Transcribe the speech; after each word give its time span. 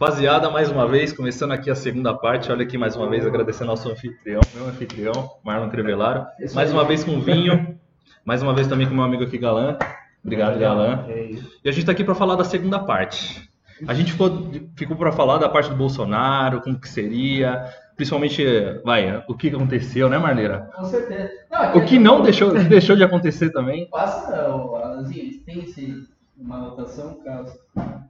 Rapaziada, 0.00 0.48
mais 0.48 0.70
uma 0.70 0.86
vez, 0.86 1.12
começando 1.12 1.50
aqui 1.50 1.68
a 1.68 1.74
segunda 1.74 2.14
parte. 2.14 2.52
Olha 2.52 2.62
aqui 2.62 2.78
mais 2.78 2.94
uma 2.94 3.10
vez, 3.10 3.26
agradecendo 3.26 3.72
ao 3.72 3.76
nosso 3.76 3.90
anfitrião, 3.90 4.40
meu 4.54 4.68
anfitrião, 4.68 5.28
Marlon 5.42 5.68
Crevelaro. 5.68 6.24
Mais 6.54 6.72
uma 6.72 6.84
vez 6.84 7.02
com 7.02 7.16
o 7.16 7.20
vinho, 7.20 7.76
mais 8.24 8.40
uma 8.40 8.54
vez 8.54 8.68
também 8.68 8.86
com 8.86 8.92
o 8.92 8.96
meu 8.96 9.04
amigo 9.04 9.24
aqui, 9.24 9.36
Galan. 9.36 9.76
Obrigado, 10.24 10.56
Galan. 10.56 11.04
E 11.08 11.68
a 11.68 11.72
gente 11.72 11.80
está 11.80 11.90
aqui 11.90 12.04
para 12.04 12.14
falar 12.14 12.36
da 12.36 12.44
segunda 12.44 12.78
parte. 12.78 13.50
A 13.88 13.92
gente 13.92 14.12
ficou, 14.12 14.52
ficou 14.76 14.96
para 14.96 15.10
falar 15.10 15.38
da 15.38 15.48
parte 15.48 15.68
do 15.68 15.74
Bolsonaro, 15.74 16.60
como 16.60 16.78
que 16.78 16.88
seria, 16.88 17.64
principalmente, 17.96 18.44
vai, 18.84 19.24
o 19.26 19.34
que 19.34 19.48
aconteceu, 19.48 20.08
né, 20.08 20.16
Marleira? 20.16 20.70
Com 20.76 20.84
certeza. 20.84 21.28
Não, 21.50 21.76
o 21.76 21.84
que 21.84 21.98
não 21.98 22.22
deixou, 22.22 22.54
deixou 22.54 22.94
de 22.94 23.02
acontecer 23.02 23.50
também. 23.50 23.90
Passa, 23.90 24.46
Alanzinho, 24.46 25.40
tem 25.40 25.64
esse, 25.64 26.06
uma 26.38 26.58
anotação, 26.58 27.18
caso, 27.24 27.58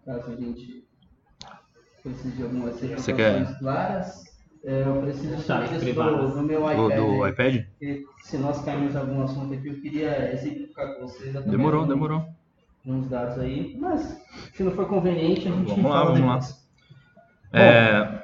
caso 0.05 0.33
a 0.33 0.37
gente 0.37 0.87
precise 2.09 2.37
de 2.37 2.43
algumas 2.43 2.75
Você 2.81 3.13
quer? 3.13 3.59
claras. 3.59 4.27
É, 4.65 4.83
eu 4.87 5.01
preciso 5.03 5.41
saber 5.43 5.67
isso 5.71 5.79
privadas. 5.81 6.31
no, 6.35 6.37
no 6.37 6.43
meu 6.43 6.65
O 6.65 6.71
iPad. 6.73 6.97
do 6.97 7.27
iPad? 7.29 7.65
E 7.81 8.05
Se 8.23 8.37
nós 8.39 8.61
cairmos 8.65 8.95
em 8.95 8.99
algum 8.99 9.23
assunto 9.23 9.55
aqui, 9.55 9.69
eu 9.69 9.81
queria 9.81 10.33
exemplificar 10.33 10.95
com 10.95 11.03
vocês. 11.07 11.33
Demorou, 11.45 11.83
uns- 11.85 11.89
demorou. 11.89 12.25
Uns 12.85 13.09
dados 13.09 13.39
aí, 13.39 13.77
mas 13.79 14.21
se 14.55 14.63
não 14.63 14.73
for 14.73 14.87
conveniente, 14.87 15.47
a 15.47 15.51
gente 15.53 15.69
Vamos 15.69 15.91
lá, 15.91 16.05
vamos 16.05 16.21
lá. 16.21 16.35
depois. 16.39 16.69
É, 17.53 18.23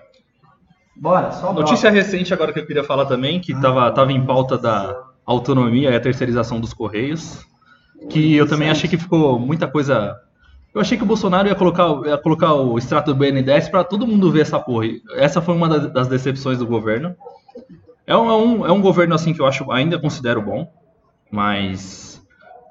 Bora, 0.97 1.31
só 1.33 1.53
bora. 1.53 1.61
Notícia 1.61 1.91
recente 1.91 2.33
agora 2.33 2.53
que 2.53 2.61
eu 2.61 2.67
queria 2.67 2.85
falar 2.85 3.07
também, 3.07 3.41
que 3.41 3.53
estava 3.53 3.91
tava 3.93 4.13
em 4.13 4.25
pauta 4.25 4.57
da 4.57 5.05
autonomia 5.27 5.91
e 5.91 5.97
a 5.97 6.01
terceirização 6.01 6.61
dos 6.61 6.73
Correios, 6.73 7.45
que 8.11 8.35
eu 8.37 8.47
também 8.49 8.71
achei 8.71 8.89
que 8.89 8.97
ficou 8.97 9.39
muita 9.39 9.67
coisa... 9.69 10.17
Eu 10.75 10.81
achei 10.81 10.99
que 10.99 11.05
o 11.05 11.07
Bolsonaro 11.07 11.47
ia 11.47 11.55
colocar, 11.55 11.89
ia 12.05 12.19
colocar 12.19 12.53
o 12.53 12.77
extrato 12.77 13.15
do 13.15 13.17
BNDES 13.17 13.69
para 13.69 13.85
todo 13.85 14.07
mundo 14.07 14.33
ver 14.33 14.41
essa 14.41 14.59
porra. 14.59 14.87
Essa 15.15 15.41
foi 15.41 15.55
uma 15.55 15.69
das, 15.69 16.09
decepções 16.09 16.59
do 16.59 16.67
governo. 16.67 17.15
É 18.05 18.17
um, 18.17 18.29
é, 18.29 18.37
um, 18.37 18.67
é 18.67 18.73
um 18.73 18.81
governo 18.81 19.15
assim 19.15 19.33
que 19.33 19.41
eu 19.41 19.47
acho 19.47 19.71
ainda 19.71 20.01
considero 20.01 20.43
bom, 20.43 20.71
mas 21.31 22.21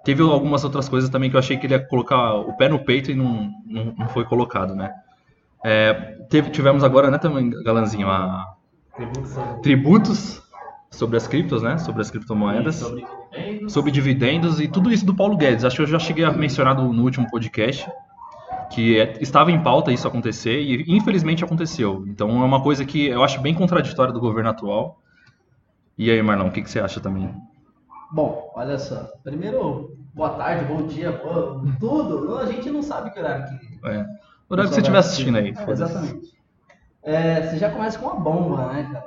teve 0.03 0.21
algumas 0.21 0.65
outras 0.65 0.89
coisas 0.89 1.09
também 1.09 1.29
que 1.29 1.37
eu 1.37 1.39
achei 1.39 1.55
que 1.55 1.65
ele 1.65 1.75
ia 1.75 1.79
colocar 1.79 2.33
o 2.35 2.51
pé 2.57 2.67
no 2.67 2.77
peito 2.77 3.09
e 3.09 3.15
não, 3.15 3.49
não, 3.65 3.95
não 3.97 4.09
foi 4.09 4.25
colocado, 4.25 4.75
né? 4.75 4.93
É, 5.63 5.93
teve, 6.29 6.49
tivemos 6.49 6.83
agora, 6.83 7.09
né, 7.09 7.17
também, 7.17 7.49
Galanzinho, 7.63 8.09
a, 8.09 8.53
tributos 9.61 10.43
sobre 10.91 11.15
as 11.15 11.25
criptos, 11.25 11.63
né? 11.63 11.77
Sobre 11.77 12.01
as 12.01 12.11
criptomoedas, 12.11 12.75
Sobre. 12.75 13.05
Sobre 13.67 13.91
dividendos 13.91 14.59
e 14.59 14.67
tudo 14.67 14.91
isso 14.91 15.05
do 15.05 15.15
Paulo 15.15 15.35
Guedes. 15.37 15.63
Acho 15.65 15.77
que 15.77 15.81
eu 15.83 15.87
já 15.87 15.99
cheguei 15.99 16.23
a 16.25 16.31
mencionar 16.31 16.75
no, 16.75 16.91
no 16.93 17.03
último 17.03 17.29
podcast 17.29 17.89
que 18.71 18.99
é- 18.99 19.17
estava 19.21 19.51
em 19.51 19.61
pauta 19.61 19.91
isso 19.91 20.07
acontecer 20.07 20.59
e 20.59 20.83
infelizmente 20.95 21.43
aconteceu. 21.43 22.03
Então 22.07 22.41
é 22.41 22.45
uma 22.45 22.61
coisa 22.61 22.83
que 22.85 23.07
eu 23.07 23.23
acho 23.23 23.39
bem 23.41 23.53
contraditória 23.53 24.11
do 24.13 24.19
governo 24.19 24.49
atual. 24.49 24.99
E 25.97 26.09
aí, 26.09 26.21
Marlon, 26.21 26.47
o 26.47 26.51
que, 26.51 26.61
que 26.61 26.69
você 26.69 26.79
acha 26.79 26.99
também? 26.99 27.33
Bom, 28.11 28.51
olha 28.55 28.79
só. 28.79 29.11
Primeiro, 29.23 29.95
boa 30.13 30.31
tarde, 30.31 30.65
bom 30.65 30.87
dia, 30.87 31.11
boa, 31.11 31.63
tudo. 31.79 32.37
A 32.37 32.45
gente 32.47 32.69
não 32.71 32.81
sabe 32.81 33.11
que 33.11 33.19
horário 33.19 33.45
que. 33.59 33.87
É, 33.87 34.01
o 34.49 34.53
horário 34.53 34.69
que 34.69 34.75
você 34.75 34.81
estiver 34.81 34.97
assistindo 34.97 35.37
aí. 35.37 35.53
É, 35.55 35.71
exatamente. 35.71 36.33
É, 37.03 37.41
você 37.41 37.57
já 37.57 37.69
começa 37.69 37.99
com 37.99 38.07
uma 38.07 38.19
bomba, 38.19 38.73
né, 38.73 38.89
cara? 38.91 39.05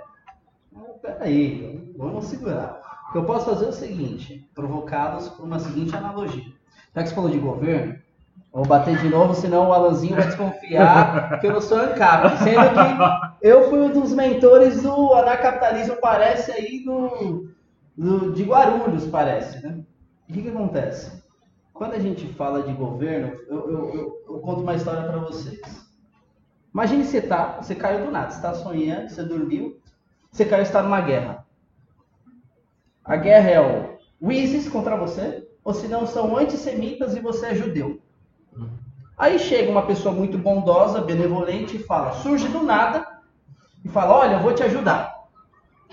Mas, 0.73 0.87
Peraí, 1.03 1.93
vamos 1.97 2.25
segurar. 2.27 2.81
Eu 3.17 3.25
posso 3.25 3.47
fazer 3.47 3.67
o 3.67 3.73
seguinte: 3.73 4.49
provocados 4.55 5.29
por 5.31 5.45
uma 5.45 5.59
seguinte 5.59 5.95
analogia. 5.97 6.45
Já 6.95 7.03
que 7.03 7.09
você 7.09 7.15
falou 7.15 7.31
de 7.31 7.39
governo, 7.39 7.97
vou 8.53 8.65
bater 8.67 8.97
de 8.99 9.09
novo, 9.09 9.35
senão 9.35 9.69
o 9.69 9.73
Alanzinho 9.73 10.17
vai 10.17 10.27
desconfiar 10.27 11.39
que 11.41 11.47
eu 11.47 11.53
não 11.53 11.61
sou 11.61 11.79
ANCAP. 11.79 12.39
Sendo 12.39 12.61
que 13.41 13.47
eu 13.47 13.69
fui 13.69 13.81
um 13.81 13.93
dos 13.93 14.13
mentores 14.13 14.83
do 14.83 15.13
anarcapitalismo, 15.15 15.97
parece 16.01 16.53
aí, 16.53 16.83
do, 16.85 17.49
do- 17.97 18.33
de 18.33 18.43
Guarulhos, 18.45 19.07
parece, 19.07 19.63
né? 19.67 19.79
O 20.29 20.33
que, 20.33 20.43
que 20.43 20.49
acontece? 20.49 21.23
Quando 21.73 21.93
a 21.93 21.99
gente 21.99 22.27
fala 22.35 22.63
de 22.63 22.73
governo, 22.73 23.33
eu, 23.49 23.71
eu- 23.71 23.95
eu- 23.95 24.17
eu 24.29 24.39
conto 24.41 24.63
uma 24.63 24.75
história 24.75 25.03
para 25.05 25.19
vocês. 25.19 25.61
Imagine 26.73 27.05
você 27.05 27.21
tá, 27.23 27.59
você 27.63 27.75
caiu 27.75 28.05
do 28.07 28.11
nada, 28.11 28.31
você 28.31 28.37
está 28.37 28.55
sonhando, 28.55 29.09
você 29.09 29.23
dormiu, 29.23 29.79
você 30.31 30.45
caiu 30.45 30.61
e 30.63 30.67
está 30.67 30.83
numa 30.83 31.01
guerra. 31.01 31.46
A 33.07 33.17
guerra 33.17 33.51
é 33.51 33.61
o, 33.61 34.31
ISIS 34.33 34.69
contra 34.69 34.97
você, 34.97 35.47
ou 35.65 35.73
se 35.73 35.87
não 35.87 36.07
são 36.07 36.37
antissemitas 36.37 37.15
e 37.15 37.21
você 37.21 37.47
é 37.47 37.55
judeu. 37.55 38.01
Aí 39.17 39.39
chega 39.39 39.71
uma 39.71 39.87
pessoa 39.87 40.15
muito 40.15 40.37
bondosa, 40.37 41.01
benevolente 41.01 41.77
e 41.77 41.83
fala, 41.83 42.13
surge 42.13 42.49
do 42.49 42.63
nada 42.63 43.07
e 43.85 43.89
fala, 43.89 44.19
olha, 44.19 44.35
eu 44.35 44.41
vou 44.41 44.53
te 44.53 44.63
ajudar. 44.63 45.15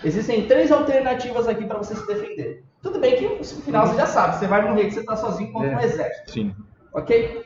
Existem 0.04 0.48
três 0.48 0.72
alternativas 0.72 1.48
aqui 1.48 1.66
para 1.66 1.78
você 1.78 1.96
se 1.96 2.06
defender. 2.06 2.64
Tudo 2.82 3.00
bem 3.00 3.16
que 3.16 3.28
no 3.28 3.62
final 3.62 3.88
você 3.88 3.96
já 3.96 4.08
sabe, 4.08 4.38
você 4.38 4.48
vai 4.48 4.68
morrer, 4.68 4.86
que 4.86 4.94
você 4.94 5.00
está 5.02 5.16
sozinho 5.16 5.52
contra 5.54 5.78
um 5.78 5.80
exército. 5.80 6.32
Sim. 6.32 6.56
Ok? 6.94 7.46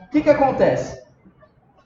O 0.00 0.10
que, 0.10 0.22
que 0.22 0.30
acontece? 0.30 1.04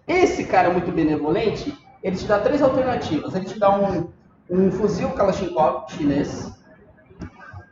Esse 0.07 0.45
cara 0.45 0.71
muito 0.71 0.93
benevolente, 0.93 1.77
ele 2.03 2.17
te 2.17 2.27
dá 2.27 2.39
três 2.39 2.63
alternativas. 2.63 3.35
Ele 3.35 3.47
te 3.47 3.59
dá 3.59 3.71
um, 3.77 4.11
um 4.49 4.71
fuzil 4.71 5.11
Kalashnikov 5.11 5.91
chinês, 5.91 6.58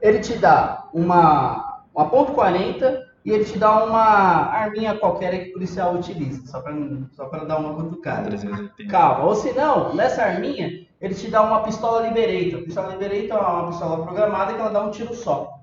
ele 0.07 0.21
te 0.21 0.39
dá 0.39 0.89
uma, 0.93 1.83
uma 1.93 2.09
ponto 2.09 2.33
.40 2.33 3.03
e 3.25 3.33
ele 3.33 3.45
te 3.45 3.59
dá 3.59 3.85
uma 3.85 4.05
arminha 4.53 4.97
qualquer 4.97 5.43
que 5.43 5.51
o 5.51 5.53
policial 5.55 5.97
utiliza, 5.97 6.47
só 6.47 6.61
para 6.61 6.77
só 7.11 7.27
pra 7.27 7.45
dar 7.45 7.59
uma 7.59 7.75
cutucada. 7.75 8.29
380. 8.29 8.89
Calma, 8.89 9.25
ou 9.25 9.35
se 9.35 9.53
não, 9.53 9.95
nessa 9.95 10.23
arminha, 10.23 10.87
ele 11.01 11.15
te 11.15 11.29
dá 11.29 11.43
uma 11.43 11.65
pistola 11.65 12.07
Liberator. 12.07 12.61
A 12.61 12.65
pistola 12.65 12.93
Liberator 12.93 13.37
é 13.37 13.47
uma 13.49 13.69
pistola 13.69 14.05
programada 14.05 14.55
que 14.55 14.61
ela 14.61 14.71
dá 14.71 14.85
um 14.85 14.93
tiro 14.93 15.13
só. 15.13 15.61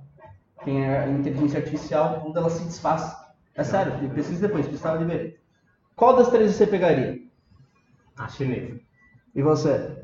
Tem 0.65 0.85
a 0.85 1.07
inteligência 1.07 1.59
artificial, 1.59 2.19
tudo 2.19 2.37
ela 2.37 2.49
se 2.49 2.65
desfaz. 2.65 3.15
É 3.55 3.63
sério, 3.63 3.93
pesquisa 4.09 4.45
depois, 4.47 4.67
pistola 4.67 4.99
Liberator. 4.99 5.39
Qual 5.95 6.17
das 6.17 6.29
três 6.29 6.53
você 6.53 6.67
pegaria? 6.67 7.17
A 8.17 8.27
chinesa. 8.27 8.77
E 9.33 9.41
você? 9.41 10.03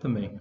Também. 0.00 0.40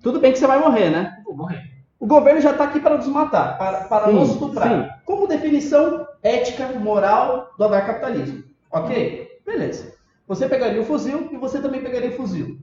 Tudo 0.00 0.20
bem 0.20 0.32
que 0.32 0.38
você 0.38 0.46
vai 0.46 0.60
morrer, 0.60 0.90
né? 0.90 1.20
Vou 1.24 1.36
morrer. 1.36 1.73
O 1.98 2.06
governo 2.06 2.40
já 2.40 2.50
está 2.50 2.64
aqui 2.64 2.80
para 2.80 2.96
nos 2.96 3.06
matar, 3.06 3.56
para, 3.56 3.84
para 3.84 4.06
Sim, 4.06 4.12
nos 4.14 4.30
estuprar. 4.30 4.68
sim. 4.68 4.90
Como 5.04 5.26
definição 5.26 6.06
ética, 6.22 6.68
moral 6.78 7.52
do 7.56 7.64
anarcapitalismo. 7.64 8.44
Ok? 8.70 9.40
Beleza. 9.46 9.94
Você 10.26 10.48
pegaria 10.48 10.80
o 10.80 10.84
fuzil 10.84 11.28
e 11.32 11.36
você 11.36 11.60
também 11.60 11.82
pegaria 11.82 12.10
o 12.10 12.16
fuzil. 12.16 12.58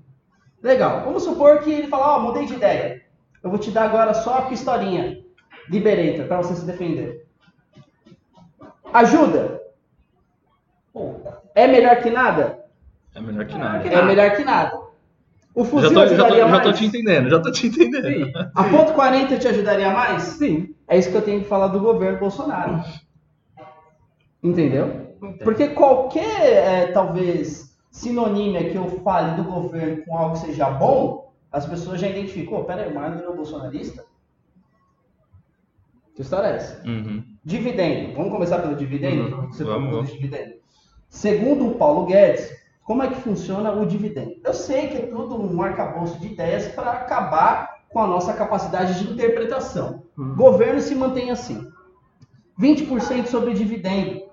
Legal. 0.61 1.01
Vamos 1.05 1.23
supor 1.23 1.59
que 1.59 1.71
ele 1.71 1.87
fala, 1.87 2.17
ó, 2.17 2.19
mudei 2.19 2.45
de 2.45 2.53
ideia. 2.53 3.01
Eu 3.43 3.49
vou 3.49 3.57
te 3.57 3.71
dar 3.71 3.85
agora 3.85 4.13
só 4.13 4.39
a 4.39 4.41
pistolinha 4.43 5.23
Liberator 5.69 6.27
para 6.27 6.37
você 6.37 6.55
se 6.55 6.65
defender. 6.65 7.25
Ajuda? 8.93 9.61
É 11.55 11.67
melhor 11.67 12.01
que 12.01 12.09
nada? 12.09 12.65
É 13.15 13.21
melhor 13.21 13.45
que 13.45 13.57
nada. 13.57 13.87
É 13.87 14.01
melhor 14.01 14.35
que 14.35 14.43
nada. 14.43 14.80
O 15.53 15.65
fuzil 15.65 15.89
Já 15.89 15.95
tô, 15.95 16.01
já, 16.01 16.05
tô, 16.05 16.23
ajudaria 16.23 16.47
já 16.47 16.59
tô 16.59 16.67
mais? 16.67 16.79
te 16.79 16.85
entendendo, 16.85 17.29
já 17.29 17.39
tô 17.39 17.51
te 17.51 17.67
entendendo. 17.67 18.31
A 18.55 18.63
ponto 18.63 18.93
40 18.93 19.37
te 19.37 19.47
ajudaria 19.47 19.91
mais? 19.91 20.23
Sim. 20.23 20.73
É 20.87 20.97
isso 20.97 21.11
que 21.11 21.17
eu 21.17 21.21
tenho 21.21 21.41
que 21.41 21.47
falar 21.47 21.67
do 21.67 21.79
governo 21.79 22.19
Bolsonaro. 22.19 22.81
Entendeu? 24.41 25.15
Porque 25.43 25.69
qualquer, 25.69 26.41
é, 26.41 26.87
talvez, 26.87 27.77
sinonímia 27.91 28.69
que 28.69 28.75
eu 28.75 28.87
fale 29.03 29.35
do 29.35 29.43
governo 29.43 30.03
com 30.05 30.17
algo 30.17 30.33
que 30.33 30.47
seja 30.47 30.69
bom, 30.69 31.31
as 31.51 31.65
pessoas 31.65 31.99
já 31.99 32.07
identificam. 32.07 32.59
Oh, 32.59 32.63
peraí, 32.63 32.89
o 32.89 32.95
Marlon 32.95 33.17
virou 33.17 33.35
bolsonarista? 33.35 34.03
Que 36.15 36.21
história 36.21 36.47
é 36.47 36.55
essa? 36.55 36.87
Uhum. 36.87 37.23
Dividendo. 37.43 38.13
Vamos 38.15 38.31
começar 38.31 38.59
pelo 38.59 38.75
dividendo? 38.75 39.35
Uhum. 39.35 39.47
Você 39.47 39.63
Vamos, 39.63 40.11
dividendo. 40.11 40.55
Segundo 41.09 41.67
o 41.67 41.75
Paulo 41.75 42.05
Guedes, 42.05 42.49
como 42.91 43.03
é 43.03 43.07
que 43.07 43.21
funciona 43.21 43.71
o 43.71 43.85
dividendo? 43.85 44.35
Eu 44.43 44.53
sei 44.53 44.89
que 44.89 44.97
é 44.97 45.05
tudo 45.05 45.41
um 45.41 45.61
arcabouço 45.61 46.19
de 46.19 46.27
ideias 46.27 46.67
para 46.73 46.91
acabar 46.91 47.77
com 47.87 48.01
a 48.01 48.05
nossa 48.05 48.33
capacidade 48.33 48.99
de 48.99 49.13
interpretação. 49.13 50.03
Uhum. 50.17 50.33
O 50.33 50.35
governo 50.35 50.81
se 50.81 50.93
mantém 50.93 51.31
assim. 51.31 51.71
20% 52.59 53.27
sobre 53.27 53.53
dividendo. 53.53 54.23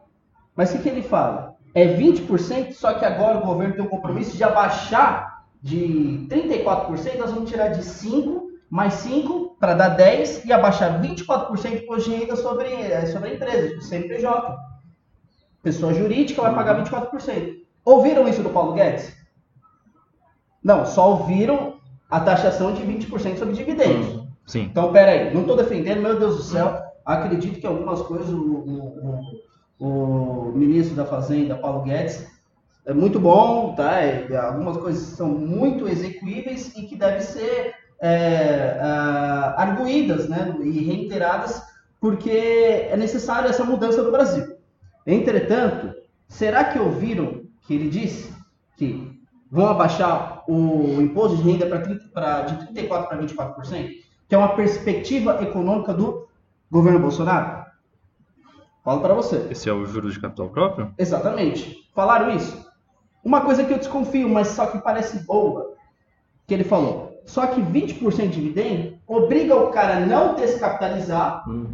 Mas 0.57 0.71
o 0.71 0.73
que, 0.73 0.83
que 0.83 0.89
ele 0.89 1.03
fala? 1.03 1.55
É 1.73 1.87
20%, 1.87 2.73
só 2.73 2.95
que 2.95 3.05
agora 3.05 3.39
o 3.39 3.47
governo 3.47 3.77
tem 3.77 3.85
o 3.85 3.89
compromisso 3.89 4.37
de 4.37 4.43
abaixar 4.43 5.45
de 5.63 6.27
34%, 6.29 7.17
nós 7.17 7.31
vamos 7.31 7.49
tirar 7.49 7.69
de 7.69 7.85
5 7.85 8.51
mais 8.69 8.95
5 8.95 9.57
para 9.61 9.75
dar 9.75 9.91
10 9.91 10.47
e 10.47 10.53
abaixar 10.53 11.01
24% 11.01 11.77
de 11.77 11.85
imposto 11.85 12.11
de 12.11 12.17
renda 12.17 12.35
sobre, 12.35 12.73
eh, 12.73 13.07
sobre 13.07 13.31
a 13.31 13.35
empresa, 13.35 13.69
tipo 13.69 13.83
CNPJ. 13.83 14.59
Pessoa 15.63 15.95
jurídica 15.95 16.43
vai 16.43 16.53
pagar 16.53 16.75
24%. 16.75 17.68
Ouviram 17.89 18.29
isso 18.29 18.43
do 18.43 18.51
Paulo 18.51 18.75
Guedes? 18.75 19.17
Não, 20.63 20.85
só 20.85 21.11
ouviram 21.13 21.79
a 22.11 22.21
taxação 22.21 22.75
de 22.75 22.83
20% 22.83 23.39
sobre 23.39 23.55
dividendos. 23.55 24.27
Sim. 24.47 24.63
Então, 24.71 24.93
peraí, 24.93 25.33
não 25.33 25.41
estou 25.43 25.57
defendendo, 25.57 26.03
meu 26.03 26.19
Deus 26.19 26.37
do 26.37 26.43
céu. 26.43 26.83
Acredito 27.05 27.59
que 27.59 27.67
algumas 27.67 28.03
coisas 28.03 28.29
o, 28.29 28.37
o- 28.39 29.23
o- 29.79 30.49
o 30.51 30.53
ministro 30.55 30.95
da 30.95 31.07
Fazenda, 31.07 31.55
Paulo 31.57 31.83
Guedes, 31.83 32.27
é 32.85 32.93
muito 32.93 33.19
bom, 33.19 33.75
tá? 33.75 34.01
É, 34.03 34.37
algumas 34.37 34.77
coisas 34.77 35.03
são 35.17 35.29
muito 35.29 35.89
execuíveis 35.89 36.75
e 36.77 36.83
que 36.83 36.95
devem 36.97 37.21
ser 37.23 37.75
é, 38.03 38.77
arguídas 39.57 40.29
né, 40.29 40.55
e 40.63 40.85
reiteradas 40.85 41.63
porque 42.01 42.31
é 42.31 42.97
necessária 42.97 43.49
essa 43.49 43.65
mudança 43.65 44.03
no 44.03 44.13
Brasil. 44.13 44.57
Entretanto, 45.07 45.95
será 46.29 46.65
que 46.65 46.79
ouviram 46.79 47.48
que 47.69 47.75
ele 47.75 47.91
disse 47.91 48.35
que 48.79 49.21
vão 49.51 49.69
abaixar 49.69 50.43
o 50.49 51.03
imposto 51.03 51.37
de 51.37 51.43
renda 51.43 51.67
pra, 51.67 52.41
de 52.43 52.73
34% 52.73 52.89
para 52.89 53.19
24%? 53.19 53.91
Que 54.27 54.35
é 54.35 54.39
uma 54.39 54.57
perspectiva 54.57 55.43
econômica 55.43 55.93
do 55.93 56.27
governo 56.71 56.99
Bolsonaro? 56.99 57.67
Falo 58.83 59.03
para 59.03 59.13
você. 59.13 59.49
Esse 59.51 59.69
é 59.69 59.73
o 59.73 59.85
juros 59.85 60.15
de 60.15 60.21
capital 60.21 60.49
próprio? 60.49 60.95
Exatamente. 60.97 61.91
Falaram 61.95 62.35
isso. 62.35 62.67
Uma 63.23 63.43
coisa 63.43 63.63
que 63.63 63.73
eu 63.73 63.79
desconfio, 63.79 64.31
mas 64.31 64.49
só 64.49 64.67
que 64.67 64.79
parece 64.79 65.27
boa, 65.27 65.75
que 66.47 66.55
ele 66.55 66.65
falou. 66.65 67.21
Só 67.27 67.47
que 67.49 67.61
20% 67.61 68.17
de 68.17 68.29
dividendo 68.29 68.97
obriga 69.07 69.55
o 69.55 69.71
cara 69.71 69.99
a 69.99 70.01
não 70.01 70.35
descapitalizar, 70.37 71.47
hum. 71.47 71.67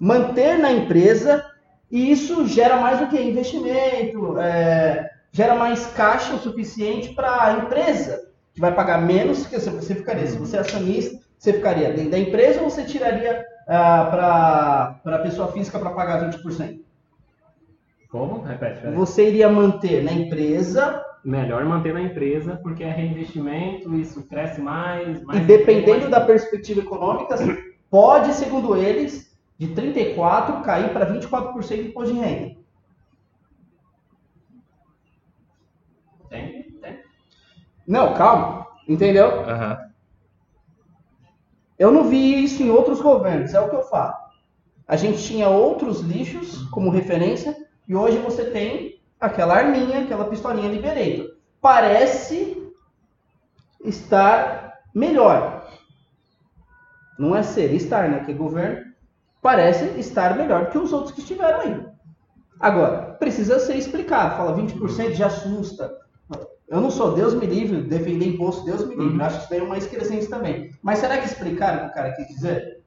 manter 0.00 0.58
na 0.58 0.72
empresa, 0.72 1.44
e 1.94 2.10
isso 2.10 2.44
gera 2.48 2.76
mais 2.76 2.98
do 2.98 3.06
que 3.06 3.22
investimento, 3.22 4.36
é, 4.40 5.08
gera 5.30 5.54
mais 5.54 5.86
caixa 5.86 6.34
o 6.34 6.40
suficiente 6.40 7.14
para 7.14 7.44
a 7.44 7.52
empresa, 7.58 8.32
que 8.52 8.60
vai 8.60 8.74
pagar 8.74 9.00
menos 9.00 9.46
que 9.46 9.56
você 9.56 9.94
ficaria. 9.94 10.26
Se 10.26 10.36
você 10.36 10.56
é 10.56 10.60
acionista, 10.60 11.20
você 11.38 11.52
ficaria 11.52 11.92
dentro 11.92 12.10
da 12.10 12.18
empresa 12.18 12.60
ou 12.62 12.68
você 12.68 12.82
tiraria 12.82 13.44
ah, 13.68 14.98
para 15.04 15.14
a 15.16 15.18
pessoa 15.20 15.52
física 15.52 15.78
para 15.78 15.90
pagar 15.90 16.28
20%? 16.32 16.80
Como? 18.10 18.42
Repete. 18.42 18.88
Você 18.88 19.28
iria 19.28 19.48
manter 19.48 20.02
na 20.02 20.12
empresa 20.12 21.00
melhor 21.24 21.64
manter 21.64 21.94
na 21.94 22.02
empresa, 22.02 22.60
porque 22.62 22.84
é 22.84 22.90
reinvestimento, 22.90 23.94
isso 23.94 24.22
cresce 24.28 24.60
mais. 24.60 25.22
mais 25.22 25.40
e 25.40 25.44
dependendo 25.44 26.00
mais... 26.00 26.10
da 26.10 26.20
perspectiva 26.20 26.80
econômica, 26.80 27.36
pode, 27.88 28.34
segundo 28.34 28.76
eles, 28.76 29.33
de 29.58 29.68
34% 29.68 30.62
cair 30.62 30.92
para 30.92 31.06
24% 31.12 31.76
de 31.76 31.88
imposto 31.88 32.12
de 32.12 32.20
renda. 32.20 32.56
Tem, 36.28 36.62
tem. 36.72 37.02
Não, 37.86 38.14
calma. 38.14 38.66
Entendeu? 38.88 39.28
Uhum. 39.28 39.76
Eu 41.78 41.90
não 41.90 42.04
vi 42.04 42.44
isso 42.44 42.62
em 42.62 42.70
outros 42.70 43.00
governos, 43.00 43.54
é 43.54 43.60
o 43.60 43.68
que 43.68 43.76
eu 43.76 43.82
falo. 43.82 44.14
A 44.86 44.96
gente 44.96 45.22
tinha 45.22 45.48
outros 45.48 46.00
lixos 46.00 46.62
como 46.68 46.90
referência 46.90 47.56
e 47.88 47.94
hoje 47.94 48.18
você 48.18 48.50
tem 48.50 49.00
aquela 49.18 49.54
arminha, 49.54 50.02
aquela 50.02 50.26
pistolinha 50.26 50.70
Liberator. 50.70 51.36
Parece 51.60 52.70
estar 53.82 54.80
melhor. 54.94 55.66
Não 57.18 57.34
é 57.34 57.42
ser, 57.42 57.72
estar, 57.72 58.08
né? 58.08 58.24
Que 58.24 58.32
governo 58.32 58.93
parece 59.44 60.00
estar 60.00 60.38
melhor 60.38 60.70
que 60.70 60.78
os 60.78 60.90
outros 60.90 61.12
que 61.12 61.20
estiveram 61.20 61.60
aí. 61.60 61.86
Agora, 62.58 63.14
precisa 63.20 63.58
ser 63.58 63.76
explicado. 63.76 64.38
Fala 64.38 64.56
20% 64.56 65.12
já 65.12 65.26
assusta. 65.26 65.94
Eu 66.66 66.80
não 66.80 66.90
sou 66.90 67.12
Deus 67.12 67.34
me 67.34 67.44
livre, 67.44 67.82
defender 67.82 68.26
imposto, 68.26 68.64
Deus 68.64 68.86
me 68.86 68.96
livre. 68.96 69.18
Uhum. 69.18 69.22
Acho 69.22 69.36
que 69.36 69.42
isso 69.42 69.50
daí 69.50 69.60
é 69.60 69.62
uma 69.62 69.76
excrescência 69.76 70.30
também. 70.30 70.70
Mas 70.82 70.98
será 70.98 71.18
que 71.18 71.26
explicaram 71.26 71.76
o 71.76 71.84
que 71.84 71.90
o 71.90 71.94
cara 71.94 72.12
quis 72.12 72.26
dizer? 72.28 72.82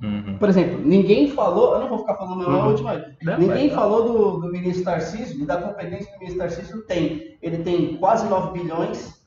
Uhum. 0.00 0.38
Por 0.38 0.48
exemplo, 0.48 0.78
ninguém 0.78 1.32
falou, 1.32 1.74
eu 1.74 1.80
não 1.80 1.88
vou 1.88 1.98
ficar 1.98 2.14
falando 2.14 2.48
uhum. 2.48 2.68
última, 2.68 3.04
não, 3.22 3.38
ninguém 3.38 3.66
vai, 3.66 3.76
falou 3.76 4.04
do, 4.04 4.40
do 4.40 4.52
ministro 4.52 4.84
Tarcísio 4.84 5.42
e 5.42 5.44
da 5.44 5.60
competência 5.60 6.06
que 6.06 6.16
o 6.16 6.20
ministro 6.20 6.38
Tarcísio 6.38 6.82
tem. 6.82 7.36
Ele 7.42 7.64
tem 7.64 7.96
quase 7.96 8.28
9 8.28 8.52
bilhões 8.52 9.20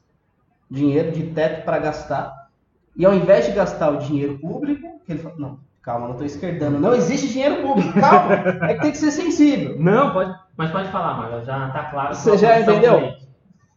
de 0.72 0.80
dinheiro 0.80 1.12
de 1.12 1.24
teto 1.34 1.66
para 1.66 1.80
gastar. 1.80 2.34
E 2.96 3.06
ao 3.06 3.14
invés 3.14 3.46
de 3.46 3.52
gastar 3.52 3.90
o 3.90 3.98
dinheiro 3.98 4.40
público, 4.40 4.93
ele 5.12 5.20
fala, 5.20 5.36
não, 5.38 5.60
calma, 5.82 6.06
não 6.06 6.14
estou 6.14 6.26
esquerdando, 6.26 6.80
não 6.80 6.96
existe 6.96 7.28
dinheiro 7.30 7.62
público, 7.62 8.00
calma, 8.00 8.36
é 8.70 8.76
que 8.76 8.82
tem 8.82 8.92
que 8.92 8.98
ser 8.98 9.12
sensível. 9.12 9.76
Não, 9.80 10.14
pode, 10.14 10.34
mas 10.56 10.72
pode 10.72 10.90
falar, 10.90 11.16
Marlon, 11.16 11.44
já 11.44 11.68
está 11.68 11.84
claro. 11.86 12.16
Você 12.16 12.38
já 12.38 12.60
entendeu? 12.60 13.14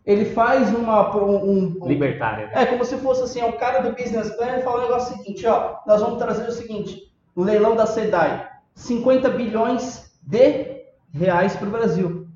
Ele 0.04 0.24
faz 0.24 0.72
uma. 0.72 1.16
Um, 1.16 1.82
um, 1.82 1.88
Libertária. 1.88 2.46
Né? 2.46 2.52
É, 2.54 2.66
como 2.66 2.84
se 2.84 2.96
fosse 2.98 3.24
assim, 3.24 3.40
é 3.40 3.44
o 3.44 3.58
cara 3.58 3.80
do 3.80 3.90
business 3.96 4.30
plan 4.36 4.58
e 4.58 4.62
fala 4.62 4.78
o 4.78 4.82
negócio 4.82 5.16
seguinte, 5.16 5.44
ó, 5.46 5.78
nós 5.84 6.00
vamos 6.00 6.18
trazer 6.18 6.46
o 6.48 6.52
seguinte, 6.52 7.12
no 7.34 7.42
leilão 7.42 7.74
da 7.74 7.86
SEDAI, 7.86 8.48
50 8.74 9.30
bilhões 9.30 10.16
de 10.22 10.84
reais 11.12 11.56
para 11.56 11.66
o 11.66 11.72
Brasil. 11.72 12.28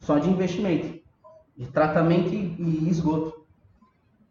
Só 0.00 0.18
de 0.18 0.28
investimento. 0.28 0.98
De 1.56 1.66
tratamento 1.68 2.34
e 2.34 2.88
esgoto. 2.90 3.44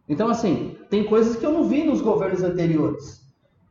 Então, 0.08 0.28
assim, 0.28 0.78
tem 0.90 1.06
coisas 1.06 1.38
que 1.38 1.46
eu 1.46 1.52
não 1.52 1.64
vi 1.64 1.84
nos 1.84 2.02
governos 2.02 2.44
anteriores. 2.44 3.23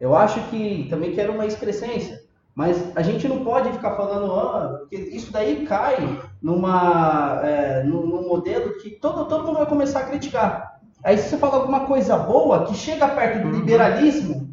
Eu 0.02 0.16
acho 0.16 0.40
que 0.50 0.88
também 0.90 1.12
quero 1.12 1.32
uma 1.32 1.46
excrescência. 1.46 2.20
Mas 2.56 2.76
a 2.96 3.02
gente 3.02 3.28
não 3.28 3.44
pode 3.44 3.70
ficar 3.70 3.94
falando, 3.94 4.34
ah, 4.34 4.80
que 4.90 4.96
isso 4.96 5.32
daí 5.32 5.64
cai 5.64 6.20
numa, 6.42 7.40
é, 7.44 7.84
num, 7.84 8.04
num, 8.04 8.26
modelo 8.26 8.76
que 8.78 8.90
todo, 8.90 9.26
todo 9.26 9.46
mundo 9.46 9.58
vai 9.58 9.66
começar 9.66 10.00
a 10.00 10.06
criticar. 10.06 10.80
Aí 11.04 11.16
se 11.16 11.28
você 11.28 11.38
fala 11.38 11.58
alguma 11.58 11.86
coisa 11.86 12.18
boa 12.18 12.64
que 12.64 12.74
chega 12.74 13.06
perto 13.06 13.42
do 13.42 13.48
uhum. 13.48 13.60
liberalismo, 13.60 14.52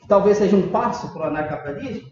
que 0.00 0.08
talvez 0.08 0.38
seja 0.38 0.56
um 0.56 0.70
passo 0.70 1.12
para 1.12 1.24
o 1.24 1.26
anarcapitalismo, 1.26 2.08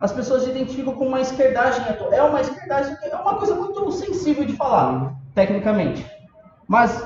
as 0.00 0.10
pessoas 0.10 0.48
identificam 0.48 0.94
como 0.94 1.10
uma 1.10 1.20
esquerdagem. 1.20 1.84
É 2.10 2.22
uma 2.22 2.40
esquerdagem, 2.40 2.96
é 3.04 3.14
uma 3.14 3.36
coisa 3.36 3.54
muito 3.54 3.92
sensível 3.92 4.44
de 4.44 4.54
falar, 4.54 4.94
uhum. 4.94 5.12
tecnicamente. 5.32 6.04
Mas, 6.66 7.02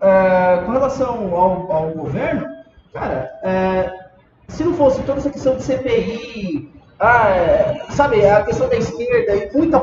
é, 0.00 0.62
com 0.66 0.72
relação 0.72 1.32
ao, 1.34 1.70
ao, 1.70 1.90
governo, 1.92 2.46
cara, 2.92 3.30
é, 3.44 3.99
se 4.50 4.64
não 4.64 4.74
fosse 4.74 5.02
toda 5.02 5.20
essa 5.20 5.30
questão 5.30 5.56
de 5.56 5.62
CPI, 5.62 6.72
ah, 6.98 7.28
é, 7.30 7.86
sabe, 7.90 8.26
a 8.26 8.44
questão 8.44 8.68
da 8.68 8.76
esquerda 8.76 9.36
e 9.36 9.52
muita 9.56 9.80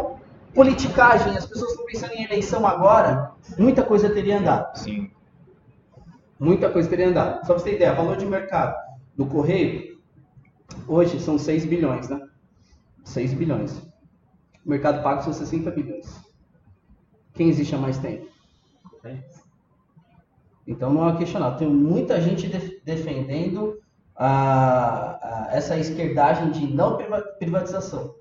politicagem, 0.53 1.35
as 1.35 1.45
pessoas 1.45 1.71
estão 1.71 1.85
pensando 1.85 2.13
em 2.13 2.23
eleição 2.23 2.65
agora, 2.65 3.31
muita 3.57 3.83
coisa 3.83 4.09
teria 4.09 4.39
andado. 4.39 4.77
Sim. 4.77 5.09
Muita 6.39 6.69
coisa 6.69 6.89
teria 6.89 7.07
andado. 7.07 7.39
Só 7.45 7.53
pra 7.53 7.59
você 7.59 7.69
ter 7.71 7.75
ideia, 7.77 7.93
valor 7.93 8.17
de 8.17 8.25
mercado 8.25 8.75
do 9.15 9.25
Correio, 9.25 9.99
hoje 10.87 11.19
são 11.19 11.37
6 11.39 11.65
bilhões, 11.65 12.09
né? 12.09 12.21
6 13.03 13.33
bilhões. 13.33 13.77
O 14.63 14.69
mercado 14.69 15.01
pago 15.01 15.23
são 15.23 15.33
60 15.33 15.71
bilhões. 15.71 16.21
Quem 17.33 17.49
existe 17.49 17.73
há 17.73 17.77
mais 17.77 17.97
tempo? 17.97 18.27
Então 20.67 20.93
não 20.93 21.09
é 21.09 21.17
questionar. 21.17 21.51
Tem 21.51 21.67
muita 21.67 22.21
gente 22.21 22.47
defendendo 22.83 23.79
a, 24.17 25.19
a, 25.21 25.47
essa 25.51 25.77
esquerdagem 25.77 26.51
de 26.51 26.73
não 26.73 26.97
privatização. 27.37 28.15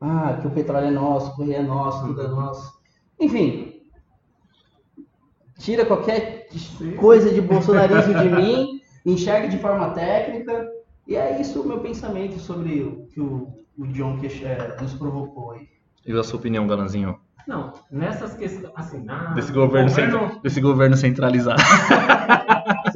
Ah, 0.00 0.38
que 0.40 0.46
o 0.46 0.50
petróleo 0.50 0.86
é 0.86 0.90
nosso, 0.90 1.32
o 1.32 1.36
correio 1.36 1.56
é 1.56 1.62
nosso, 1.62 2.06
tudo 2.06 2.22
é 2.22 2.28
nosso. 2.28 2.78
Enfim, 3.18 3.82
tira 5.58 5.84
qualquer 5.84 6.46
coisa 7.00 7.32
de 7.32 7.40
bolsonarismo 7.40 8.14
de 8.14 8.28
mim, 8.30 8.80
enxergue 9.04 9.48
de 9.48 9.58
forma 9.58 9.90
técnica, 9.90 10.68
e 11.06 11.16
é 11.16 11.40
isso 11.40 11.62
o 11.62 11.66
meu 11.66 11.80
pensamento 11.80 12.38
sobre 12.38 12.82
o 12.82 13.06
que 13.06 13.20
o, 13.20 13.48
o 13.76 13.86
John 13.88 14.18
que, 14.18 14.26
é, 14.44 14.76
nos 14.80 14.94
provocou 14.94 15.52
aí. 15.52 15.66
E 16.06 16.16
a 16.16 16.22
sua 16.22 16.38
opinião, 16.38 16.66
Galanzinho? 16.66 17.18
Não, 17.46 17.72
nessas 17.90 18.34
questões, 18.34 18.70
assim, 18.76 19.02
na, 19.02 19.32
desse 19.32 19.50
governo, 19.50 19.88
governo... 19.88 20.40
desse 20.42 20.60
governo 20.60 20.96
centralizado. 20.96 21.62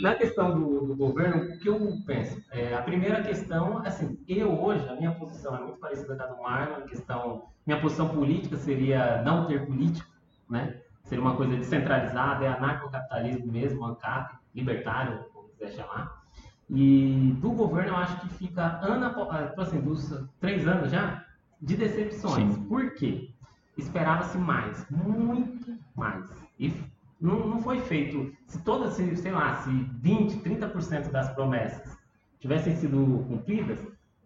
Na 0.00 0.14
questão 0.14 0.58
do, 0.58 0.86
do, 0.86 0.96
governo, 0.96 1.42
o 1.42 1.58
que 1.58 1.68
eu 1.68 1.98
penso? 2.06 2.42
É, 2.50 2.74
a 2.74 2.82
primeira 2.82 3.22
questão, 3.22 3.78
assim, 3.78 4.18
eu 4.28 4.50
hoje, 4.60 4.88
a 4.88 4.94
minha 4.94 5.12
posição 5.12 5.56
é 5.56 5.60
muito 5.60 5.78
parecida 5.78 6.16
com 6.16 6.22
a 6.22 6.26
do 6.26 6.42
Marlon, 6.42 6.86
questão, 6.86 7.44
minha 7.66 7.80
posição 7.80 8.08
política 8.08 8.56
seria 8.56 9.22
não 9.22 9.46
ter 9.46 9.66
político, 9.66 10.08
né? 10.48 10.76
Seria 11.04 11.22
uma 11.22 11.36
coisa 11.36 11.56
descentralizada, 11.56 12.44
é 12.44 12.48
anarcocapitalismo 12.48 13.50
mesmo, 13.50 13.84
ANCAP, 13.84 14.36
libertário, 14.54 15.24
como 15.32 15.48
quiser 15.48 15.72
chamar. 15.72 16.22
E 16.70 17.34
do 17.40 17.50
governo 17.52 17.90
eu 17.90 17.96
acho 17.96 18.20
que 18.20 18.28
fica, 18.34 18.78
ano, 18.82 19.08
tipo 19.48 19.60
assim, 19.60 19.80
dos 19.80 20.22
três 20.38 20.68
anos 20.68 20.90
já, 20.90 21.24
de 21.60 21.76
decepções. 21.76 22.54
Sim. 22.54 22.64
Por 22.64 22.94
quê? 22.94 23.30
Esperava-se 23.76 24.36
mais, 24.36 24.86
muito 24.90 25.78
mais. 25.96 26.28
E 26.58 26.72
não, 27.20 27.46
não 27.46 27.60
foi 27.60 27.80
feito. 27.80 28.32
Se 28.46 28.62
todas, 28.62 28.94
se, 28.94 29.16
sei 29.16 29.32
lá, 29.32 29.56
se 29.56 29.70
20, 29.70 30.38
30% 30.38 31.10
das 31.10 31.32
promessas 31.32 31.96
tivessem 32.38 32.76
sido 32.76 33.24
cumpridas, 33.28 33.78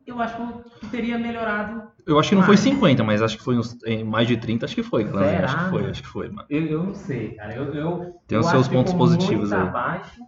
eu 0.06 0.20
acho 0.20 0.36
que 0.80 0.86
teria 0.88 1.18
melhorado. 1.18 1.90
Eu 2.06 2.18
acho 2.18 2.30
que 2.30 2.34
não 2.34 2.42
mais. 2.42 2.60
foi 2.60 2.72
50, 2.72 3.04
mas 3.04 3.22
acho 3.22 3.38
que 3.38 3.44
foi 3.44 3.56
uns, 3.56 3.76
em 3.84 4.04
mais 4.04 4.26
de 4.26 4.36
30, 4.36 4.66
acho 4.66 4.74
que 4.74 4.82
foi. 4.82 5.06
Será? 5.06 5.44
Acho 5.44 5.64
que 5.64 5.70
foi, 5.70 5.90
acho 5.90 6.02
que 6.02 6.08
foi, 6.08 6.28
mano. 6.28 6.46
Eu, 6.50 6.66
eu 6.66 6.82
não 6.82 6.94
sei, 6.94 7.34
cara. 7.34 7.54
Eu, 7.54 7.72
eu 7.74 8.14
Tem 8.26 8.38
os 8.38 8.46
seus 8.46 8.68
pontos 8.68 8.92
positivos 8.92 9.52
aí. 9.52 9.60
Abaixo. 9.60 10.20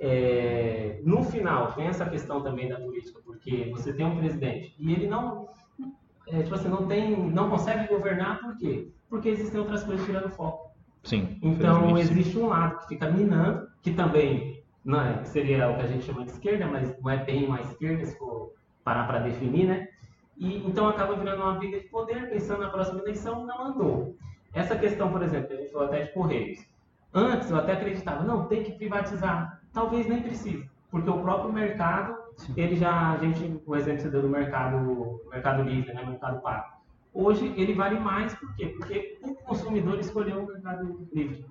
É, 0.00 1.00
no 1.04 1.24
final, 1.24 1.72
tem 1.72 1.86
essa 1.86 2.06
questão 2.06 2.40
também 2.40 2.68
da 2.68 2.76
política, 2.76 3.20
porque 3.24 3.68
você 3.70 3.92
tem 3.92 4.06
um 4.06 4.16
presidente 4.16 4.74
e 4.78 4.92
ele 4.92 5.06
não. 5.06 5.48
é, 6.28 6.42
tipo 6.42 6.54
assim, 6.54 6.68
não 6.68 6.86
tem, 6.86 7.30
não 7.30 7.50
consegue 7.50 7.88
governar 7.88 8.40
por 8.40 8.56
quê? 8.56 8.88
Porque 9.10 9.28
existem 9.28 9.60
outras 9.60 9.82
coisas 9.82 10.06
tirando 10.06 10.30
foco. 10.30 10.67
Sim. 11.08 11.38
Então 11.42 11.88
infelizmente, 11.88 12.06
sim. 12.06 12.20
existe 12.20 12.38
um 12.38 12.48
lado 12.48 12.78
que 12.80 12.88
fica 12.88 13.10
minando, 13.10 13.66
que 13.82 13.92
também 13.92 14.62
não 14.84 15.00
é, 15.00 15.18
que 15.18 15.28
seria 15.28 15.70
o 15.70 15.76
que 15.76 15.82
a 15.82 15.86
gente 15.86 16.04
chama 16.04 16.24
de 16.24 16.32
esquerda, 16.32 16.66
mas 16.66 16.94
não 17.00 17.10
é 17.10 17.16
bem 17.24 17.46
uma 17.46 17.62
esquerda 17.62 18.04
se 18.04 18.16
for 18.18 18.52
parar 18.84 19.06
para 19.06 19.20
definir, 19.20 19.66
né? 19.66 19.88
E 20.36 20.58
então 20.66 20.86
acaba 20.86 21.16
virando 21.16 21.42
uma 21.42 21.54
briga 21.54 21.80
de 21.80 21.88
poder, 21.88 22.28
pensando 22.28 22.60
na 22.60 22.68
próxima 22.68 23.00
eleição, 23.00 23.46
não 23.46 23.68
andou. 23.68 24.16
Essa 24.52 24.76
questão, 24.76 25.10
por 25.10 25.22
exemplo, 25.22 25.52
a 25.52 25.56
gente 25.56 25.72
falou 25.72 25.88
até 25.88 26.04
de 26.04 26.12
Correios. 26.12 26.58
Antes 27.12 27.50
eu 27.50 27.56
até 27.56 27.72
acreditava, 27.72 28.22
não, 28.22 28.46
tem 28.46 28.62
que 28.62 28.72
privatizar. 28.72 29.62
Talvez 29.72 30.06
nem 30.06 30.22
precise, 30.22 30.68
porque 30.90 31.08
o 31.08 31.22
próprio 31.22 31.52
mercado, 31.52 32.16
ele 32.54 32.76
já, 32.76 33.12
a 33.12 33.16
gente, 33.16 33.62
o 33.66 33.74
exemplo 33.74 33.96
que 33.96 34.02
você 34.02 34.10
deu 34.10 34.22
do 34.22 34.28
mercado, 34.28 35.22
mercado 35.30 35.62
livre, 35.62 35.92
né, 35.94 36.04
mercado 36.04 36.42
pago. 36.42 36.77
Hoje 37.18 37.52
ele 37.56 37.74
vale 37.74 37.98
mais, 37.98 38.32
por 38.36 38.54
quê? 38.54 38.66
Porque 38.66 39.18
o 39.24 39.34
consumidor 39.34 39.98
escolheu 39.98 40.44
o 40.44 40.46
mercado 40.46 41.08
livre. 41.12 41.44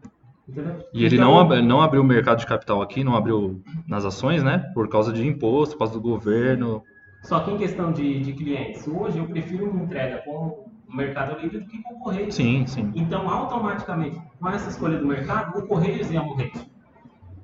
Entendeu? 0.47 0.77
E 0.93 1.03
ele 1.03 1.15
Então, 1.17 1.45
não, 1.45 1.61
não 1.61 1.81
abriu 1.81 2.01
o 2.01 2.05
mercado 2.05 2.39
de 2.39 2.45
capital 2.45 2.81
aqui, 2.81 3.03
não 3.03 3.17
abriu 3.17 3.61
nas 3.85 4.05
ações, 4.05 4.41
né? 4.41 4.59
Por 4.73 4.87
causa 4.87 5.11
de 5.11 5.27
imposto, 5.27 5.73
por 5.73 5.79
causa 5.79 5.93
do 5.95 5.99
governo. 5.99 6.81
Só 7.21 7.41
que 7.41 7.51
em 7.51 7.57
questão 7.57 7.91
de, 7.91 8.21
de 8.21 8.31
clientes, 8.31 8.87
hoje 8.87 9.17
eu 9.17 9.27
prefiro 9.27 9.69
uma 9.69 9.83
entrega 9.83 10.19
com 10.19 10.69
o 10.87 10.95
Mercado 10.95 11.37
Livre 11.41 11.59
do 11.59 11.67
que 11.67 11.83
com 11.83 11.95
o 11.95 11.99
Correio. 11.99 12.31
Sim, 12.31 12.65
sim. 12.65 12.89
Então, 12.95 13.29
automaticamente, 13.29 14.21
com 14.39 14.47
essa 14.47 14.69
escolha 14.69 14.97
do 14.97 15.05
mercado, 15.05 15.59
o 15.59 15.67
Correios 15.67 16.09
ia 16.09 16.23
morrer. 16.23 16.53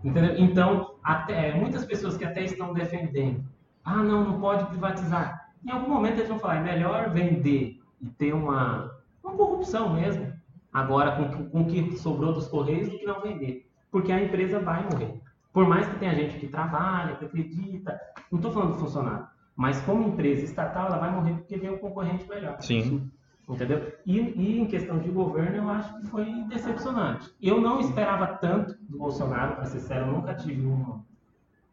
Entendeu? 0.01 0.36
Então, 0.38 0.96
até, 1.03 1.53
muitas 1.56 1.84
pessoas 1.84 2.15
que 2.15 2.24
até 2.24 2.46
estão 2.46 2.74
defendendo, 2.74 3.44
ah, 3.84 4.01
não, 4.01 4.24
não 4.24 4.39
pode 4.39 4.63
privatizar. 4.68 5.50
Em 5.65 5.72
algum 5.72 5.89
momento 5.89 6.20
eles 6.20 6.30
vão 6.30 6.39
falar, 6.39 6.56
é 6.56 6.62
melhor 6.62 7.10
vender 7.10 7.73
e 8.03 8.10
ter 8.10 8.33
uma, 8.33 8.91
uma 9.24 9.33
corrupção 9.33 9.93
mesmo, 9.93 10.31
agora 10.72 11.15
com, 11.15 11.50
com 11.50 11.62
o 11.62 11.65
que 11.65 11.98
sobrou 11.98 12.33
dos 12.33 12.48
Correios, 12.48 12.89
do 12.89 13.00
que 13.00 13.05
não 13.05 13.22
vender. 13.22 13.65
Porque 13.89 14.12
a 14.12 14.22
empresa 14.22 14.60
vai 14.60 14.83
morrer. 14.83 15.22
Por 15.53 15.67
mais 15.67 15.88
que 15.88 16.00
tenha 16.00 16.13
gente 16.15 16.38
que 16.39 16.48
trabalha, 16.48 17.15
que 17.15 17.25
acredita, 17.25 18.00
não 18.31 18.39
estou 18.39 18.51
falando 18.51 18.74
do 18.74 18.79
funcionário, 18.79 19.27
mas 19.55 19.79
como 19.81 20.10
empresa 20.10 20.43
estatal, 20.43 20.88
ela 20.88 20.98
vai 20.98 21.12
morrer 21.12 21.33
porque 21.36 21.57
vem 21.57 21.69
um 21.69 21.77
concorrente 21.77 22.27
melhor. 22.27 22.57
Sim. 22.60 23.10
Entendeu? 23.48 23.93
E, 24.05 24.17
e 24.19 24.60
em 24.60 24.65
questão 24.65 25.00
de 25.00 25.10
governo, 25.10 25.57
eu 25.57 25.69
acho 25.69 25.95
que 25.98 26.07
foi 26.07 26.25
decepcionante. 26.48 27.29
Eu 27.41 27.62
não 27.62 27.79
esperava 27.79 28.25
tanto 28.25 28.75
do 28.89 28.98
Bolsonaro, 28.98 29.55
para 29.55 29.65
ser 29.65 29.79
sério, 29.81 30.07
eu 30.07 30.13
nunca 30.13 30.33
tive 30.33 30.65
um. 30.65 31.01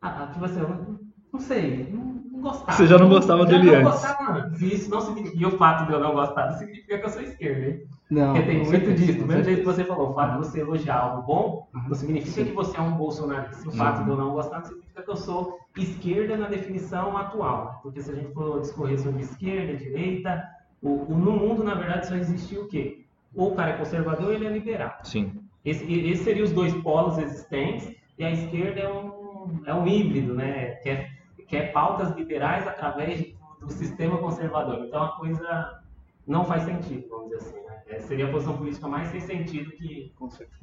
Ah, 0.02 0.24
ah, 0.24 0.26
tipo 0.32 0.44
assim, 0.44 0.60
eu 0.60 0.68
não, 0.68 1.00
não 1.32 1.40
sei, 1.40 1.88
não 1.90 2.09
gostava. 2.40 2.72
Você 2.72 2.86
já 2.86 2.98
não 2.98 3.08
gostava 3.08 3.46
dele 3.46 3.64
não 3.70 3.74
antes. 3.74 3.90
gostava 3.92 4.32
antes. 4.38 4.62
E 4.62 4.74
isso 4.74 4.90
não 4.90 5.00
significa. 5.00 5.36
E 5.42 5.46
o 5.46 5.50
fato 5.58 5.86
de 5.86 5.92
eu 5.92 6.00
não 6.00 6.12
gostar 6.12 6.50
não 6.50 6.58
significa 6.58 6.98
que 6.98 7.04
eu 7.06 7.10
sou 7.10 7.22
esquerda, 7.22 7.66
hein? 7.66 7.82
Não, 8.10 8.32
Porque 8.34 8.46
tem 8.48 8.56
muito 8.56 8.70
certeza, 8.70 8.94
disso. 8.96 9.18
Do 9.20 9.26
mesmo 9.26 9.44
jeito 9.44 9.58
que 9.60 9.64
você 9.66 9.84
falou, 9.84 10.10
o 10.10 10.14
fato 10.14 10.32
de 10.32 10.38
você 10.38 10.60
elogiar 10.60 10.96
algo 10.98 11.22
bom, 11.22 11.68
Uhum. 11.72 11.82
não 11.88 11.94
significa 11.94 12.44
que 12.44 12.52
você 12.52 12.76
é 12.76 12.80
um 12.80 12.92
bolsonarista. 12.92 13.68
O 13.68 13.72
fato 13.72 14.02
de 14.04 14.10
eu 14.10 14.16
não 14.16 14.32
gostar 14.32 14.58
não 14.58 14.64
significa 14.66 15.02
que 15.02 15.10
eu 15.10 15.16
sou 15.16 15.58
esquerda 15.76 16.36
na 16.36 16.48
definição 16.48 17.16
atual. 17.16 17.78
Porque 17.82 18.00
se 18.02 18.10
a 18.10 18.14
gente 18.14 18.32
for 18.34 18.60
discorrer 18.60 18.98
sobre 18.98 19.22
esquerda, 19.22 19.74
direita, 19.76 20.42
o, 20.82 20.88
o- 21.12 21.16
no 21.16 21.32
mundo, 21.32 21.62
na 21.62 21.74
verdade, 21.74 22.08
só 22.08 22.14
existe 22.16 22.56
o 22.58 22.66
quê? 22.66 23.04
Ou 23.36 23.52
o 23.52 23.54
cara 23.54 23.70
é 23.70 23.76
conservador 23.76 24.26
ou 24.26 24.32
ele 24.32 24.46
é 24.46 24.50
liberal. 24.50 24.92
Sim. 25.04 25.32
Esse, 25.64 25.84
esses 25.92 26.24
seriam 26.24 26.44
os 26.44 26.52
dois 26.52 26.74
polos 26.82 27.16
existentes, 27.18 27.94
e 28.18 28.24
a 28.24 28.30
esquerda 28.32 28.80
é 28.80 28.92
um, 28.92 29.60
é 29.66 29.72
um 29.74 29.86
híbrido, 29.86 30.34
né? 30.34 30.70
Que 30.82 30.88
é, 30.90 31.08
que 31.50 31.56
é 31.56 31.66
pautas 31.66 32.14
liberais 32.16 32.66
através 32.66 33.20
do, 33.20 33.66
do 33.66 33.72
sistema 33.72 34.16
conservador. 34.18 34.86
Então 34.86 35.02
a 35.02 35.08
coisa 35.16 35.82
não 36.24 36.44
faz 36.44 36.62
sentido, 36.62 37.08
vamos 37.10 37.30
dizer 37.30 37.36
assim. 37.38 37.66
Né? 37.66 37.82
É, 37.88 37.98
seria 37.98 38.28
a 38.28 38.30
posição 38.30 38.56
política 38.56 38.86
mais 38.86 39.08
sem 39.08 39.20
sentido 39.20 39.72
que, 39.72 40.14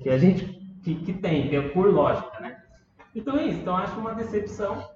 que 0.02 0.10
a 0.10 0.18
gente 0.18 0.46
que, 0.82 0.96
que 0.96 1.14
tem, 1.14 1.50
que 1.50 1.58
é 1.58 1.70
por 1.70 1.94
lógica, 1.94 2.40
né? 2.40 2.64
Então 3.14 3.38
é 3.38 3.48
isso. 3.48 3.60
Então 3.60 3.76
acho 3.76 4.00
uma 4.00 4.16
decepção. 4.16 4.96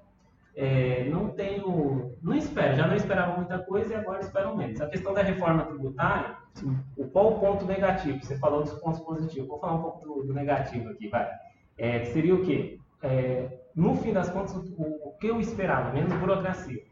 É, 0.56 1.04
não 1.10 1.28
tenho, 1.28 2.14
não 2.22 2.34
espero, 2.34 2.76
já 2.76 2.86
não 2.86 2.94
esperava 2.94 3.36
muita 3.36 3.58
coisa 3.58 3.92
e 3.92 3.96
agora 3.96 4.20
espero 4.20 4.56
menos. 4.56 4.80
A 4.80 4.86
questão 4.86 5.12
da 5.12 5.22
reforma 5.22 5.64
tributária, 5.64 6.36
o 6.96 7.06
qual 7.08 7.34
o 7.34 7.40
ponto 7.40 7.66
negativo? 7.66 8.22
Você 8.22 8.38
falou 8.38 8.62
dos 8.62 8.72
pontos 8.74 9.00
positivos. 9.00 9.48
Vou 9.48 9.58
falar 9.58 9.74
um 9.74 9.82
pouco 9.82 10.00
do, 10.00 10.26
do 10.26 10.32
negativo 10.32 10.88
aqui, 10.88 11.08
vai. 11.08 11.28
É, 11.76 12.04
seria 12.06 12.34
o 12.34 12.42
quê? 12.42 12.78
É, 13.02 13.61
no 13.74 13.94
fim 13.96 14.12
das 14.12 14.28
contas, 14.30 14.54
o, 14.54 14.60
o 15.08 15.14
que 15.20 15.26
eu 15.26 15.40
esperava, 15.40 15.92
menos 15.92 16.12
burocracia. 16.14 16.82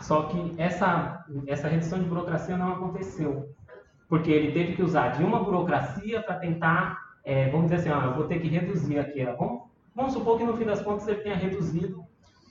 Só 0.00 0.22
que 0.24 0.54
essa, 0.58 1.24
essa 1.46 1.68
redução 1.68 1.98
de 1.98 2.04
burocracia 2.06 2.56
não 2.56 2.72
aconteceu. 2.72 3.48
Porque 4.08 4.30
ele 4.30 4.52
teve 4.52 4.74
que 4.74 4.82
usar 4.82 5.08
de 5.08 5.22
uma 5.22 5.42
burocracia 5.42 6.22
para 6.22 6.36
tentar, 6.36 6.98
é, 7.24 7.50
vamos 7.50 7.70
dizer 7.70 7.76
assim, 7.76 7.90
ó, 7.90 8.06
eu 8.10 8.14
vou 8.14 8.24
ter 8.24 8.40
que 8.40 8.48
reduzir 8.48 8.98
aqui. 8.98 9.26
ó. 9.26 9.34
Vamos, 9.36 9.62
vamos 9.94 10.12
supor 10.14 10.38
que 10.38 10.44
no 10.44 10.56
fim 10.56 10.64
das 10.64 10.80
contas 10.80 11.06
ele 11.08 11.20
tenha 11.20 11.36
reduzido 11.36 12.02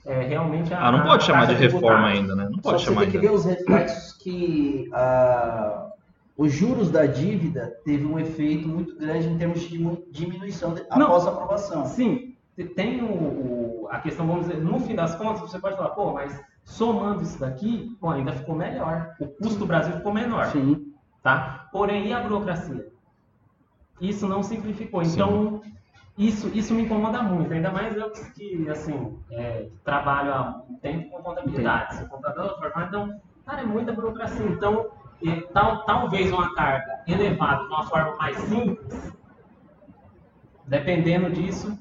é, 0.06 0.22
realmente 0.22 0.72
a. 0.72 0.86
Ah, 0.86 0.92
não 0.92 1.02
pode 1.02 1.24
a 1.24 1.26
chamar 1.26 1.46
de 1.46 1.54
taxa 1.54 1.64
reforma 1.64 1.88
tributária. 1.88 2.20
ainda, 2.20 2.36
né? 2.36 2.44
Não 2.44 2.62
Só 2.62 2.70
pode 2.70 2.76
que 2.76 2.80
você 2.82 2.84
chamar 2.90 3.00
tem 3.02 3.10
que 3.10 3.16
ainda. 3.16 3.28
ver 3.28 3.34
os 3.34 3.44
reflexos 3.44 4.12
que 4.18 4.88
ah, 4.92 5.90
os 6.36 6.52
juros 6.52 6.90
da 6.92 7.06
dívida 7.06 7.76
teve 7.84 8.04
um 8.06 8.18
efeito 8.20 8.68
muito 8.68 8.96
grande 8.96 9.26
em 9.26 9.36
termos 9.36 9.60
de 9.62 9.78
diminuição 10.12 10.74
de- 10.74 10.84
Não. 10.90 11.06
após 11.06 11.26
a 11.26 11.30
aprovação. 11.30 11.84
Sim, 11.86 12.27
tem 12.64 13.02
o, 13.02 13.84
o- 13.84 13.88
a 13.90 13.98
questão, 14.00 14.26
vamos 14.26 14.46
dizer, 14.46 14.62
no 14.62 14.78
fim 14.80 14.94
das 14.94 15.14
contas, 15.14 15.40
você 15.40 15.58
pode 15.58 15.76
falar, 15.76 15.90
pô, 15.90 16.12
mas 16.12 16.38
somando 16.64 17.22
isso 17.22 17.38
daqui, 17.38 17.96
pô, 18.00 18.10
ainda 18.10 18.32
ficou 18.32 18.54
melhor. 18.54 19.14
O 19.20 19.26
custo 19.26 19.60
do 19.60 19.66
Brasil 19.66 19.94
ficou 19.94 20.12
menor, 20.12 20.46
Sim. 20.46 20.92
tá? 21.22 21.68
Porém, 21.72 22.06
e 22.08 22.12
a 22.12 22.20
burocracia? 22.20 22.86
Isso 24.00 24.28
não 24.28 24.42
simplificou. 24.42 25.04
Sim. 25.04 25.14
Então, 25.14 25.62
isso, 26.16 26.48
isso 26.48 26.74
me 26.74 26.82
incomoda 26.82 27.22
muito. 27.22 27.52
Ainda 27.52 27.70
mais 27.70 27.96
eu 27.96 28.10
que, 28.10 28.30
que, 28.32 28.68
assim, 28.68 29.18
é, 29.30 29.68
trabalho 29.84 30.32
há 30.34 30.62
um 30.68 30.76
tempo 30.78 31.10
com 31.10 31.22
contabilidade, 31.22 31.96
sou 31.96 32.08
contador 32.08 32.58
formado, 32.58 32.88
então, 32.88 33.20
cara, 33.46 33.62
é 33.62 33.64
muita 33.64 33.92
burocracia. 33.92 34.44
Então, 34.46 34.88
é, 35.26 35.40
tal, 35.52 35.84
talvez 35.84 36.30
uma 36.32 36.54
carga 36.54 37.00
elevada 37.06 37.62
de 37.62 37.68
uma 37.68 37.84
forma 37.84 38.16
mais 38.16 38.36
simples, 38.38 39.12
dependendo 40.66 41.30
disso, 41.30 41.76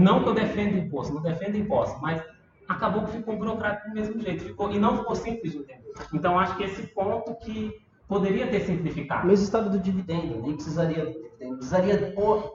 não 0.00 0.22
que 0.22 0.28
eu 0.28 0.34
defenda 0.34 0.76
imposto, 0.78 1.14
não 1.14 1.22
defendo 1.22 1.56
imposto, 1.56 2.00
mas 2.00 2.22
acabou 2.68 3.04
que 3.04 3.12
ficou 3.12 3.36
burocrático 3.36 3.88
do 3.88 3.94
mesmo 3.94 4.20
jeito, 4.20 4.44
ficou, 4.44 4.70
e 4.72 4.78
não 4.78 4.98
ficou 4.98 5.14
simples 5.14 5.52
de 5.52 5.58
entender. 5.58 5.92
Então, 6.12 6.38
acho 6.38 6.56
que 6.56 6.64
esse 6.64 6.82
ponto 6.88 7.34
que 7.36 7.72
poderia 8.08 8.46
ter 8.46 8.60
simplificado. 8.60 9.26
Mesmo 9.26 9.44
estado 9.44 9.70
do 9.70 9.78
dividendo, 9.78 10.40
nem 10.42 10.54
precisaria 10.54 11.04
do 11.06 11.12
dividendo. 11.12 11.56
Precisaria 11.56 12.12
pôr 12.12 12.54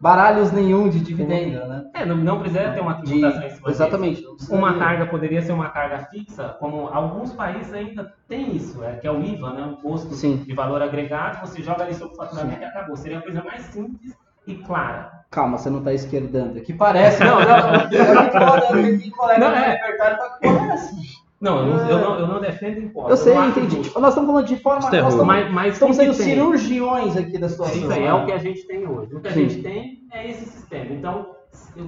baralhos 0.00 0.52
nenhum 0.52 0.88
de 0.88 1.00
dividendo, 1.00 1.66
né? 1.66 1.90
É, 1.94 2.04
não, 2.06 2.16
não 2.16 2.38
precisa 2.38 2.70
ter 2.72 2.80
uma 2.80 2.94
De- 2.94 3.02
tributação 3.02 3.38
em 3.38 3.42
cima 3.50 3.54
disso. 3.54 3.70
exatamente. 3.70 4.22
precisaria. 4.22 4.56
Uma 4.64 4.78
carga 4.78 5.06
poderia 5.06 5.42
ser 5.42 5.52
uma 5.52 5.68
carga 5.70 6.06
fixa, 6.06 6.50
como 6.60 6.86
alguns 6.88 7.32
países 7.32 7.72
ainda 7.72 8.14
têm 8.28 8.54
isso, 8.54 8.82
é, 8.84 8.96
que 8.96 9.06
é 9.06 9.10
o 9.10 9.20
IVA, 9.22 9.52
né, 9.54 9.66
o 9.66 9.72
imposto 9.72 10.14
Sim. 10.14 10.36
de 10.36 10.54
valor 10.54 10.80
agregado, 10.82 11.40
você 11.46 11.62
joga 11.62 11.82
ali 11.82 11.94
sobre 11.94 12.14
o 12.14 12.16
faturamento 12.16 12.62
e 12.62 12.64
acabou. 12.64 12.96
Seria 12.96 13.18
a 13.18 13.22
coisa 13.22 13.42
mais 13.42 13.62
simples 13.64 14.16
e 14.46 14.54
clara. 14.54 15.17
Calma, 15.30 15.58
você 15.58 15.68
não 15.68 15.78
está 15.80 15.92
esquerdando. 15.92 16.60
Que 16.60 16.72
parece. 16.72 17.22
Não, 17.22 17.38
não, 17.40 17.46
não. 17.46 19.10
Colega 19.16 19.38
Não, 19.38 19.48
é. 19.56 19.76
tá 19.96 20.38
parece. 20.42 21.18
Não, 21.40 21.58
eu 21.58 21.66
não, 21.66 21.88
eu 21.90 21.98
não, 21.98 22.18
eu 22.18 22.26
não 22.26 22.40
defendo 22.40 22.80
imposto. 22.80 23.10
Eu 23.10 23.16
sei, 23.16 23.34
entendi. 23.36 23.76
justo. 23.76 24.00
Nós 24.00 24.10
estamos 24.10 24.28
falando 24.28 24.46
de 24.46 24.56
forma. 24.56 24.88
É 24.88 25.00
Nós 25.02 25.12
estamos, 25.12 25.26
Mas, 25.26 25.50
mas 25.52 25.72
estamos 25.74 25.96
sendo 25.96 26.14
cirurgiões 26.14 27.16
aqui 27.16 27.38
da 27.38 27.46
É 27.46 27.48
situação. 27.50 27.76
isso 27.76 27.92
aí, 27.92 28.04
é 28.04 28.12
o 28.14 28.26
que 28.26 28.32
a 28.32 28.38
gente 28.38 28.66
tem 28.66 28.86
hoje. 28.88 29.14
O 29.14 29.20
que 29.20 29.28
a 29.28 29.32
Sim. 29.32 29.48
gente 29.48 29.62
tem 29.62 29.98
é 30.12 30.30
esse 30.30 30.46
sistema. 30.46 30.86
Então, 30.92 31.36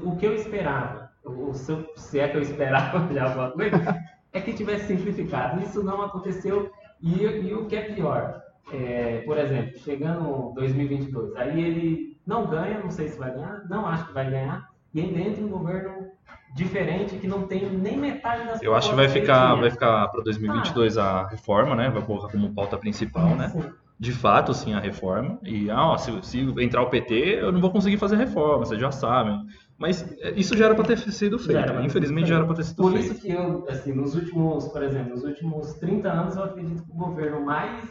o 0.05 0.15
que 0.17 0.27
eu 0.27 0.35
esperava, 0.35 1.11
o- 1.25 1.53
se, 1.53 1.73
eu- 1.73 1.85
se 1.97 2.21
é 2.21 2.29
que 2.29 2.37
eu 2.37 2.43
esperava 2.43 3.09
já 3.13 3.25
alguma 3.25 3.51
coisa, 3.51 3.97
é 4.33 4.41
que 4.41 4.53
tivesse 4.53 4.87
simplificado. 4.87 5.61
Isso 5.63 5.83
não 5.83 6.03
aconteceu. 6.03 6.71
E, 7.03 7.23
e 7.25 7.53
o 7.55 7.65
que 7.67 7.75
é 7.75 7.81
pior, 7.93 8.41
é, 8.73 9.23
por 9.27 9.37
exemplo, 9.37 9.77
chegando 9.81 10.53
2022, 10.55 11.35
aí 11.35 11.61
ele 11.61 12.10
não 12.27 12.47
ganha, 12.47 12.79
não 12.81 12.91
sei 12.91 13.09
se 13.09 13.19
vai 13.19 13.33
ganhar, 13.33 13.63
não 13.69 13.87
acho 13.87 14.07
que 14.07 14.13
vai 14.13 14.31
ganhar, 14.31 14.69
e 14.95 15.01
ainda 15.01 15.21
entra 15.21 15.45
um 15.45 15.49
governo 15.49 16.11
diferente 16.55 17.17
que 17.17 17.27
não 17.29 17.47
tem 17.47 17.71
nem 17.71 17.97
metade 17.97 18.45
das 18.47 18.63
Eu 18.63 18.75
acho 18.75 18.91
que 18.91 18.97
vai 18.97 19.09
ficar, 19.09 19.55
vai 19.55 19.71
ficar 19.71 20.09
para 20.09 20.23
2022 20.23 20.99
a 20.99 21.27
reforma, 21.29 21.75
né? 21.75 21.89
Vai 21.91 22.03
colocar 22.03 22.29
como 22.29 22.53
pauta 22.53 22.77
principal, 22.77 23.37
né? 23.37 23.49
Sim. 23.49 23.63
De 23.99 24.13
fato, 24.13 24.55
sim, 24.55 24.73
a 24.73 24.81
reforma. 24.81 25.39
E 25.45 25.71
ah, 25.71 25.89
ó, 25.91 25.99
se, 25.99 26.11
se 26.23 26.41
entrar 26.59 26.83
o 26.83 26.89
PT, 26.89 27.15
eu 27.41 27.53
não 27.53 27.61
vou 27.61 27.71
conseguir 27.71 27.99
fazer 27.99 28.17
reforma, 28.17 28.65
vocês 28.65 28.81
já 28.81 28.91
sabem. 28.91 29.39
Mas 29.79 30.11
é, 30.21 30.33
isso 30.33 30.57
já 30.57 30.67
era 30.67 30.75
para 30.75 30.85
ter 30.85 30.99
sido 30.99 31.39
Já 31.39 31.45
feito. 31.45 31.73
ter 31.73 31.85
Infelizmente 31.85 32.29
já 32.29 32.37
era 32.37 32.45
para 32.47 32.57
ter 32.57 32.65
sido 32.65 32.83
Por 32.83 32.93
feito. 32.93 33.13
isso 33.13 33.21
que 33.21 33.31
eu, 33.31 33.67
assim, 33.69 33.93
nos 33.93 34.15
últimos, 34.15 34.69
por 34.69 34.83
exemplo, 34.83 35.11
nos 35.11 35.23
últimos 35.23 35.75
30 35.75 36.09
anos, 36.11 36.37
eu 36.37 36.45
acredito 36.45 36.83
que 36.83 36.91
o 36.91 36.95
governo 36.95 37.45
mais. 37.45 37.85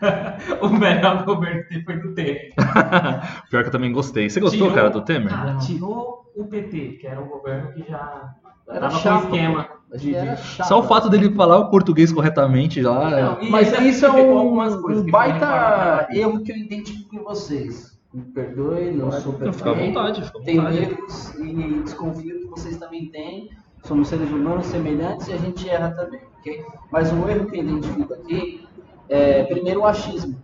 o 0.62 0.68
melhor 0.68 1.24
governo 1.24 1.64
que 1.64 1.82
foi 1.82 1.96
do 1.98 2.14
Temer. 2.14 2.52
Pior 3.50 3.62
que 3.62 3.68
eu 3.68 3.72
também 3.72 3.92
gostei. 3.92 4.28
Você 4.30 4.40
gostou, 4.40 4.68
Tirou- 4.68 4.74
cara, 4.74 4.90
do 4.90 5.02
Temer? 5.02 5.28
Cara, 5.30 5.56
tirou 5.56 6.30
o 6.36 6.44
PT, 6.44 6.98
que 7.00 7.06
era 7.06 7.20
um 7.20 7.28
governo 7.28 7.72
que 7.72 7.84
já 7.88 8.30
Era 8.68 8.90
chapa. 8.90 9.24
esquema. 9.26 9.68
De- 9.92 10.12
de- 10.14 10.36
chato. 10.36 10.68
Só 10.68 10.78
o 10.78 10.82
fato 10.84 11.08
dele 11.10 11.34
falar 11.34 11.58
o 11.58 11.68
português 11.70 12.12
corretamente 12.12 12.80
lá. 12.80 13.10
é- 13.18 13.22
Não, 13.22 13.42
e 13.42 13.50
Mas 13.50 13.72
isso 13.80 14.06
é 14.06 14.10
um, 14.12 14.38
algumas 14.38 14.76
coisas 14.76 15.04
um 15.04 15.10
baita 15.10 16.06
erro 16.12 16.42
que 16.44 16.52
eu 16.52 16.56
identifico 16.56 17.16
em 17.16 17.22
vocês. 17.24 17.98
Me 18.14 18.22
perdoe, 18.22 18.90
não 18.92 19.10
sou 19.12 19.32
Não, 19.38 19.52
fica 19.52 19.70
à 19.70 19.74
perfeito. 19.74 19.86
vontade, 19.94 20.22
fica 20.24 20.38
à 20.38 20.42
Tenho 20.42 20.62
vontade. 20.62 20.78
erros 20.82 21.34
e 21.38 21.82
desconfio 21.84 22.40
que 22.40 22.46
vocês 22.46 22.76
também 22.76 23.06
têm. 23.06 23.50
Somos 23.84 24.08
seres 24.08 24.28
humanos 24.30 24.66
semelhantes 24.66 25.26
e 25.28 25.32
a 25.32 25.36
gente 25.38 25.68
erra 25.68 25.90
também, 25.92 26.20
ok? 26.38 26.64
Mas 26.92 27.12
um 27.12 27.28
erro 27.28 27.46
que 27.46 27.58
eu 27.58 27.62
identifico 27.64 28.12
aqui 28.14 28.64
é, 29.10 29.42
primeiro, 29.42 29.80
o 29.80 29.84
achismo. 29.84 30.40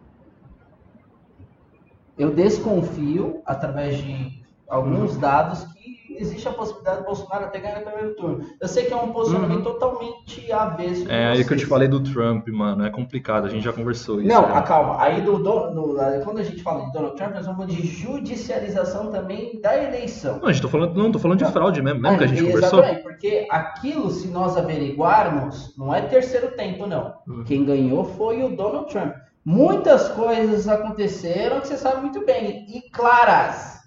Eu 2.18 2.34
desconfio, 2.34 3.40
através 3.46 3.98
de 3.98 4.42
alguns 4.68 5.16
dados, 5.16 5.64
que 5.72 5.95
existe 6.18 6.46
a 6.48 6.52
possibilidade 6.52 6.98
do 7.00 7.04
Bolsonaro 7.04 7.44
até 7.46 7.58
ganhar 7.58 7.78
o 7.80 7.84
primeiro 7.84 8.14
turno. 8.14 8.44
Eu 8.60 8.68
sei 8.68 8.84
que 8.84 8.92
é 8.92 8.96
um 8.96 9.12
posicionamento 9.12 9.62
totalmente 9.64 10.52
avesso. 10.52 11.10
É 11.10 11.28
aí 11.28 11.44
que 11.44 11.52
eu 11.52 11.56
te 11.56 11.66
falei 11.66 11.88
do 11.88 12.00
Trump, 12.00 12.46
mano. 12.48 12.84
É 12.84 12.90
complicado, 12.90 13.46
a 13.46 13.48
gente 13.48 13.64
já 13.64 13.72
conversou 13.72 14.20
isso. 14.20 14.28
Não, 14.28 14.48
né? 14.48 14.62
calma. 14.62 15.00
Aí 15.02 15.20
do, 15.20 15.38
do- 15.38 15.70
do- 15.70 15.96
quando 16.24 16.38
a 16.38 16.42
gente 16.44 16.62
fala 16.62 16.84
de 16.86 16.92
Donald 16.92 17.16
Trump, 17.16 17.34
nós 17.34 17.46
falando 17.46 17.66
de 17.70 17.86
judicialização 17.86 19.10
também 19.10 19.60
da 19.60 19.76
eleição. 19.82 20.38
Não, 20.40 20.48
a 20.48 20.52
gente 20.52 20.62
tô 20.62 20.68
falando, 20.68 20.94
não, 20.94 21.10
tô 21.10 21.18
falando 21.18 21.38
de 21.38 21.44
fraude 21.52 21.80
mesmo, 21.82 22.00
lembra 22.02 22.18
que 22.18 22.24
a 22.24 22.26
gente 22.26 22.42
Ah, 22.42 22.46
conversou? 22.52 22.78
Exatamente, 22.80 23.02
porque 23.02 23.46
aquilo, 23.50 24.10
se 24.10 24.28
nós 24.28 24.56
averiguarmos, 24.56 25.74
não 25.76 25.94
é 25.94 26.02
terceiro 26.02 26.48
tempo, 26.52 26.86
não. 26.86 27.14
Hum. 27.28 27.44
Quem 27.44 27.64
ganhou 27.64 28.04
foi 28.04 28.42
o 28.42 28.54
Donald 28.54 28.88
Trump. 28.90 29.14
Muitas 29.44 30.08
coisas 30.08 30.66
aconteceram 30.68 31.60
que 31.60 31.68
você 31.68 31.76
sabe 31.76 32.00
muito 32.00 32.24
bem, 32.26 32.66
e 32.68 32.90
claras. 32.90 33.80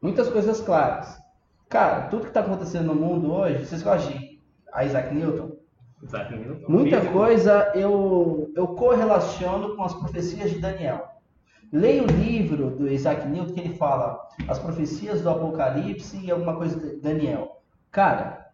Muitas 0.00 0.28
coisas 0.28 0.60
claras. 0.60 1.18
Cara, 1.70 2.08
tudo 2.08 2.22
que 2.22 2.28
está 2.28 2.40
acontecendo 2.40 2.86
no 2.86 2.96
mundo 2.96 3.32
hoje, 3.32 3.64
vocês 3.64 3.80
gostam 3.80 4.12
de 4.12 4.40
Isaac 4.84 5.14
Newton? 5.14 5.52
Isaac 6.02 6.34
Newton, 6.34 6.68
Muita 6.68 6.96
físico. 6.96 7.12
coisa 7.16 7.72
eu, 7.76 8.50
eu 8.56 8.66
correlaciono 8.74 9.76
com 9.76 9.84
as 9.84 9.94
profecias 9.94 10.50
de 10.50 10.58
Daniel. 10.58 11.06
Leia 11.72 12.02
o 12.02 12.06
livro 12.06 12.70
do 12.70 12.90
Isaac 12.90 13.24
Newton 13.28 13.54
que 13.54 13.60
ele 13.60 13.74
fala 13.74 14.20
as 14.48 14.58
profecias 14.58 15.22
do 15.22 15.30
Apocalipse 15.30 16.18
e 16.18 16.28
alguma 16.28 16.56
coisa 16.56 16.76
de 16.76 16.96
Daniel. 16.96 17.62
Cara, 17.92 18.50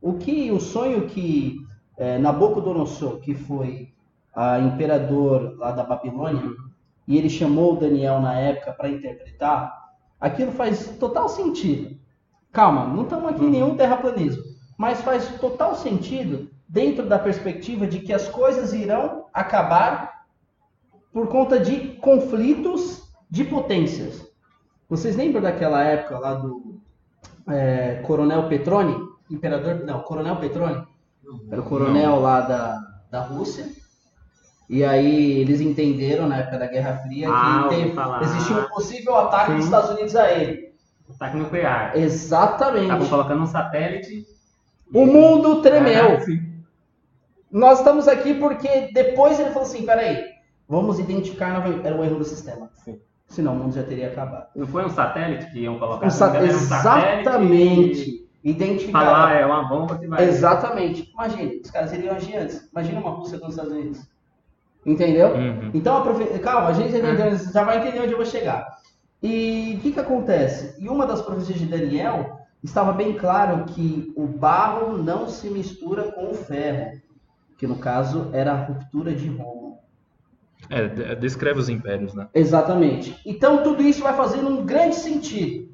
o 0.00 0.14
que 0.14 0.50
o 0.50 0.58
sonho 0.58 1.06
que 1.06 1.58
é, 1.98 2.16
Nabucodonosor, 2.16 3.20
que 3.20 3.34
foi 3.34 3.92
a 4.34 4.58
imperador 4.60 5.58
lá 5.58 5.72
da 5.72 5.84
Babilônia, 5.84 6.50
e 7.06 7.18
ele 7.18 7.28
chamou 7.28 7.76
Daniel 7.76 8.18
na 8.18 8.32
época 8.40 8.72
para 8.72 8.88
interpretar, 8.88 9.92
aquilo 10.18 10.52
faz 10.52 10.96
total 10.98 11.28
sentido. 11.28 12.05
Calma, 12.56 12.86
não 12.86 13.02
estamos 13.02 13.28
aqui 13.28 13.44
em 13.44 13.50
nenhum 13.50 13.76
terraplanismo, 13.76 14.42
mas 14.78 15.02
faz 15.02 15.28
total 15.38 15.74
sentido 15.74 16.48
dentro 16.66 17.06
da 17.06 17.18
perspectiva 17.18 17.86
de 17.86 18.00
que 18.00 18.14
as 18.14 18.28
coisas 18.28 18.72
irão 18.72 19.26
acabar 19.34 20.24
por 21.12 21.28
conta 21.28 21.60
de 21.60 21.96
conflitos 21.96 23.02
de 23.30 23.44
potências. 23.44 24.26
Vocês 24.88 25.16
lembram 25.16 25.42
daquela 25.42 25.82
época 25.84 26.18
lá 26.18 26.32
do 26.32 26.80
é, 27.46 27.96
Coronel 28.06 28.48
Petroni? 28.48 28.96
Imperador, 29.30 29.84
não, 29.84 30.00
Coronel 30.00 30.36
Petroni? 30.36 30.82
Era 31.50 31.60
o 31.60 31.64
coronel 31.64 32.20
lá 32.20 32.40
da, 32.40 32.80
da 33.10 33.20
Rússia. 33.20 33.66
E 34.70 34.82
aí 34.82 35.40
eles 35.40 35.60
entenderam 35.60 36.26
na 36.26 36.38
época 36.38 36.58
da 36.58 36.66
Guerra 36.68 36.96
Fria 37.02 37.28
Ah, 37.30 37.66
que 37.68 37.74
teve- 37.76 37.94
existia 38.22 38.56
um 38.56 38.68
possível 38.70 39.14
ataque 39.14 39.52
dos 39.52 39.60
Sim. 39.60 39.64
Estados 39.66 39.90
Unidos 39.90 40.16
a 40.16 40.32
ele. 40.32 40.65
Ataque 41.14 41.36
nuclear. 41.36 41.96
Exatamente. 41.96 42.84
Estavam 42.84 43.08
colocando 43.08 43.42
um 43.42 43.46
satélite. 43.46 44.26
O 44.92 45.06
mundo 45.06 45.62
tremeu. 45.62 46.16
Ah. 46.16 46.46
Nós 47.50 47.78
estamos 47.78 48.08
aqui 48.08 48.34
porque 48.34 48.90
depois 48.92 49.38
ele 49.38 49.50
falou 49.50 49.68
assim, 49.68 49.84
peraí, 49.84 50.24
vamos 50.68 50.98
identificar, 50.98 51.64
era 51.84 51.96
um 51.96 52.04
erro 52.04 52.18
do 52.18 52.24
sistema. 52.24 52.70
Sim. 52.84 53.00
Senão 53.28 53.54
o 53.54 53.56
mundo 53.56 53.74
já 53.74 53.82
teria 53.82 54.08
acabado. 54.08 54.48
Não 54.54 54.66
foi 54.66 54.84
um 54.84 54.90
satélite 54.90 55.50
que 55.50 55.60
iam 55.60 55.78
colocar? 55.78 56.04
Um 56.04 56.04
um 56.04 56.06
exatamente. 56.06 56.54
e 58.44 58.50
Identificar. 58.50 59.04
Falar, 59.04 59.34
é 59.34 59.46
uma 59.46 59.64
bomba 59.64 59.98
que 59.98 60.06
vai. 60.06 60.24
Exatamente. 60.24 61.10
Imagine, 61.12 61.60
os 61.64 61.70
caras 61.70 61.92
iriam 61.92 62.14
agir 62.14 62.36
antes. 62.36 62.68
Imagina 62.70 63.00
uma 63.00 63.10
Rússia 63.10 63.38
com 63.38 63.46
os 63.46 63.54
Estados 63.54 63.72
Unidos. 63.72 64.06
Entendeu? 64.84 65.34
Uhum. 65.34 65.70
Então, 65.74 65.96
a 65.96 66.00
profe... 66.02 66.38
calma, 66.38 66.68
a 66.68 66.72
gente 66.72 66.96
entendeu, 66.96 67.36
já 67.36 67.64
vai 67.64 67.78
entender 67.78 68.00
onde 68.00 68.12
eu 68.12 68.16
vou 68.16 68.26
chegar. 68.26 68.64
E 69.26 69.74
o 69.74 69.80
que, 69.80 69.90
que 69.92 69.98
acontece? 70.00 70.80
Em 70.80 70.88
uma 70.88 71.04
das 71.04 71.20
profecias 71.20 71.58
de 71.58 71.66
Daniel, 71.66 72.38
estava 72.62 72.92
bem 72.92 73.14
claro 73.14 73.64
que 73.64 74.12
o 74.16 74.24
barro 74.24 74.96
não 74.98 75.28
se 75.28 75.50
mistura 75.50 76.12
com 76.12 76.30
o 76.30 76.34
ferro, 76.34 77.00
que 77.58 77.66
no 77.66 77.76
caso 77.76 78.30
era 78.32 78.52
a 78.52 78.64
ruptura 78.64 79.12
de 79.12 79.28
Roma. 79.28 79.78
É, 80.70 80.86
de- 80.86 81.16
descreve 81.16 81.58
os 81.58 81.68
impérios, 81.68 82.14
né? 82.14 82.28
Exatamente. 82.32 83.20
Então, 83.26 83.64
tudo 83.64 83.82
isso 83.82 84.02
vai 84.02 84.14
fazendo 84.14 84.48
um 84.48 84.64
grande 84.64 84.94
sentido. 84.94 85.68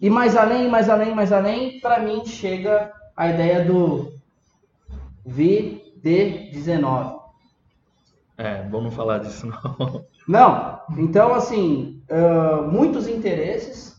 E 0.00 0.08
mais 0.08 0.36
além, 0.36 0.68
mais 0.68 0.88
além, 0.88 1.12
mais 1.12 1.32
além, 1.32 1.80
para 1.80 1.98
mim 1.98 2.24
chega 2.24 2.92
a 3.16 3.28
ideia 3.28 3.64
do 3.64 4.12
VD19. 5.26 7.18
É, 8.36 8.62
vamos 8.62 8.84
não 8.84 8.90
falar 8.92 9.18
disso 9.18 9.46
não. 9.46 10.06
Não, 10.28 10.82
então 10.98 11.34
assim, 11.34 11.97
muitos 12.70 13.08
interesses. 13.08 13.96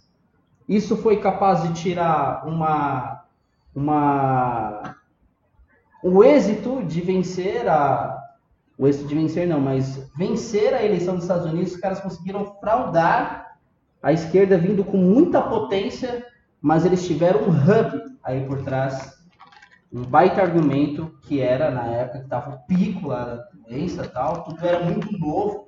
Isso 0.68 0.98
foi 0.98 1.20
capaz 1.20 1.64
de 1.64 1.74
tirar 1.74 2.48
uma, 2.48 3.24
uma, 3.76 4.96
o 6.04 6.24
êxito 6.24 6.84
de 6.84 7.02
vencer 7.02 7.68
a, 7.68 8.20
o 8.78 8.88
êxito 8.88 9.08
de 9.08 9.16
vencer 9.16 9.48
não, 9.48 9.60
mas 9.60 10.10
vencer 10.16 10.74
a 10.74 10.84
eleição 10.84 11.16
dos 11.16 11.24
Estados 11.24 11.46
Unidos. 11.46 11.74
Os 11.74 11.80
caras 11.80 12.00
conseguiram 12.00 12.46
fraudar 12.60 13.58
a 14.02 14.14
esquerda 14.14 14.58
vindo 14.58 14.84
com 14.84 14.98
muita 14.98 15.42
potência, 15.42 16.26
mas 16.62 16.86
eles 16.86 17.06
tiveram 17.06 17.42
um 17.42 17.50
hub 17.50 18.18
aí 18.24 18.46
por 18.46 18.64
trás, 18.64 19.20
um 19.92 20.04
baita 20.04 20.42
argumento 20.42 21.14
que 21.24 21.42
era 21.42 21.70
na 21.72 21.88
época 21.88 22.20
que 22.20 22.24
estava 22.26 22.56
o 22.56 22.60
pico 22.60 23.08
lá 23.08 23.26
da 23.26 23.48
doença 23.68 24.08
tal, 24.08 24.44
tudo 24.44 24.66
era 24.66 24.84
muito 24.84 25.12
novo. 25.18 25.68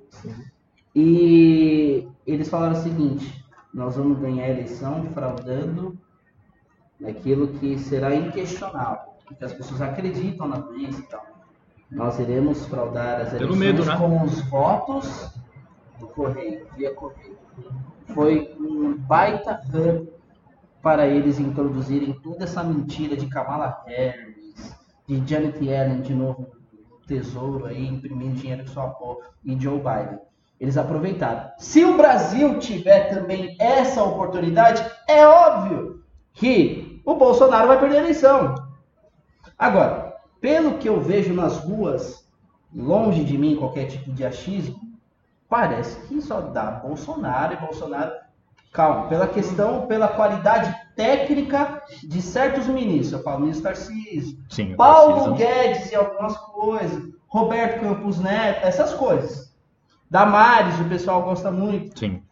E 0.94 2.06
eles 2.26 2.48
falaram 2.48 2.72
o 2.72 2.82
seguinte: 2.82 3.44
nós 3.72 3.96
vamos 3.96 4.18
ganhar 4.18 4.44
a 4.44 4.50
eleição 4.50 5.04
fraudando 5.12 5.98
naquilo 7.00 7.48
que 7.48 7.78
será 7.78 8.14
inquestionável, 8.14 9.12
porque 9.26 9.44
as 9.44 9.52
pessoas 9.52 9.80
acreditam 9.80 10.46
na 10.46 10.58
doença 10.58 11.00
e 11.00 11.02
tal. 11.04 11.24
Nós 11.90 12.18
iremos 12.18 12.66
fraudar 12.66 13.20
as 13.20 13.34
eleições 13.34 13.58
medo, 13.58 13.84
né? 13.84 13.96
com 13.96 14.22
os 14.22 14.40
votos 14.48 15.30
do 15.98 16.06
correio, 16.08 16.66
via 16.76 16.94
correio. 16.94 17.36
Foi 18.06 18.54
um 18.58 18.96
baita 18.96 19.60
hub 19.72 20.10
para 20.82 21.06
eles 21.06 21.38
introduzirem 21.38 22.12
toda 22.14 22.44
essa 22.44 22.62
mentira 22.62 23.16
de 23.16 23.26
Kamala 23.26 23.82
Harris, 23.86 24.76
de 25.06 25.22
Janet 25.26 25.62
Yellen 25.62 26.00
de 26.00 26.14
novo 26.14 26.48
no 26.90 26.98
tesouro 27.06 27.66
aí, 27.66 27.86
imprimindo 27.86 28.36
dinheiro 28.36 28.64
com 28.64 28.70
sua 28.70 28.88
porra, 28.88 29.28
e 29.44 29.58
Joe 29.58 29.78
Biden. 29.78 30.18
Eles 30.62 30.78
aproveitaram. 30.78 31.50
Se 31.58 31.84
o 31.84 31.96
Brasil 31.96 32.60
tiver 32.60 33.12
também 33.12 33.56
essa 33.58 34.00
oportunidade, 34.00 34.80
é 35.08 35.26
óbvio 35.26 36.04
que 36.32 37.02
o 37.04 37.16
Bolsonaro 37.16 37.66
vai 37.66 37.80
perder 37.80 37.96
a 37.96 38.00
eleição. 38.02 38.54
Agora, 39.58 40.14
pelo 40.40 40.78
que 40.78 40.88
eu 40.88 41.00
vejo 41.00 41.34
nas 41.34 41.58
ruas, 41.58 42.24
longe 42.72 43.24
de 43.24 43.36
mim 43.36 43.56
qualquer 43.56 43.86
tipo 43.86 44.12
de 44.12 44.24
achismo, 44.24 44.78
parece 45.48 45.98
que 46.06 46.22
só 46.22 46.40
dá 46.40 46.70
Bolsonaro 46.70 47.54
e 47.54 47.56
Bolsonaro. 47.56 48.12
Calma, 48.72 49.08
pela 49.08 49.26
questão, 49.26 49.88
pela 49.88 50.06
qualidade 50.06 50.72
técnica 50.94 51.82
de 52.04 52.22
certos 52.22 52.68
ministros. 52.68 53.12
Eu 53.12 53.22
falo 53.24 53.40
ministro 53.40 53.64
Tarcísio, 53.64 54.38
Sim, 54.48 54.76
Paulo. 54.76 55.34
Guedes 55.34 55.90
e 55.90 55.96
algumas 55.96 56.36
coisas, 56.36 57.02
Roberto 57.26 57.80
Campos 57.80 58.20
Neto, 58.20 58.64
essas 58.64 58.94
coisas. 58.94 59.51
Damares, 60.12 60.78
o 60.78 60.84
pessoal 60.90 61.22
gosta 61.22 61.50
muito. 61.50 61.98
Sim. 61.98 62.22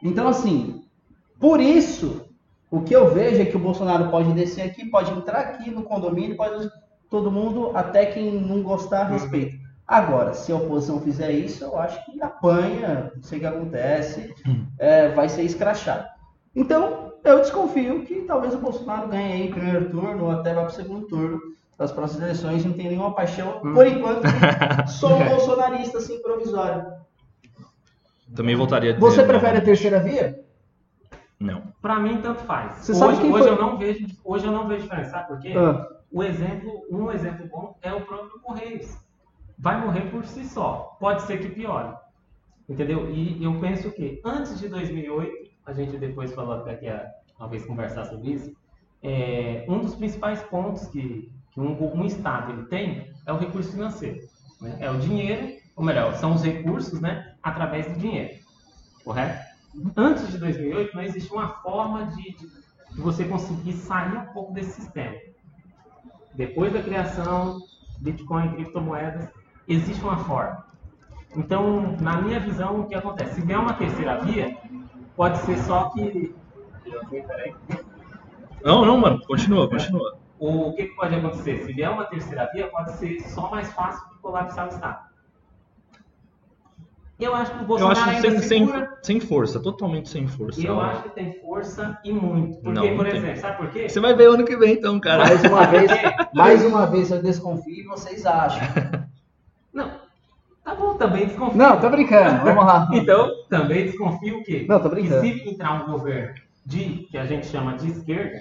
Então, 0.00 0.28
assim, 0.28 0.84
por 1.40 1.60
isso, 1.60 2.24
o 2.70 2.82
que 2.82 2.94
eu 2.94 3.12
vejo 3.12 3.42
é 3.42 3.44
que 3.44 3.56
o 3.56 3.58
Bolsonaro 3.58 4.12
pode 4.12 4.32
descer 4.32 4.62
aqui, 4.62 4.86
pode 4.86 5.10
entrar 5.10 5.40
aqui 5.40 5.72
no 5.72 5.82
condomínio, 5.82 6.36
pode 6.36 6.70
todo 7.10 7.32
mundo, 7.32 7.72
até 7.74 8.06
quem 8.06 8.40
não 8.40 8.62
gostar, 8.62 9.10
respeita. 9.10 9.56
Agora, 9.84 10.34
se 10.34 10.52
a 10.52 10.56
oposição 10.56 11.00
fizer 11.00 11.32
isso, 11.32 11.64
eu 11.64 11.76
acho 11.76 12.04
que 12.06 12.22
apanha, 12.22 13.10
não 13.16 13.22
sei 13.24 13.38
o 13.38 13.40
que 13.40 13.46
acontece, 13.48 14.32
é, 14.78 15.08
vai 15.08 15.28
ser 15.28 15.42
escrachado. 15.42 16.06
Então, 16.54 17.12
eu 17.24 17.40
desconfio 17.40 18.04
que 18.04 18.22
talvez 18.22 18.54
o 18.54 18.58
Bolsonaro 18.58 19.08
ganhe 19.08 19.32
aí 19.32 19.50
primeiro 19.50 19.90
turno 19.90 20.26
ou 20.26 20.30
até 20.30 20.54
vá 20.54 20.60
para 20.60 20.70
o 20.70 20.74
segundo 20.74 21.08
turno 21.08 21.40
das 21.78 21.92
próximas 21.92 22.22
eleições. 22.24 22.64
Não 22.64 22.72
tenho 22.72 22.90
nenhuma 22.90 23.14
paixão, 23.14 23.60
por 23.60 23.86
enquanto, 23.86 24.24
sou 24.88 25.14
um 25.14 25.28
bolsonarista 25.28 25.98
assim, 25.98 26.20
provisório. 26.22 26.92
Também 28.34 28.56
voltaria 28.56 28.94
a 28.94 28.98
Você 28.98 29.22
dizer, 29.22 29.26
prefere 29.28 29.58
a 29.58 29.60
terceira 29.60 30.00
via? 30.00 30.44
Não. 31.38 31.62
Pra 31.80 32.00
mim, 32.00 32.20
tanto 32.20 32.42
faz. 32.42 32.76
Você 32.76 32.92
hoje 32.92 33.00
sabe 33.00 33.16
quem 33.18 33.32
hoje 33.32 33.42
foi? 33.42 33.52
eu 33.52 33.60
não 33.60 33.78
vejo, 33.78 34.06
hoje 34.24 34.46
eu 34.46 34.52
não 34.52 34.66
vejo 34.66 34.82
diferença. 34.82 35.10
Sabe 35.10 35.28
por 35.28 35.38
quê? 35.40 35.52
Ah. 35.56 35.88
o 36.10 36.22
exemplo, 36.22 36.82
um 36.90 37.10
exemplo 37.12 37.46
bom 37.48 37.76
é 37.82 37.92
o 37.92 38.00
próprio 38.00 38.40
Correios. 38.40 38.96
Vai 39.58 39.80
morrer 39.80 40.10
por 40.10 40.24
si 40.24 40.44
só. 40.44 40.96
Pode 40.98 41.22
ser 41.22 41.38
que 41.38 41.48
piore. 41.48 41.94
Entendeu? 42.68 43.10
E 43.10 43.42
eu 43.44 43.60
penso 43.60 43.90
que 43.92 44.20
antes 44.24 44.58
de 44.58 44.68
2008, 44.68 45.50
a 45.66 45.72
gente 45.72 45.96
depois 45.98 46.32
falou 46.32 46.54
até 46.54 46.74
que 46.74 46.86
ia 46.86 47.12
talvez 47.38 47.64
conversar 47.64 48.06
sobre 48.06 48.30
isso, 48.30 48.52
é, 49.02 49.66
um 49.68 49.80
dos 49.80 49.94
principais 49.94 50.42
pontos 50.44 50.86
que, 50.86 51.30
que 51.54 51.60
um, 51.60 52.00
um, 52.00 52.04
Estado 52.04 52.52
ele 52.52 52.64
tem 52.64 53.08
é 53.24 53.32
o 53.32 53.38
recurso 53.38 53.70
financeiro. 53.70 54.20
Né? 54.60 54.76
É 54.80 54.90
o 54.90 54.98
dinheiro, 54.98 55.56
ou 55.76 55.84
melhor, 55.84 56.14
são 56.16 56.34
os 56.34 56.42
recursos 56.42 57.00
né, 57.00 57.34
através 57.42 57.86
do 57.86 57.98
dinheiro. 57.98 58.42
Correto? 59.04 59.54
Antes 59.96 60.28
de 60.30 60.38
2008, 60.38 60.94
não 60.94 61.02
existia 61.02 61.36
uma 61.36 61.48
forma 61.48 62.06
de, 62.06 62.36
de, 62.36 62.46
de 62.94 63.00
você 63.00 63.24
conseguir 63.24 63.72
sair 63.72 64.16
um 64.16 64.26
pouco 64.32 64.52
desse 64.52 64.80
sistema. 64.80 65.14
Depois 66.34 66.72
da 66.72 66.82
criação 66.82 67.60
Bitcoin, 68.00 68.54
criptomoedas, 68.54 69.28
existe 69.68 70.02
uma 70.02 70.16
forma. 70.18 70.64
Então, 71.36 71.96
na 72.00 72.20
minha 72.20 72.40
visão, 72.40 72.80
o 72.80 72.86
que 72.86 72.94
acontece? 72.94 73.34
Se 73.34 73.40
vier 73.42 73.58
uma 73.58 73.74
terceira 73.74 74.20
via, 74.20 74.56
pode 75.16 75.38
ser 75.38 75.58
só 75.58 75.90
que. 75.90 76.34
Não, 78.64 78.84
não, 78.84 78.98
mano, 78.98 79.24
continua, 79.26 79.68
continua. 79.68 80.23
O 80.38 80.72
que, 80.74 80.86
que 80.86 80.94
pode 80.94 81.14
acontecer? 81.14 81.64
Se 81.64 81.72
vier 81.72 81.90
uma 81.90 82.04
terceira 82.04 82.50
via, 82.52 82.66
pode 82.68 82.92
ser 82.92 83.20
só 83.22 83.50
mais 83.50 83.72
fácil 83.72 84.08
de 84.10 84.18
colapsar 84.18 84.66
o 84.66 84.68
Estado. 84.68 85.14
Eu 87.18 87.34
acho 87.34 87.52
que 87.56 87.62
o 87.62 87.66
Bolsonaro 87.66 88.10
eu 88.10 88.12
acho 88.12 88.20
sem, 88.20 88.38
segura... 88.40 88.98
sem, 89.00 89.20
sem 89.20 89.28
força, 89.28 89.60
totalmente 89.60 90.08
sem 90.08 90.26
força. 90.26 90.60
Eu 90.60 90.80
acho 90.80 91.04
que 91.04 91.10
tem 91.10 91.40
força 91.40 91.96
e 92.04 92.12
muito. 92.12 92.58
Porque, 92.58 92.80
Não, 92.80 92.86
não 92.86 92.96
por 92.96 93.06
tem. 93.06 93.16
exemplo, 93.16 93.40
sabe 93.40 93.56
por 93.56 93.70
quê? 93.70 93.88
Você 93.88 94.00
vai 94.00 94.14
ver 94.14 94.28
ano 94.28 94.44
que 94.44 94.56
vem, 94.56 94.72
então, 94.74 94.98
cara. 94.98 95.24
Mais 95.24 95.44
uma 95.44 95.66
vez, 95.66 95.90
mais 96.34 96.64
uma 96.64 96.86
vez 96.86 97.10
eu 97.12 97.22
desconfio 97.22 97.72
e 97.72 97.84
vocês 97.84 98.26
acham. 98.26 98.60
Não. 99.72 99.90
Tá 100.64 100.74
bom, 100.74 100.94
também 100.94 101.26
desconfio. 101.26 101.56
Não, 101.56 101.80
tô 101.80 101.88
brincando, 101.90 102.42
vamos 102.42 102.64
lá. 102.64 102.88
Então, 102.92 103.30
também 103.48 103.84
desconfio 103.84 104.38
o 104.38 104.42
quê? 104.42 104.66
Não, 104.68 104.80
tô 104.80 104.88
brincando. 104.88 105.22
Que 105.22 105.38
se 105.40 105.48
entrar 105.50 105.84
um 105.84 105.92
governo 105.92 106.34
de, 106.66 107.06
que 107.10 107.16
a 107.18 107.26
gente 107.26 107.46
chama 107.46 107.76
de 107.76 107.90
esquerda, 107.90 108.38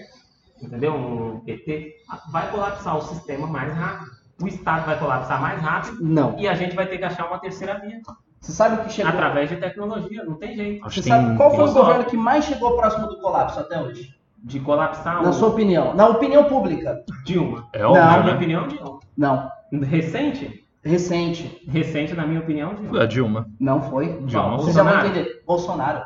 entendeu? 0.62 0.94
Um 0.96 1.40
PT, 1.42 1.94
vai 2.32 2.50
colapsar 2.52 2.98
o 2.98 3.02
sistema 3.02 3.48
mais 3.48 3.74
rápido. 3.74 4.12
O 4.42 4.48
Estado 4.48 4.86
vai 4.86 4.98
colapsar 5.00 5.40
mais 5.40 5.62
rápido 5.62 5.98
Não. 6.04 6.36
e 6.40 6.48
a 6.48 6.54
gente 6.56 6.76
vai 6.76 6.88
ter 6.88 6.98
que 6.98 7.04
achar 7.06 7.28
uma 7.28 7.40
terceira 7.40 7.80
via. 7.80 8.00
Você 8.42 8.52
sabe 8.52 8.76
o 8.76 8.84
que 8.86 8.92
chegou? 8.92 9.12
Através 9.12 9.50
de 9.50 9.56
tecnologia, 9.56 10.24
não 10.26 10.34
tem 10.36 10.56
jeito. 10.56 10.86
Acho 10.86 11.02
Você 11.02 11.10
tem- 11.10 11.22
sabe 11.22 11.38
qual 11.38 11.56
foi 11.56 11.64
o 11.70 11.72
governo 11.74 12.04
que 12.06 12.18
mais 12.18 12.44
chegou 12.46 12.76
próximo 12.76 13.08
do 13.08 13.20
colapso 13.22 13.60
até 13.60 13.80
hoje? 13.82 14.14
De 14.44 14.60
colapsar 14.60 15.24
Na 15.24 15.30
o 15.30 15.34
sua 15.34 15.48
opinião. 15.50 15.94
Na 15.94 16.08
opinião 16.10 16.44
pública. 16.46 17.02
Dilma. 17.24 17.70
É 17.72 17.86
óbvio, 17.86 18.02
Não, 18.02 18.10
Na 18.12 18.18
né? 18.18 18.24
minha 18.24 18.36
opinião, 18.36 18.68
Dilma. 18.68 19.00
Não. 19.18 19.50
Recente? 19.72 20.66
Recente. 20.84 21.62
Recente, 21.70 22.14
na 22.14 22.28
minha 22.28 22.42
opinião, 22.42 22.76
Dilma. 22.76 23.04
É 23.04 23.08
Dilma. 23.08 23.48
Não 23.58 23.82
foi. 23.90 24.08
Dilma. 24.24 24.58
Você 24.58 24.74
já 24.74 24.84
vai 24.84 24.94
Bolsonaro? 24.96 25.08
entender. 25.08 25.44
Bolsonaro. 25.48 26.02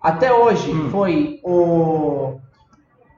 Até 0.00 0.32
hoje 0.32 0.70
Hum. 0.72 0.88
foi 0.90 1.40
o, 1.44 2.38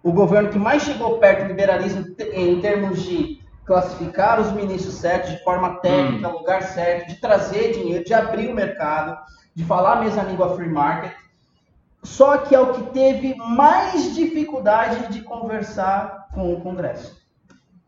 o 0.09 0.13
governo 0.13 0.49
que 0.49 0.59
mais 0.59 0.83
chegou 0.83 1.19
perto 1.19 1.43
do 1.43 1.49
liberalismo 1.49 2.03
em 2.33 2.61
termos 2.63 3.03
de 3.03 3.43
classificar 3.67 4.41
os 4.41 4.51
ministros 4.53 4.95
certos 4.95 5.33
de 5.33 5.45
forma 5.45 5.81
técnica, 5.81 6.29
lugar 6.29 6.63
certo, 6.63 7.09
de 7.09 7.21
trazer 7.21 7.73
dinheiro, 7.73 8.03
de 8.03 8.15
abrir 8.15 8.49
o 8.49 8.55
mercado, 8.55 9.19
de 9.55 9.63
falar 9.65 9.99
a 9.99 10.01
mesma 10.01 10.23
língua 10.23 10.57
free 10.57 10.71
market. 10.71 11.13
Só 12.03 12.39
que 12.39 12.55
é 12.55 12.61
o 12.61 12.73
que 12.73 12.83
teve 12.85 13.35
mais 13.35 14.15
dificuldade 14.15 15.13
de 15.13 15.21
conversar 15.21 16.29
com 16.33 16.55
o 16.55 16.61
Congresso. 16.61 17.19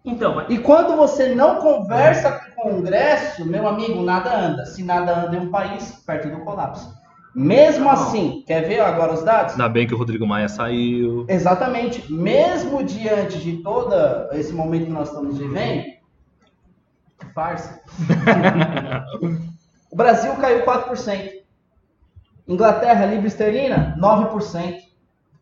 Então, 0.05 0.35
mas- 0.35 0.51
E 0.51 0.59
quando 0.59 0.97
você 0.97 1.35
não 1.35 1.57
conversa 1.57 2.33
com 2.33 2.69
o 2.69 2.73
Congresso, 2.75 3.47
meu 3.47 3.67
amigo, 3.67 4.03
nada 4.03 4.37
anda. 4.37 4.67
Se 4.67 4.83
nada 4.83 5.25
anda 5.25 5.37
em 5.37 5.41
um 5.41 5.51
país, 5.51 6.03
perto 6.07 6.29
do 6.29 6.41
colapso. 6.41 7.00
Mesmo 7.35 7.85
bom. 7.85 7.91
assim, 7.91 8.45
quer 8.47 8.67
ver 8.67 8.81
agora 8.81 9.15
os 9.15 9.23
dados? 9.23 9.53
Ainda 9.53 9.69
bem 9.69 9.87
que 9.87 9.95
o 9.95 9.97
Rodrigo 9.97 10.27
Maia 10.27 10.49
saiu. 10.49 11.25
Exatamente. 11.29 12.13
Mesmo 12.13 12.83
diante 12.83 13.39
de 13.39 13.59
todo 13.59 13.95
esse 14.33 14.53
momento 14.53 14.87
que 14.87 14.91
nós 14.91 15.09
estamos 15.09 15.39
vivendo, 15.39 15.85
que 17.19 17.27
farsa. 17.33 17.81
o 19.91 19.97
Brasil 19.97 20.35
caiu 20.37 20.65
4%. 20.65 21.41
Inglaterra, 22.49 23.07
libra 23.07 23.29
esterlina, 23.29 23.97
9%. 24.01 24.81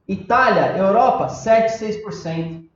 Itália, 0.07 0.77
Europa, 0.77 1.29
7, 1.29 2.03
6%. 2.03 2.69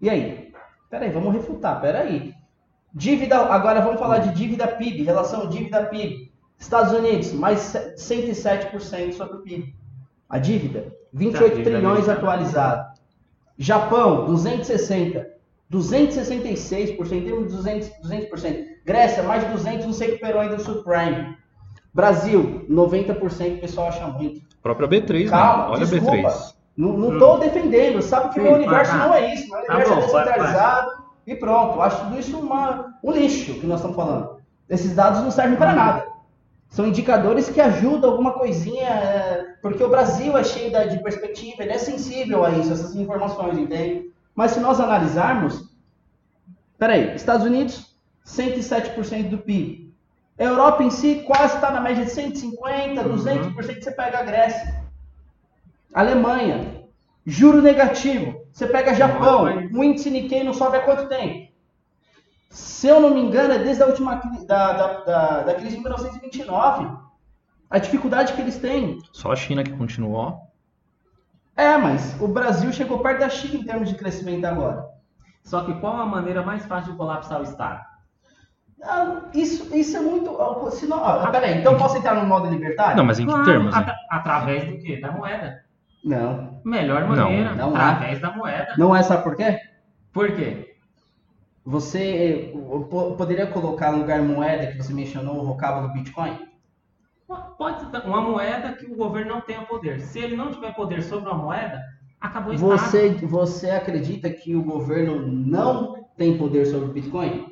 E 0.00 0.10
aí? 0.10 0.52
Peraí, 0.88 1.10
vamos 1.10 1.32
refutar, 1.32 1.80
peraí. 1.80 2.32
Dívida, 2.94 3.38
agora 3.38 3.80
vamos 3.80 3.98
falar 3.98 4.18
de 4.18 4.34
dívida 4.34 4.68
PIB, 4.68 5.02
relação 5.02 5.48
dívida 5.48 5.86
PIB. 5.86 6.31
Estados 6.62 6.92
Unidos, 6.92 7.32
mais 7.32 7.60
107% 7.96 9.12
sobre 9.14 9.36
o 9.36 9.40
PIB. 9.40 9.74
A 10.28 10.38
dívida, 10.38 10.92
28 11.12 11.56
dívida 11.56 11.70
trilhões 11.70 12.08
americana. 12.08 12.18
atualizado. 12.18 12.92
Japão, 13.58 14.26
260. 14.26 15.32
266%, 15.70 17.12
em 17.12 17.24
termos 17.24 17.48
de 17.48 17.56
200, 17.56 17.88
200%. 18.04 18.64
Grécia, 18.84 19.22
mais 19.22 19.44
de 19.44 19.50
200, 19.52 19.86
não 19.86 19.92
se 19.92 20.04
recuperou 20.06 20.40
ainda 20.42 20.56
do 20.56 20.62
subprime. 20.62 21.36
Brasil, 21.94 22.64
90%, 22.70 23.56
o 23.56 23.60
pessoal 23.60 23.88
acha 23.88 24.06
muito. 24.08 24.40
Própria 24.62 24.86
B3, 24.88 25.28
Calma, 25.28 25.56
mano. 25.64 25.72
Olha 25.74 25.86
desculpa. 25.86 26.28
a 26.28 26.32
B3. 26.32 26.54
Não, 26.76 26.96
não 26.96 27.18
tô 27.18 27.36
defendendo, 27.38 28.00
sabe 28.00 28.32
que 28.32 28.40
o 28.40 28.42
meu 28.42 28.54
universo 28.54 28.92
ah, 28.92 28.98
não 28.98 29.14
é 29.14 29.34
isso. 29.34 29.48
Meu 29.50 29.66
Tá 29.66 29.74
universo 29.76 29.94
bom, 29.94 30.00
é 30.00 30.10
vai, 30.12 30.24
descentralizado 30.24 30.90
e 31.26 31.34
pronto. 31.34 31.74
Eu 31.74 31.82
acho 31.82 32.04
tudo 32.04 32.18
isso 32.18 32.38
uma, 32.38 32.94
um 33.02 33.12
lixo 33.12 33.54
que 33.54 33.66
nós 33.66 33.80
estamos 33.80 33.96
falando. 33.96 34.36
Esses 34.70 34.94
dados 34.94 35.20
não 35.22 35.30
servem 35.30 35.56
para 35.56 35.74
nada. 35.74 36.11
São 36.72 36.86
indicadores 36.86 37.50
que 37.50 37.60
ajudam 37.60 38.10
alguma 38.10 38.32
coisinha, 38.32 38.88
é, 38.88 39.56
porque 39.60 39.84
o 39.84 39.90
Brasil 39.90 40.38
é 40.38 40.42
cheio 40.42 40.70
de 40.88 41.02
perspectiva, 41.02 41.62
ele 41.62 41.72
é 41.72 41.76
sensível 41.76 42.46
a 42.46 42.50
isso, 42.50 42.72
essas 42.72 42.96
informações, 42.96 43.58
entende? 43.58 44.10
Mas 44.34 44.52
se 44.52 44.60
nós 44.60 44.80
analisarmos, 44.80 45.70
peraí, 46.78 47.14
Estados 47.14 47.44
Unidos, 47.44 47.94
107% 48.26 49.28
do 49.28 49.36
PIB. 49.36 49.92
A 50.38 50.44
Europa 50.44 50.82
em 50.82 50.88
si 50.88 51.16
quase 51.26 51.56
está 51.56 51.70
na 51.70 51.80
média 51.82 52.06
de 52.06 52.10
150, 52.10 53.04
200%, 53.04 53.54
você 53.54 53.90
pega 53.90 54.20
a 54.20 54.22
Grécia. 54.22 54.82
Alemanha, 55.92 56.86
juro 57.26 57.60
negativo. 57.60 58.46
Você 58.50 58.66
pega 58.66 58.94
Japão, 58.94 59.44
o 59.74 59.84
índice 59.84 60.08
Nikkei 60.08 60.42
não 60.42 60.54
sobe 60.54 60.78
há 60.78 60.80
quanto 60.80 61.06
tempo? 61.06 61.51
Se 62.52 62.86
eu 62.86 63.00
não 63.00 63.14
me 63.14 63.20
engano, 63.22 63.54
é 63.54 63.58
desde 63.58 63.82
a 63.82 63.86
última 63.86 64.20
da, 64.46 64.72
da, 64.72 64.86
da, 65.00 65.42
da 65.42 65.54
crise 65.54 65.76
de 65.76 65.82
1929. 65.82 66.86
A 67.70 67.78
dificuldade 67.78 68.34
que 68.34 68.40
eles 68.42 68.58
têm. 68.58 68.98
Só 69.12 69.32
a 69.32 69.36
China 69.36 69.64
que 69.64 69.72
continuou. 69.72 70.38
É, 71.56 71.76
mas 71.78 72.14
o 72.20 72.28
Brasil 72.28 72.70
chegou 72.72 72.98
perto 73.00 73.20
da 73.20 73.28
China 73.30 73.54
em 73.62 73.64
termos 73.64 73.88
de 73.88 73.94
crescimento 73.94 74.44
agora. 74.44 74.84
Só 75.42 75.64
que 75.64 75.72
qual 75.80 75.96
a 75.98 76.06
maneira 76.06 76.42
mais 76.42 76.64
fácil 76.66 76.92
de 76.92 76.98
colapsar 76.98 77.40
o 77.40 77.44
Estado? 77.44 77.80
Ah, 78.84 79.22
isso, 79.32 79.74
isso 79.74 79.96
é 79.96 80.00
muito. 80.00 80.36
Se 80.72 80.86
não, 80.86 81.02
ah, 81.04 81.30
peraí, 81.30 81.58
então 81.58 81.72
eu 81.72 81.78
posso 81.78 81.96
entrar 81.96 82.14
no 82.16 82.26
modo 82.26 82.48
libertário? 82.48 82.96
Não, 82.96 83.04
mas 83.04 83.18
em 83.18 83.26
que 83.26 83.32
Claro, 83.32 83.46
termos? 83.46 83.74
atra- 83.74 83.96
através 84.10 84.64
do 84.66 84.78
quê? 84.78 84.98
Da 85.00 85.10
moeda. 85.12 85.62
Não. 86.04 86.60
Melhor 86.64 87.02
Não, 87.02 87.08
maneira, 87.30 87.54
não 87.54 87.76
é. 87.76 87.80
através 87.80 88.20
da 88.20 88.30
moeda. 88.32 88.74
Não 88.76 88.94
é, 88.94 89.02
sabe 89.02 89.22
por 89.22 89.36
quê? 89.36 89.58
Por 90.12 90.34
quê? 90.34 90.71
Você 91.64 92.52
eh, 92.54 92.58
po- 92.90 93.14
poderia 93.16 93.46
colocar 93.46 93.92
no 93.92 93.98
lugar 93.98 94.20
moeda 94.22 94.66
que 94.66 94.76
você 94.78 94.92
mencionou 94.92 95.40
o 95.40 95.44
vocábulo 95.46 95.92
Bitcoin? 95.92 96.36
Pode 97.56 97.80
ser 97.90 97.98
uma 98.06 98.20
moeda 98.20 98.72
que 98.72 98.86
o 98.86 98.96
governo 98.96 99.34
não 99.34 99.40
tenha 99.40 99.62
poder. 99.62 100.00
Se 100.00 100.18
ele 100.18 100.36
não 100.36 100.50
tiver 100.52 100.74
poder 100.74 101.02
sobre 101.02 101.30
uma 101.30 101.38
moeda, 101.38 101.80
acabou 102.20 102.52
o 102.52 102.54
Estado. 102.54 102.78
Você, 102.80 103.08
você 103.26 103.70
acredita 103.70 104.28
que 104.28 104.54
o 104.56 104.62
governo 104.62 105.24
não 105.26 106.04
tem 106.16 106.36
poder 106.36 106.66
sobre 106.66 106.90
o 106.90 106.92
Bitcoin? 106.92 107.46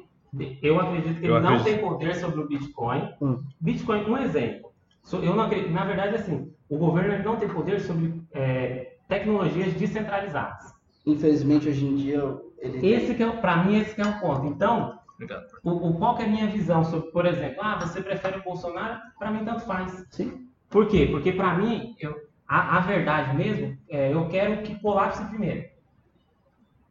Eu 0.63 0.79
acredito 0.81 1.21
que 1.21 1.27
Eu 1.27 1.37
ele 1.37 1.45
não 1.45 1.55
acredito. 1.57 1.65
tem 1.65 1.89
poder 1.89 2.15
sobre 2.17 2.41
o 2.41 2.47
Bitcoin. 2.49 3.15
Hum. 3.23 3.43
Bitcoin, 3.61 4.05
um 4.11 4.19
exemplo. 4.19 4.71
So- 5.03 5.19
Eu 5.23 5.35
não 5.35 5.45
acredito, 5.45 5.73
na 5.73 5.85
verdade, 5.85 6.17
assim, 6.17 6.53
o 6.69 6.77
governo 6.77 7.25
não 7.25 7.37
tem 7.37 7.49
poder 7.49 7.81
sobre 7.81 8.21
é, 8.33 8.97
tecnologias 9.09 9.73
descentralizadas. 9.75 10.73
Infelizmente, 11.07 11.69
hoje 11.69 11.87
em 11.87 11.97
dia, 11.97 12.23
ele 12.61 12.87
Esse 12.93 13.15
que 13.15 13.23
é, 13.23 13.31
para 13.31 13.65
mim, 13.65 13.77
esse 13.79 13.95
que 13.95 14.01
é 14.03 14.07
o 14.07 14.21
ponto. 14.21 14.47
Então, 14.47 14.99
Obrigado. 15.15 15.45
o, 15.65 15.71
o- 15.89 15.95
qual 15.99 16.17
que 16.17 16.23
é 16.23 16.27
a 16.27 16.29
minha 16.29 16.47
visão 16.47 16.85
sobre, 16.85 17.11
por 17.11 17.27
exemplo, 17.27 17.59
ah, 17.63 17.79
você 17.81 18.01
prefere 18.03 18.39
o 18.39 18.43
Bolsonaro? 18.45 19.01
Para 19.19 19.31
mim, 19.31 19.45
tanto 19.45 19.61
faz. 19.63 20.05
Sim. 20.11 20.47
Por 20.69 20.87
quê? 20.89 21.09
Porque 21.11 21.33
para 21.33 21.55
mim, 21.55 21.95
eu, 22.01 22.15
a, 22.47 22.77
a 22.79 22.81
verdade 22.81 23.37
mesmo, 23.37 23.77
é, 23.89 24.13
eu 24.13 24.29
quero 24.29 24.63
que 24.63 24.79
colapse 24.81 25.25
primeiro. 25.25 25.65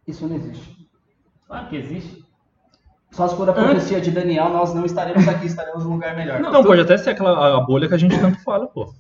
Isso 0.08 0.28
não 0.28 0.36
existe. 0.36 0.90
Claro 1.48 1.68
que 1.70 1.76
existe. 1.78 2.24
Só 3.12 3.28
se 3.28 3.36
for 3.36 3.50
a 3.50 3.54
profecia 3.54 4.00
de 4.00 4.12
Daniel, 4.12 4.50
nós 4.50 4.74
não 4.74 4.86
estaremos 4.86 5.28
aqui, 5.28 5.48
estaremos 5.48 5.84
num 5.84 5.94
lugar 5.94 6.16
melhor. 6.16 6.40
Não, 6.40 6.52
Não, 6.52 6.62
tu- 6.62 6.68
pode 6.68 6.82
até 6.82 6.98
ser 6.98 7.12
aquela 7.12 7.58
a 7.58 7.62
bolha 7.62 7.88
que 7.88 7.94
a 7.96 7.98
gente 7.98 8.20
tanto 8.20 8.40
fala, 8.44 8.68
pô. 8.68 8.94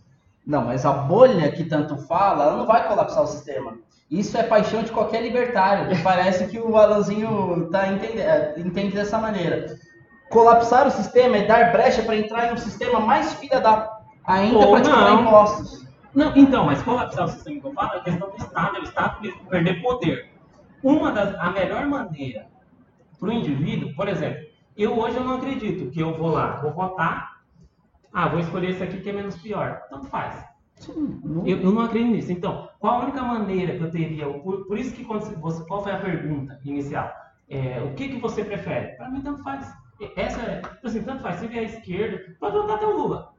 Não, 0.49 0.65
mas 0.65 0.83
a 0.83 0.91
bolha 0.91 1.51
que 1.51 1.63
tanto 1.63 1.95
fala, 2.07 2.45
ela 2.45 2.57
não 2.57 2.65
vai 2.65 2.87
colapsar 2.87 3.21
o 3.21 3.27
sistema. 3.27 3.77
Isso 4.09 4.35
é 4.35 4.41
paixão 4.41 4.81
de 4.81 4.91
qualquer 4.91 5.21
libertário. 5.21 6.01
Parece 6.01 6.47
que 6.47 6.57
o 6.57 6.75
Alanzinho 6.75 7.69
tá 7.69 7.87
entende, 7.87 8.19
é, 8.19 8.55
entende 8.57 8.95
dessa 8.95 9.19
maneira. 9.19 9.77
Colapsar 10.31 10.87
o 10.87 10.91
sistema 10.91 11.37
é 11.37 11.45
dar 11.45 11.71
brecha 11.71 12.01
para 12.01 12.17
entrar 12.17 12.49
em 12.49 12.53
um 12.55 12.57
sistema 12.57 12.99
mais 12.99 13.31
filha 13.35 13.61
da 13.61 13.95
ainda 14.25 14.57
Ou 14.57 14.71
para 14.71 14.81
cobrar 14.81 15.11
não. 15.11 15.21
impostos. 15.21 15.87
Não, 16.15 16.35
então, 16.35 16.65
mas 16.65 16.81
colapsar 16.81 17.25
o 17.25 17.27
sistema 17.27 17.61
que 17.61 17.67
eu 17.67 17.73
falo 17.73 17.91
é 17.93 17.99
questão 17.99 18.29
do 18.31 18.37
Estado, 18.37 18.75
é 18.75 18.79
o 18.79 18.83
Estado 18.83 19.33
perder 19.51 19.81
poder. 19.83 20.31
Uma 20.81 21.11
das, 21.11 21.35
a 21.35 21.51
melhor 21.51 21.85
maneira 21.85 22.47
para 23.19 23.29
o 23.29 23.33
indivíduo, 23.33 23.93
por 23.93 24.09
exemplo, 24.09 24.43
eu 24.75 24.97
hoje 24.97 25.15
eu 25.15 25.23
não 25.23 25.35
acredito 25.35 25.91
que 25.91 25.99
eu 25.99 26.17
vou 26.17 26.29
lá, 26.29 26.55
vou 26.55 26.71
votar, 26.71 27.28
ah, 28.13 28.27
vou 28.27 28.39
escolher 28.39 28.71
esse 28.71 28.83
aqui 28.83 28.99
que 29.01 29.09
é 29.09 29.13
menos 29.13 29.37
pior. 29.37 29.81
Tanto 29.89 30.07
faz. 30.07 30.43
Sim, 30.75 31.19
não- 31.23 31.45
Eu, 31.45 31.57
eu 31.61 31.71
não 31.71 31.81
acredito 31.83 32.11
nisso. 32.11 32.31
Então, 32.31 32.69
qual 32.79 33.01
a 33.01 33.03
única 33.03 33.21
maneira 33.21 33.75
que 33.77 33.83
eu 33.83 33.91
teria? 33.91 34.27
Por, 34.27 34.65
por 34.65 34.77
isso 34.77 34.93
que 34.95 35.03
quando 35.03 35.21
você, 35.39 35.63
qual 35.65 35.83
foi 35.83 35.91
a 35.91 35.99
pergunta 35.99 36.59
inicial? 36.63 37.11
É, 37.49 37.81
o 37.81 37.93
que, 37.95 38.07
que 38.09 38.19
você 38.19 38.43
prefere? 38.43 38.95
Para 38.95 39.09
mim, 39.09 39.21
tanto 39.21 39.43
faz. 39.43 39.71
Essa 40.15 40.41
é, 40.41 40.61
tipo 40.61 40.87
assim, 40.87 41.03
tanto 41.03 41.21
faz. 41.21 41.39
Se 41.39 41.47
vier 41.47 41.61
à 41.61 41.63
esquerda, 41.65 42.35
pode 42.39 42.55
votar 42.57 42.77
até 42.77 42.85
o 42.85 42.95
Lula. 42.97 43.33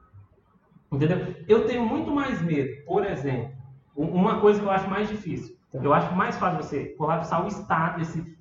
Entendeu? 0.93 1.35
Eu 1.49 1.67
tenho 1.67 1.85
muito 1.87 2.11
mais 2.11 2.43
medo, 2.43 2.85
por 2.85 3.05
exemplo, 3.07 3.53
uma 3.95 4.41
coisa 4.41 4.61
que 4.61 4.67
eu 4.67 4.71
acho 4.71 4.91
mais 4.91 5.09
difícil. 5.09 5.57
Eu 5.73 5.93
acho 5.95 6.13
mais 6.17 6.37
fácil 6.37 6.63
você 6.63 6.87
colapsar 6.97 7.45
o 7.45 7.49
Estado, 7.49 8.01
esse 8.03 8.37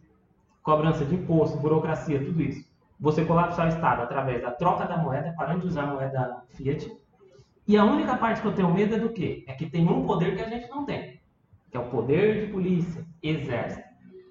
cobrança 0.64 1.06
de 1.06 1.16
imposto, 1.16 1.58
burocracia, 1.60 2.24
tudo 2.24 2.42
isso. 2.42 2.68
Você 3.00 3.24
colapsar 3.24 3.66
o 3.66 3.70
Estado 3.70 4.02
através 4.04 4.42
da 4.42 4.52
troca 4.52 4.86
da 4.86 4.98
moeda, 4.98 5.34
parando 5.38 5.62
de 5.62 5.68
usar 5.68 5.84
a 5.84 5.88
moeda 5.88 6.44
Fiat. 6.50 6.92
E 7.68 7.78
a 7.78 7.86
única 7.86 8.18
parte 8.18 8.42
que 8.42 8.48
eu 8.48 8.54
tenho 8.54 8.74
medo 8.74 8.96
é 8.96 9.00
do 9.00 9.10
quê? 9.10 9.44
É 9.48 9.54
que 9.54 9.70
tem 9.70 9.88
um 9.88 10.06
poder 10.06 10.36
que 10.36 10.42
a 10.42 10.50
gente 10.50 10.70
não 10.70 10.86
tem, 10.86 11.22
que 11.72 11.78
é 11.78 11.80
o 11.80 11.86
poder 11.90 12.46
de 12.46 12.52
polícia, 12.52 13.06
exército. 13.24 13.88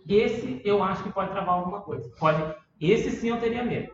Esse 0.08 0.60
eu 0.64 0.82
acho 0.82 1.02
que 1.04 1.10
pode 1.10 1.30
travar 1.30 1.54
alguma 1.54 1.80
coisa. 1.80 2.10
Pode. 2.18 2.42
Esse 2.80 3.10
sim 3.12 3.28
eu 3.28 3.38
teria 3.40 3.62
medo. 3.62 3.92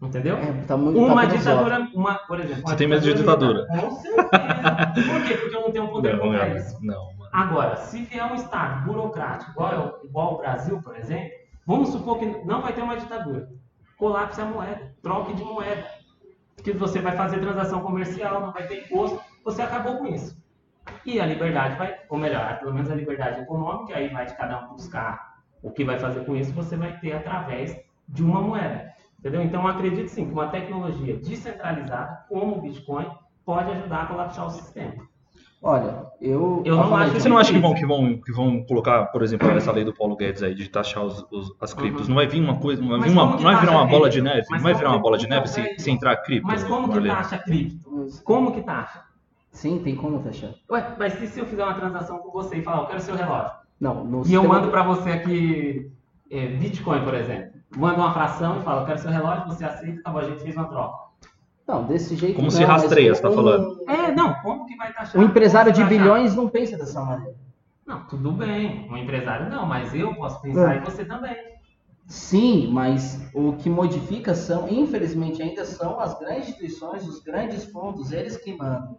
Entendeu? 0.00 0.36
É, 0.36 0.52
tá 0.66 0.76
muito 0.76 0.98
Uma 0.98 1.26
tá 1.28 1.36
ditadura, 1.36 1.88
uma, 1.94 2.14
por 2.26 2.40
exemplo. 2.40 2.62
uma 2.62 2.70
Você 2.70 2.76
tem 2.76 2.88
medo 2.88 3.02
de 3.02 3.14
ditadura? 3.14 3.66
Com 3.68 3.90
certeza. 3.92 4.28
Por 4.28 5.22
quê? 5.24 5.34
Porque 5.36 5.56
eu 5.56 5.60
não 5.60 5.70
tenho 5.70 5.88
poder 5.88 6.16
Não, 6.16 6.20
contra 6.24 6.48
não, 6.48 6.56
isso. 6.56 6.78
não, 6.84 7.12
mano. 7.14 7.30
Agora, 7.32 7.76
se 7.76 8.02
vier 8.02 8.24
um 8.24 8.34
Estado 8.34 8.84
burocrático, 8.84 9.52
igual, 9.52 9.72
é 9.72 9.78
o- 9.78 10.06
igual 10.06 10.34
o 10.34 10.38
Brasil, 10.38 10.82
por 10.82 10.96
exemplo, 10.96 11.30
vamos 11.66 11.90
supor 11.90 12.18
que 12.18 12.26
não 12.44 12.62
vai 12.62 12.72
ter 12.72 12.82
uma 12.82 12.96
ditadura. 12.96 13.48
Colapse 13.98 14.40
a 14.40 14.44
moeda, 14.44 14.94
troque 15.02 15.34
de 15.34 15.44
moeda. 15.44 15.86
Que 16.62 16.72
você 16.72 17.00
vai 17.00 17.16
fazer 17.16 17.40
transação 17.40 17.80
comercial, 17.80 18.40
não 18.40 18.52
vai 18.52 18.66
ter 18.66 18.84
imposto, 18.84 19.20
você 19.44 19.62
acabou 19.62 19.98
com 19.98 20.06
isso. 20.06 20.40
E 21.04 21.20
a 21.20 21.26
liberdade 21.26 21.76
vai, 21.76 21.96
ou 22.08 22.18
melhor, 22.18 22.58
pelo 22.58 22.74
menos 22.74 22.90
a 22.90 22.94
liberdade 22.94 23.40
econômica, 23.40 23.96
aí 23.96 24.08
vai 24.08 24.26
de 24.26 24.36
cada 24.36 24.64
um 24.64 24.68
buscar 24.74 25.42
o 25.62 25.70
que 25.70 25.84
vai 25.84 25.98
fazer 25.98 26.24
com 26.24 26.36
isso, 26.36 26.52
você 26.52 26.76
vai 26.76 26.98
ter 26.98 27.12
através 27.12 27.80
de 28.08 28.22
uma 28.22 28.40
moeda. 28.40 28.92
Entendeu? 29.18 29.42
Então, 29.42 29.66
acredito 29.66 30.08
sim 30.08 30.26
que 30.26 30.32
uma 30.32 30.48
tecnologia 30.48 31.16
descentralizada, 31.16 32.24
como 32.28 32.56
o 32.56 32.60
Bitcoin, 32.60 33.08
pode 33.44 33.70
ajudar 33.70 34.02
a 34.02 34.06
colapsar 34.06 34.46
o 34.46 34.50
sistema. 34.50 35.08
Olha, 35.64 36.06
eu. 36.20 36.60
Eu 36.64 36.76
não 36.76 36.96
acho 36.96 37.12
Você 37.12 37.28
não 37.28 37.38
acha 37.38 37.52
que 37.52 37.58
vão, 37.60 37.72
que 37.74 37.86
vão, 37.86 38.16
que 38.20 38.32
vão 38.32 38.64
colocar, 38.64 39.04
por 39.06 39.22
exemplo, 39.22 39.48
essa 39.50 39.70
lei 39.70 39.84
do 39.84 39.94
Paulo 39.94 40.16
Guedes 40.16 40.42
aí 40.42 40.54
de 40.54 40.68
taxar 40.68 41.04
os, 41.04 41.24
os- 41.30 41.54
as 41.60 41.72
criptos? 41.72 42.02
Uhum. 42.02 42.08
Não 42.08 42.14
vai 42.16 42.26
vir 42.26 42.40
uma 42.42 42.56
coisa, 42.58 42.82
não 42.82 42.88
vai, 42.88 43.00
vir 43.08 43.10
uma, 43.12 43.26
não 43.26 43.38
vai 43.38 43.60
virar 43.60 43.72
uma 43.72 43.86
bola 43.86 44.10
de 44.10 44.20
neve? 44.20 44.44
Mas 44.50 44.60
Não 44.60 44.64
vai 44.70 44.74
virar 44.74 44.90
uma 44.90 44.98
bola 44.98 45.16
de 45.16 45.28
neve 45.28 45.46
se, 45.46 45.78
se 45.78 45.90
entrar 45.90 46.16
cripto? 46.16 46.46
Mas 46.48 46.64
como 46.64 46.88
que 46.88 46.94
Marlene? 46.94 47.14
taxa 47.14 47.38
cripto? 47.38 48.08
Como 48.24 48.52
que 48.52 48.62
taxa? 48.62 49.04
Sim, 49.52 49.78
tem 49.84 49.94
como 49.94 50.18
taxar. 50.20 50.50
Ué, 50.70 50.84
mas 50.98 51.22
e 51.22 51.26
se 51.28 51.38
eu 51.38 51.46
fizer 51.46 51.62
uma 51.62 51.74
transação 51.74 52.18
com 52.18 52.30
você 52.32 52.56
e 52.56 52.62
falar, 52.62 52.78
eu 52.82 52.86
quero 52.86 53.00
seu 53.00 53.14
relógio? 53.14 53.52
Não, 53.80 54.02
no 54.04 54.16
E 54.18 54.32
eu 54.32 54.40
sistema- 54.42 54.54
mando 54.54 54.68
para 54.68 54.82
você 54.82 55.10
aqui 55.10 55.92
é, 56.30 56.46
Bitcoin, 56.46 57.04
por 57.04 57.14
exemplo. 57.14 57.52
Manda 57.76 57.98
uma 57.98 58.12
fração 58.12 58.58
e 58.58 58.62
fala, 58.62 58.82
eu 58.82 58.86
quero 58.86 58.98
seu 58.98 59.10
relógio, 59.12 59.46
você 59.46 59.64
aceita, 59.64 60.00
acabou, 60.00 60.20
a 60.22 60.24
gente 60.24 60.42
fez 60.42 60.56
uma 60.56 60.64
troca. 60.64 61.11
Não, 61.66 61.84
desse 61.84 62.16
jeito 62.16 62.34
Como 62.36 62.46
não, 62.48 62.50
se 62.50 62.64
rastreia, 62.64 63.14
você 63.14 63.22
tá 63.22 63.30
um- 63.30 63.34
falando? 63.34 63.80
É, 63.88 64.12
não, 64.12 64.34
como 64.42 64.66
que 64.66 64.76
vai 64.76 64.92
taxar? 64.92 65.20
Um 65.20 65.24
empresário 65.24 65.72
de 65.72 65.82
bilhões 65.84 66.34
não 66.34 66.48
pensa 66.48 66.76
dessa 66.76 67.00
maneira. 67.02 67.34
Não, 67.86 68.04
tudo 68.06 68.32
bem. 68.32 68.88
Um 68.90 68.96
empresário 68.96 69.48
não, 69.50 69.64
mas 69.66 69.94
eu 69.94 70.14
posso 70.14 70.40
pensar 70.42 70.74
É. 70.74 70.78
e 70.78 70.80
você 70.80 71.04
também. 71.04 71.36
Sim, 72.06 72.68
mas 72.72 73.20
o 73.32 73.54
que 73.54 73.70
modifica 73.70 74.34
são, 74.34 74.68
infelizmente, 74.68 75.40
ainda 75.42 75.64
são 75.64 75.98
as 76.00 76.18
grandes 76.18 76.48
instituições, 76.48 77.06
os 77.06 77.20
grandes 77.22 77.64
fundos, 77.64 78.12
eles 78.12 78.36
que 78.36 78.56
mandam. 78.56 78.96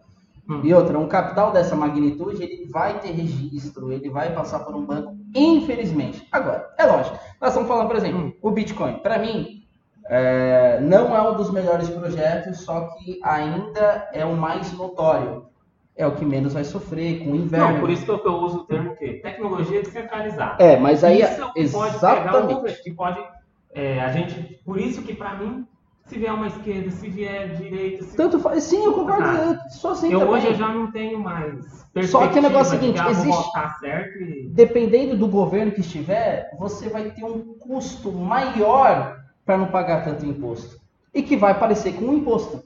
Hum. 0.50 0.62
E 0.64 0.74
outra, 0.74 0.98
um 0.98 1.08
capital 1.08 1.52
dessa 1.52 1.76
magnitude, 1.76 2.42
ele 2.44 2.66
vai 2.70 3.00
ter 3.00 3.12
registro, 3.12 3.92
ele 3.92 4.10
vai 4.10 4.34
passar 4.34 4.60
por 4.60 4.76
um 4.76 4.86
banco, 4.86 5.16
infelizmente. 5.36 6.28
Agora, 6.32 6.70
é 6.78 6.86
lógico, 6.86 7.18
nós 7.40 7.50
estamos 7.52 7.68
falando, 7.68 7.88
por 7.88 7.96
exemplo, 7.98 8.20
Hum. 8.22 8.34
o 8.42 8.52
Bitcoin. 8.52 8.94
Para 9.00 9.20
mim, 9.20 9.63
é, 10.10 10.80
não 10.82 11.16
é 11.16 11.22
um 11.30 11.36
dos 11.36 11.52
melhores 11.52 11.90
projetos, 11.90 12.60
só 12.60 12.90
que 12.98 13.20
ainda 13.24 14.10
é 14.14 14.26
o 14.26 14.36
mais 14.36 14.72
notório. 14.74 15.46
É 15.96 16.08
o 16.08 16.16
que 16.16 16.26
menos 16.26 16.54
vai 16.54 16.64
sofrer 16.64 17.24
com 17.24 17.34
o 17.34 17.36
inverno. 17.36 17.74
Não, 17.74 17.80
por 17.80 17.90
isso 17.90 18.04
que 18.04 18.10
eu, 18.10 18.20
que 18.20 18.28
eu 18.28 18.34
uso 18.34 18.60
o 18.60 18.64
termo 18.66 18.92
o 18.92 18.96
quê? 18.96 19.20
Tecnologia 19.22 19.82
descentralizada. 19.82 20.64
É, 20.64 20.76
mas 20.76 21.04
aí, 21.04 21.22
isso 21.22 21.42
é 21.42 21.46
o 21.46 21.54
que 21.54 21.70
pode 21.70 21.94
pegar 21.94 22.20
exatamente. 22.20 22.84
que 22.84 22.94
pode, 22.94 23.24
é, 23.76 24.02
a 24.02 24.12
gente, 24.12 24.60
por 24.66 24.80
isso 24.80 25.04
que 25.04 25.14
para 25.14 25.36
mim, 25.36 25.68
se 26.08 26.18
vier 26.18 26.34
uma 26.34 26.48
esquerda, 26.48 26.90
se 26.90 27.08
vier 27.10 27.56
direita, 27.56 28.04
se 28.04 28.18
Tanto 28.18 28.40
faz. 28.40 28.64
Sim, 28.64 28.84
eu 28.84 28.94
concordo. 28.94 29.24
Ah, 29.24 29.60
eu 29.64 29.70
sou 29.70 29.92
assim 29.92 30.12
eu 30.12 30.20
também. 30.20 30.34
hoje 30.34 30.48
eu 30.48 30.56
já 30.56 30.68
não 30.68 30.92
tenho 30.92 31.20
mais 31.20 31.86
Só 32.10 32.28
que 32.28 32.40
o 32.40 32.42
negócio 32.42 32.74
é 32.74 32.78
o 32.78 32.80
seguinte, 32.80 33.02
que, 33.02 33.08
ah, 33.08 33.12
existe- 33.12 33.52
e... 34.20 34.50
Dependendo 34.50 35.16
do 35.16 35.28
governo 35.28 35.72
que 35.72 35.82
estiver, 35.82 36.50
você 36.58 36.90
vai 36.90 37.12
ter 37.12 37.24
um 37.24 37.54
custo 37.60 38.12
maior 38.12 39.23
para 39.46 39.58
não 39.58 39.68
pagar 39.68 40.04
tanto 40.04 40.26
imposto. 40.26 40.80
E 41.14 41.22
que 41.22 41.36
vai 41.36 41.58
parecer 41.58 41.94
com 41.94 42.06
um 42.06 42.14
imposto. 42.14 42.64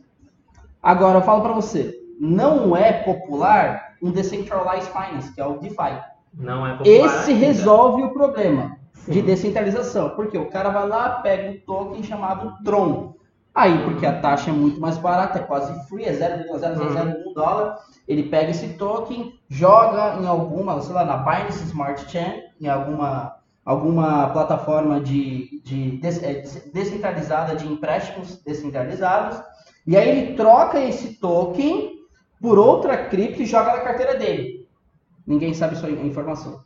Agora, 0.82 1.18
eu 1.18 1.24
falo 1.24 1.42
para 1.42 1.54
você, 1.54 2.00
não 2.20 2.76
é 2.76 2.94
popular 2.94 3.96
um 4.02 4.12
Decentralized 4.12 4.92
Finance, 4.92 5.34
que 5.34 5.42
é 5.42 5.46
o 5.46 5.58
DeFi. 5.58 6.02
Não 6.34 6.66
é 6.66 6.78
popular 6.78 6.96
Esse 7.06 7.32
ainda. 7.32 7.46
resolve 7.46 8.04
o 8.04 8.14
problema 8.14 8.78
de 9.08 9.16
Sim. 9.16 9.22
descentralização. 9.22 10.12
Porque 10.12 10.38
o 10.38 10.50
cara 10.50 10.70
vai 10.70 10.88
lá, 10.88 11.10
pega 11.22 11.50
um 11.50 11.60
token 11.60 12.04
chamado 12.04 12.54
Tron. 12.64 13.16
Aí, 13.54 13.84
porque 13.86 14.06
a 14.06 14.22
taxa 14.22 14.52
é 14.52 14.54
muito 14.54 14.80
mais 14.80 15.00
barata, 15.00 15.40
é 15.40 15.42
quase 15.42 15.74
free, 15.88 16.06
é 16.06 16.14
0,0001 16.14 17.34
dólar. 17.34 17.80
Ele 18.08 18.24
pega 18.24 18.52
esse 18.52 18.70
token, 18.76 19.34
joga 19.50 20.22
em 20.22 20.28
alguma, 20.28 20.80
sei 20.82 20.94
lá, 20.94 21.04
na 21.04 21.18
Binance 21.18 21.64
Smart 21.64 22.10
Chain, 22.10 22.44
em 22.62 22.68
alguma, 22.68 23.37
alguma 23.68 24.30
plataforma 24.30 25.02
de, 25.02 25.62
de 25.62 26.00
é, 26.02 26.36
des- 26.36 26.72
descentralizada 26.74 27.54
de 27.54 27.68
empréstimos 27.68 28.42
descentralizados. 28.42 29.42
E 29.86 29.98
aí 29.98 30.10
ele 30.10 30.36
troca 30.36 30.80
esse 30.80 31.16
token 31.16 31.92
por 32.42 32.58
outra 32.58 32.96
cripto 33.10 33.42
e 33.42 33.46
joga 33.46 33.74
na 33.74 33.82
carteira 33.82 34.16
dele. 34.16 34.66
Ninguém 35.26 35.54
sabe 35.54 35.76
sua 35.76 35.90
informação. 35.92 36.62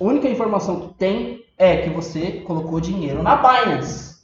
A 0.00 0.04
única 0.04 0.28
informação 0.28 0.80
que 0.80 0.94
tem 0.94 1.44
é 1.56 1.76
que 1.76 1.90
você 1.90 2.40
colocou 2.40 2.80
dinheiro 2.80 3.22
na 3.22 3.36
Binance. 3.36 4.22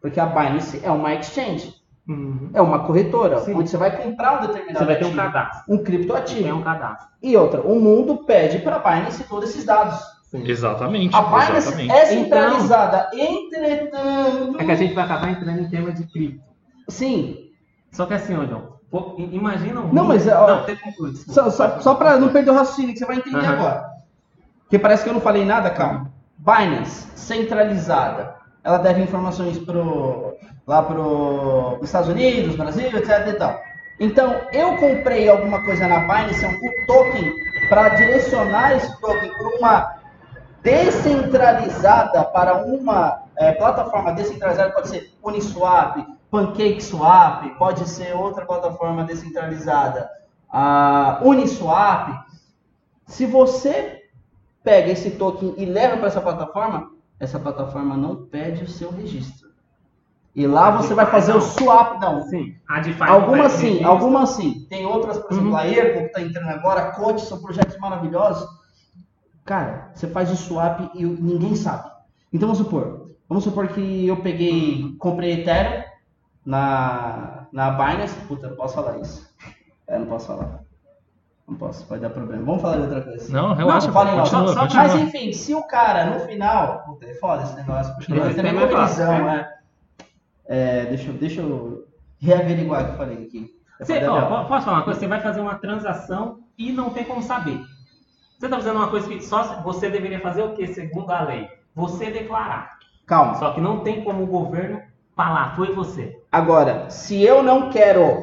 Porque 0.00 0.20
a 0.20 0.26
Binance 0.26 0.80
é 0.84 0.90
uma 0.90 1.12
exchange, 1.14 1.74
Uhum. 2.08 2.50
é 2.52 2.60
uma 2.60 2.80
corretora, 2.84 3.38
Sim. 3.40 3.54
onde 3.54 3.70
você 3.70 3.76
vai 3.76 3.96
comprar 4.02 4.38
um 4.38 4.46
determinado 4.46 4.78
Você 4.78 4.84
vai 4.84 4.96
ter 4.98 5.04
um 5.04 5.08
ativo, 5.08 5.22
cadastro. 5.22 5.74
um 5.74 5.78
criptoativo. 5.84 6.42
Tem 6.42 6.52
um 6.52 6.62
cadastro. 6.62 7.08
E 7.22 7.36
outra, 7.36 7.60
o 7.60 7.80
mundo 7.80 8.24
pede 8.24 8.58
para 8.60 8.76
a 8.76 8.78
Binance 8.78 9.24
todos 9.24 9.50
esses 9.50 9.64
dados. 9.64 10.00
Exatamente, 10.34 11.14
A 11.14 11.22
Binance 11.22 11.52
exatamente. 11.56 11.92
é 11.92 12.06
centralizada, 12.06 13.10
entretanto. 13.12 14.56
É 14.60 14.64
que 14.64 14.70
a 14.70 14.74
gente 14.74 14.94
vai 14.94 15.04
acabar 15.04 15.30
entrando 15.30 15.60
em 15.60 15.68
tema 15.68 15.92
de 15.92 16.04
cripto. 16.04 16.42
Sim, 16.88 17.48
Só 17.90 18.06
que 18.06 18.14
assim, 18.14 18.34
i- 19.18 19.36
imagina 19.36 19.80
um. 19.80 19.92
Não, 19.92 20.04
mas, 20.04 20.26
ó, 20.26 20.46
Não, 20.46 20.64
tem 20.64 20.76
desculpa. 20.76 21.12
Só, 21.28 21.50
só, 21.50 21.80
só 21.80 21.94
para 21.94 22.16
não 22.18 22.30
perder 22.30 22.50
o 22.50 22.54
raciocínio, 22.54 22.92
que 22.92 22.98
você 22.98 23.04
vai 23.06 23.16
entender 23.16 23.44
agora. 23.46 23.90
Porque 24.62 24.78
parece 24.78 25.02
que 25.04 25.10
eu 25.10 25.14
não 25.14 25.20
falei 25.20 25.44
nada, 25.44 25.68
calma. 25.70 26.10
Binance, 26.38 27.06
centralizada. 27.14 28.34
Ela 28.64 28.78
deve 28.78 29.02
informações 29.02 29.58
pro, 29.58 30.34
lá 30.66 30.82
para 30.82 30.98
os 31.00 31.82
Estados 31.82 32.08
Unidos, 32.08 32.56
Brasil, 32.56 32.86
etc. 32.96 33.28
E 33.28 33.32
tal. 33.34 33.60
Então, 34.00 34.40
eu 34.52 34.76
comprei 34.78 35.28
alguma 35.28 35.62
coisa 35.62 35.86
na 35.86 36.00
Binance, 36.00 36.44
um 36.46 36.86
token, 36.86 37.32
para 37.68 37.90
direcionar 37.90 38.76
esse 38.76 38.98
token 39.00 39.30
para 39.30 39.58
uma 39.58 40.01
descentralizada, 40.62 42.24
para 42.24 42.64
uma 42.64 43.22
eh, 43.36 43.52
plataforma 43.52 44.12
descentralizada, 44.12 44.72
pode 44.72 44.88
ser 44.88 45.12
Uniswap, 45.22 45.96
PancakeSwap, 46.30 47.50
pode 47.58 47.88
ser 47.88 48.14
outra 48.14 48.46
plataforma 48.46 49.04
descentralizada, 49.04 50.08
a 50.50 51.20
Uniswap. 51.22 52.10
Se 53.06 53.26
você 53.26 54.02
pega 54.62 54.90
esse 54.92 55.10
token 55.12 55.54
e 55.56 55.64
leva 55.64 55.96
para 55.96 56.06
essa 56.06 56.20
plataforma, 56.20 56.90
essa 57.18 57.38
plataforma 57.38 57.96
não 57.96 58.16
pede 58.26 58.64
o 58.64 58.68
seu 58.68 58.90
registro. 58.90 59.50
E 60.34 60.46
lá 60.46 60.70
você 60.70 60.94
vai 60.94 61.04
fazer 61.06 61.32
não. 61.32 61.38
o 61.38 61.42
swap. 61.42 62.00
Não, 62.00 62.22
Sim. 62.22 62.56
Algumas 63.00 63.52
não 63.52 63.58
sim, 63.60 63.84
algumas 63.84 64.30
sim. 64.30 64.66
Tem 64.70 64.86
outras, 64.86 65.18
por 65.18 65.32
exemplo, 65.32 65.50
Uhum. 65.50 65.56
a 65.56 65.66
Ergo 65.66 65.98
que 66.00 66.06
está 66.06 66.22
entrando 66.22 66.48
agora, 66.48 66.80
a 66.80 66.92
Coach, 66.92 67.20
são 67.20 67.42
projetos 67.42 67.76
maravilhosos. 67.78 68.48
Cara, 69.44 69.90
você 69.94 70.06
faz 70.06 70.30
o 70.30 70.36
swap 70.36 70.80
e 70.94 71.04
ninguém 71.04 71.54
sabe. 71.56 71.90
Então 72.32 72.48
vamos 72.48 72.58
supor, 72.64 73.08
vamos 73.28 73.44
supor 73.44 73.68
que 73.68 74.06
eu 74.06 74.16
peguei, 74.22 74.94
comprei 74.98 75.40
Ethereum 75.40 75.82
na, 76.44 77.46
na 77.52 77.70
Binance. 77.70 78.14
Puta, 78.26 78.48
não 78.48 78.56
posso 78.56 78.74
falar 78.74 78.98
isso. 78.98 79.28
É, 79.86 79.98
não 79.98 80.06
posso 80.06 80.26
falar. 80.28 80.60
Não 81.48 81.56
posso, 81.56 81.84
pode 81.86 82.00
dar 82.00 82.10
problema. 82.10 82.44
Vamos 82.44 82.62
falar 82.62 82.76
de 82.76 82.82
outra 82.82 83.02
coisa. 83.02 83.32
Não, 83.32 83.52
relaxa, 83.54 83.88
Não, 83.88 83.94
continua, 83.94 84.54
continua. 84.54 84.82
Mas 84.84 84.94
enfim, 84.94 85.32
se 85.32 85.54
o 85.54 85.62
cara 85.64 86.06
no 86.06 86.20
final. 86.20 86.84
Puta, 86.84 87.04
é 87.06 87.14
foda 87.14 87.42
esse 87.42 87.56
negócio, 87.56 87.94
porque 87.94 88.12
ele 88.12 88.34
também 88.34 88.56
é 88.56 88.68
fácil, 88.68 89.06
né? 89.06 89.48
É, 90.46 90.86
deixa, 90.86 91.08
eu- 91.10 91.14
deixa 91.14 91.40
eu 91.40 91.86
reaveriguar 92.18 92.82
o 92.82 92.84
que 92.86 92.90
eu 92.92 92.96
falei 92.96 93.24
aqui. 93.24 93.50
É 93.80 93.84
Você, 93.84 93.98
pra 94.00 94.12
ó, 94.12 94.44
posso 94.44 94.64
falar 94.64 94.78
uma 94.78 94.84
coisa? 94.84 95.00
Você 95.00 95.06
vai 95.08 95.20
fazer 95.20 95.40
uma 95.40 95.56
transação 95.56 96.38
e 96.56 96.72
não 96.72 96.90
tem 96.90 97.04
como 97.04 97.22
saber. 97.22 97.60
Você 98.42 98.46
está 98.46 98.56
fazendo 98.56 98.78
uma 98.78 98.88
coisa 98.88 99.06
que 99.08 99.22
só 99.22 99.62
você 99.62 99.88
deveria 99.88 100.18
fazer 100.18 100.42
o 100.42 100.52
quê, 100.52 100.66
segundo 100.66 101.08
a 101.12 101.22
lei? 101.22 101.46
Você 101.76 102.10
declarar. 102.10 102.72
Calma. 103.06 103.36
Só 103.36 103.52
que 103.52 103.60
não 103.60 103.84
tem 103.84 104.02
como 104.02 104.24
o 104.24 104.26
governo 104.26 104.82
falar, 105.14 105.54
foi 105.54 105.72
você. 105.72 106.18
Agora, 106.32 106.90
se 106.90 107.22
eu 107.22 107.40
não 107.40 107.70
quero 107.70 108.20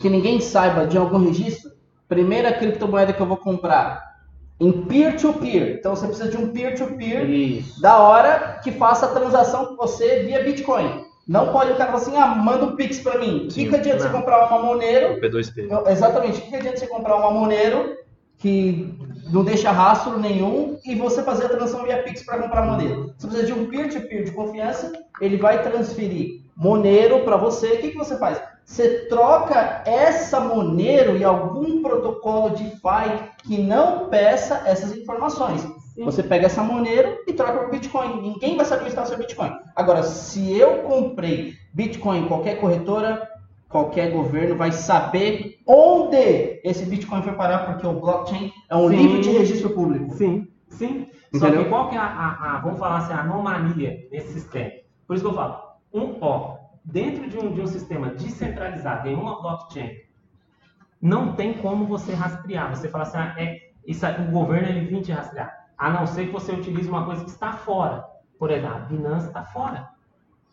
que 0.00 0.10
ninguém 0.10 0.40
saiba 0.40 0.88
de 0.88 0.98
algum 0.98 1.24
registro, 1.24 1.70
primeira 2.08 2.52
criptomoeda 2.52 3.12
que 3.12 3.20
eu 3.20 3.26
vou 3.26 3.36
comprar 3.36 4.02
em 4.58 4.72
peer-to-peer. 4.72 5.76
Então 5.78 5.94
você 5.94 6.08
precisa 6.08 6.28
de 6.28 6.36
um 6.36 6.52
peer-to-peer 6.52 7.30
Isso. 7.30 7.80
da 7.80 7.96
hora 7.96 8.58
que 8.60 8.72
faça 8.72 9.06
a 9.06 9.10
transação 9.10 9.66
com 9.66 9.76
você 9.76 10.24
via 10.24 10.42
Bitcoin. 10.42 11.04
Não 11.28 11.52
pode 11.52 11.70
o 11.70 11.76
cara 11.76 11.92
falar 11.92 12.02
assim, 12.02 12.16
ah, 12.16 12.26
manda 12.26 12.64
um 12.64 12.74
Pix 12.74 12.98
pra 12.98 13.16
mim. 13.18 13.44
O 13.44 13.54
que, 13.54 13.68
que 13.68 13.76
adianta 13.76 14.00
você 14.00 14.08
não. 14.08 14.18
comprar 14.18 14.48
uma 14.48 14.58
Monero 14.58 15.20
P2P. 15.20 15.70
Eu- 15.70 15.86
Exatamente. 15.86 16.40
O 16.40 16.42
que 16.42 16.48
que 16.48 16.56
adianta 16.56 16.78
você 16.78 16.88
comprar 16.88 17.14
uma 17.14 17.30
Monero 17.30 17.96
que 18.38 18.96
não 19.30 19.44
deixa 19.44 19.70
rastro 19.70 20.18
nenhum 20.18 20.78
e 20.84 20.94
você 20.94 21.22
fazer 21.22 21.46
a 21.46 21.48
transação 21.48 21.84
via 21.84 22.02
Pix 22.02 22.22
para 22.22 22.38
comprar 22.38 22.62
Monero? 22.62 23.12
Você 23.16 23.26
precisa 23.26 23.52
de 23.52 23.52
um 23.52 23.66
peer-to-peer 23.66 24.24
de 24.24 24.32
confiança, 24.32 24.92
ele 25.20 25.36
vai 25.36 25.62
transferir 25.62 26.42
Monero 26.56 27.24
para 27.24 27.36
você. 27.36 27.66
O 27.66 27.80
que, 27.80 27.90
que 27.90 27.98
você 27.98 28.16
faz? 28.16 28.40
Você 28.64 29.06
troca 29.08 29.82
essa 29.86 30.40
Monero 30.40 31.16
em 31.16 31.24
algum 31.24 31.82
protocolo 31.82 32.50
DeFi 32.50 33.28
que 33.44 33.58
não 33.58 34.08
peça 34.08 34.62
essas 34.66 34.96
informações. 34.96 35.66
Você 36.04 36.22
pega 36.22 36.46
essa 36.46 36.62
Monero 36.62 37.18
e 37.26 37.32
troca 37.32 37.58
por 37.58 37.70
Bitcoin. 37.70 38.22
Ninguém 38.22 38.56
vai 38.56 38.64
saber 38.64 38.82
onde 38.82 38.90
está 38.90 39.02
o 39.02 39.06
seu 39.06 39.18
Bitcoin. 39.18 39.50
Agora, 39.74 40.02
se 40.04 40.56
eu 40.56 40.82
comprei 40.82 41.54
Bitcoin 41.72 42.20
em 42.20 42.28
qualquer 42.28 42.60
corretora, 42.60 43.28
qualquer 43.68 44.10
governo 44.12 44.56
vai 44.56 44.72
saber 44.72 45.58
onde 45.66 46.60
esse 46.64 46.84
Bitcoin 46.86 47.22
foi 47.22 47.32
parar, 47.34 47.66
porque 47.66 47.86
o 47.86 48.00
blockchain 48.00 48.52
é 48.70 48.76
um 48.76 48.88
Sim. 48.88 48.96
livro 48.96 49.20
de 49.20 49.30
registro 49.30 49.70
público. 49.70 50.14
Sim, 50.14 50.48
sim. 50.68 51.08
Só 51.34 51.46
Entendeu? 51.48 51.64
que 51.64 51.68
qual 51.68 51.90
que 51.90 51.96
é 51.96 51.98
a, 51.98 52.04
a- 52.04 52.56
a- 52.56 52.60
vamos 52.60 52.78
falar 52.78 52.98
assim, 52.98 53.12
a 53.12 53.20
anomalia 53.20 54.08
nesse 54.10 54.32
sistema? 54.32 54.70
Por 55.06 55.14
isso 55.14 55.24
que 55.24 55.30
eu 55.30 55.34
falo, 55.34 55.62
um, 55.92 56.16
ó, 56.20 56.56
dentro 56.84 57.28
de 57.28 57.38
um, 57.38 57.52
de 57.52 57.60
um 57.60 57.66
sistema 57.66 58.08
descentralizado, 58.10 59.08
em 59.08 59.14
uma 59.14 59.40
blockchain, 59.40 59.90
não 61.00 61.34
tem 61.34 61.52
como 61.54 61.86
você 61.86 62.12
rastrear. 62.14 62.74
Você 62.74 62.88
fala 62.88 63.04
assim, 63.04 63.18
ah, 63.18 63.34
é, 63.38 63.70
isso, 63.86 64.04
o 64.06 64.30
governo 64.32 64.68
ele 64.68 64.86
vem 64.86 65.02
te 65.02 65.12
rastrear. 65.12 65.54
A 65.76 65.90
não 65.90 66.06
ser 66.06 66.26
que 66.26 66.32
você 66.32 66.52
utilize 66.52 66.88
uma 66.88 67.04
coisa 67.04 67.24
que 67.24 67.30
está 67.30 67.52
fora. 67.52 68.04
Por 68.38 68.50
exemplo, 68.50 68.76
a 68.76 68.78
Binance 68.80 69.28
está 69.28 69.44
fora. 69.44 69.88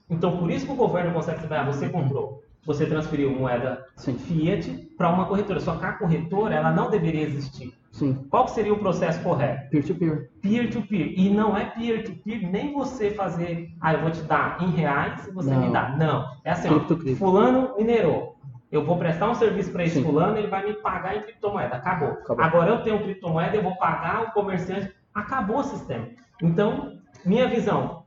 Então, 0.09 0.37
por 0.37 0.51
isso 0.51 0.65
que 0.65 0.71
o 0.71 0.75
governo 0.75 1.13
consegue 1.13 1.41
saber, 1.41 1.55
ah, 1.55 1.63
você 1.63 1.89
comprou, 1.89 2.43
você 2.65 2.85
transferiu 2.85 3.29
moeda 3.31 3.85
Sim, 3.95 4.17
fiat 4.17 4.71
para 4.97 5.09
uma 5.09 5.25
corretora. 5.25 5.59
Só 5.59 5.75
que 5.75 5.85
a 5.85 5.93
corretora, 5.93 6.55
ela 6.55 6.71
não 6.71 6.89
deveria 6.89 7.21
existir. 7.23 7.73
sim. 7.91 8.13
Qual 8.29 8.47
seria 8.47 8.73
o 8.73 8.79
processo 8.79 9.21
correto? 9.21 9.69
Peer-to-peer. 9.69 10.29
Peer-to-peer. 10.41 11.13
E 11.17 11.29
não 11.29 11.55
é 11.55 11.65
peer-to-peer 11.65 12.49
nem 12.51 12.73
você 12.73 13.11
fazer, 13.11 13.69
ah, 13.79 13.93
eu 13.93 14.01
vou 14.01 14.11
te 14.11 14.21
dar 14.23 14.57
em 14.61 14.69
reais 14.71 15.27
e 15.27 15.31
você 15.31 15.51
Não. 15.51 15.61
me 15.67 15.71
dá. 15.71 15.89
Não. 15.89 16.25
É 16.43 16.51
assim, 16.51 16.67
ó, 16.69 17.15
fulano 17.15 17.75
minerou. 17.77 18.35
Eu 18.71 18.83
vou 18.83 18.97
prestar 18.97 19.29
um 19.29 19.35
serviço 19.35 19.71
para 19.71 19.85
esse 19.85 19.95
Sim. 19.99 20.03
fulano, 20.03 20.37
ele 20.37 20.47
vai 20.47 20.65
me 20.65 20.73
pagar 20.73 21.15
em 21.15 21.21
criptomoeda. 21.21 21.75
Acabou. 21.75 22.09
Acabou. 22.09 22.43
Agora 22.43 22.69
eu 22.71 22.81
tenho 22.83 23.01
criptomoeda, 23.01 23.55
eu 23.55 23.63
vou 23.63 23.75
pagar 23.77 24.23
o 24.23 24.31
comerciante. 24.31 24.91
Acabou 25.13 25.59
o 25.59 25.63
sistema. 25.63 26.07
Então, 26.41 26.97
minha 27.23 27.47
visão, 27.47 28.03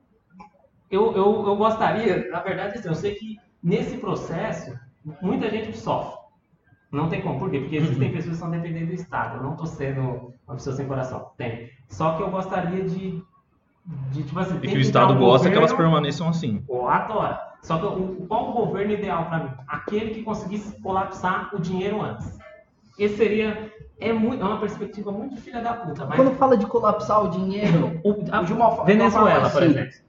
eu, 0.90 1.12
eu, 1.14 1.46
eu 1.46 1.56
gostaria, 1.56 2.28
na 2.30 2.40
verdade, 2.40 2.78
assim, 2.78 2.88
eu 2.88 2.94
sei 2.94 3.14
que 3.14 3.38
nesse 3.62 3.96
processo, 3.98 4.78
muita 5.20 5.48
gente 5.50 5.76
sofre. 5.76 6.18
Não 6.90 7.08
tem 7.08 7.20
como. 7.20 7.38
Por 7.38 7.50
quê? 7.50 7.60
Porque 7.60 7.76
existem 7.76 8.10
pessoas 8.12 8.34
que 8.36 8.40
são 8.40 8.50
dependentes 8.50 8.88
do 8.88 8.94
Estado. 8.94 9.36
Eu 9.36 9.42
não 9.42 9.52
estou 9.52 9.66
sendo 9.66 10.32
uma 10.46 10.54
pessoa 10.54 10.74
sem 10.74 10.86
coração. 10.86 11.30
Tem. 11.36 11.70
Só 11.88 12.16
que 12.16 12.22
eu 12.22 12.30
gostaria 12.30 12.82
de, 12.84 13.22
de 14.12 14.22
tipo 14.22 14.38
assim, 14.38 14.56
E 14.62 14.68
que 14.68 14.76
o 14.76 14.80
Estado 14.80 15.12
um 15.12 15.18
gosta 15.18 15.50
que 15.50 15.56
elas 15.56 15.72
permaneçam 15.72 16.28
assim. 16.28 16.62
Pô, 16.66 16.88
adora. 16.88 17.38
Só 17.62 17.76
que 17.78 17.84
o, 17.84 18.24
qual 18.26 18.50
o 18.50 18.52
governo 18.66 18.92
ideal 18.94 19.26
para 19.26 19.44
mim? 19.44 19.50
Aquele 19.66 20.14
que 20.14 20.22
conseguisse 20.22 20.80
colapsar 20.80 21.50
o 21.54 21.58
dinheiro 21.60 22.00
antes. 22.00 22.38
Esse 22.98 23.16
seria. 23.16 23.70
É, 24.00 24.12
muito, 24.12 24.40
é 24.42 24.46
uma 24.46 24.60
perspectiva 24.60 25.10
muito 25.10 25.36
filha 25.40 25.60
da 25.60 25.74
puta. 25.74 26.06
Mas 26.06 26.16
Quando 26.16 26.36
fala 26.36 26.56
de 26.56 26.64
colapsar 26.66 27.22
o 27.24 27.28
dinheiro, 27.30 28.00
o- 28.04 28.24
a- 28.30 28.42
de 28.44 28.52
uma 28.52 28.84
Venezuela, 28.84 29.40
uma 29.40 29.50
forma 29.50 29.50
por 29.50 29.62
assim, 29.62 29.70
exemplo. 29.72 30.07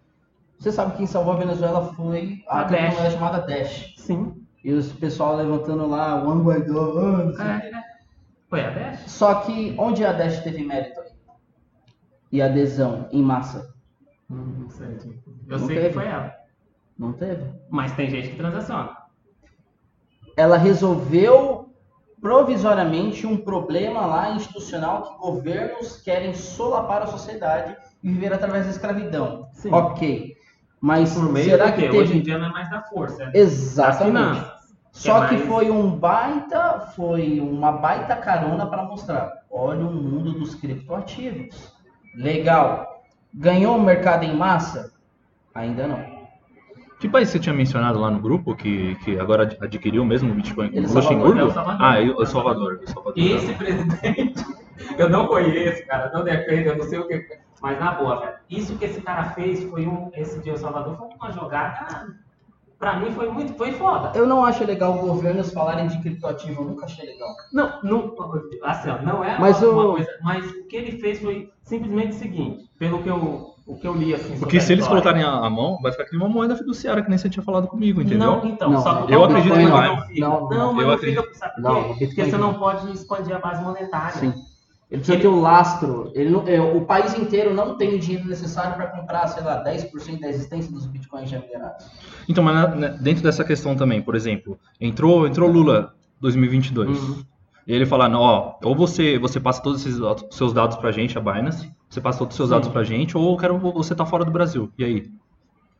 Você 0.59 0.71
sabe 0.71 0.97
quem 0.97 1.07
salvou 1.07 1.33
a 1.33 1.37
Venezuela 1.37 1.93
foi 1.93 2.43
a 2.47 2.59
A 2.59 2.63
Dash. 2.63 2.79
criptomoeda 2.79 3.11
chamada 3.11 3.39
Dash. 3.47 3.93
Sim. 3.97 4.45
E 4.63 4.73
os 4.73 4.91
pessoal 4.91 5.37
levantando 5.37 5.87
lá, 5.87 6.21
One 6.21 6.43
Guaidó, 6.43 6.97
ah, 6.99 7.23
não 7.23 7.33
sei 7.33 7.45
o. 7.45 7.49
É, 7.49 7.69
é. 7.69 7.83
Foi 8.49 8.65
a 8.65 8.69
Dash? 8.71 8.99
Só 9.09 9.35
que 9.35 9.73
onde 9.77 10.03
a 10.03 10.11
Dash 10.11 10.39
teve 10.43 10.63
mérito 10.65 10.99
aí? 10.99 11.09
E 12.31 12.41
adesão 12.41 13.07
em 13.11 13.23
massa? 13.23 13.73
Hum, 14.29 14.57
Não 14.63 14.69
sei. 14.69 14.87
Eu 15.47 15.57
Não 15.59 15.65
sei 15.67 15.75
teve. 15.77 15.87
que 15.87 15.93
foi 15.93 16.05
ela. 16.07 16.35
Não 16.97 17.13
teve. 17.13 17.43
Mas 17.69 17.93
tem 17.93 18.09
gente 18.09 18.29
que 18.29 18.35
transaciona. 18.35 18.97
ela 20.35 20.57
resolveu 20.57 21.73
provisoriamente 22.21 23.25
um 23.25 23.37
problema 23.37 24.05
lá 24.05 24.31
institucional 24.31 25.03
que 25.03 25.17
governos 25.19 25.97
querem 26.01 26.33
solapar 26.33 27.01
a 27.01 27.07
sociedade 27.07 27.75
e 28.03 28.09
viver 28.11 28.33
através 28.33 28.65
da 28.65 28.71
escravidão. 28.71 29.47
Sim. 29.53 29.71
Ok. 29.73 30.35
Mas 30.81 31.13
Por 31.13 31.31
meio 31.31 31.49
será 31.49 31.71
que 31.71 31.81
teve... 31.81 31.97
Hoje 31.97 32.17
em 32.17 32.21
dia 32.21 32.37
não 32.37 32.47
é 32.47 32.51
mais 32.51 32.69
da 32.69 32.81
força. 32.83 33.23
É 33.23 33.25
das 33.27 33.35
Exatamente. 33.35 34.45
Só 34.91 35.23
é 35.25 35.27
que 35.29 35.35
mais- 35.35 35.47
foi 35.47 35.69
um 35.71 35.91
baita, 35.91 36.79
foi 36.95 37.39
uma 37.39 37.71
baita 37.71 38.15
carona 38.15 38.65
para 38.65 38.83
mostrar. 38.83 39.31
Olha 39.51 39.85
o 39.85 39.91
mundo 39.93 40.31
dos 40.33 40.55
criptoativos. 40.55 41.73
Legal. 42.15 43.03
Ganhou 43.33 43.77
o 43.77 43.81
mercado 43.81 44.23
em 44.23 44.35
massa? 44.35 44.91
Ainda 45.53 45.87
não. 45.87 46.19
Que 46.99 47.07
país 47.07 47.29
você 47.29 47.39
tinha 47.39 47.53
mencionado 47.55 47.97
lá 47.99 48.09
no 48.11 48.19
grupo 48.19 48.55
que, 48.55 48.95
que 49.05 49.17
agora 49.19 49.43
ad- 49.43 49.57
adquiriu 49.61 50.03
mesmo 50.03 50.31
o 50.31 50.35
Bitcoin? 50.35 50.67
Ele 50.73 50.85
é 50.85 50.89
Luxemburgo? 50.89 51.39
É 51.39 51.43
o 51.45 51.51
Salvador. 51.51 51.85
Ah, 51.85 52.01
eu- 52.01 52.19
é 52.19 52.23
o 52.23 52.25
Salvador. 52.25 52.79
é 52.81 52.83
o 52.83 52.87
Salvador. 52.93 53.13
Esse 53.17 53.53
presidente, 53.53 54.45
eu 54.97 55.09
não 55.09 55.27
conheço, 55.27 55.85
cara, 55.87 56.11
não 56.13 56.23
defendo, 56.23 56.67
eu 56.67 56.77
não 56.77 56.83
sei 56.85 56.99
o 56.99 57.07
que. 57.07 57.25
Mas 57.61 57.79
na 57.79 57.91
boa, 57.93 58.19
velho, 58.19 58.33
isso 58.49 58.75
que 58.77 58.85
esse 58.85 59.01
cara 59.01 59.25
fez 59.31 59.63
foi 59.69 59.85
um. 59.87 60.09
Esse 60.13 60.39
dia 60.39 60.53
o 60.53 60.57
Salvador 60.57 60.97
foi 60.97 61.07
uma 61.19 61.31
jogada. 61.31 62.07
Pra 62.77 62.97
mim 62.97 63.11
foi 63.11 63.29
muito. 63.29 63.53
Foi 63.55 63.73
foda. 63.73 64.11
Eu 64.15 64.25
não 64.25 64.45
acho 64.45 64.63
legal 64.63 64.93
governos 64.93 65.51
falarem 65.51 65.87
de 65.87 65.99
criptoativo, 65.99 66.61
eu 66.61 66.67
nunca 66.69 66.85
achei 66.85 67.05
legal. 67.05 67.27
Não, 67.51 67.79
não, 67.83 68.15
assim, 68.63 68.89
ó, 68.89 69.01
não 69.01 69.21
é 69.23 69.37
Mas 69.37 69.61
uma, 69.61 69.83
o- 69.85 69.91
coisa. 69.91 70.09
Mas 70.23 70.49
o 70.49 70.63
que 70.67 70.75
ele 70.77 70.97
fez 70.99 71.19
foi 71.21 71.51
simplesmente 71.63 72.11
o 72.11 72.19
seguinte, 72.19 72.69
pelo 72.79 73.03
que 73.03 73.09
eu, 73.09 73.53
o 73.67 73.75
que 73.77 73.85
eu 73.85 73.93
li 73.93 74.15
assim. 74.15 74.39
Porque 74.39 74.61
se 74.61 74.71
eles 74.71 74.87
colocarem 74.87 75.23
a, 75.23 75.49
mão, 75.49 75.77
vai 75.81 75.91
ficar 75.91 76.05
nem 76.09 76.21
uma 76.21 76.29
moeda 76.29 76.55
fiduciária, 76.55 77.03
que 77.03 77.09
nem 77.09 77.17
você 77.17 77.29
tinha 77.29 77.43
falado 77.43 77.67
comigo, 77.67 78.01
entendeu? 78.01 78.37
Não, 78.37 78.45
então, 78.45 78.71
Não, 78.71 78.81
só 78.81 79.01
que 79.05 79.13
eu 79.13 79.25
acredito 79.25 79.53
que 79.53 79.65
vai. 79.67 79.87
não. 79.89 79.95
Não, 79.97 80.49
Não, 80.49 80.49
não, 80.49 80.73
mas 80.73 80.81
eu 80.83 80.87
não 80.87 80.95
acredito. 80.95 81.21
fica, 81.23 81.35
sabe 81.35 81.55
por 81.55 81.61
Não, 81.61 81.95
quê? 81.97 82.05
Porque 82.07 82.25
você 82.25 82.37
não 82.37 82.53
pode 82.53 82.91
expandir 82.93 83.35
a 83.35 83.39
base 83.39 83.61
monetária. 83.61 84.13
Sim. 84.13 84.33
Ele 84.91 85.01
precisa 85.01 85.19
ter 85.19 85.27
o 85.27 85.39
lastro. 85.39 86.11
Ele 86.15 86.31
não- 86.31 86.47
é, 86.47 86.59
o 86.59 86.81
país 86.81 87.13
inteiro 87.17 87.53
não 87.53 87.77
tem 87.77 87.93
o 87.95 87.99
dinheiro 87.99 88.27
necessário 88.27 88.75
para 88.75 88.87
comprar, 88.87 89.27
sei 89.27 89.43
lá, 89.43 89.63
10% 89.63 90.19
da 90.19 90.27
existência 90.27 90.71
dos 90.71 90.87
bitcoins 90.87 91.29
já 91.29 91.39
minerados. 91.39 91.85
Então, 92.27 92.43
mas 92.43 92.55
na- 92.55 92.75
na- 92.75 92.87
dentro 92.97 93.21
dessa 93.21 93.43
questão 93.43 93.75
também, 93.75 94.01
por 94.01 94.15
exemplo, 94.15 94.59
entrou, 94.81 95.27
entrou 95.27 95.47
Lula 95.49 95.93
2022. 96.19 96.97
Uhum. 96.99 97.23
E 97.67 97.73
ele 97.73 97.85
fala, 97.85 98.09
não, 98.09 98.19
ó, 98.21 98.55
ou 98.63 98.75
você, 98.75 99.19
você 99.19 99.39
passa 99.39 99.61
todos 99.61 99.85
esses 99.85 100.01
seus 100.31 100.53
dados 100.53 100.75
pra 100.77 100.91
gente, 100.91 101.15
a 101.17 101.21
Binance, 101.21 101.71
você 101.87 102.01
passa 102.01 102.17
todos 102.17 102.33
os 102.33 102.37
seus 102.37 102.49
Sim. 102.49 102.55
dados 102.55 102.69
pra 102.69 102.83
gente, 102.83 103.15
ou 103.15 103.31
eu 103.31 103.37
quero 103.37 103.59
você 103.59 103.93
tá 103.93 104.07
fora 104.07 104.25
do 104.25 104.31
Brasil. 104.31 104.71
E 104.75 104.83
aí? 104.83 105.11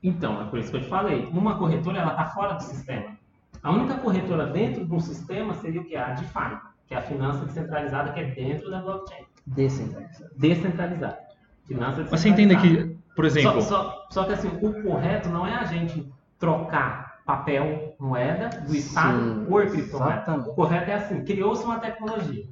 Então, 0.04 0.40
é 0.40 0.46
por 0.46 0.60
isso 0.60 0.70
que 0.70 0.78
eu 0.78 0.82
te 0.82 0.88
falei. 0.88 1.28
Uma 1.34 1.56
corretora, 1.58 1.98
ela 1.98 2.12
está 2.12 2.26
fora 2.26 2.54
do 2.54 2.62
sistema. 2.64 3.18
A 3.64 3.72
única 3.72 3.96
corretora 3.96 4.46
dentro 4.46 4.86
de 4.86 4.94
um 4.94 5.00
sistema 5.00 5.56
seria 5.56 5.82
o 5.82 5.84
que? 5.84 5.96
A 5.96 6.14
DeFi, 6.14 6.58
que 6.90 6.96
é 6.96 6.98
a 6.98 7.02
finança 7.04 7.46
descentralizada 7.46 8.12
que 8.12 8.20
é 8.20 8.26
dentro 8.32 8.70
da 8.72 8.82
blockchain. 8.82 9.24
Descentralizado. 9.46 10.32
Descentralizada. 10.36 11.20
Finança 11.66 12.08
Mas 12.10 12.20
você 12.20 12.30
entende 12.30 12.56
descentralizada. 12.56 12.94
que, 13.06 13.16
por 13.16 13.26
exemplo, 13.26 13.62
Só, 13.62 13.84
só, 13.84 14.08
só 14.10 14.24
que 14.24 14.34
assim, 14.34 14.50
o 14.62 14.82
correto 14.84 15.30
não 15.30 15.46
é 15.46 15.54
a 15.56 15.66
gente 15.66 16.12
trocar 16.40 17.20
papel, 17.26 17.96
moeda, 18.00 18.50
do 18.66 18.76
Estado 18.76 19.20
Sim, 19.20 19.46
por 19.46 19.68
criptomoeda. 19.68 20.14
exatamente. 20.16 20.50
O 20.50 20.54
correto 20.56 20.90
é 20.90 20.94
assim, 20.96 21.24
criou-se 21.24 21.64
uma 21.64 21.80
tecnologia. 21.80 22.46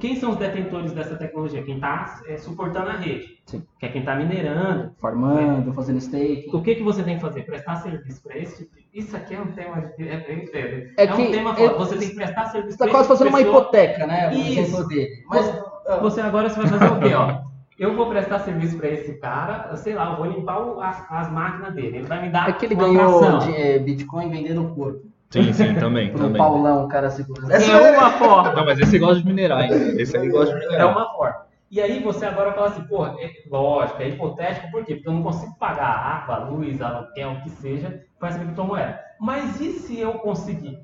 Quem 0.00 0.16
são 0.16 0.30
os 0.30 0.36
detentores 0.36 0.92
dessa 0.92 1.14
tecnologia? 1.14 1.62
Quem 1.62 1.76
está 1.76 2.20
suportando 2.38 2.90
a 2.90 2.94
rede, 2.96 3.38
Sim. 3.46 3.62
que 3.78 3.86
é 3.86 3.88
quem 3.88 4.00
está 4.00 4.16
minerando. 4.16 4.90
Farmando, 5.00 5.72
fazendo 5.72 6.00
stake. 6.00 6.50
O 6.52 6.60
que, 6.60 6.74
que 6.74 6.82
você 6.82 7.04
tem 7.04 7.14
que 7.16 7.20
fazer? 7.22 7.42
Prestar 7.42 7.76
serviço 7.76 8.20
para 8.22 8.36
esse 8.36 8.64
tipo 8.64 8.74
de... 8.74 8.84
Isso 8.92 9.16
aqui 9.16 9.34
é 9.36 9.40
um 9.40 9.52
tema... 9.52 9.92
de- 9.96 10.08
É, 10.08 10.24
eu 10.28 10.38
entendo. 10.38 10.90
É 10.96 11.04
É, 11.04 11.14
um 11.14 11.30
tema 11.30 11.54
forte. 11.54 11.78
Você 11.78 11.96
tem 11.98 12.08
que 12.08 12.14
prestar 12.16 12.46
serviço 12.46 12.72
Você 12.72 12.78
tá 12.78 12.84
pra 12.84 12.94
quase 12.94 13.08
fazendo 13.08 13.28
uma 13.28 13.40
hipoteca, 13.40 14.06
né? 14.08 14.34
Isso. 14.34 14.88
Mas, 15.28 15.48
ah, 15.86 15.96
Você 15.98 16.20
agora 16.20 16.48
você 16.50 16.60
vai 16.60 16.66
fazer 16.68 16.92
o 16.92 17.00
quê, 17.00 17.14
ó? 17.14 17.46
Eu 17.78 17.94
vou 17.94 18.08
prestar 18.08 18.38
serviço 18.40 18.76
para 18.78 18.88
esse 18.88 19.12
cara, 19.20 19.76
sei 19.76 19.94
lá, 19.94 20.10
eu 20.12 20.16
vou 20.16 20.26
limpar 20.26 20.58
o- 20.62 20.80
as, 20.80 20.96
as 21.10 21.30
máquinas 21.30 21.74
dele. 21.74 21.98
Ele 21.98 22.06
vai 22.06 22.22
me 22.22 22.30
dar 22.30 22.48
é 22.48 22.52
que 22.54 22.64
ele 22.64 22.74
ganhou 22.74 23.38
de, 23.38 23.54
eh, 23.54 23.78
Bitcoin 23.78 24.30
vendendo 24.30 24.64
o 24.64 24.74
corpo. 24.74 25.02
Sim, 25.30 25.52
sim, 25.52 25.74
também, 25.74 26.10
Pro 26.10 26.20
também. 26.20 26.38
Paulão, 26.38 26.84
o 26.84 26.88
cara 26.88 27.10
segura. 27.10 27.52
É 27.52 27.90
uma 27.98 28.10
forma. 28.12 28.52
Não, 28.52 28.64
mas 28.64 28.78
esse 28.78 28.98
gosta 28.98 29.20
de 29.20 29.26
minerar 29.26 29.58
ainda. 29.58 30.00
Esse 30.00 30.16
aí 30.16 30.28
gosta 30.30 30.54
de 30.54 30.64
É 30.64 30.66
minerar. 30.68 30.92
uma 30.92 31.12
forma. 31.12 31.46
E 31.68 31.80
aí 31.80 32.00
você 32.00 32.24
agora 32.24 32.52
fala 32.52 32.68
assim, 32.68 32.84
pô, 32.84 33.04
é, 33.06 33.32
lógico, 33.50 34.00
é 34.00 34.08
hipotético, 34.08 34.70
por 34.70 34.84
quê? 34.84 34.94
Porque 34.94 35.08
eu 35.08 35.12
não 35.12 35.22
consigo 35.24 35.52
pagar 35.58 35.88
água, 35.88 36.38
luz, 36.48 36.80
aluguel, 36.80 37.32
o 37.32 37.42
que 37.42 37.50
seja, 37.50 38.04
com 38.20 38.26
essa 38.26 38.38
criptomoeda. 38.38 39.00
Mas 39.20 39.60
e 39.60 39.72
se 39.80 39.98
eu 39.98 40.14
conseguir? 40.14 40.78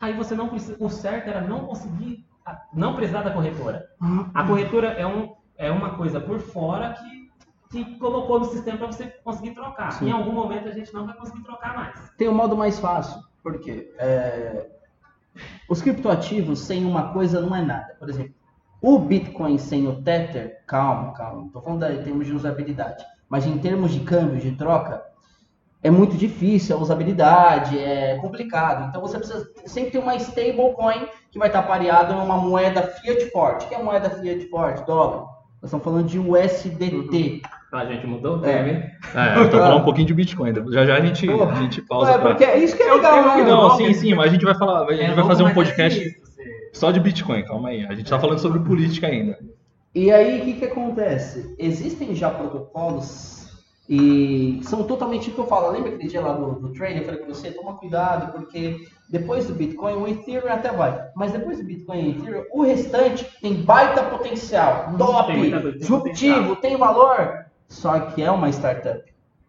Aí 0.00 0.12
você 0.12 0.34
não 0.34 0.48
precisa. 0.48 0.76
O 0.78 0.90
certo 0.90 1.28
era 1.28 1.40
não 1.40 1.60
conseguir, 1.60 2.24
não 2.72 2.94
precisar 2.94 3.22
da 3.22 3.30
corretora. 3.30 3.86
A 4.34 4.44
corretora 4.44 4.88
é, 4.88 5.06
um, 5.06 5.32
é 5.56 5.70
uma 5.70 5.94
coisa 5.94 6.20
por 6.20 6.38
fora 6.38 6.94
que, 7.70 7.84
que 7.84 7.98
colocou 7.98 8.38
no 8.40 8.44
sistema 8.44 8.76
para 8.76 8.86
você 8.88 9.06
conseguir 9.24 9.54
trocar. 9.54 9.92
Sim. 9.92 10.08
Em 10.08 10.12
algum 10.12 10.32
momento 10.32 10.68
a 10.68 10.72
gente 10.72 10.92
não 10.92 11.06
vai 11.06 11.16
conseguir 11.16 11.42
trocar 11.42 11.74
mais. 11.74 12.10
Tem 12.18 12.28
um 12.28 12.34
modo 12.34 12.54
mais 12.56 12.78
fácil. 12.78 13.20
Por 13.42 13.60
quê? 13.60 13.92
É, 13.98 14.68
Os 15.68 15.80
criptoativos 15.82 16.60
sem 16.60 16.84
uma 16.84 17.12
coisa 17.12 17.40
não 17.40 17.54
é 17.54 17.62
nada. 17.62 17.94
Por 17.98 18.08
exemplo, 18.08 18.34
o 18.80 18.98
Bitcoin 18.98 19.58
sem 19.58 19.86
o 19.86 20.02
Tether, 20.02 20.62
calma, 20.66 21.12
calma. 21.12 21.46
Estou 21.46 21.62
falando 21.62 21.84
em 21.84 22.02
termos 22.02 22.26
de 22.26 22.32
usabilidade. 22.32 23.04
Mas 23.28 23.46
em 23.46 23.58
termos 23.58 23.92
de 23.92 24.00
câmbio, 24.00 24.40
de 24.40 24.52
troca, 24.56 25.02
é 25.82 25.90
muito 25.90 26.16
difícil 26.16 26.76
a 26.76 26.80
usabilidade, 26.80 27.78
é 27.78 28.18
complicado. 28.18 28.88
Então 28.88 29.00
você 29.00 29.18
precisa 29.18 29.48
sempre 29.66 29.92
ter 29.92 29.98
uma 29.98 30.16
stablecoin 30.16 31.08
que 31.30 31.38
vai 31.38 31.48
estar 31.48 31.62
pareada 31.62 32.14
em 32.14 32.18
uma 32.18 32.36
moeda 32.38 32.82
fiat 32.82 33.30
forte. 33.30 33.66
O 33.66 33.68
que 33.68 33.74
é 33.74 33.82
moeda 33.82 34.10
fiat 34.10 34.48
forte? 34.48 34.84
Dólar. 34.86 35.26
Nós 35.60 35.64
estamos 35.64 35.84
falando 35.84 36.06
de 36.06 36.18
USDT. 36.18 37.42
A 37.72 37.84
gente 37.84 38.06
mudou 38.06 38.38
o 38.38 38.46
É. 38.46 38.52
tema, 38.52 38.68
hein? 38.68 38.82
É, 39.14 39.38
eu 39.40 39.50
tô 39.50 39.58
falando 39.58 39.80
um 39.80 39.84
pouquinho 39.84 40.06
de 40.06 40.14
Bitcoin. 40.14 40.54
Já 40.72 40.86
já 40.86 40.96
a 40.96 41.00
gente, 41.00 41.26
Porra. 41.26 41.52
a 41.52 41.54
gente 41.56 41.82
pausa 41.82 42.18
pra... 42.18 42.30
porque 42.30 42.44
é 42.44 42.58
isso 42.58 42.74
que 42.76 42.82
é 42.82 42.88
É 42.88 42.92
o 42.92 42.96
legal, 42.96 43.24
né? 43.26 43.34
que 43.36 43.42
Não, 43.50 43.70
sim, 43.76 43.92
sim, 43.92 44.14
mas 44.14 44.28
a 44.28 44.32
gente 44.32 44.44
vai 44.44 44.54
falar, 44.54 44.86
a 44.86 44.92
gente 44.92 45.10
É 45.10 45.14
vai 45.14 45.24
fazer 45.26 45.42
um 45.42 45.48
é 45.48 45.54
podcast 45.54 46.00
você- 46.02 46.16
só 46.72 46.90
de 46.90 46.98
Bitcoin, 47.00 47.42
calma 47.42 47.68
aí. 47.68 47.84
A 47.86 47.94
gente 47.94 48.08
tá 48.08 48.18
falando 48.18 48.38
sobre 48.38 48.60
política 48.60 49.06
ainda. 49.06 49.38
E 49.94 50.10
aí, 50.10 50.40
o 50.40 50.44
que, 50.44 50.54
que 50.54 50.64
acontece? 50.64 51.54
Existem 51.58 52.14
já 52.14 52.30
protocolos 52.30 53.36
e 53.88 54.60
são 54.62 54.84
totalmente 54.84 55.30
o 55.30 55.32
que 55.32 55.38
eu 55.38 55.46
falo. 55.46 55.70
Lembra 55.72 55.90
aquele 55.94 56.08
dia 56.08 56.20
lá 56.20 56.32
do, 56.34 56.52
do 56.60 56.72
trade? 56.72 56.98
Eu 56.98 57.04
falei 57.04 57.20
pra 57.20 57.34
você, 57.34 57.50
toma 57.50 57.74
cuidado, 57.74 58.32
porque 58.32 58.76
depois 59.10 59.46
do 59.46 59.54
Bitcoin, 59.54 59.94
o 59.94 60.06
Ethereum 60.08 60.52
até 60.52 60.70
vai. 60.70 60.98
Mas 61.16 61.32
depois 61.32 61.58
do 61.58 61.64
Bitcoin 61.64 61.98
e 62.00 62.10
Ethereum, 62.10 62.44
o 62.52 62.62
restante 62.62 63.26
tem 63.40 63.54
baita 63.54 64.02
potencial, 64.04 64.92
top, 64.98 65.32
Tem 65.32 65.50
tem 65.50 65.72
disruptivo, 65.78 66.34
potencial. 66.34 66.56
tem 66.56 66.76
valor, 66.76 67.46
só 67.68 67.98
que 68.00 68.22
é 68.22 68.30
uma 68.30 68.48
startup. 68.48 69.02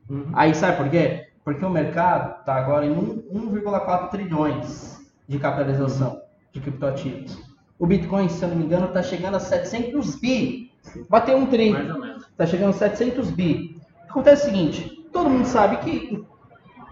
Uhum. 0.09 0.27
Aí 0.33 0.53
sabe 0.53 0.77
por 0.77 0.89
quê? 0.89 1.27
Porque 1.43 1.63
o 1.65 1.69
mercado 1.69 2.39
está 2.39 2.55
agora 2.55 2.85
em 2.85 2.91
um- 2.91 3.23
1,4 3.31 4.09
trilhões 4.09 4.99
de 5.27 5.39
capitalização 5.39 6.21
de 6.51 6.59
criptoativos. 6.59 7.37
O 7.77 7.87
Bitcoin, 7.87 8.27
se 8.27 8.43
eu 8.43 8.49
não 8.49 8.57
me 8.57 8.65
engano, 8.65 8.87
está 8.87 9.01
chegando 9.01 9.35
a 9.37 9.39
700 9.39 10.15
bi. 10.15 10.71
Bateu 11.09 11.37
um 11.37 11.45
tri. 11.45 11.71
Mais 11.71 11.89
ou 11.89 11.99
menos. 12.01 12.23
Está 12.23 12.45
chegando 12.45 12.71
a 12.71 12.73
700 12.73 13.31
bi. 13.31 13.79
Acontece 14.09 14.43
o 14.43 14.45
seguinte, 14.45 15.07
todo 15.13 15.29
mundo 15.29 15.45
sabe 15.45 15.77
que 15.77 16.25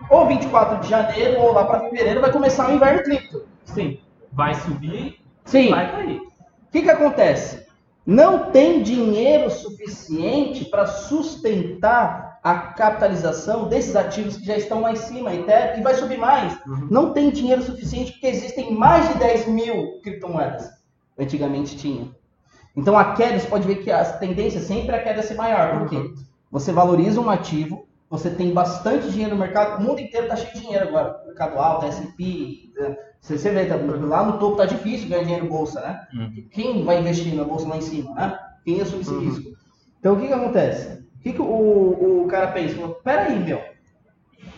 ou 0.10 0.28
24 0.28 0.80
de 0.80 0.88
janeiro 0.90 1.42
ou 1.42 1.52
lá 1.52 1.66
para 1.66 1.82
fevereiro 1.82 2.22
vai 2.22 2.32
começar 2.32 2.70
o 2.70 2.74
inverno 2.74 3.04
cripto. 3.04 3.44
Sim. 3.66 4.00
Vai 4.32 4.54
subir, 4.54 5.20
Sim. 5.44 5.72
vai 5.72 5.92
cair. 5.92 6.20
O 6.20 6.72
que, 6.72 6.84
que 6.84 6.90
acontece? 6.90 7.67
Não 8.08 8.52
tem 8.52 8.82
dinheiro 8.82 9.50
suficiente 9.50 10.64
para 10.64 10.88
sustentar 10.88 12.40
a 12.42 12.56
capitalização 12.56 13.68
desses 13.68 13.98
ativos 13.98 14.38
que 14.38 14.46
já 14.46 14.56
estão 14.56 14.80
lá 14.80 14.94
em 14.94 14.96
cima, 14.96 15.34
e 15.34 15.82
vai 15.82 15.94
subir 15.94 16.18
mais. 16.18 16.58
Uhum. 16.66 16.88
Não 16.90 17.12
tem 17.12 17.30
dinheiro 17.30 17.62
suficiente 17.62 18.14
porque 18.14 18.28
existem 18.28 18.74
mais 18.74 19.10
de 19.10 19.20
10 19.20 19.48
mil 19.48 20.00
criptomoedas. 20.02 20.70
Antigamente 21.20 21.76
tinha. 21.76 22.10
Então 22.78 22.98
a 22.98 23.14
queda, 23.14 23.40
você 23.40 23.48
pode 23.48 23.68
ver 23.68 23.84
que 23.84 23.92
a 23.92 24.06
tendência 24.06 24.62
sempre 24.62 24.96
é 24.96 25.00
a 25.00 25.04
queda 25.04 25.22
ser 25.22 25.34
maior. 25.34 25.80
Por 25.80 25.90
quê? 25.90 26.14
Você 26.50 26.72
valoriza 26.72 27.20
um 27.20 27.30
ativo, 27.30 27.87
você 28.10 28.30
tem 28.30 28.54
bastante 28.54 29.10
dinheiro 29.12 29.36
no 29.36 29.42
mercado, 29.42 29.80
o 29.80 29.84
mundo 29.86 30.00
inteiro 30.00 30.26
está 30.28 30.36
cheio 30.38 30.54
de 30.54 30.62
dinheiro 30.62 30.88
agora. 30.88 31.22
Mercado 31.26 31.58
alto, 31.60 31.86
S&P, 31.88 32.72
né? 32.80 32.96
você, 33.20 33.38
você 33.38 33.52
vê, 33.52 33.66
tá- 33.66 33.76
lá 33.76 34.24
no 34.26 34.38
topo 34.40 34.56
tá 34.58 34.66
difícil 34.66 35.10
ganhar 35.10 35.24
dinheiro 35.24 35.46
em 35.46 35.50
bolsa, 35.50 35.82
né? 35.82 36.08
Quem 36.52 36.84
vai 36.86 37.00
investir 37.00 37.34
na 37.36 37.44
bolsa 37.44 37.68
lá 37.68 37.78
em 37.78 37.82
cima, 37.82 38.14
né? 38.16 38.40
Quem 38.64 38.80
assume 38.82 39.02
esse 39.02 39.12
Uhum. 39.14 39.20
risco? 39.20 39.50
Então 40.00 40.14
o 40.14 40.20
que 40.20 40.28
que 40.28 40.34
acontece? 40.34 41.06
O 41.18 41.20
que, 41.24 41.34
que 41.34 41.42
o, 41.42 42.24
o 42.24 42.28
cara 42.30 42.48
pensa? 42.48 42.76
Fala, 42.76 42.94
Peraí, 43.04 43.40
meu, 43.40 43.62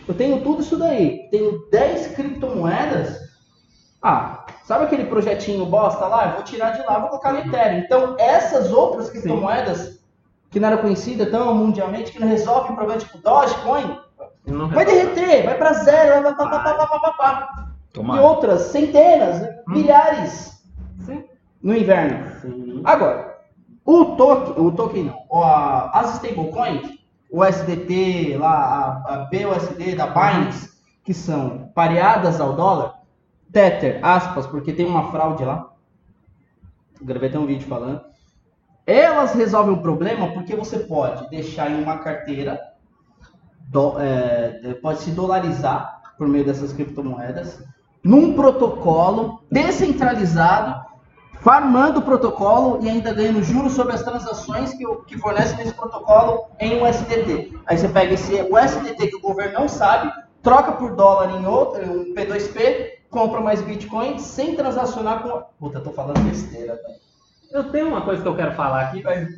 eu 0.06 0.14
tenho 0.14 0.40
tudo 0.42 0.62
isso 0.62 0.76
daí, 0.76 1.28
tenho 1.30 1.68
10 1.70 2.08
criptomoedas, 2.14 3.18
ah, 4.02 4.46
sabe 4.64 4.84
aquele 4.84 5.04
projetinho 5.06 5.66
bosta 5.66 6.06
lá? 6.06 6.28
Eu 6.28 6.34
vou 6.36 6.42
tirar 6.44 6.70
de 6.70 6.82
lá, 6.86 6.98
vou 7.00 7.08
colocar 7.10 7.32
no 7.32 7.40
Ethereum. 7.40 7.78
Então 7.80 8.16
essas 8.18 8.70
outras 8.72 9.10
criptomoedas 9.10 9.99
que 10.50 10.58
não 10.60 10.68
eram 10.68 10.78
conhecidas 10.78 11.30
tão 11.30 11.54
mundialmente, 11.54 12.12
que 12.12 12.20
não 12.20 12.28
resolvem 12.28 12.72
o 12.72 12.76
problema 12.76 13.00
tipo 13.00 13.18
Dogecoin, 13.18 13.98
vai 14.72 14.84
derreter, 14.84 15.44
vai 15.44 15.56
para 15.56 15.72
zero, 15.74 16.22
vai, 16.22 16.34
pá, 16.34 16.48
pá, 16.48 16.58
pá, 16.74 16.86
pá, 16.98 17.10
pá, 17.12 17.66
e 17.96 18.18
outras 18.18 18.62
centenas, 18.62 19.42
Hum. 19.42 19.72
milhares. 19.72 20.50
Sim. 21.06 21.24
no 21.62 21.74
inverno. 21.76 22.30
Sim. 22.40 22.80
Agora, 22.84 23.38
o 23.84 24.04
token, 24.16 24.64
o 24.64 24.72
token 24.72 25.04
não, 25.04 25.42
a- 25.42 25.90
as 26.00 26.14
stablecoins, 26.14 26.88
o 27.30 27.44
SDT, 27.44 28.36
lá, 28.38 29.02
a, 29.06 29.14
a 29.14 29.16
BUSD 29.26 29.94
da 29.94 30.06
Binance, 30.06 30.70
que 31.04 31.12
são 31.14 31.70
pareadas 31.74 32.40
ao 32.40 32.54
dólar, 32.54 32.94
Tether, 33.52 33.98
aspas, 34.02 34.46
porque 34.46 34.72
tem 34.72 34.86
uma 34.86 35.10
fraude 35.10 35.44
lá, 35.44 35.68
gravei 37.02 37.28
até 37.28 37.38
um 37.38 37.46
vídeo 37.46 37.66
falando, 37.68 38.00
elas 38.90 39.32
resolvem 39.34 39.74
o 39.74 39.82
problema 39.82 40.32
porque 40.32 40.54
você 40.56 40.78
pode 40.80 41.28
deixar 41.30 41.70
em 41.70 41.82
uma 41.82 41.98
carteira, 41.98 42.60
do- 43.68 43.94
é, 44.00 44.74
pode 44.82 45.00
se 45.00 45.10
dolarizar 45.10 46.00
por 46.18 46.26
meio 46.28 46.44
dessas 46.44 46.72
criptomoedas, 46.72 47.62
num 48.02 48.34
protocolo 48.34 49.42
descentralizado 49.50 50.90
farmando 51.40 52.00
o 52.00 52.02
protocolo 52.02 52.78
e 52.82 52.88
ainda 52.88 53.14
ganhando 53.14 53.42
juros 53.42 53.72
sobre 53.72 53.94
as 53.94 54.02
transações 54.02 54.74
que, 54.74 54.84
que 55.06 55.18
fornecem 55.18 55.56
nesse 55.56 55.72
protocolo 55.74 56.46
em 56.58 56.82
USDT. 56.82 57.52
Aí 57.66 57.78
você 57.78 57.88
pega 57.88 58.12
esse 58.14 58.34
USDT 58.42 59.06
que 59.08 59.16
o 59.16 59.20
governo 59.20 59.60
não 59.60 59.68
sabe, 59.68 60.12
troca 60.42 60.72
por 60.72 60.94
dólar 60.94 61.30
em 61.40 61.46
outro, 61.46 61.82
um 61.82 62.14
P2P, 62.14 62.90
compra 63.08 63.40
mais 63.40 63.62
Bitcoin 63.62 64.18
sem 64.18 64.54
transacionar 64.54 65.22
com. 65.22 65.42
Puta, 65.58 65.80
tô 65.80 65.90
falando 65.92 66.20
besteira, 66.20 66.74
velho. 66.74 67.09
Eu 67.52 67.64
tenho 67.64 67.88
uma 67.88 68.02
coisa 68.02 68.22
que 68.22 68.28
eu 68.28 68.36
quero 68.36 68.52
falar 68.52 68.82
aqui, 68.82 69.02
mas. 69.02 69.28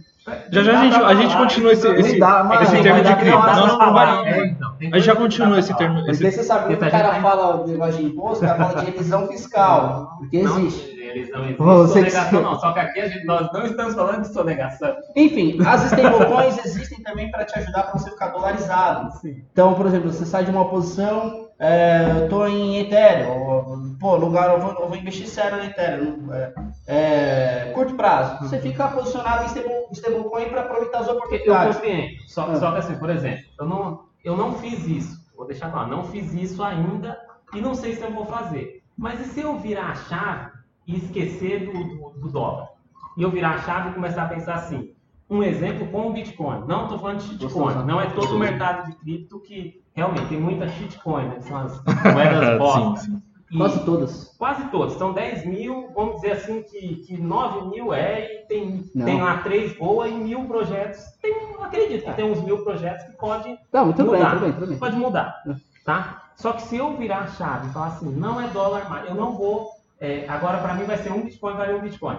Já 0.53 0.63
já 0.63 0.79
a 0.79 0.85
gente, 0.85 0.97
a 0.97 1.15
gente 1.15 1.37
continua 1.37 1.73
esse, 1.73 1.89
esse, 1.89 2.13
Não 2.13 2.19
dá, 2.21 2.45
mano, 2.45 2.63
esse 2.63 2.75
não 2.77 2.83
termo 2.83 3.03
de 3.03 3.15
pra 3.15 3.57
Não, 3.57 3.67
não, 3.67 3.79
não 3.79 3.93
vai. 3.93 4.29
É, 4.29 4.47
então, 4.47 4.71
A 4.79 4.85
gente 4.85 5.01
já 5.01 5.17
continua 5.17 5.59
esse 5.59 5.77
termo. 5.77 5.97
Porque 5.97 6.11
Esse, 6.13 6.31
você 6.31 6.43
sabe 6.45 6.69
que 6.77 6.85
o 6.85 6.91
cara 6.91 7.15
fala 7.21 7.57
o 7.57 7.67
negócio 7.67 7.95
de 8.01 8.05
imposto, 8.07 8.45
o 8.45 8.49
cara 8.49 8.65
fala 8.67 8.81
de 8.85 8.91
revisão 8.93 9.27
fiscal. 9.27 10.17
Porque 10.19 10.41
Não, 10.43 10.61
existe. 10.61 10.91
eles 11.01 11.29
não 11.33 11.41
existe 11.43 11.59
Você 11.59 12.05
que- 12.05 12.11
sonegação, 12.13 12.41
não. 12.43 12.61
Só 12.61 12.71
que 12.73 12.79
aqui 12.79 13.01
a 13.01 13.09
gente, 13.09 13.25
nós 13.25 13.53
não 13.53 13.67
estamos 13.67 13.95
falando 13.95 14.21
de 14.21 14.33
sonegação. 14.33 14.95
Enfim, 15.17 15.59
as 15.67 15.85
stablecoins 15.87 16.65
existem 16.67 17.03
também 17.03 17.29
para 17.29 17.45
te 17.45 17.59
ajudar 17.59 17.83
para 17.83 17.99
você 17.99 18.11
ficar 18.11 18.29
dolarizado. 18.29 19.11
Sim. 19.19 19.43
Então, 19.53 19.75
por 19.75 19.87
exemplo, 19.87 20.13
você 20.13 20.25
sai 20.25 20.45
de 20.45 20.53
uma 20.53 20.67
posição, 20.69 21.49
é, 21.63 22.11
eu 22.11 22.25
estou 22.25 22.49
em 22.49 22.79
Ethereum, 22.79 23.97
pô, 24.01 24.17
lugar, 24.17 24.51
eu 24.51 24.61
vou, 24.61 24.73
eu 24.73 24.89
vou 24.89 24.97
investir 24.97 25.29
sério 25.29 25.59
no 25.59 25.65
Ethereum, 25.65 26.33
é, 26.33 26.53
é, 26.87 27.73
curto 27.73 27.95
prazo. 27.95 28.41
Você 28.45 28.59
fica 28.59 28.89
posicionado 28.89 29.45
em 29.45 29.47
stable- 29.47 29.87
stablecoin 29.93 30.49
para 30.49 30.63
aproveitar 30.63 30.99
as 31.01 31.09
Eu 31.09 31.15
oportunidades. 31.15 31.77
compreendo. 31.77 32.23
Só, 32.27 32.51
Ah. 32.51 32.57
só 32.57 32.73
que 32.73 32.79
assim, 32.79 32.97
por 32.99 33.11
exemplo, 33.11 33.45
eu 33.61 33.67
não, 33.67 34.05
eu 34.25 34.37
não 34.37 34.55
fiz 34.55 34.87
isso. 34.87 35.23
Vou 35.37 35.47
deixar 35.47 35.71
claro, 35.71 35.89
não 35.89 36.05
fiz 36.05 36.35
isso 36.35 36.63
ainda 36.63 37.19
e 37.55 37.61
não 37.61 37.75
sei 37.75 37.95
se 37.95 38.03
eu 38.03 38.11
vou 38.13 38.27
fazer. 38.27 38.83
Mas 38.99 39.21
e 39.21 39.25
se 39.25 39.41
eu 39.41 39.57
virar 39.59 39.91
a 39.91 39.95
chave 39.95 40.51
e 40.87 40.97
esquecer 40.97 41.67
do, 41.67 41.73
do, 42.13 42.21
do 42.21 42.29
dólar? 42.29 42.69
E 43.17 43.23
eu 43.23 43.31
virar 43.31 43.51
a 43.55 43.59
chave 43.61 43.91
e 43.91 43.95
começar 43.95 44.25
a 44.25 44.29
pensar 44.29 44.55
assim, 44.55 44.93
um 45.33 45.43
exemplo 45.43 45.87
com 45.89 46.09
o 46.09 46.13
Bitcoin. 46.13 46.65
Não 46.67 46.85
estou 46.85 46.99
falando 46.99 47.19
de 47.19 47.25
shitcoin. 47.29 47.85
Não 47.87 48.01
é 48.01 48.07
todo 48.11 48.37
o 48.37 48.39
mercado 48.39 48.87
de 48.91 48.97
cripto 48.97 49.41
que 49.41 49.83
realmente 49.95 50.27
tem 50.27 50.39
muita 50.41 50.69
shitcoin, 50.69 51.25
né? 51.27 51.37
que 51.37 51.45
são 51.45 51.57
as 51.57 51.83
moedas. 52.13 53.09
E 53.51 53.57
Quase 53.59 53.85
todas. 53.85 54.35
quase 54.39 54.65
todas. 54.71 54.95
São 54.95 55.13
10 55.13 55.45
mil, 55.47 55.91
vamos 55.95 56.17
dizer 56.17 56.33
assim, 56.33 56.63
que, 56.63 56.97
que 57.07 57.21
9 57.21 57.69
mil 57.69 57.93
é 57.93 58.25
e 58.25 58.47
tem, 58.47 58.91
Não. 58.95 59.05
tem 59.05 59.21
lá 59.21 59.39
três 59.39 59.77
boas 59.77 60.11
e 60.11 60.15
mil 60.15 60.45
projetos. 60.47 61.01
Tem, 61.21 61.35
acredito 61.61 62.05
que 62.05 62.13
tem 62.15 62.25
uns 62.25 62.41
mil 62.43 62.65
projetos 62.65 63.05
que 63.05 63.13
pode 63.19 63.59
Não, 63.71 63.85
muito 63.87 64.03
bem, 64.05 64.07
mudar. 64.15 64.31
tudo 64.31 64.41
bem, 64.41 64.53
tudo 64.53 64.67
bem. 64.69 64.79
Pode 64.79 64.97
mudar, 64.97 65.43
tá? 65.85 66.23
Só 66.37 66.53
que 66.53 66.63
se 66.63 66.77
eu 66.79 66.97
virar 66.97 67.19
a 67.19 67.27
chave 67.27 67.69
e 67.69 67.73
falar 67.73 67.89
assim, 67.89 68.09
não 68.11 68.41
é 68.41 68.49
dólar 68.49 68.89
mais, 68.89 69.07
eu 69.07 69.15
não 69.15 69.37
vou, 69.37 69.69
é, 70.01 70.25
agora 70.29 70.57
para 70.59 70.73
mim 70.75 70.85
vai 70.85 70.97
ser 70.97 71.13
um 71.13 71.21
Bitcoin, 71.23 71.55
vale 71.55 71.75
um 71.75 71.81
Bitcoin. 71.83 72.17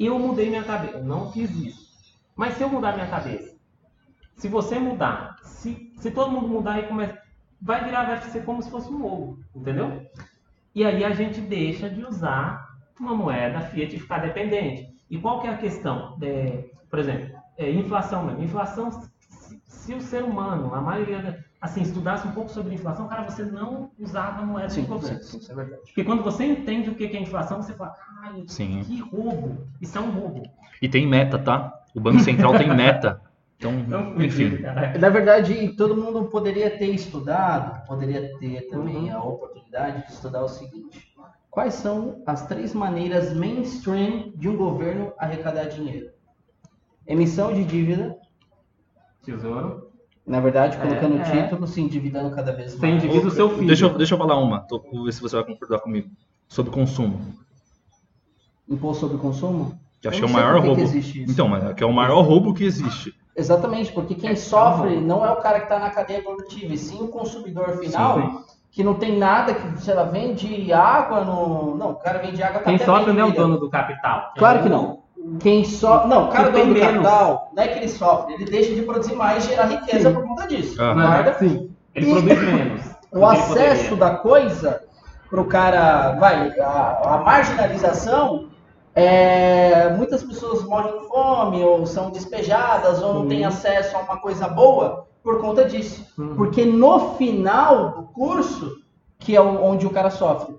Eu 0.00 0.18
mudei 0.18 0.48
minha 0.48 0.64
cabeça, 0.64 0.96
eu 0.96 1.04
não 1.04 1.30
fiz 1.30 1.50
isso. 1.50 2.18
Mas 2.34 2.54
se 2.54 2.62
eu 2.62 2.70
mudar 2.70 2.94
minha 2.94 3.06
cabeça, 3.06 3.54
se 4.34 4.48
você 4.48 4.78
mudar, 4.78 5.36
se, 5.42 5.92
se 5.98 6.10
todo 6.10 6.30
mundo 6.30 6.48
mudar 6.48 6.78
e 6.78 6.86
começa, 6.86 7.20
vai 7.60 7.84
virar, 7.84 8.04
vai 8.04 8.18
ser 8.22 8.42
como 8.46 8.62
se 8.62 8.70
fosse 8.70 8.88
um 8.88 9.04
ovo, 9.04 9.38
entendeu? 9.54 10.10
E 10.74 10.86
aí 10.86 11.04
a 11.04 11.10
gente 11.10 11.42
deixa 11.42 11.90
de 11.90 12.02
usar 12.02 12.78
uma 12.98 13.14
moeda 13.14 13.60
fiat 13.60 13.94
e 13.94 14.00
ficar 14.00 14.20
dependente. 14.20 14.90
E 15.10 15.18
qual 15.18 15.38
que 15.38 15.46
é 15.46 15.50
a 15.50 15.58
questão? 15.58 16.16
É, 16.22 16.64
por 16.88 16.98
exemplo, 16.98 17.38
é, 17.58 17.70
inflação 17.70 18.24
mesmo. 18.24 18.42
Inflação, 18.42 18.90
se, 18.90 19.60
se 19.66 19.92
o 19.92 20.00
ser 20.00 20.22
humano, 20.22 20.74
a 20.74 20.80
maioria, 20.80 21.44
assim, 21.60 21.82
estudasse 21.82 22.26
um 22.26 22.32
pouco 22.32 22.50
sobre 22.50 22.74
inflação, 22.74 23.06
cara, 23.08 23.28
você 23.28 23.44
não 23.44 23.90
usava 23.98 24.42
moeda 24.46 24.68
Sim, 24.70 24.82
de 24.82 24.86
governo. 24.88 25.22
sim, 25.22 25.28
sim, 25.32 25.38
isso 25.38 25.52
é 25.52 25.54
verdade. 25.54 25.82
Porque 25.82 26.04
quando 26.04 26.22
você 26.22 26.44
entende 26.44 26.88
o 26.90 26.94
que 26.94 27.04
é 27.04 27.20
inflação, 27.20 27.62
você 27.62 27.74
fala, 27.74 27.90
caralho, 27.90 28.48
Sim. 28.48 28.82
que 28.84 29.00
roubo. 29.00 29.58
Isso 29.80 29.98
é 29.98 30.00
um 30.00 30.10
roubo. 30.10 30.42
E 30.80 30.88
tem 30.88 31.06
meta, 31.06 31.38
tá? 31.38 31.82
O 31.94 32.00
Banco 32.00 32.20
Central 32.20 32.56
tem 32.56 32.68
meta. 32.74 33.20
Então, 33.60 33.72
É 33.90 33.96
um 33.98 34.22
enfim. 34.22 34.56
cara. 34.56 34.98
Na 34.98 35.10
verdade, 35.10 35.68
todo 35.76 35.94
mundo 35.94 36.24
poderia 36.30 36.70
ter 36.78 36.86
estudado, 36.94 37.86
poderia 37.86 38.38
ter 38.38 38.62
também 38.70 39.10
Uhum. 39.10 39.16
a 39.18 39.22
oportunidade 39.22 40.06
de 40.06 40.12
estudar 40.14 40.42
o 40.42 40.48
seguinte: 40.48 41.14
quais 41.50 41.74
são 41.74 42.22
as 42.26 42.46
três 42.46 42.72
maneiras 42.72 43.34
mainstream 43.34 44.32
de 44.34 44.48
um 44.48 44.56
governo 44.56 45.12
arrecadar 45.18 45.64
dinheiro? 45.64 46.08
Emissão 47.06 47.52
de 47.52 47.62
dívida, 47.62 48.16
Tesouro. 49.22 49.89
Na 50.30 50.40
verdade, 50.40 50.76
É, 50.76 50.80
colocando 50.80 51.16
o 51.16 51.20
é. 51.20 51.24
título, 51.24 51.66
se 51.66 51.80
endividando 51.80 52.30
cada 52.34 52.52
vez 52.52 52.72
Você 52.72 52.86
mais. 52.86 53.02
endivida 53.04 53.26
o 53.26 53.30
seu 53.30 53.48
filho. 53.50 53.66
Deixa 53.66 53.86
eu, 53.86 53.98
deixa 53.98 54.14
eu 54.14 54.18
falar 54.18 54.36
uma, 54.38 54.60
tô, 54.60 54.78
vou 54.92 55.04
ver 55.04 55.12
se 55.12 55.20
você 55.20 55.34
vai 55.36 55.44
concordar 55.44 55.80
comigo. 55.80 56.08
Sobre 56.48 56.70
consumo. 56.72 57.20
Imposto 58.68 59.00
sobre 59.00 59.18
consumo? 59.18 59.78
Que 60.00 60.08
acho 60.08 60.18
que 60.18 60.24
é 60.24 60.28
o 60.28 60.32
maior 60.32 60.60
roubo. 60.60 60.76
que 60.76 60.82
existe 60.82 61.22
isso. 61.22 61.32
Então, 61.32 61.48
mas 61.48 61.74
que 61.74 61.82
é 61.82 61.86
o 61.86 61.92
maior 61.92 62.22
roubo 62.22 62.54
que 62.54 62.64
existe. 62.64 63.14
Exatamente, 63.36 63.92
porque 63.92 64.14
quem 64.14 64.30
É, 64.30 64.34
sofre 64.36 64.96
é 64.96 65.00
não 65.00 65.24
é 65.24 65.30
o 65.30 65.36
cara 65.36 65.58
que 65.58 65.64
está 65.64 65.78
na 65.78 65.90
cadeia 65.90 66.22
produtiva, 66.22 66.72
e 66.72 66.78
sim 66.78 67.02
o 67.02 67.08
consumidor 67.08 67.78
final, 67.78 68.44
que 68.70 68.82
não 68.84 68.94
tem 68.94 69.18
nada, 69.18 69.54
que, 69.54 69.82
sei 69.82 69.94
lá, 69.94 70.04
vende 70.04 70.72
água 70.72 71.24
no. 71.24 71.76
Não, 71.76 71.90
o 71.92 71.94
cara 71.96 72.18
vende 72.20 72.42
água 72.42 72.60
tá 72.60 72.64
Quem 72.66 72.76
até 72.76 72.84
sofre 72.84 73.12
não 73.12 73.20
é 73.20 73.24
o 73.24 73.32
dono 73.32 73.58
do 73.58 73.68
capital. 73.68 74.32
Claro 74.36 74.60
É 74.60 74.62
que 74.62 74.68
não. 74.68 75.00
Quem 75.40 75.64
só. 75.64 76.06
Não, 76.06 76.26
o 76.26 76.28
cara 76.28 76.50
dono 76.50 76.66
do 76.66 76.72
menos. 76.72 76.92
capital, 76.92 77.50
não 77.54 77.62
é 77.62 77.68
que 77.68 77.78
ele 77.78 77.88
sofre, 77.88 78.34
ele 78.34 78.44
deixa 78.46 78.74
de 78.74 78.82
produzir 78.82 79.14
mais 79.14 79.44
e 79.44 79.48
gerar 79.48 79.66
riqueza 79.66 80.10
por 80.10 80.22
conta 80.24 80.46
disso. 80.46 80.80
Ah. 80.82 80.94
Concorda? 80.94 81.34
Sim. 81.38 81.70
Ele 81.94 82.06
E- 82.06 82.12
produz 82.12 82.38
menos. 82.42 82.90
O 83.12 83.24
acesso 83.26 83.90
poderia. 83.90 83.96
da 83.96 84.10
coisa 84.16 84.82
pro 85.28 85.44
cara. 85.44 86.12
Vai, 86.12 86.58
a, 86.60 87.00
a 87.14 87.18
marginalização. 87.18 88.48
É, 88.94 89.90
muitas 89.96 90.22
pessoas 90.22 90.64
morrem 90.64 90.98
de 91.00 91.06
fome, 91.08 91.62
ou 91.62 91.86
são 91.86 92.10
despejadas, 92.10 93.00
ou 93.02 93.14
não 93.14 93.22
Sim. 93.22 93.28
têm 93.28 93.44
acesso 93.44 93.96
a 93.96 94.00
uma 94.00 94.16
coisa 94.18 94.48
boa 94.48 95.06
por 95.22 95.40
conta 95.40 95.64
disso. 95.64 96.04
Uhum. 96.18 96.34
Porque 96.34 96.64
no 96.64 97.14
final 97.14 97.90
do 97.90 98.02
curso, 98.12 98.78
que 99.18 99.36
é 99.36 99.40
onde 99.40 99.86
o 99.86 99.90
cara 99.90 100.10
sofre, 100.10 100.56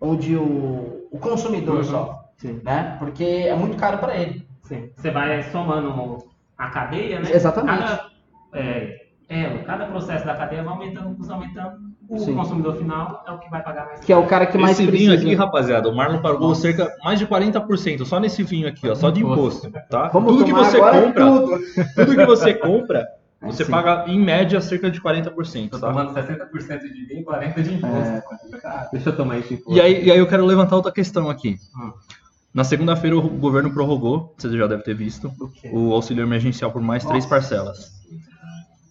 onde 0.00 0.34
o, 0.34 1.06
o 1.12 1.18
consumidor 1.18 1.76
Uhum. 1.76 1.84
sofre, 1.84 2.16
Sim, 2.36 2.60
né? 2.64 2.96
Porque 2.98 3.24
é 3.24 3.54
muito 3.54 3.76
caro 3.76 3.98
para 3.98 4.16
ele. 4.16 4.46
sim. 4.62 4.90
Você 4.96 5.10
vai 5.10 5.42
somando 5.44 6.18
a 6.58 6.68
cadeia, 6.70 7.20
né? 7.20 7.30
Exatamente. 7.32 7.78
Cada, 7.78 8.06
é, 8.52 8.96
elo, 9.28 9.64
cada 9.64 9.86
processo 9.86 10.24
da 10.26 10.34
cadeia 10.34 10.62
vai 10.62 10.72
aumentando, 10.74 11.14
custa 11.16 11.32
aumentando. 11.34 11.94
O 12.06 12.18
Sim. 12.18 12.34
consumidor 12.34 12.76
final 12.76 13.24
é 13.26 13.30
o 13.32 13.38
que 13.38 13.48
vai 13.48 13.62
pagar 13.62 13.86
mais. 13.86 14.00
Que 14.00 14.12
é 14.12 14.16
o 14.16 14.26
cara 14.26 14.44
que 14.44 14.58
mais 14.58 14.78
Esse 14.78 14.86
precisa. 14.86 15.16
vinho 15.16 15.18
aqui, 15.18 15.34
rapaziada, 15.34 15.88
o 15.88 15.96
Marlon 15.96 16.20
pagou 16.20 16.54
cerca 16.54 16.92
mais 17.02 17.18
de 17.18 17.26
40% 17.26 18.04
só 18.04 18.20
nesse 18.20 18.42
vinho 18.42 18.68
aqui, 18.68 18.86
ó, 18.90 18.94
só 18.94 19.08
de 19.08 19.22
imposto, 19.22 19.70
tá? 19.88 20.08
Vamos 20.08 20.30
tudo 20.32 20.44
que 20.44 20.52
você 20.52 20.76
agora 20.76 21.00
compra, 21.00 21.24
tudo. 21.24 21.58
tudo 21.94 22.14
que 22.16 22.26
você 22.26 22.54
compra, 22.54 23.06
É, 23.40 23.46
você 23.46 23.64
sim. 23.64 23.70
paga 23.70 24.04
em 24.06 24.18
média 24.20 24.58
cerca 24.60 24.90
de 24.90 25.00
40%, 25.00 25.70
Tô 25.70 25.78
tá? 25.78 25.88
tomando 25.88 26.12
60% 26.14 26.80
de 26.80 27.04
vinho 27.06 27.20
e 27.20 27.24
40% 27.24 27.62
de 27.62 27.74
imposto. 27.74 27.96
É. 28.06 28.88
Deixa 28.92 29.08
eu 29.10 29.16
tomar 29.16 29.38
esse 29.38 29.54
imposto. 29.54 29.72
E 29.76 29.80
aí, 29.80 30.04
e 30.04 30.10
aí 30.10 30.18
eu 30.18 30.26
quero 30.26 30.44
levantar 30.46 30.76
outra 30.76 30.92
questão 30.92 31.28
aqui. 31.30 31.56
Hum. 31.78 31.92
Na 32.54 32.62
segunda-feira 32.62 33.16
o 33.18 33.22
governo 33.28 33.72
prorrogou, 33.74 34.32
você 34.38 34.56
já 34.56 34.66
deve 34.68 34.82
ter 34.84 34.94
visto, 34.94 35.30
O 35.72 35.92
auxílio 35.92 36.22
emergencial 36.22 36.70
por 36.70 36.80
mais 36.80 37.04
três 37.04 37.24
Nossa. 37.24 37.34
parcelas. 37.34 37.92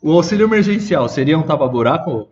O 0.01 0.11
auxílio 0.11 0.45
emergencial 0.45 1.07
seria 1.07 1.38
um 1.38 1.43
tapa-buraco? 1.43 2.28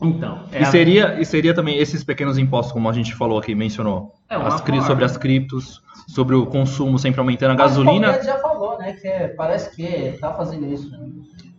Então, 0.00 0.44
é 0.50 0.60
E 0.60 0.64
a- 0.64 0.70
seria, 0.70 1.20
e 1.20 1.24
seria 1.24 1.54
também 1.54 1.76
esses 1.78 2.02
pequenos 2.02 2.36
impostos, 2.38 2.72
como 2.72 2.88
a 2.88 2.92
gente 2.92 3.14
falou 3.14 3.38
aqui, 3.38 3.54
mencionou. 3.54 4.12
É 4.28 4.34
As 4.34 4.60
cri- 4.60 4.80
sobre 4.82 5.04
as 5.04 5.16
criptos, 5.16 5.80
sobre 6.08 6.34
o 6.34 6.46
consumo 6.46 6.98
sempre 6.98 7.20
aumentando. 7.20 7.52
A 7.52 7.54
Mas 7.54 7.76
o 7.76 7.84
gasolina, 7.84 8.22
já 8.22 8.38
falou, 8.38 8.78
né? 8.78 8.92
Que 8.94 9.06
é- 9.06 9.28
parece 9.28 9.74
que 9.76 10.18
tá 10.18 10.32
fazendo 10.32 10.66
isso. 10.72 10.90
né? 10.90 11.06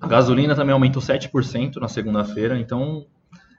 a 0.01 0.07
gasolina 0.07 0.53
também 0.55 0.73
aumentou 0.73 1.01
7% 1.01 1.77
na 1.79 1.87
segunda-feira, 1.87 2.59
então 2.59 3.05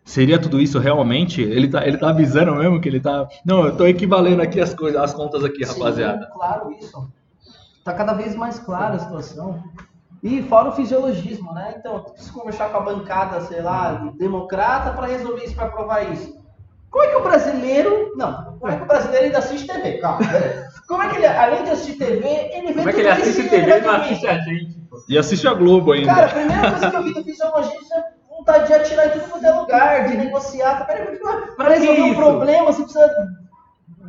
seria 0.06 0.40
tudo 0.40 0.60
isso 0.60 0.78
realmente? 0.78 1.42
Ele 1.42 1.68
tá, 1.68 1.86
ele 1.86 1.98
tá 1.98 2.08
avisando 2.08 2.54
mesmo 2.54 2.80
que 2.80 2.88
ele 2.88 3.00
tá. 3.00 3.28
Não, 3.44 3.66
eu 3.66 3.76
tô 3.76 3.86
equivalendo 3.86 4.40
aqui 4.40 4.60
as 4.60 4.72
coisas, 4.72 4.98
as 4.98 5.12
contas 5.12 5.44
aqui, 5.44 5.64
rapaziada. 5.64 6.24
Sim, 6.24 6.32
claro, 6.32 6.72
isso. 6.72 7.12
Tá 7.84 7.92
cada 7.92 8.14
vez 8.14 8.34
mais 8.34 8.58
clara 8.58 8.94
a 8.94 8.98
situação. 8.98 9.62
E 10.22 10.42
fora 10.42 10.70
o 10.70 10.72
fisiologismo, 10.72 11.52
né? 11.52 11.74
Então, 11.78 11.94
eu 11.94 12.00
preciso 12.00 12.32
conversar 12.32 12.70
com 12.70 12.78
a 12.78 12.80
bancada, 12.80 13.40
sei 13.42 13.60
lá, 13.60 14.12
democrata 14.18 14.92
para 14.92 15.06
resolver 15.06 15.44
isso, 15.44 15.54
para 15.54 15.66
aprovar 15.66 16.10
isso. 16.10 16.36
Como 16.90 17.04
é 17.04 17.08
que 17.08 17.16
o 17.16 17.22
brasileiro. 17.22 18.12
Não, 18.16 18.56
como 18.58 18.72
é 18.72 18.76
que 18.76 18.82
o 18.84 18.86
brasileiro 18.86 19.26
ainda 19.26 19.38
assiste 19.38 19.66
TV? 19.66 19.98
Calma. 19.98 20.20
Como 20.88 21.02
é 21.02 21.10
que 21.10 21.16
ele, 21.16 21.26
além 21.26 21.64
de 21.64 21.70
assistir 21.70 21.98
TV, 21.98 22.26
ele 22.52 22.68
vê 22.68 22.74
Como 22.74 22.88
é 22.88 22.92
que 22.92 23.00
ele 23.00 23.08
assiste 23.08 23.40
e 23.40 23.48
TV 23.48 23.78
e 23.78 23.80
não 23.80 23.90
assiste 23.90 24.26
a 24.26 24.38
gente? 24.38 24.78
pô? 24.88 25.02
E 25.08 25.18
assiste 25.18 25.46
a 25.46 25.52
Globo 25.52 25.92
ainda. 25.92 26.14
Cara, 26.14 26.26
a 26.26 26.28
primeira 26.28 26.70
coisa 26.70 26.90
que 26.90 26.96
eu 26.96 27.02
vi 27.02 27.14
do 27.14 27.24
fisiologista 27.24 27.94
é 27.96 28.15
vontade 28.46 28.68
de 28.68 28.74
atirar 28.74 29.08
em 29.08 29.10
tudo 29.10 29.28
quanto 29.28 29.44
é 29.44 29.52
lugar, 29.52 30.08
de 30.08 30.16
negociar. 30.16 30.86
Para 30.86 31.74
que 31.74 31.80
resolver 31.80 32.02
um 32.02 32.14
problema, 32.14 32.72
você 32.72 32.82
precisa 32.82 33.10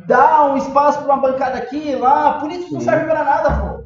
dar 0.06 0.52
um 0.52 0.56
espaço 0.56 1.02
para 1.02 1.12
uma 1.12 1.20
bancada 1.20 1.58
aqui, 1.58 1.96
lá. 1.96 2.38
Político 2.38 2.74
não 2.74 2.80
serve 2.80 3.06
para 3.06 3.24
nada, 3.24 3.50
pô. 3.56 3.84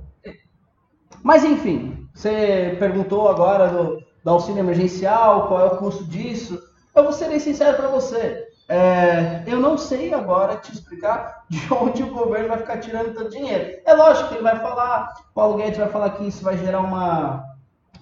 Mas 1.22 1.44
enfim, 1.44 2.06
você 2.14 2.76
perguntou 2.78 3.28
agora 3.28 3.68
do, 3.68 3.98
do 4.22 4.30
auxílio 4.30 4.60
emergencial, 4.60 5.48
qual 5.48 5.60
é 5.60 5.64
o 5.64 5.76
custo 5.78 6.04
disso. 6.04 6.60
Eu 6.94 7.04
vou 7.04 7.12
ser 7.12 7.28
bem 7.28 7.38
sincero 7.38 7.76
para 7.76 7.88
você. 7.88 8.48
É, 8.68 9.42
eu 9.46 9.58
não 9.58 9.76
sei 9.76 10.12
agora 10.14 10.56
te 10.56 10.72
explicar 10.72 11.44
de 11.48 11.60
onde 11.72 12.02
o 12.02 12.12
governo 12.12 12.48
vai 12.48 12.58
ficar 12.58 12.78
tirando 12.78 13.14
tanto 13.14 13.30
dinheiro. 13.30 13.80
É 13.86 13.94
lógico 13.94 14.28
que 14.28 14.34
ele 14.34 14.42
vai 14.42 14.58
falar, 14.58 15.14
Paulo 15.34 15.56
Guedes 15.56 15.78
vai 15.78 15.88
falar 15.88 16.10
que 16.10 16.26
isso 16.26 16.44
vai 16.44 16.58
gerar 16.58 16.80
uma. 16.80 17.44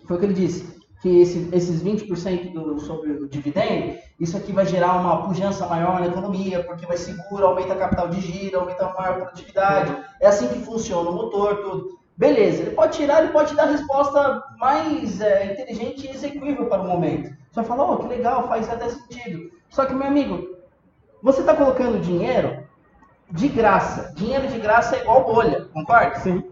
Foi 0.06 0.16
o 0.16 0.18
que 0.18 0.26
ele 0.26 0.34
disse, 0.34 0.69
que 1.00 1.20
esse, 1.22 1.48
esses 1.52 1.82
20% 1.82 2.52
do, 2.52 2.78
sobre 2.78 3.12
o 3.12 3.28
dividendo, 3.28 3.96
isso 4.18 4.36
aqui 4.36 4.52
vai 4.52 4.66
gerar 4.66 5.00
uma 5.00 5.26
pujança 5.26 5.66
maior 5.66 5.98
na 5.98 6.06
economia, 6.06 6.62
porque 6.64 6.86
vai 6.86 6.98
segura, 6.98 7.46
aumenta 7.46 7.72
a 7.72 7.76
capital 7.76 8.08
de 8.08 8.20
giro, 8.20 8.60
aumenta 8.60 8.86
a 8.86 8.94
maior 8.94 9.16
produtividade. 9.16 9.96
É 10.20 10.26
assim 10.26 10.48
que 10.48 10.60
funciona 10.60 11.08
o 11.08 11.14
motor, 11.14 11.56
tudo. 11.56 11.98
Beleza, 12.18 12.62
ele 12.62 12.72
pode 12.72 12.98
tirar, 12.98 13.22
ele 13.22 13.32
pode 13.32 13.54
dar 13.54 13.62
a 13.62 13.70
resposta 13.70 14.42
mais 14.58 15.22
é, 15.22 15.52
inteligente 15.52 16.06
e 16.06 16.10
execuível 16.10 16.66
para 16.66 16.82
o 16.82 16.86
momento. 16.86 17.30
Você 17.50 17.54
vai 17.54 17.64
falar, 17.64 17.92
oh, 17.92 17.96
que 17.96 18.08
legal, 18.08 18.46
faz 18.46 18.68
até 18.68 18.90
sentido. 18.90 19.50
Só 19.70 19.86
que, 19.86 19.94
meu 19.94 20.06
amigo, 20.06 20.58
você 21.22 21.40
está 21.40 21.54
colocando 21.54 21.98
dinheiro 21.98 22.62
de 23.30 23.48
graça. 23.48 24.12
Dinheiro 24.14 24.48
de 24.48 24.58
graça 24.58 24.96
é 24.96 25.00
igual 25.00 25.24
bolha, 25.24 25.64
concorda? 25.72 26.16
Sim. 26.16 26.44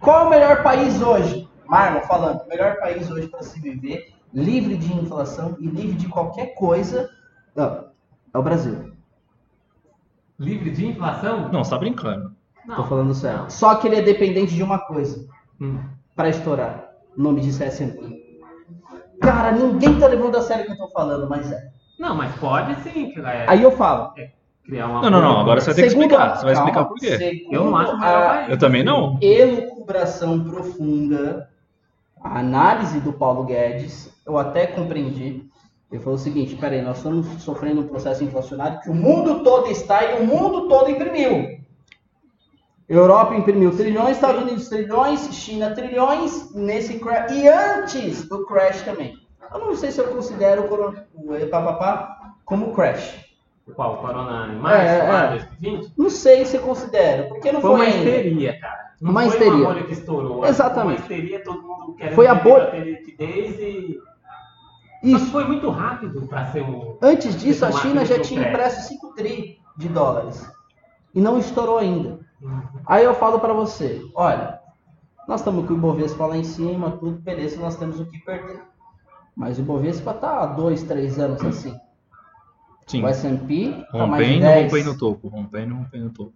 Qual 0.00 0.20
é 0.20 0.26
o 0.26 0.30
melhor 0.30 0.62
país 0.62 1.02
hoje? 1.02 1.49
Marlon 1.70 2.00
falando, 2.00 2.40
o 2.42 2.48
melhor 2.48 2.76
país 2.80 3.08
hoje 3.10 3.28
para 3.28 3.42
se 3.44 3.60
viver, 3.60 4.12
livre 4.34 4.76
de 4.76 4.92
inflação 4.92 5.56
e 5.60 5.66
livre 5.68 5.96
de 5.96 6.08
qualquer 6.08 6.54
coisa, 6.54 7.08
ó, 7.56 7.84
é 8.34 8.38
o 8.38 8.42
Brasil. 8.42 8.90
Livre 10.38 10.70
de 10.70 10.86
inflação? 10.86 11.48
Não, 11.52 11.62
você 11.62 11.70
tá 11.70 11.78
brincando. 11.78 12.34
Não. 12.66 12.76
Tô 12.76 12.84
falando 12.84 13.14
sério. 13.14 13.42
Não. 13.42 13.50
Só 13.50 13.76
que 13.76 13.86
ele 13.86 13.96
é 13.96 14.02
dependente 14.02 14.52
de 14.54 14.62
uma 14.62 14.78
coisa 14.80 15.28
Hum. 15.60 15.78
para 16.16 16.28
estourar. 16.28 16.90
O 17.16 17.22
nome 17.22 17.40
disso 17.40 17.62
é 17.62 17.66
S&P. 17.66 18.40
Cara, 19.20 19.52
ninguém 19.52 19.98
tá 19.98 20.06
levando 20.08 20.36
a 20.36 20.42
sério 20.42 20.64
o 20.64 20.66
que 20.66 20.72
eu 20.72 20.76
tô 20.78 20.88
falando, 20.88 21.28
mas 21.28 21.52
é. 21.52 21.70
Não, 21.98 22.16
mas 22.16 22.34
pode 22.36 22.74
sim 22.82 23.12
é, 23.18 23.44
Aí 23.48 23.62
eu 23.62 23.70
falo. 23.72 24.12
criar 24.64 24.86
uma. 24.86 25.02
Não, 25.02 25.10
não, 25.10 25.20
não, 25.20 25.40
agora 25.40 25.60
você 25.60 25.66
vai 25.66 25.74
ter 25.74 25.82
que 25.82 25.88
segundo- 25.90 26.04
explicar. 26.10 26.36
Você 26.36 26.44
vai 26.46 26.54
calma, 26.54 26.68
explicar 26.70 26.88
por 26.88 26.98
quê. 26.98 27.18
segundo 27.18 27.54
Eu 27.54 27.64
não 27.66 27.76
acho 27.76 27.98
melhor. 27.98 28.50
Eu 28.50 28.58
também 28.58 28.82
não. 28.82 29.18
elucubração 29.20 30.42
profunda, 30.42 31.49
a 32.22 32.38
análise 32.40 33.00
do 33.00 33.12
Paulo 33.12 33.44
Guedes, 33.44 34.12
eu 34.26 34.38
até 34.38 34.66
compreendi. 34.66 35.48
Ele 35.90 36.02
falou 36.02 36.16
o 36.18 36.22
seguinte: 36.22 36.54
peraí, 36.56 36.82
nós 36.82 36.98
estamos 36.98 37.26
sofrendo 37.42 37.80
um 37.80 37.88
processo 37.88 38.22
inflacionário 38.22 38.80
que 38.80 38.90
o 38.90 38.94
mundo 38.94 39.42
todo 39.42 39.68
está 39.70 40.04
e 40.04 40.22
o 40.22 40.26
mundo 40.26 40.68
todo 40.68 40.90
imprimiu. 40.90 41.58
Europa 42.88 43.34
imprimiu 43.36 43.76
trilhões, 43.76 44.16
Estados 44.16 44.42
Unidos 44.42 44.68
trilhões, 44.68 45.32
China 45.32 45.70
trilhões, 45.72 46.52
nesse 46.54 46.98
crash, 46.98 47.30
e 47.32 47.48
antes 47.48 48.28
do 48.28 48.44
crash 48.46 48.82
também. 48.82 49.14
Eu 49.52 49.60
não 49.60 49.76
sei 49.76 49.90
se 49.92 50.00
eu 50.00 50.08
considero 50.08 50.62
o, 50.64 50.68
corona, 50.68 51.06
o 51.14 51.46
papapá 51.48 52.34
como 52.44 52.72
crash. 52.74 53.24
Qual? 53.76 53.98
Corona 53.98 54.52
em 54.52 54.56
março, 54.56 54.80
É, 54.80 54.98
é. 54.98 55.28
2020? 55.60 55.92
Não 55.96 56.10
sei 56.10 56.44
se 56.44 56.58
considero, 56.58 57.28
porque 57.28 57.52
não 57.52 57.60
Foi 57.60 57.70
foi, 57.70 57.78
uma 57.78 57.84
ainda. 57.84 57.98
histeria, 58.10 58.60
cara. 58.60 58.89
Não 59.00 59.10
Uma 59.12 59.22
foi 59.22 59.28
histeria. 59.30 59.52
uma 59.54 59.64
bolha 59.72 59.84
que 59.84 59.92
estourou. 59.92 60.44
Exatamente. 60.46 61.02
Foi 61.02 61.14
uma 61.16 61.18
histeria, 61.22 61.42
todo 61.44 61.62
mundo 61.62 61.94
querendo 61.94 62.14
Foi 62.14 62.26
a 62.26 62.34
bolha- 62.34 62.70
ter 62.70 62.84
liquidez 62.84 63.58
e... 63.58 63.98
Isso. 65.02 65.30
foi 65.30 65.44
muito 65.46 65.70
rápido 65.70 66.26
para 66.26 66.44
ser 66.52 66.62
um... 66.62 66.98
Antes 67.00 67.34
disso, 67.40 67.64
a 67.64 67.72
China 67.72 68.04
já 68.04 68.20
tinha 68.20 68.46
impresso 68.46 68.86
5 68.88 69.14
tri 69.14 69.58
de 69.78 69.88
dólares. 69.88 70.46
E 71.14 71.20
não 71.20 71.38
estourou 71.38 71.78
ainda. 71.78 72.20
Aí 72.86 73.04
eu 73.04 73.14
falo 73.14 73.40
pra 73.40 73.54
você, 73.54 74.02
olha, 74.14 74.60
nós 75.26 75.40
estamos 75.40 75.66
com 75.66 75.72
o 75.72 75.76
Ibovespa 75.76 76.26
lá 76.26 76.36
em 76.36 76.44
cima, 76.44 76.90
tudo, 76.92 77.12
beleza, 77.18 77.58
nós 77.60 77.76
temos 77.76 77.98
o 77.98 78.04
que 78.04 78.18
perder. 78.18 78.60
Mas 79.34 79.56
o 79.56 79.62
Ibovespa 79.62 80.12
tá 80.12 80.42
há 80.42 80.46
dois, 80.46 80.82
três 80.82 81.18
anos 81.18 81.42
assim. 81.42 81.74
Sim. 82.86 83.02
O 83.04 83.08
S&P 83.08 83.84
tá 83.92 84.06
mais 84.06 84.26
de 84.26 84.32
Rompendo, 84.34 84.40
10. 84.40 84.64
rompendo 84.72 84.90
o 84.90 84.98
topo. 84.98 85.28
Rompendo, 85.28 85.74
rompendo 85.76 86.06
o 86.08 86.10
topo. 86.10 86.32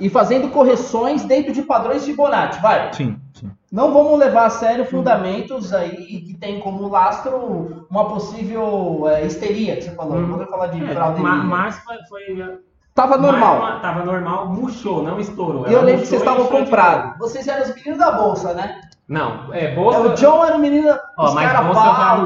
E 0.00 0.08
fazendo 0.08 0.48
correções 0.48 1.22
dentro 1.24 1.52
de 1.52 1.62
padrões 1.62 2.04
Fibonacci, 2.04 2.60
vai. 2.62 2.92
Sim, 2.92 3.20
sim. 3.34 3.50
Não 3.70 3.92
vamos 3.92 4.18
levar 4.18 4.46
a 4.46 4.50
sério 4.50 4.84
fundamentos 4.86 5.72
aí 5.72 6.22
que 6.22 6.34
tem 6.34 6.58
como 6.58 6.88
lastro 6.88 7.86
uma 7.90 8.08
possível 8.08 9.04
é, 9.08 9.24
histeria, 9.26 9.76
que 9.76 9.82
você 9.82 9.90
falou. 9.94 10.16
Hum. 10.16 10.26
Não 10.26 10.38
vou 10.38 10.46
falar 10.46 10.68
de 10.68 10.82
É, 10.82 10.88
fraude. 10.94 11.20
ma- 11.20 11.36
março 11.44 11.80
foi... 11.84 11.96
foi 12.08 12.58
Tava 12.94 13.16
normal. 13.16 13.60
Março 13.60 13.82
Tava 13.82 14.04
normal, 14.04 14.48
murchou, 14.48 15.02
não 15.02 15.20
estourou. 15.20 15.68
E 15.68 15.72
eu 15.72 15.82
lembro 15.82 16.02
que 16.02 16.08
vocês 16.08 16.20
estavam 16.20 16.44
inchou 16.44 16.58
de 16.58 16.64
comprados. 16.64 17.18
Vocês 17.18 17.46
eram 17.46 17.62
os 17.62 17.74
meninos 17.74 17.98
da 17.98 18.10
bolsa, 18.10 18.52
né? 18.54 18.80
Não, 19.06 19.52
é 19.54 19.66
É, 19.66 19.74
bolsa... 19.74 20.00
O 20.00 20.14
John 20.14 20.44
era 20.44 20.56
o 20.56 20.58
menino. 20.60 20.88
Ó, 21.16 21.24
os 21.26 21.34
mas 21.34 21.52
bolsa 21.62 21.80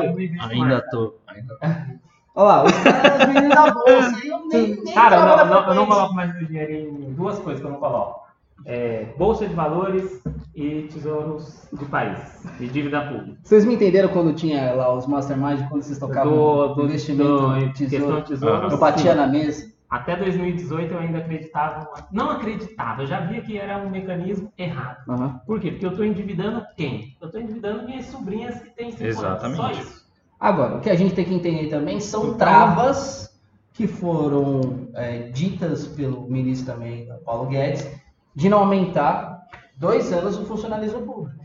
eu 0.04 0.14
Ainda 0.50 0.84
tô. 0.90 1.14
Ainda 1.26 1.58
tô. 1.60 1.66
Olha 2.34 2.46
lá, 2.46 2.64
os 2.64 2.72
caras 2.72 3.28
meninos 3.28 3.54
da 3.54 3.70
bolsa. 3.70 4.24
E 4.24 4.28
eu 4.28 4.46
nem, 4.48 4.82
nem 4.82 4.94
Cara, 4.94 5.46
não, 5.46 5.46
não, 5.46 5.68
eu 5.68 5.74
não 5.74 5.86
coloco 5.86 6.14
mais 6.14 6.34
meu 6.34 6.46
dinheiro 6.46 6.72
em 6.72 7.12
duas 7.12 7.38
coisas 7.38 7.60
que 7.60 7.66
eu 7.66 7.70
não 7.70 7.78
coloco. 7.78 8.24
É, 8.66 9.06
bolsa 9.16 9.46
de 9.46 9.54
valores 9.54 10.22
e 10.54 10.88
tesouros 10.92 11.68
de 11.72 11.84
país, 11.84 12.18
de 12.58 12.68
dívida 12.68 13.02
pública. 13.02 13.38
Vocês 13.42 13.64
me 13.64 13.74
entenderam 13.74 14.08
quando 14.08 14.32
tinha 14.32 14.72
lá 14.74 14.92
os 14.92 15.06
masterminds, 15.06 15.68
quando 15.68 15.82
vocês 15.82 15.98
tocavam 15.98 16.32
Do, 16.32 16.74
do, 16.74 16.84
investimento 16.84 17.30
do, 17.30 17.56
em 17.56 17.72
questão 17.72 17.88
tesouro? 17.98 18.22
de 18.22 18.28
tesouros. 18.28 18.72
Eu 18.72 18.78
batia 18.78 19.12
sim. 19.12 19.18
na 19.18 19.26
mesa. 19.26 19.74
Até 19.90 20.16
2018 20.16 20.92
eu 20.92 20.98
ainda 20.98 21.18
acreditava, 21.18 21.88
não 22.10 22.30
acreditava, 22.30 23.02
eu 23.02 23.06
já 23.06 23.20
via 23.20 23.42
que 23.42 23.56
era 23.56 23.78
um 23.78 23.90
mecanismo 23.90 24.52
errado. 24.58 25.08
Aham. 25.08 25.40
Por 25.46 25.60
quê? 25.60 25.70
Porque 25.70 25.86
eu 25.86 25.90
estou 25.90 26.04
endividando 26.04 26.64
quem? 26.76 27.16
Eu 27.20 27.26
estou 27.26 27.40
endividando 27.40 27.84
minhas 27.84 28.06
sobrinhas 28.06 28.60
que 28.60 28.70
têm 28.70 28.90
5 28.90 29.04
anos. 29.04 29.16
Só 29.16 29.26
Exatamente. 29.28 29.80
isso. 29.80 30.03
Agora, 30.44 30.76
o 30.76 30.80
que 30.82 30.90
a 30.90 30.94
gente 30.94 31.14
tem 31.14 31.24
que 31.24 31.32
entender 31.32 31.68
também 31.70 31.98
são 31.98 32.34
travas 32.34 33.34
que 33.72 33.86
foram 33.86 34.90
é, 34.94 35.30
ditas 35.30 35.86
pelo 35.86 36.28
ministro 36.28 36.74
também, 36.74 37.08
Paulo 37.24 37.48
Guedes, 37.48 37.90
de 38.34 38.50
não 38.50 38.58
aumentar 38.58 39.48
dois 39.74 40.12
anos 40.12 40.36
o 40.36 40.44
funcionalismo 40.44 41.00
público. 41.00 41.42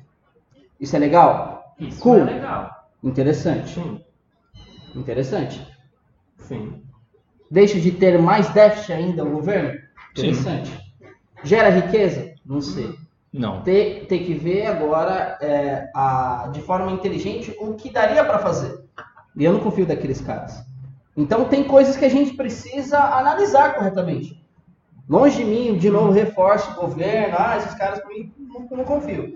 Isso 0.78 0.98
é 0.98 1.00
legal? 1.00 1.74
Isso 1.80 2.02
Cool. 2.02 2.18
é 2.18 2.24
legal. 2.26 2.90
Interessante. 3.02 3.70
Sim, 3.70 4.02
Interessante. 4.94 5.66
sim. 6.40 6.84
Deixa 7.50 7.80
de 7.80 7.94
ter 7.94 8.20
mais 8.22 8.50
déficit 8.50 8.92
ainda 8.92 9.24
o 9.24 9.32
governo? 9.32 9.80
Sim. 10.14 10.28
Interessante. 10.28 10.94
Gera 11.42 11.70
riqueza? 11.70 12.34
Não 12.46 12.60
sei. 12.60 12.94
Não. 13.32 13.62
Ter, 13.62 14.06
ter 14.08 14.20
que 14.20 14.34
ver 14.34 14.66
agora 14.66 15.38
é, 15.42 15.90
a, 15.96 16.50
de 16.52 16.62
forma 16.62 16.92
inteligente 16.92 17.56
o 17.60 17.76
que 17.76 17.92
daria 17.92 18.24
para 18.24 18.40
fazer. 18.40 18.84
E 19.36 19.46
eu 19.46 19.54
não 19.54 19.60
confio 19.60 19.86
daqueles 19.86 20.20
caras. 20.20 20.64
Então 21.16 21.46
tem 21.46 21.64
coisas 21.64 21.96
que 21.96 22.06
a 22.06 22.10
gente 22.10 22.34
precisa 22.36 23.00
analisar 23.00 23.76
corretamente. 23.76 24.44
Longe 25.08 25.38
de 25.38 25.44
mim, 25.44 25.78
de 25.78 25.90
novo, 25.90 26.12
reforço 26.12 26.72
o 26.72 26.82
governo, 26.82 27.36
ah, 27.38 27.58
esses 27.58 27.74
caras 27.76 28.00
por 28.00 28.10
mim, 28.10 28.32
não, 28.38 28.78
não 28.78 28.84
confio. 28.84 29.36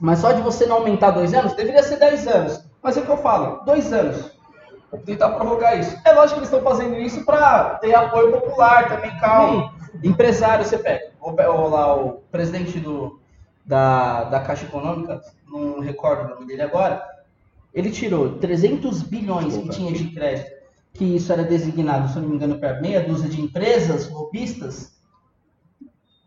Mas 0.00 0.20
só 0.20 0.32
de 0.32 0.40
você 0.40 0.66
não 0.66 0.76
aumentar 0.76 1.10
dois 1.10 1.34
anos, 1.34 1.54
deveria 1.54 1.82
ser 1.82 1.98
dez 1.98 2.26
anos. 2.26 2.64
Mas 2.82 2.96
é 2.96 3.00
o 3.00 3.04
que 3.04 3.10
eu 3.10 3.18
falo, 3.18 3.64
dois 3.64 3.92
anos. 3.92 4.32
Vou 4.90 5.00
tentar 5.00 5.30
prorrogar 5.30 5.78
isso. 5.78 5.96
É 6.04 6.12
lógico 6.12 6.34
que 6.34 6.46
eles 6.46 6.52
estão 6.52 6.62
fazendo 6.62 6.96
isso 6.96 7.24
para 7.24 7.74
ter 7.76 7.94
apoio 7.94 8.32
popular 8.32 8.88
também, 8.88 9.14
calma. 9.18 9.74
Empresário, 10.02 10.64
você 10.64 10.78
pega. 10.78 11.07
O, 11.20 11.30
o, 11.30 11.68
lá, 11.68 11.96
o 11.96 12.12
presidente 12.30 12.78
do, 12.78 13.20
da, 13.64 14.24
da 14.24 14.40
Caixa 14.40 14.64
Econômica, 14.64 15.20
não 15.46 15.80
recordo 15.80 16.24
o 16.26 16.34
nome 16.34 16.46
dele 16.46 16.62
agora, 16.62 17.02
ele 17.74 17.90
tirou 17.90 18.38
300 18.38 19.02
bilhões 19.02 19.56
que 19.56 19.68
tinha 19.68 19.92
de 19.92 20.10
crédito, 20.10 20.50
que 20.94 21.04
isso 21.04 21.32
era 21.32 21.44
designado, 21.44 22.08
se 22.08 22.18
não 22.18 22.28
me 22.28 22.36
engano, 22.36 22.58
para 22.58 22.80
meia 22.80 23.02
dúzia 23.02 23.28
de 23.28 23.40
empresas 23.40 24.10
lobistas, 24.10 24.96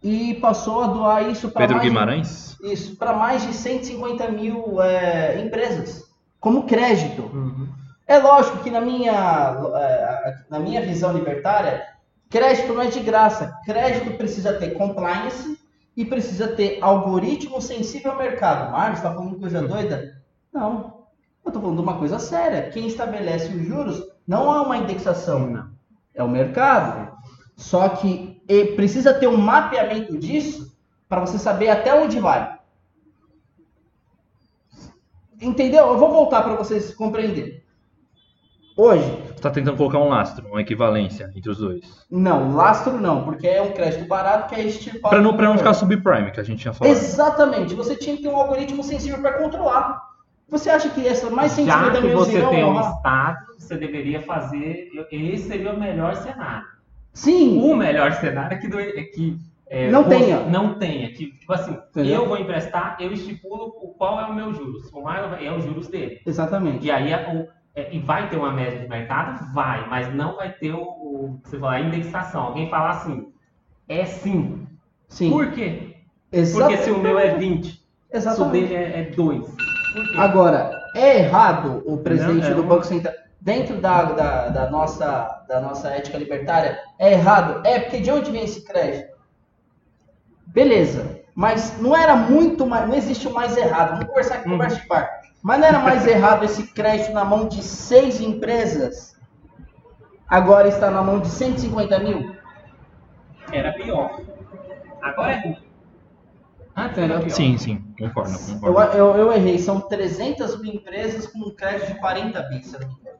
e 0.04 0.36
passou 0.36 0.82
a 0.82 0.88
doar 0.88 1.30
isso 1.30 1.50
para 1.50 1.62
Pedro 1.62 1.78
mais, 1.78 1.88
Guimarães? 1.88 2.58
isso, 2.64 2.96
para 2.96 3.14
mais 3.14 3.44
de 3.44 3.54
150 3.54 4.30
mil 4.30 4.82
é, 4.82 5.40
empresas, 5.42 6.10
como 6.40 6.64
crédito. 6.64 7.24
Uhum. 7.24 7.68
É 8.08 8.18
lógico 8.18 8.58
que 8.58 8.70
na 8.70 8.82
minha, 8.82 9.58
eh, 9.76 10.36
na 10.50 10.60
minha 10.60 10.82
visão 10.82 11.14
libertária, 11.14 11.86
crédito 12.32 12.74
não 12.74 12.82
é 12.82 12.88
de 12.88 13.02
graça. 13.02 13.60
Crédito 13.66 14.18
precisa 14.18 14.54
ter 14.54 14.72
compliance 14.72 15.60
e 15.96 16.06
precisa 16.06 16.48
ter 16.48 16.80
algoritmo 16.82 17.62
sensível 17.62 18.14
ao 18.14 18.18
mercado. 18.18 18.72
Marcos, 18.72 19.00
está 19.00 19.14
falando 19.14 19.40
coisa 19.40 19.62
doida? 19.62 20.24
Não. 20.52 21.02
Eu 21.44 21.50
estou 21.50 21.62
falando 21.62 21.78
de 21.78 21.84
uma 21.84 21.98
coisa 21.98 22.18
séria. 22.18 22.70
Quem 22.72 22.88
estabelece 22.88 23.54
os 23.54 23.68
juros 23.68 24.02
não 24.26 24.54
é 24.56 24.62
uma 24.62 24.78
indexação, 24.78 25.48
Não. 25.48 25.70
é 26.16 26.24
o 26.24 26.30
mercado. 26.30 27.18
Só 27.58 27.90
que 27.90 28.42
precisa 28.76 29.14
ter 29.14 29.28
um 29.28 29.38
mapeamento 29.38 30.18
disso 30.18 30.76
para 31.10 31.22
você 31.22 31.38
saber 31.38 31.70
até 31.70 31.94
onde 31.94 32.20
vai. 32.20 32.58
Entendeu? 35.42 35.88
Eu 35.88 35.98
vou 35.98 36.12
voltar 36.12 36.44
para 36.44 36.56
vocês 36.56 36.94
compreenderem. 36.94 37.62
Hoje, 38.78 39.31
está 39.42 39.50
tentando 39.52 39.78
colocar 39.78 40.00
um 40.00 40.10
lastro, 40.10 40.48
uma 40.48 40.62
equivalência 40.62 41.32
entre 41.36 41.50
os 41.50 41.58
dois. 41.58 42.06
não, 42.10 42.56
lastro 42.56 43.00
não, 43.00 43.24
porque 43.24 43.48
é 43.48 43.62
um 43.62 43.72
crédito 43.72 44.08
barato 44.08 44.50
que 44.50 44.56
é 44.60 44.64
extirpado. 44.66 45.10
Para 45.10 45.22
não, 45.22 45.36
pra 45.36 45.48
não 45.50 45.58
ficar 45.58 45.74
subprime, 45.74 46.32
que 46.32 46.40
a 46.40 46.44
gente 46.44 46.60
tinha 46.62 46.74
falado. 46.74 46.94
Exatamente, 46.94 47.74
você 47.76 47.96
tinha 47.96 48.16
que 48.16 48.24
ter 48.24 48.30
um 48.30 48.36
algoritmo 48.38 48.84
sensível 48.84 49.20
para 49.22 49.34
controlar. 49.34 50.02
Você 50.50 50.70
acha 50.70 50.90
que 50.90 51.08
essa 51.08 51.30
mais 51.30 51.52
Já 51.52 51.58
sensível 51.58 52.02
que 52.02 52.08
da 52.10 52.14
você 52.16 52.42
tem 52.48 52.64
um 52.64 52.70
honrar? 52.72 52.96
Estado, 52.98 53.38
você 53.58 53.78
deveria 53.78 54.22
fazer. 54.22 54.90
Esse 55.12 55.48
seria 55.48 55.72
o 55.74 55.80
melhor 55.80 56.16
cenário. 56.18 56.66
Sim, 57.14 57.60
O 57.62 57.76
melhor 57.76 58.14
cenário 58.14 58.56
é 58.58 58.60
que, 58.60 58.68
do- 58.68 58.80
é 58.80 59.04
que 59.04 59.38
é, 59.70 59.90
Não 59.90 60.04
você- 60.04 60.10
tenha. 60.18 60.40
Não 60.42 60.74
tenha. 60.76 61.10
Que, 61.14 61.28
tipo 61.32 61.54
assim, 61.54 61.72
Entendeu? 61.92 62.22
eu 62.24 62.28
vou 62.28 62.38
emprestar, 62.38 62.98
eu 63.00 63.12
estipulo 63.14 63.68
o- 63.82 63.94
qual 63.98 64.20
é 64.20 64.26
o 64.26 64.34
meu 64.34 64.54
juros. 64.54 64.92
O 64.92 65.02
Marlon 65.02 65.36
é 65.40 65.50
os 65.56 65.64
juros 65.64 65.88
dele. 65.88 66.20
exatamente. 66.26 66.86
E 66.86 66.92
aí 66.92 67.14
o- 67.14 67.48
é, 67.76 67.94
e 67.96 68.00
vai 68.00 68.30
ter 68.30 68.38
uma 68.38 68.52
média 68.52 68.80
de 68.80 68.88
mercado? 68.88 69.54
Vai, 69.54 69.88
mas 69.90 70.14
não 70.14 70.36
vai 70.36 70.52
ter 70.52 70.74
o, 70.74 70.82
o 70.82 71.40
você 71.44 71.58
fala, 71.58 71.74
a 71.74 71.80
indexação. 71.82 72.42
Alguém 72.44 72.70
falar 72.70 72.92
assim, 72.92 73.32
é 73.88 74.06
sim. 74.06 74.68
Sim, 75.08 75.30
Por 75.30 75.52
quê? 75.52 75.96
Exata- 76.32 76.70
Porque 76.70 76.78
se 76.84 76.92
o 76.92 76.98
meu 77.00 77.20
é 77.20 77.34
20, 77.36 77.68
se 77.68 77.80
o 78.14 78.18
Exatamente. 78.18 78.68
dele 78.70 78.76
é, 78.76 79.00
é 79.02 79.04
2. 79.12 79.46
Por 79.48 80.12
quê? 80.12 80.18
Agora, 80.18 80.72
é 80.96 81.20
errado 81.20 81.84
o 81.86 81.98
presidente 81.98 82.44
Não, 82.46 82.52
é 82.52 82.54
do 82.54 82.62
uma- 82.62 82.76
Banco 82.76 82.86
Central, 82.86 83.14
dentro 83.42 83.78
da, 83.82 84.04
da, 84.04 84.48
da 84.50 84.70
nossa, 84.70 85.46
da 85.50 85.60
nossa 85.60 85.90
ética 85.90 86.18
libertária, 86.18 86.80
é 87.00 87.12
errado? 87.14 87.66
É, 87.66 87.80
porque 87.80 88.00
de 88.00 88.10
onde 88.12 88.32
vem 88.32 88.44
esse 88.46 88.64
crédito? 88.64 89.12
Beleza, 90.48 91.22
mas 91.36 91.78
não 91.80 91.96
era 91.96 92.16
muito 92.16 92.66
mais, 92.66 92.88
não 92.88 92.96
existe 92.96 93.28
o 93.28 93.34
mais 93.34 93.56
errado, 93.58 93.92
vamos 93.92 94.06
conversar 94.08 94.36
aqui, 94.36 94.46
Uhum. 94.48 94.54
conversa 94.54 94.80
de 94.82 94.88
par. 94.88 95.21
Mas 95.44 95.60
não 95.60 95.68
era 95.68 95.80
mais 95.80 96.06
errado 96.06 96.46
esse 96.46 96.68
crédito 96.74 97.12
na 97.14 97.26
mão 97.26 97.48
de 97.48 97.64
seis 97.64 98.22
empresas? 98.22 99.16
Agora 100.30 100.68
está 100.68 100.90
na 100.92 101.02
mão 101.02 101.20
de 101.20 101.28
150 101.30 102.00
mil? 102.00 102.36
Era 103.52 103.74
pior. 103.74 104.22
Agora 105.02 105.32
é 105.34 105.40
ruim. 105.42 105.58
Antes 106.78 106.98
era 106.98 107.06
Entendeu? 107.16 107.20
pior. 107.26 107.36
Sim, 107.36 107.58
sim, 107.58 107.84
concordo, 107.98 108.32
Eu, 108.32 108.60
concordo. 108.60 108.98
eu, 108.98 109.16
eu 109.18 109.34
errei, 109.34 109.58
são 109.58 109.82
300 109.82 110.62
mil 110.62 110.74
empresas 110.76 111.28
com 111.28 111.40
um 111.40 111.56
crédito 111.56 111.94
de 111.94 112.00
40 112.00 112.42
bi, 112.44 112.64
se 112.64 112.76
eu 112.76 112.80
não 112.82 112.88
me 112.88 112.94
engano. 112.94 113.18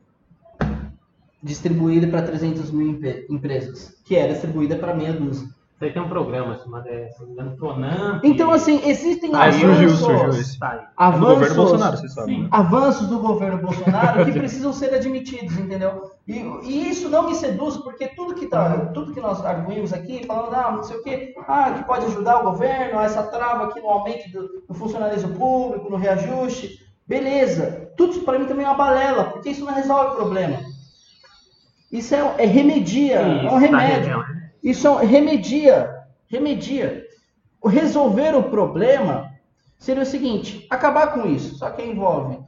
Distribuída 1.44 2.08
para 2.08 2.22
300 2.22 2.70
mil 2.72 2.88
empre- 2.92 3.26
empresas, 3.30 4.00
que 4.06 4.16
era 4.16 4.32
distribuída 4.32 4.76
para 4.78 4.94
meia 4.94 5.12
dúzia. 5.12 5.50
Você 5.82 5.90
tem 5.90 6.00
um 6.00 6.08
programa 6.08 6.56
chamado, 6.60 6.88
é, 6.90 7.10
se 7.10 7.22
não 7.22 7.28
me 7.28 7.34
engano. 7.34 8.22
Então, 8.24 8.52
assim, 8.52 8.88
existem 8.88 9.32
Aí 9.34 9.50
avanços, 9.50 9.62
surgiu, 9.62 9.90
surgiu 9.90 10.30
esse. 10.30 10.60
Tá 10.60 10.70
aí. 10.74 10.78
É 10.78 10.84
do 10.84 10.92
avanços, 10.96 11.34
governo 11.34 11.56
Bolsonaro, 11.56 11.98
vocês 11.98 12.14
sabem. 12.14 12.36
Sim. 12.36 12.44
né? 12.44 12.50
avanços 12.52 13.08
do 13.08 13.18
governo 13.18 13.58
Bolsonaro 13.58 14.26
que 14.26 14.32
precisam 14.38 14.74
ser 14.74 14.94
admitidos, 14.94 15.58
entendeu? 15.58 16.12
E, 16.28 16.38
e 16.38 16.88
isso 16.88 17.10
não 17.10 17.26
me 17.26 17.34
seduz, 17.34 17.78
porque 17.78 18.10
tudo 18.10 18.36
que, 18.36 18.46
tá, 18.46 18.92
tudo 18.94 19.12
que 19.12 19.20
nós 19.20 19.44
arguímos 19.44 19.92
aqui, 19.92 20.24
falando, 20.24 20.54
ah, 20.54 20.72
não 20.72 20.84
sei 20.84 20.98
o 20.98 21.04
quê, 21.04 21.34
ah, 21.48 21.72
que 21.72 21.84
pode 21.86 22.06
ajudar 22.06 22.42
o 22.42 22.52
governo, 22.52 23.00
ah, 23.00 23.06
essa 23.06 23.24
trava 23.24 23.64
aqui 23.64 23.82
no 23.82 23.90
aumento 23.90 24.30
do, 24.30 24.62
do 24.68 24.74
funcionalismo 24.76 25.34
público, 25.34 25.90
no 25.90 25.98
reajuste, 25.98 26.86
beleza. 27.08 27.92
Tudo 27.98 28.12
isso 28.12 28.22
para 28.22 28.38
mim 28.38 28.46
também 28.46 28.68
é 28.68 28.70
uma 28.70 28.78
balela, 28.78 29.24
porque 29.32 29.50
isso 29.50 29.66
não 29.66 29.74
resolve 29.74 30.12
o 30.12 30.16
problema. 30.16 30.60
Isso 31.92 32.14
é, 32.14 32.36
é 32.38 32.46
remedia, 32.46 33.16
é 33.16 33.48
um 33.48 33.50
tá 33.50 33.58
remédio. 33.58 34.20
né? 34.20 34.41
Isso 34.64 34.88
é 34.88 34.90
um- 34.92 34.96
remedia, 34.98 35.94
remedia. 36.28 37.04
Resolver 37.66 38.36
o 38.36 38.44
problema 38.44 39.32
seria 39.78 40.04
o 40.04 40.06
seguinte, 40.06 40.68
acabar 40.70 41.14
com 41.14 41.28
isso, 41.28 41.56
só 41.56 41.70
que 41.72 41.82
envolve 41.84 42.40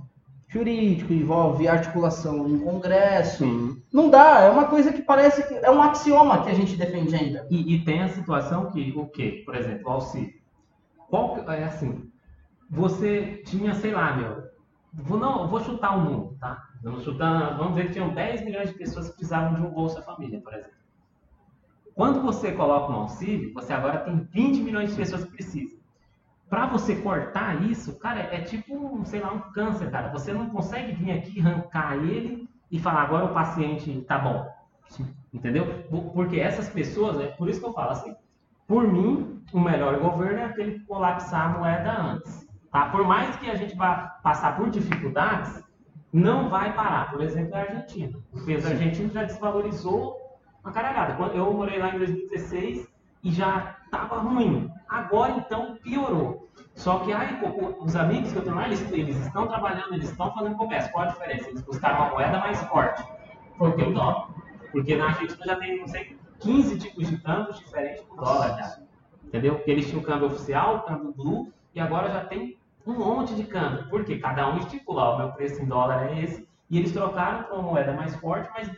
jurídico, 0.48 1.12
envolve 1.12 1.68
articulação 1.68 2.48
no 2.48 2.60
Congresso. 2.64 3.44
Não 3.92 4.10
dá, 4.10 4.42
é 4.42 4.50
uma 4.52 4.66
coisa 4.66 4.94
que 4.94 5.02
parece 5.02 5.48
que 5.48 5.56
é 5.56 5.72
um 5.72 5.82
axioma 5.82 6.44
que 6.44 6.52
a 6.52 6.54
gente 6.54 6.76
defende 6.76 7.16
ainda. 7.16 7.48
E, 7.50 7.74
e 7.74 7.84
tem 7.84 8.04
a 8.04 8.10
situação 8.10 8.70
que, 8.70 8.94
o 8.96 9.08
quê? 9.08 9.42
Por 9.44 9.56
exemplo, 9.56 9.88
o 9.88 9.94
auxílio. 9.94 10.32
Qual 11.10 11.44
é 11.50 11.64
assim, 11.64 12.12
você 12.70 13.42
tinha, 13.46 13.74
sei 13.74 13.92
lá, 13.92 14.16
meu, 14.16 14.44
vou, 14.94 15.18
não, 15.18 15.48
vou 15.48 15.60
chutar 15.64 15.98
o 15.98 16.02
mundo, 16.02 16.38
tá? 16.40 16.64
Vamos 16.84 17.04
chutar, 17.04 17.58
vamos 17.58 17.74
dizer 17.74 17.88
que 17.88 17.94
tinham 17.94 18.14
10 18.14 18.46
milhões 18.46 18.70
de 18.70 18.76
pessoas 18.76 19.10
que 19.10 19.16
precisavam 19.16 19.56
de 19.56 19.62
um 19.66 19.72
Bolsa 19.72 20.02
Família, 20.04 20.40
por 20.42 20.54
exemplo. 20.54 20.73
Quando 21.96 22.22
você 22.22 22.52
coloca 22.52 22.92
um 22.92 22.96
auxílio, 23.02 23.54
você 23.54 23.72
agora 23.74 24.00
tem 24.00 24.18
20 24.32 24.62
milhões 24.62 24.90
de 24.92 24.96
pessoas 24.96 25.24
que 25.26 25.32
precisam. 25.32 25.78
Para 26.50 26.68
você 26.68 26.96
cortar 26.96 27.64
isso, 27.64 27.98
cara, 28.00 28.20
é 28.20 28.42
tipo, 28.42 29.02
sei 29.06 29.20
lá, 29.20 29.32
um 29.34 29.40
câncer, 29.52 29.90
cara. 29.90 30.12
Você 30.12 30.34
não 30.34 30.50
consegue 30.50 30.92
vir 30.94 31.12
aqui 31.12 31.40
arrancar 31.40 31.96
ele 31.96 32.48
e 32.72 32.80
falar 32.80 33.04
agora 33.04 33.26
o 33.26 33.34
paciente 33.34 34.02
tá 34.08 34.18
bom. 34.20 34.48
Entendeu? 35.34 35.84
Por- 35.90 36.12
Porque 36.14 36.40
essas 36.40 36.70
pessoas, 36.70 37.20
é 37.20 37.28
por 37.28 37.50
isso 37.50 37.60
que 37.60 37.66
eu 37.66 37.74
falo 37.74 37.92
assim, 37.92 38.16
por 38.68 38.88
mim, 38.88 39.42
o 39.52 39.60
melhor 39.60 40.00
governo 40.00 40.40
é 40.40 40.46
aquele 40.46 40.80
que 40.80 40.86
colapsar 40.86 41.56
a 41.56 41.58
moeda 41.60 41.92
antes. 41.92 42.48
Tá? 42.72 42.90
Por 42.90 43.04
mais 43.06 43.36
que 43.38 43.50
a 43.50 43.56
gente 43.56 43.76
vá 43.76 44.20
passar 44.24 44.56
por 44.56 44.70
dificuldades, 44.70 45.64
não 46.12 46.50
vai 46.50 46.74
parar. 46.74 47.12
Por 47.12 47.22
exemplo, 47.22 47.56
a 47.56 47.60
Argentina. 47.62 48.18
O 48.32 48.42
peso 48.46 48.68
argentino 48.68 49.12
já 49.12 49.24
desvalorizou 49.24 50.18
uma 50.64 50.72
caralhada. 50.72 51.22
Eu 51.34 51.54
morei 51.54 51.78
lá 51.78 51.94
em 51.94 51.98
2016 51.98 52.88
e 53.24 53.32
já 53.32 53.76
estava 53.86 54.20
ruim. 54.20 54.72
Agora, 54.88 55.34
então, 55.34 55.76
piorou. 55.78 56.50
Só 56.76 57.00
que 57.00 57.14
pô, 57.14 57.84
os 57.84 57.96
amigos 57.96 58.32
que 58.32 58.38
eu 58.38 58.44
tenho 58.44 58.56
lá, 58.56 58.66
eles, 58.66 58.92
eles 58.92 59.18
estão 59.18 59.48
trabalhando, 59.48 59.94
eles 59.94 60.10
estão 60.10 60.34
fazendo 60.34 60.56
comércio. 60.56 60.92
Qual 60.92 61.06
a 61.06 61.08
diferença? 61.08 61.50
Eles 61.50 61.62
buscaram 61.62 61.98
uma 61.98 62.10
moeda 62.12 62.40
mais 62.40 62.62
forte. 62.64 63.04
Porque 63.58 63.84
o 63.84 63.94
dólar. 63.94 64.30
Porque 64.72 64.96
na 64.96 65.08
Argentina 65.08 65.46
já 65.46 65.56
tem, 65.58 65.80
não 65.80 65.88
sei, 65.88 66.18
15 66.40 66.80
tipos 66.80 67.08
de 67.08 67.18
câmbios 67.18 67.60
diferentes 67.60 68.04
do 68.06 68.16
dólar 68.16 68.58
já. 68.58 68.80
Entendeu? 69.24 69.56
Porque 69.56 69.72
eles 69.72 69.88
tinham 69.88 70.02
o 70.02 70.06
câmbio 70.06 70.28
oficial, 70.28 70.78
o 70.78 70.82
câmbio 70.82 71.14
blue, 71.14 71.54
e 71.76 71.80
agora 71.80 72.12
já 72.12 72.26
tem 72.26 72.58
um 72.86 72.94
monte 72.94 73.36
de 73.36 73.44
câmbio. 73.44 73.88
Porque 73.90 74.18
cada 74.18 74.50
um 74.52 74.58
estipula, 74.58 75.16
o 75.16 75.18
meu 75.20 75.32
preço 75.32 75.62
em 75.62 75.66
dólar 75.66 76.10
é 76.10 76.24
esse, 76.24 76.48
e 76.70 76.78
eles 76.78 76.92
trocaram 76.92 77.44
para 77.44 77.54
uma 77.54 77.64
moeda 77.64 77.94
mais 77.94 78.16
forte, 78.16 78.50
mas 78.54 78.70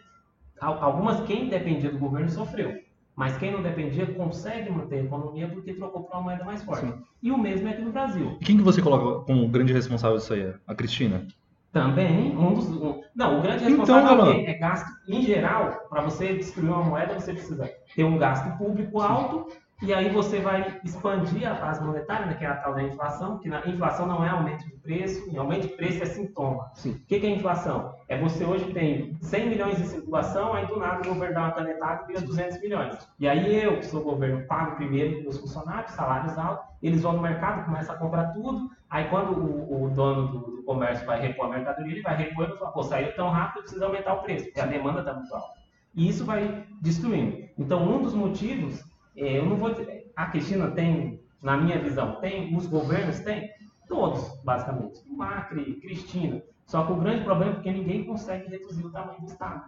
algumas, 0.60 1.22
quem 1.22 1.50
dependia 1.50 1.92
do 1.92 1.98
governo 2.00 2.30
sofreu. 2.30 2.74
Mas 3.16 3.38
quem 3.38 3.50
não 3.52 3.62
dependia 3.62 4.06
consegue 4.08 4.70
manter 4.70 4.96
a 5.00 5.04
economia 5.04 5.48
porque 5.48 5.74
trocou 5.74 6.04
para 6.04 6.18
uma 6.18 6.24
moeda 6.24 6.44
mais 6.44 6.62
forte. 6.64 6.86
Sim. 6.86 6.94
E 7.24 7.32
o 7.32 7.38
mesmo 7.38 7.68
é 7.68 7.72
aqui 7.72 7.82
no 7.82 7.92
Brasil. 7.94 8.38
E 8.42 8.44
quem 8.44 8.58
que 8.58 8.64
você 8.64 8.82
coloca 8.82 9.24
como 9.26 9.48
grande 9.48 9.72
responsável 9.72 10.18
disso 10.18 10.34
aí? 10.34 10.54
A 10.68 10.76
Cristina? 10.76 11.26
Também, 11.72 12.36
um 12.38 12.54
dos. 12.54 12.70
um- 12.70 13.02
não, 13.16 13.40
o 13.40 13.42
grande 13.42 13.64
Então, 13.66 13.70
responsável 13.70 14.10
é 14.10 14.16
o 14.18 14.22
Alan. 14.22 14.34
quê? 14.34 14.46
É 14.48 14.54
gasto. 14.56 14.88
Em 15.10 15.22
geral, 15.22 15.88
para 15.90 16.02
você 16.02 16.34
destruir 16.34 16.70
uma 16.70 16.84
moeda, 16.84 17.14
você 17.20 17.34
precisa 17.34 17.70
ter 17.96 18.04
um 18.04 18.18
gasto 18.18 18.58
público 18.58 19.00
alto, 19.02 19.48
e 19.82 19.94
aí 19.94 20.10
você 20.10 20.40
vai 20.40 20.80
expandir 20.84 21.46
a 21.50 21.54
base 21.54 21.84
monetária, 21.84 22.26
né, 22.26 22.34
que 22.36 22.46
é 22.46 22.48
a 22.48 22.56
tal 22.56 22.74
da 22.74 22.82
inflação, 22.82 23.38
que 23.40 23.50
na 23.50 23.60
inflação 23.68 24.08
não 24.08 24.24
é 24.24 24.30
aumento 24.30 24.66
de 24.66 24.72
preço, 24.78 25.30
e 25.30 25.38
aumento 25.38 25.68
de 25.68 25.74
preço 25.76 26.02
é 26.02 26.06
sintoma. 26.06 26.72
Sim. 26.76 26.92
O 26.92 27.06
que, 27.06 27.20
que 27.20 27.28
é 27.28 27.30
inflação? 27.30 27.94
É 28.08 28.18
você 28.18 28.46
hoje 28.46 28.72
tem 28.72 29.18
100 29.22 29.50
milhões 29.50 29.78
de 29.78 29.86
circulação, 29.88 30.54
aí 30.54 30.66
do 30.66 30.80
nada 30.80 31.02
o 31.02 31.14
governo 31.14 31.36
dá 31.36 31.42
uma 31.42 31.52
canetada 31.52 32.04
e 32.04 32.08
vira 32.08 32.22
200 32.22 32.62
milhões. 32.62 33.08
E 33.20 33.28
aí 33.28 33.64
eu, 33.64 33.78
que 33.78 33.86
sou 33.86 34.02
governo, 34.02 34.48
pago 34.48 34.78
primeiro 34.78 35.22
meus 35.22 35.38
funcionários, 35.38 35.92
salários 35.92 36.38
altos, 36.38 36.66
eles 36.82 37.02
vão 37.02 37.14
no 37.14 37.22
mercado, 37.22 37.66
começam 37.66 37.96
a 37.96 37.98
comprar 37.98 38.28
tudo, 38.34 38.72
aí 38.90 39.10
quando 39.10 39.34
o, 39.34 39.86
o 39.86 39.90
dono 39.90 40.28
do, 40.28 40.40
do 40.58 40.64
comércio 40.64 41.06
vai 41.06 41.20
repor 41.20 41.48
a 41.48 41.50
mercadoria, 41.50 41.92
ele 41.92 42.02
vai 42.02 42.16
repor 42.16 42.50
e 42.50 42.58
fala, 42.58 42.72
pô, 42.72 42.82
saiu 42.82 43.14
tão 43.16 43.30
rápido, 43.30 43.64
precisa 43.64 43.86
aumentar 43.86 44.14
o 44.14 44.24
preço, 44.24 44.46
porque 44.46 44.62
a 44.62 44.66
demanda 44.66 45.00
está 45.00 45.14
muito 45.14 45.34
alta. 45.34 45.66
E 45.94 46.08
isso 46.08 46.26
vai 46.26 46.66
destruindo. 46.82 47.46
Então, 47.58 47.82
um 47.84 48.02
dos 48.02 48.14
motivos, 48.14 48.84
eu 49.16 49.46
não 49.46 49.58
vou 49.58 49.72
dizer, 49.72 50.12
a 50.16 50.26
Cristina 50.28 50.72
tem, 50.72 51.22
na 51.42 51.58
minha 51.58 51.80
visão, 51.80 52.20
tem, 52.20 52.56
os 52.56 52.68
governos 52.68 53.20
têm, 53.20 53.50
todos, 53.88 54.42
basicamente. 54.44 55.02
Macri, 55.10 55.76
Cristina. 55.76 56.42
Só 56.66 56.86
que 56.86 56.94
o 56.94 56.98
grande 56.98 57.24
problema 57.24 57.52
é 57.52 57.56
porque 57.56 57.72
ninguém 57.72 58.06
consegue 58.06 58.50
reduzir 58.50 58.84
o 58.86 58.92
tamanho 58.92 59.20
do 59.22 59.28
Estado. 59.28 59.64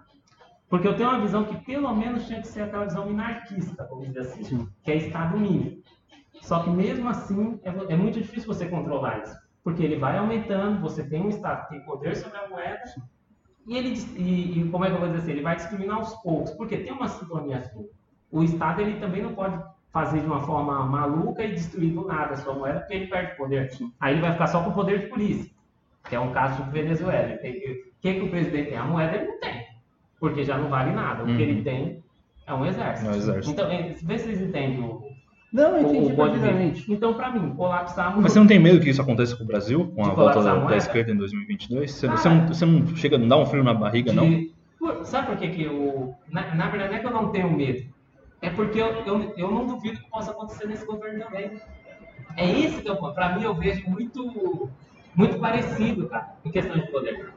Porque 0.70 0.88
eu 0.88 0.96
tenho 0.96 1.10
uma 1.10 1.22
visão 1.22 1.46
que 1.46 1.56
pelo 1.64 1.94
menos 1.96 2.26
tinha 2.26 2.42
que 2.42 2.48
ser 2.48 2.64
aquela 2.64 2.86
visão 2.86 3.06
minarquista, 3.06 3.88
vamos 3.90 4.08
dizer 4.08 4.20
assim, 4.22 4.68
que 4.84 4.92
é 4.92 4.96
Estado 4.98 5.38
mínimo. 5.38 5.82
Só 6.42 6.64
que 6.64 6.70
mesmo 6.70 7.08
assim 7.08 7.60
é, 7.64 7.94
é 7.94 7.96
muito 7.96 8.20
difícil 8.20 8.54
você 8.54 8.68
controlar 8.68 9.24
isso, 9.24 9.36
porque 9.64 9.84
ele 9.84 9.98
vai 9.98 10.18
aumentando, 10.18 10.82
você 10.82 11.08
tem 11.08 11.22
um 11.22 11.30
Estado 11.30 11.64
que 11.64 11.76
tem 11.76 11.86
poder 11.86 12.16
sobre 12.16 12.38
a 12.38 12.50
moeda, 12.50 12.84
e 13.66 13.78
ele 13.78 13.94
e, 14.16 14.62
e 14.62 14.70
como 14.70 14.86
é 14.86 14.90
que 14.90 14.96
eu 14.96 15.00
vou 15.00 15.08
dizer 15.08 15.22
assim, 15.22 15.32
ele 15.32 15.42
vai 15.42 15.56
destruindo 15.56 15.92
aos 15.92 16.14
poucos, 16.22 16.52
porque 16.52 16.78
tem 16.78 16.92
uma 16.92 17.08
sintonia 17.08 17.60
assim. 17.60 17.88
O 18.32 18.44
Estado 18.44 18.82
ele 18.82 19.00
também 19.00 19.22
não 19.22 19.34
pode 19.34 19.58
fazer 19.92 20.20
de 20.20 20.26
uma 20.28 20.42
forma 20.42 20.86
maluca 20.86 21.44
e 21.44 21.54
destruir 21.54 21.92
do 21.94 22.06
nada 22.06 22.34
a 22.34 22.38
sua 22.38 22.54
moeda, 22.54 22.80
porque 22.82 22.94
ele 22.94 23.08
perde 23.08 23.36
poder. 23.38 23.72
Aí 24.00 24.14
ele 24.14 24.22
vai 24.22 24.34
ficar 24.34 24.48
só 24.48 24.62
com 24.64 24.70
o 24.72 24.74
poder 24.74 25.00
de 25.02 25.08
polícia, 25.08 25.50
que 26.08 26.16
é 26.16 26.20
um 26.20 26.32
caso 26.32 26.64
de 26.64 26.70
Venezuela. 26.72 27.34
O 27.36 27.40
que, 27.40 28.14
que, 28.14 28.22
o 28.22 28.30
presidente 28.30 28.70
tem? 28.70 28.78
A 28.78 28.84
moeda 28.84 29.16
ele 29.16 29.28
não 29.28 29.40
tem, 29.40 29.66
porque 30.20 30.44
já 30.44 30.58
não 30.58 30.70
vale 30.70 30.92
nada. 30.92 31.24
O 31.24 31.26
que 31.26 31.32
Uhum. 31.32 31.40
ele 31.40 31.62
tem 31.64 32.04
é 32.46 32.54
um 32.54 32.66
exército. 32.66 33.08
É 33.08 33.12
um 33.12 33.16
exército. 33.16 33.50
Então, 33.52 33.72
é, 33.72 33.94
vê 34.04 34.18
se 34.20 34.26
vocês 34.26 34.42
entendem 34.42 34.82
o, 34.82 35.02
Não, 35.52 35.78
eu 35.78 35.82
entendi 35.90 36.14
perfeitamente. 36.14 36.92
Então, 36.94 37.14
para 37.14 37.32
mim, 37.32 37.50
colapsar 37.56 38.14
Mas 38.20 38.34
você 38.34 38.40
não 38.40 38.48
tem 38.48 38.60
medo 38.60 38.80
que 38.82 38.90
isso 38.90 39.02
aconteça 39.02 39.36
com 39.38 39.44
o 39.46 39.48
Brasil, 39.48 39.92
com 39.96 40.06
a 40.06 40.10
volta 40.14 40.44
da, 40.44 40.56
da 40.60 40.76
esquerda 40.78 41.12
em 41.12 41.18
2022? 41.18 41.90
Você, 41.92 42.06
Ah, 42.08 42.18
você 42.18 42.30
não, 42.30 42.48
você 42.48 42.66
não 42.66 42.88
chega 42.96 43.16
a 43.16 43.20
dar 43.20 43.38
um 43.38 43.46
frio 43.46 43.64
na 43.64 43.74
barriga, 43.74 44.12
não? 44.14 44.30
de- 44.30 44.52
Por- 44.78 45.04
Sabe 45.06 45.28
por 45.28 45.38
que, 45.38 45.48
que 45.50 45.64
eu. 45.64 46.14
Na, 46.30 46.54
na 46.54 46.70
verdade, 46.70 46.92
não 46.92 46.98
é 46.98 47.02
que 47.02 47.08
eu 47.08 47.12
não 47.12 47.30
tenho 47.32 47.50
medo. 47.52 47.84
É 48.42 48.50
porque 48.50 48.80
eu, 48.80 48.88
eu, 49.06 49.34
eu 49.38 49.52
não 49.52 49.66
duvido 49.66 50.00
que 50.00 50.10
possa 50.10 50.32
acontecer 50.32 50.68
nesse 50.68 50.86
governo 50.86 51.24
também. 51.24 51.60
É 52.36 52.50
esse 52.50 52.82
que 52.82 52.90
eu. 52.90 52.96
Pra 52.96 53.36
mim, 53.36 53.44
eu 53.44 53.56
vejo 53.56 53.90
muito, 53.90 54.70
muito 55.16 55.40
parecido, 55.40 56.08
cara, 56.08 56.36
em 56.46 56.52
questão 56.52 56.76
de 56.76 56.88
poder. 56.92 57.34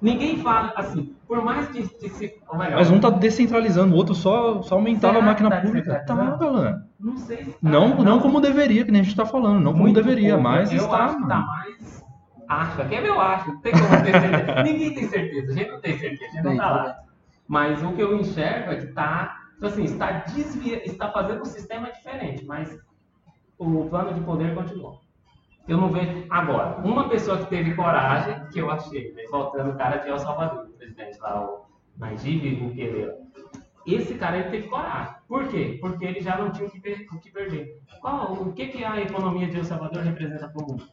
Ninguém 0.00 0.38
fala 0.38 0.72
assim, 0.76 1.14
por 1.26 1.42
mais 1.42 1.68
que, 1.68 1.82
que 1.88 2.08
se. 2.10 2.34
Melhor, 2.52 2.76
Mas 2.76 2.90
um 2.90 3.00
tá 3.00 3.10
descentralizando, 3.10 3.94
o 3.94 3.96
outro 3.96 4.14
só, 4.14 4.62
só 4.62 4.74
aumentava 4.76 5.18
a 5.18 5.22
máquina 5.22 5.50
tá 5.50 5.60
pública. 5.60 6.04
Tá? 6.06 6.14
Alan. 6.14 6.84
não 7.00 7.16
sei 7.16 7.44
se. 7.44 7.50
tá, 7.50 7.56
Não, 7.62 7.88
não 7.96 8.20
como 8.20 8.40
deveria, 8.40 8.84
que 8.84 8.92
nem 8.92 9.00
a 9.00 9.04
gente 9.04 9.16
tá 9.16 9.26
falando. 9.26 9.58
Não 9.60 9.72
como 9.72 9.92
deveria, 9.92 10.34
pouco. 10.34 10.44
mas 10.44 10.70
eu 10.70 10.78
está. 10.78 11.04
acho 11.04 11.16
que 11.16 11.28
tá 11.28 11.38
mais. 11.38 12.04
Acha, 12.48 12.84
que 12.84 12.94
é 12.94 13.00
meu 13.00 13.20
acho, 13.20 13.50
não 13.50 13.60
tem 13.60 13.72
como 13.72 13.88
ter 14.04 14.20
certeza. 14.20 14.62
Ninguém 14.62 14.94
tem 14.94 15.08
certeza, 15.08 15.52
a 15.52 15.54
gente 15.54 15.70
não 15.72 15.80
tem 15.80 15.98
certeza, 15.98 16.30
a 16.30 16.34
gente 16.36 16.44
não 16.44 16.56
tá 16.56 16.70
lá. 16.70 16.98
Mas 17.48 17.82
o 17.82 17.92
que 17.92 18.02
eu 18.02 18.16
enxergo 18.18 18.72
é 18.72 18.76
que 18.76 18.86
tá, 18.88 19.35
tipo 19.56 19.66
assim, 19.66 19.84
está, 19.84 20.12
desvia, 20.20 20.84
está 20.86 21.10
fazendo 21.10 21.42
um 21.42 21.46
sistema 21.46 21.90
diferente, 21.90 22.44
mas 22.46 22.78
o 23.58 23.86
plano 23.88 24.14
de 24.14 24.20
poder 24.20 24.54
continua. 24.54 25.00
Eu 25.66 25.78
não 25.78 25.90
vejo. 25.90 26.26
Agora, 26.30 26.76
uma 26.84 27.08
pessoa 27.08 27.38
que 27.38 27.46
teve 27.46 27.74
coragem, 27.74 28.46
que 28.52 28.58
eu 28.60 28.70
achei, 28.70 29.12
né, 29.14 29.24
faltando 29.30 29.70
o 29.70 29.76
cara 29.76 29.96
de 29.96 30.08
El 30.08 30.18
Salvador, 30.18 30.66
o 30.66 30.72
presidente 30.74 31.18
lá, 31.18 31.42
o 31.44 31.64
Najib 31.98 32.54
Bukele. 32.56 33.10
Esse 33.86 34.14
cara 34.14 34.38
ele 34.38 34.50
teve 34.50 34.68
coragem. 34.68 35.14
Por 35.26 35.48
quê? 35.48 35.78
Porque 35.80 36.04
ele 36.04 36.20
já 36.20 36.36
não 36.36 36.50
tinha 36.50 36.68
o 36.68 36.70
que, 36.70 36.80
per- 36.80 37.06
o 37.12 37.18
que 37.18 37.30
perder. 37.32 37.80
Qual, 38.00 38.32
o 38.34 38.52
que, 38.52 38.66
que 38.68 38.84
a 38.84 39.00
economia 39.00 39.48
de 39.48 39.56
El 39.56 39.64
Salvador 39.64 40.02
representa 40.02 40.48
para 40.48 40.62
o 40.64 40.68
mundo? 40.68 40.86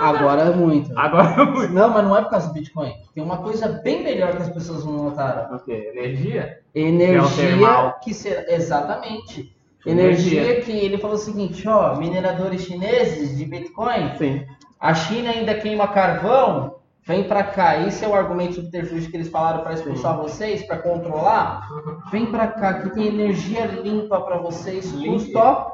Agora 0.00 0.42
é 0.42 0.54
muito. 0.54 0.98
Agora 0.98 1.42
é 1.42 1.44
muito. 1.46 1.72
Não, 1.72 1.90
mas 1.90 2.04
não 2.04 2.16
é 2.16 2.22
por 2.22 2.30
causa 2.30 2.48
do 2.48 2.54
Bitcoin. 2.54 2.92
Tem 3.14 3.22
uma 3.22 3.38
coisa 3.38 3.68
bem 3.84 4.02
melhor 4.02 4.36
que 4.36 4.42
as 4.42 4.50
pessoas 4.50 4.84
não 4.84 5.04
notaram. 5.04 5.54
O 5.54 5.60
quê? 5.60 5.92
Energia? 5.94 6.60
Energia 6.74 7.94
que 8.02 8.14
será. 8.14 8.52
Exatamente. 8.52 9.56
Energia. 9.84 10.42
Energia 10.42 10.62
que 10.62 10.72
ele 10.72 10.98
falou 10.98 11.16
o 11.16 11.18
seguinte, 11.18 11.66
ó, 11.68 11.96
mineradores 11.96 12.62
chineses 12.62 13.36
de 13.36 13.44
Bitcoin, 13.44 14.14
Sim. 14.16 14.46
a 14.78 14.94
China 14.94 15.30
ainda 15.30 15.54
queima 15.54 15.88
carvão 15.88 16.82
Vem 17.04 17.24
pra 17.24 17.42
cá. 17.42 17.84
Esse 17.84 18.04
é 18.04 18.08
o 18.08 18.14
argumento 18.14 18.54
subterfúgio 18.54 19.10
que 19.10 19.16
eles 19.16 19.28
falaram 19.28 19.62
para 19.62 19.74
expulsar 19.74 20.16
vocês, 20.16 20.62
para 20.64 20.78
controlar. 20.78 21.68
Vem 22.12 22.26
pra 22.26 22.46
cá, 22.46 22.74
que 22.74 22.90
tem 22.90 23.08
energia 23.08 23.66
limpa 23.66 24.20
para 24.20 24.38
vocês. 24.38 24.92
Custo, 24.92 25.36
ó. 25.36 25.72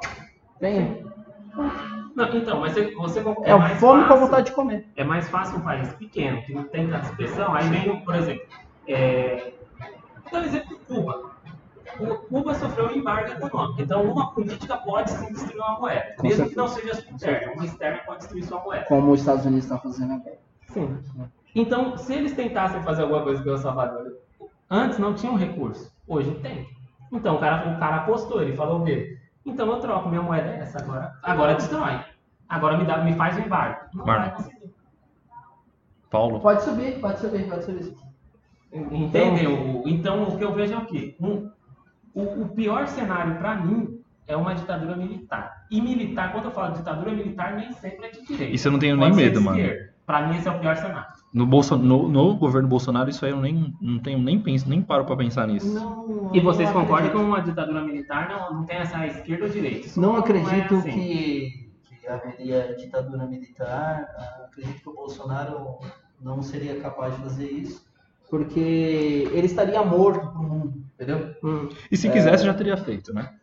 Não, 2.19 2.37
então, 2.37 2.61
mas 2.61 2.73
você, 2.73 2.95
você 2.95 3.21
É, 3.45 3.55
o 3.55 3.59
mais 3.59 3.79
fome 3.79 4.01
com 4.01 4.05
a 4.05 4.09
fácil- 4.09 4.25
vontade 4.27 4.47
de 4.47 4.53
comer. 4.53 4.87
É 4.97 5.05
mais 5.05 5.29
fácil 5.29 5.59
um 5.59 5.61
país 5.63 5.93
pequeno, 5.95 6.43
que 6.43 6.53
não 6.53 6.65
tem 6.65 6.89
tanta 6.89 7.07
expressão, 7.07 7.55
aí 7.55 7.69
vem, 7.69 8.01
por 8.05 8.15
exemplo, 8.15 8.45
é... 8.89 9.53
vou 10.25 10.33
dar 10.33 10.41
um 10.41 10.45
exemplo 10.45 10.79
de 10.79 10.85
Cuba. 10.85 11.31
Cuba 12.29 12.55
sofreu 12.55 12.87
um 12.89 12.91
embargo 12.93 13.31
econômico, 13.33 13.81
então 13.83 14.03
uma 14.05 14.33
política 14.33 14.77
pode 14.77 15.11
sim 15.11 15.33
destruir 15.33 15.59
uma 15.61 15.79
moeda, 15.81 16.15
Com 16.17 16.23
mesmo 16.29 16.37
certeza. 16.37 16.51
que 16.51 16.57
não 16.57 16.69
seja 16.69 17.11
interna, 17.11 17.53
uma 17.55 17.65
externa 17.65 17.99
pode 18.05 18.19
destruir 18.19 18.45
sua 18.45 18.61
moeda. 18.63 18.85
Como 18.85 19.11
os 19.13 19.21
Estados 19.21 19.45
Unidos 19.47 19.65
estão 19.65 19.79
fazendo 19.79 20.13
agora. 20.15 20.39
Sim. 20.69 20.99
Então, 21.55 21.97
se 21.97 22.15
eles 22.15 22.33
tentassem 22.35 22.83
fazer 22.83 23.03
alguma 23.03 23.23
coisa 23.23 23.43
com 23.43 23.49
o 23.49 23.53
El 23.53 23.59
Salvador, 23.59 24.13
antes 24.71 24.99
não 24.99 25.15
tinham 25.15 25.35
recurso, 25.35 25.91
hoje 26.07 26.31
tem. 26.43 26.69
Então 27.11 27.37
o 27.37 27.39
cara, 27.39 27.71
o 27.75 27.79
cara 27.79 27.97
apostou, 27.97 28.43
ele 28.43 28.55
falou 28.55 28.83
o 28.83 28.85
quê? 28.85 29.17
Então 29.47 29.67
eu 29.69 29.81
troco, 29.81 30.11
minha 30.11 30.21
moeda 30.23 30.51
é 30.51 30.59
essa 30.61 30.79
agora. 30.79 31.11
Agora 31.23 31.55
destrói. 31.55 31.99
Agora 32.49 32.79
me, 32.79 32.85
dá, 32.85 32.99
me 33.05 33.15
faz 33.15 33.37
um 33.37 33.41
embargo. 33.41 33.81
Não 33.95 34.07
Marlon. 34.07 34.23
vai 34.23 34.31
conseguir. 34.37 34.59
Paulo. 36.11 36.41
Pode 36.41 36.63
subir, 36.63 37.01
pode 37.01 37.21
subir, 37.21 37.49
pode 37.49 37.65
subir. 37.65 37.95
Entendeu? 38.73 39.83
Então 39.87 40.25
o 40.25 40.37
que 40.39 40.45
eu 40.45 40.53
vejo 40.55 40.75
é 40.75 40.79
o 40.79 40.87
quê? 40.87 41.17
Um- 41.21 41.51
o, 42.15 42.43
o 42.43 42.49
pior 42.49 42.87
cenário 42.89 43.37
para 43.37 43.55
mim 43.57 44.01
é 44.27 44.37
uma 44.37 44.55
ditadura 44.55 44.97
militar. 44.97 45.67
E 45.71 45.81
militar, 45.81 46.33
quando 46.33 46.47
eu 46.47 46.51
falo 46.51 46.75
ditadura 46.75 47.13
militar, 47.13 47.55
nem 47.55 47.73
sempre 47.73 48.07
é 48.07 48.11
de 48.11 48.27
direita. 48.27 48.55
Isso 48.55 48.69
eu 48.69 48.73
não 48.73 48.79
tenho 48.79 48.97
Pode 48.99 49.15
nem 49.15 49.25
medo, 49.25 49.41
mano. 49.41 49.59
Pra 50.05 50.27
mim 50.27 50.37
esse 50.39 50.49
é 50.49 50.51
o 50.51 50.59
pior 50.59 50.77
cenário. 50.77 51.07
No, 51.33 51.47
Bolso, 51.47 51.77
no, 51.77 52.09
no 52.09 52.35
governo 52.37 52.67
Bolsonaro, 52.67 53.11
isso 53.11 53.25
aí 53.25 53.31
eu 53.31 53.41
nem, 53.41 53.75
não 53.81 53.99
tenho 53.99 54.19
nem 54.19 54.41
penso, 54.41 54.69
nem 54.69 54.81
paro 54.83 55.05
pra 55.05 55.15
pensar 55.17 55.47
nisso. 55.47 55.73
Não, 55.73 56.31
E 56.35 56.41
vocês 56.41 56.71
concordam 56.71 57.11
que 57.11 57.17
uma 57.17 57.41
ditadura 57.43 57.83
militar 57.83 58.29
não, 58.31 58.55
não 58.61 58.65
tem 58.65 58.79
essa 58.79 59.07
esquerda 59.07 59.45
ou 59.45 59.51
direita? 59.51 59.87
Isso 59.87 60.01
Não 60.01 60.17
é 60.17 60.21
acredito 60.21 60.77
assim. 60.77 60.91
que, 60.91 60.99
que 60.99 61.68
haveria 62.15 62.75
ditadura 62.77 63.27
militar. 63.27 64.09
Ah, 64.17 64.45
Acredito 64.47 64.83
que 64.83 64.89
o 64.89 64.95
Bolsonaro 64.95 65.79
não 66.21 66.43
seria 66.43 66.81
capaz 66.81 67.15
de 67.17 67.23
fazer 67.23 67.49
isso, 67.51 67.87
porque 68.29 68.59
ele 69.33 69.47
estaria 69.47 69.83
morto 69.85 70.27
pro 70.33 70.43
mundo, 70.43 70.85
entendeu? 70.95 71.35
E 71.91 71.97
se 71.97 72.11
quisesse, 72.11 72.45
já 72.45 72.53
teria 72.55 72.77
feito, 72.77 73.15
né? 73.15 73.38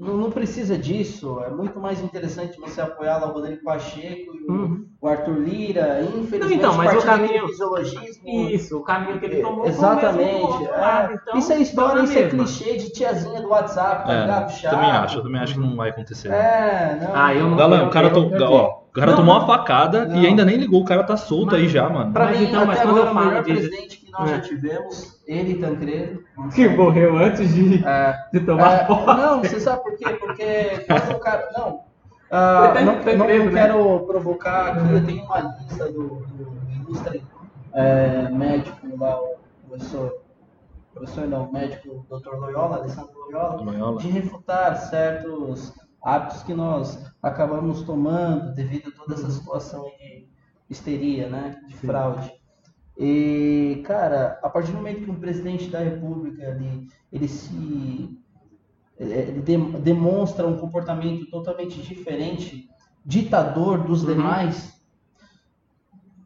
Não, 0.00 0.16
não 0.16 0.30
precisa 0.30 0.78
disso. 0.78 1.40
É 1.46 1.50
muito 1.50 1.78
mais 1.78 2.02
interessante 2.02 2.58
você 2.58 2.80
apoiar 2.80 3.18
lá 3.18 3.28
o 3.28 3.32
Rodrigo 3.34 3.62
Pacheco 3.62 4.34
e 4.34 4.46
o, 4.48 4.52
Uhum. 4.52 4.86
o 5.00 5.06
Arthur 5.06 5.38
Lira. 5.38 6.00
Infelizmente, 6.02 6.54
então, 6.54 6.74
mas 6.74 6.94
o 6.96 7.06
caminho- 7.06 7.46
fisiologismo. 7.48 8.28
Isso, 8.50 8.78
o 8.78 8.82
caminho 8.82 9.18
que 9.20 9.26
ele 9.26 9.42
tomou 9.42 9.58
foi 9.64 9.66
o 9.66 9.68
Exatamente. 9.68 10.64
é. 10.64 10.70
lado, 10.70 11.12
então, 11.14 11.38
isso 11.38 11.52
é 11.52 11.58
história, 11.60 11.90
dá 11.96 11.98
na 11.98 12.04
isso 12.04 12.18
é 12.18 12.28
clichê 12.28 12.76
de 12.78 12.90
tiazinha 12.92 13.42
do 13.42 13.48
WhatsApp, 13.48 14.06
tá 14.06 14.20
ligado? 14.22 14.44
É, 14.44 14.48
Chato. 14.54 14.72
também 14.74 14.90
acho, 14.90 15.18
eu 15.18 15.22
também 15.22 15.40
acho 15.40 15.54
que 15.54 15.60
não 15.60 15.76
vai 15.76 15.90
acontecer. 15.90 16.28
É, 16.28 16.98
não. 17.02 17.10
Ah, 17.14 17.34
eu 17.34 17.48
não- 17.50 17.56
Galã, 17.58 17.84
o 17.86 17.90
cara, 17.90 18.08
eu- 18.08 18.50
ó, 18.50 18.80
o 18.88 18.92
cara 18.92 19.10
Não, 19.12 19.16
tomou 19.18 19.34
não. 19.34 19.40
uma 19.42 19.46
facada 19.46 20.06
Não. 20.06 20.16
e 20.16 20.26
ainda 20.26 20.44
nem 20.46 20.56
ligou, 20.56 20.80
o 20.80 20.84
cara 20.84 21.04
tá 21.04 21.16
solto 21.16 21.52
Mas- 21.52 21.60
aí 21.60 21.68
já, 21.68 21.88
mano. 21.88 22.10
Pra 22.12 22.24
Mas 22.24 22.40
mim, 22.40 22.46
então, 22.46 22.64
mas 22.66 22.80
quando 22.80 22.96
eu 22.96 23.06
falo 23.12 23.42
presidente 23.42 23.99
que 24.10 24.20
nós 24.20 24.30
É. 24.30 24.34
já 24.36 24.40
tivemos, 24.40 25.22
ele 25.26 25.52
e 25.52 25.58
Tancredo. 25.60 26.24
Que 26.54 26.68
morreu 26.68 27.16
antes 27.18 27.52
de, 27.54 27.84
É, 27.86 28.14
de 28.32 28.40
tomar 28.40 28.72
é, 28.82 28.84
posse. 28.86 29.06
não, 29.06 29.40
você 29.40 29.60
sabe 29.60 29.82
por 29.82 29.96
quê? 29.96 30.04
Porque 30.14 30.84
quando 30.86 31.16
o 31.16 31.20
cara. 31.20 31.48
Não. 31.56 31.84
ah, 32.30 32.74
não, 32.74 32.96
não, 32.96 33.16
não 33.16 33.26
né? 33.26 33.50
quero 33.52 34.00
provocar 34.06 34.72
aqui, 34.76 34.92
eu 34.94 35.04
tenho 35.06 35.24
uma 35.24 35.40
lista 35.40 35.84
do, 35.92 36.08
do 36.26 36.72
ilustre 36.72 37.22
é, 37.72 38.28
médico 38.30 38.78
lá, 38.98 39.20
o 39.20 39.36
professor. 39.68 40.20
Professor 40.92 41.26
não, 41.28 41.50
médico 41.52 42.04
Dr. 42.10 42.34
Loyola, 42.34 42.78
Alessandro 42.78 43.12
Loyola, 43.26 43.62
Loyola. 43.62 44.00
de 44.00 44.08
refutar 44.10 44.76
certos 44.76 45.72
hábitos 46.02 46.42
que 46.42 46.52
nós 46.52 47.10
acabamos 47.22 47.82
tomando 47.84 48.52
devido 48.54 48.88
a 48.88 48.92
toda 48.98 49.14
essa 49.14 49.30
situação 49.30 49.84
de 49.98 50.26
histeria, 50.68 51.28
né? 51.28 51.56
De 51.68 51.76
fraude. 51.76 52.32
E, 53.00 53.82
cara, 53.86 54.38
a 54.42 54.50
partir 54.50 54.72
do 54.72 54.76
momento 54.76 55.04
que 55.04 55.10
um 55.10 55.18
presidente 55.18 55.70
da 55.70 55.78
república 55.80 56.42
ele, 56.44 56.86
ele 57.10 57.28
se 57.28 58.18
é, 58.98 59.04
ele 59.04 59.42
dem- 59.42 59.72
demonstra 59.80 60.46
um 60.46 60.58
comportamento 60.58 61.26
totalmente 61.30 61.80
diferente, 61.82 62.68
ditador 63.04 63.84
dos 63.84 64.02
Uhum. 64.02 64.08
demais, 64.14 64.80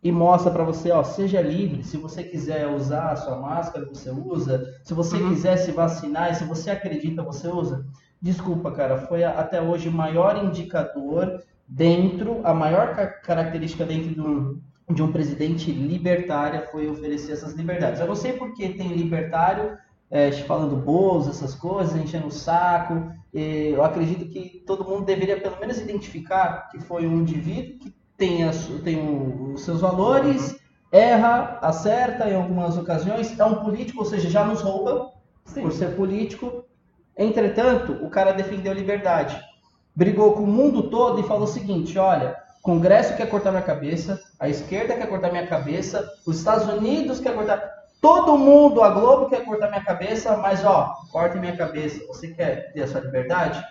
e 0.03 0.13
mostra 0.13 0.51
pra 0.51 0.65
você, 0.65 0.91
ó, 0.91 1.03
seja 1.03 1.41
livre, 1.41 1.83
se 1.83 1.97
você 1.97 2.23
quiser 2.23 2.67
usar 2.69 3.13
a 3.13 3.17
sua 3.17 3.37
máscara, 3.41 3.87
você 3.87 4.11
usa, 4.11 4.63
se 4.83 4.93
você 4.93 5.17
Uhum. 5.17 5.31
quiser 5.31 5.57
se 5.57 5.73
vacinar, 5.73 6.31
e 6.31 6.35
se 6.35 6.45
você 6.45 6.71
acredita, 6.71 7.23
você 7.23 7.49
usa. 7.49 7.87
Desculpa, 8.21 8.71
cara, 8.73 8.99
foi 8.99 9.25
a- 9.25 9.39
até 9.39 9.63
hoje 9.63 9.89
o 9.89 9.93
maior 9.93 10.45
indicador 10.45 11.43
dentro, 11.67 12.41
a 12.45 12.53
maior 12.53 12.95
ca- 12.95 13.07
característica 13.07 13.87
dentro 13.87 14.13
de 14.15 14.21
um, 14.21 14.61
de 14.91 15.03
um 15.03 15.11
presidente 15.11 15.73
libertária 15.73 16.69
foi 16.71 16.89
oferecer 16.89 17.33
essas 17.33 17.55
liberdades. 17.55 18.01
Eu 18.01 18.07
não 18.07 18.15
sei 18.15 18.35
porque 18.35 18.69
tem 18.69 18.89
libertário 18.89 19.77
é, 20.11 20.31
falando 20.33 20.77
boas, 20.77 21.27
essas 21.29 21.55
coisas, 21.55 21.97
enchendo 21.97 22.27
o 22.29 22.31
saco. 22.31 23.11
Eu 23.33 23.83
acredito 23.83 24.27
que 24.27 24.63
todo 24.67 24.85
mundo 24.85 25.05
deveria 25.05 25.41
pelo 25.41 25.59
menos 25.59 25.79
identificar 25.79 26.69
que 26.71 26.79
foi 26.79 27.07
um 27.07 27.21
indivíduo 27.21 27.79
que 27.79 27.95
tem, 28.17 28.39
tem 28.85 28.97
o- 28.97 29.55
os 29.55 29.63
seus 29.63 29.81
valores, 29.81 30.57
erra, 30.93 31.59
acerta 31.63 32.31
em 32.31 32.37
algumas 32.37 32.77
ocasiões, 32.79 33.37
é 33.39 33.45
um 33.45 33.57
político, 33.57 34.01
ou 34.01 34.05
seja, 34.05 34.31
já 34.31 34.45
nos 34.45 34.61
rouba 34.61 35.11
Sim. 35.45 35.63
por 35.63 35.73
ser 35.73 35.97
político. 35.97 36.65
Entretanto, 37.17 37.93
o 38.05 38.11
cara 38.11 38.33
defendeu 38.33 38.71
a 38.71 38.75
liberdade. 38.75 39.41
Brigou 39.97 40.33
com 40.35 40.43
o 40.43 40.47
mundo 40.47 40.91
todo 40.91 41.21
e 41.21 41.25
falou 41.25 41.45
o 41.45 41.49
seguinte: 41.49 41.99
olha, 41.99 42.37
Congresso 42.65 43.15
quer 43.15 43.29
cortar 43.29 43.51
minha 43.51 43.63
cabeça, 43.63 44.19
a 44.41 44.49
esquerda 44.49 44.97
quer 44.97 45.07
cortar 45.07 45.31
minha 45.31 45.47
cabeça, 45.47 46.11
os 46.27 46.39
Estados 46.39 46.67
Unidos 46.67 47.21
quer 47.21 47.35
cortar. 47.35 47.63
Todo 48.01 48.39
mundo, 48.39 48.83
a 48.83 48.89
Globo 48.89 49.29
quer 49.29 49.45
cortar 49.45 49.69
minha 49.69 49.85
cabeça, 49.85 50.35
mas 50.39 50.65
ó, 50.65 50.95
corte 51.13 51.37
minha 51.37 51.55
cabeça. 51.55 52.03
Você 52.07 52.29
quer 52.29 52.73
ter 52.73 52.85
a 52.85 52.89
sua 52.89 53.03
liberdade? 53.03 53.63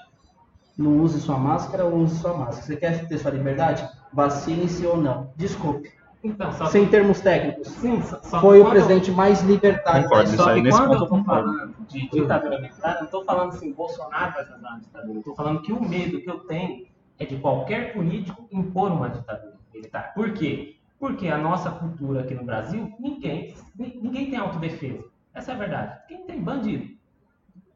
Não 0.77 0.99
use 0.99 1.19
sua 1.19 1.39
máscara 1.39 1.85
ou 1.85 1.95
use 1.95 2.19
sua 2.19 2.37
máscara. 2.37 2.61
Você 2.67 2.75
quer 2.75 3.07
ter 3.07 3.17
sua 3.17 3.31
liberdade? 3.31 3.83
Vacine-se 4.13 4.85
ou 4.85 4.95
não. 4.95 5.31
Desculpe. 5.35 5.91
Então, 6.23 6.53
só 6.53 6.65
que, 6.65 6.71
Sem 6.73 6.85
termos 6.87 7.19
técnicos. 7.19 7.67
sim, 7.69 7.99
só, 8.03 8.39
Foi 8.39 8.59
o 8.59 8.63
quando- 8.63 8.73
presidente 8.73 9.09
mais 9.11 9.41
libertário. 9.41 10.03
Concordo, 10.03 10.29
Só 10.37 10.53
que 10.53 10.61
nesse 10.61 10.77
quando 10.77 10.91
ponto 10.91 11.03
eu 11.03 11.07
concordo. 11.07 11.51
falando 11.51 11.75
de 11.87 12.09
ditadura 12.11 12.61
militar, 12.61 12.97
não 13.01 13.07
tô 13.07 13.25
falando 13.25 13.49
assim, 13.49 13.73
Bolsonaro 13.73 14.33
vai 14.33 14.45
fazer 14.45 14.59
uma 14.59 14.79
ditadura. 14.79 15.17
Eu 15.19 15.23
tô 15.23 15.35
falando 15.35 15.61
que 15.63 15.73
o 15.73 15.81
medo 15.81 16.21
que 16.21 16.29
eu 16.29 16.39
tenho 16.41 16.85
de 17.25 17.37
qualquer 17.37 17.93
político 17.93 18.47
impor 18.51 18.91
uma 18.91 19.09
ditadura 19.09 19.57
militar. 19.73 20.13
Por 20.13 20.33
quê? 20.33 20.75
Porque 20.99 21.27
a 21.27 21.37
nossa 21.37 21.69
cultura 21.71 22.21
aqui 22.21 22.33
no 22.33 22.43
Brasil, 22.45 22.93
ninguém, 22.99 23.53
ni- 23.77 23.99
ninguém 24.01 24.29
tem 24.29 24.39
autodefesa. 24.39 25.03
Essa 25.33 25.51
é 25.51 25.55
a 25.55 25.57
verdade. 25.57 25.99
Quem 26.07 26.25
tem 26.25 26.39
bandido? 26.41 26.92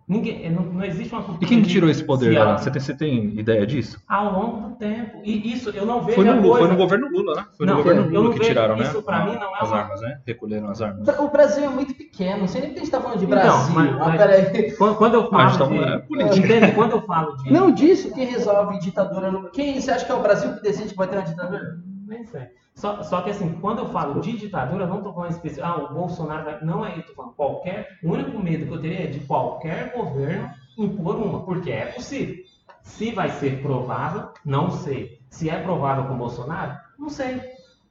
Ninguém, 0.08 0.49
não, 0.49 0.64
não 0.64 0.86
existe 0.86 1.12
uma 1.14 1.22
cultura. 1.22 1.43
E 1.43 1.47
quem 1.47 1.62
que 1.62 1.68
tirou 1.68 1.89
esse 1.89 2.01
poder, 2.01 2.38
auto- 2.38 2.64
Você 2.64 2.72
tem, 2.72 2.82
você 2.82 2.93
tem 2.95 3.39
ideia 3.39 3.68
disso? 3.68 4.01
Ao 4.08 4.32
longo 4.32 4.70
do 4.70 4.76
tempo. 4.78 5.20
E 5.22 5.51
isso 5.51 5.70
eu 5.72 5.86
não 5.86 5.99
vejo 6.01 6.16
Foi 6.16 6.24
no, 6.24 6.41
coisa- 6.41 6.60
foi 6.60 6.68
no 6.70 6.76
governo 6.78 7.08
Lula, 7.10 7.36
né? 7.36 7.45
Foi 7.58 7.66
no 7.66 7.74
Não, 7.74 7.78
governo 7.80 8.01
eu 8.03 8.08
Lula 8.12 8.24
não 8.24 8.32
que 8.32 8.38
vejo- 8.39 8.49
tiraram, 8.49 8.78
né? 8.78 8.84
isso 8.84 9.01
pra 9.03 9.26
mim 9.26 9.34
não 9.34 9.53
é 9.53 9.60
As 9.60 9.68
uma- 9.68 9.78
armas, 9.78 9.99
né? 9.99 10.20
Recolheram 10.26 10.70
as 10.70 10.82
armas. 10.82 11.05
O 11.20 11.28
Brasil 11.28 11.66
é 11.66 11.68
muito 11.68 11.93
pequeno, 11.93 12.39
não 12.39 12.47
sei 12.47 12.62
nem 12.62 12.70
porque 12.70 12.80
a 12.80 12.84
gente 12.86 12.91
tá 12.93 13.01
falando 13.01 13.20
de 13.20 13.26
Então, 13.26 13.38
Brasil. 13.38 13.76
mas- 13.76 13.89
Ah, 13.95 14.05
mas- 14.08 14.18
peraí. 14.18 14.72
Quando, 14.78 14.95
quando 14.95 15.14
eu 15.16 15.22
A 15.24 15.30
falo 15.30 15.49
gente 15.49 15.58
tá 15.60 15.66
de... 15.66 15.76
falando- 15.76 15.93
é 15.93 15.97
política. 15.99 16.38
Entende? 16.47 16.72
Quando 16.72 16.91
eu 16.91 17.01
falo 17.01 17.36
de... 17.36 17.51
Não 17.51 17.72
disso 17.72 18.14
que 18.14 18.24
resolve 18.24 18.80
ditadura 18.80 19.30
no. 19.30 19.49
Quem 19.49 19.82
você 19.82 19.91
acha 19.91 20.05
que 20.05 20.12
é 20.14 20.16
o 20.16 20.22
Brasil 20.22 20.53
que 20.53 20.64
decide 20.64 20.89
que 20.89 20.95
vai 20.95 21.08
ter 21.10 21.18
uma 21.18 21.26
ditadura? 21.26 21.80
Nem 22.08 22.24
sei. 22.26 22.47
Só, 22.74 23.03
só 23.03 23.22
que 23.22 23.32
assim, 23.32 23.60
quando 23.60 23.80
eu 23.80 23.89
falo 23.89 24.22
de 24.22 24.38
ditadura, 24.38 24.88
não 24.88 24.99
estou 24.99 25.14
falando 25.14 25.32
específico. 25.32 25.68
Ah, 25.68 25.84
o 25.84 25.93
Bolsonaro 25.93 26.45
vai. 26.45 26.64
Não 26.64 26.86
é 26.86 26.97
isso, 26.97 27.14
falando. 27.14 27.34
Qualquer. 27.34 27.99
O 28.03 28.12
único 28.12 28.39
medo 28.39 28.66
que 28.66 28.74
eu 28.74 28.82
teria 28.82 29.03
é 29.03 29.08
de 29.08 29.20
qualquer 29.22 29.93
governo 29.93 30.49
impor 30.78 31.18
uma, 31.18 31.43
porque 31.43 31.72
é 31.72 31.88
possível. 31.88 32.36
Se 32.82 33.12
vai 33.12 33.30
ser 33.30 33.62
provável, 33.62 34.30
não 34.45 34.72
sei. 34.72 35.20
Se 35.30 35.49
é 35.49 35.62
provável 35.62 36.05
com 36.05 36.18
Bolsonaro, 36.18 36.78
não 36.97 37.10
sei. 37.10 37.41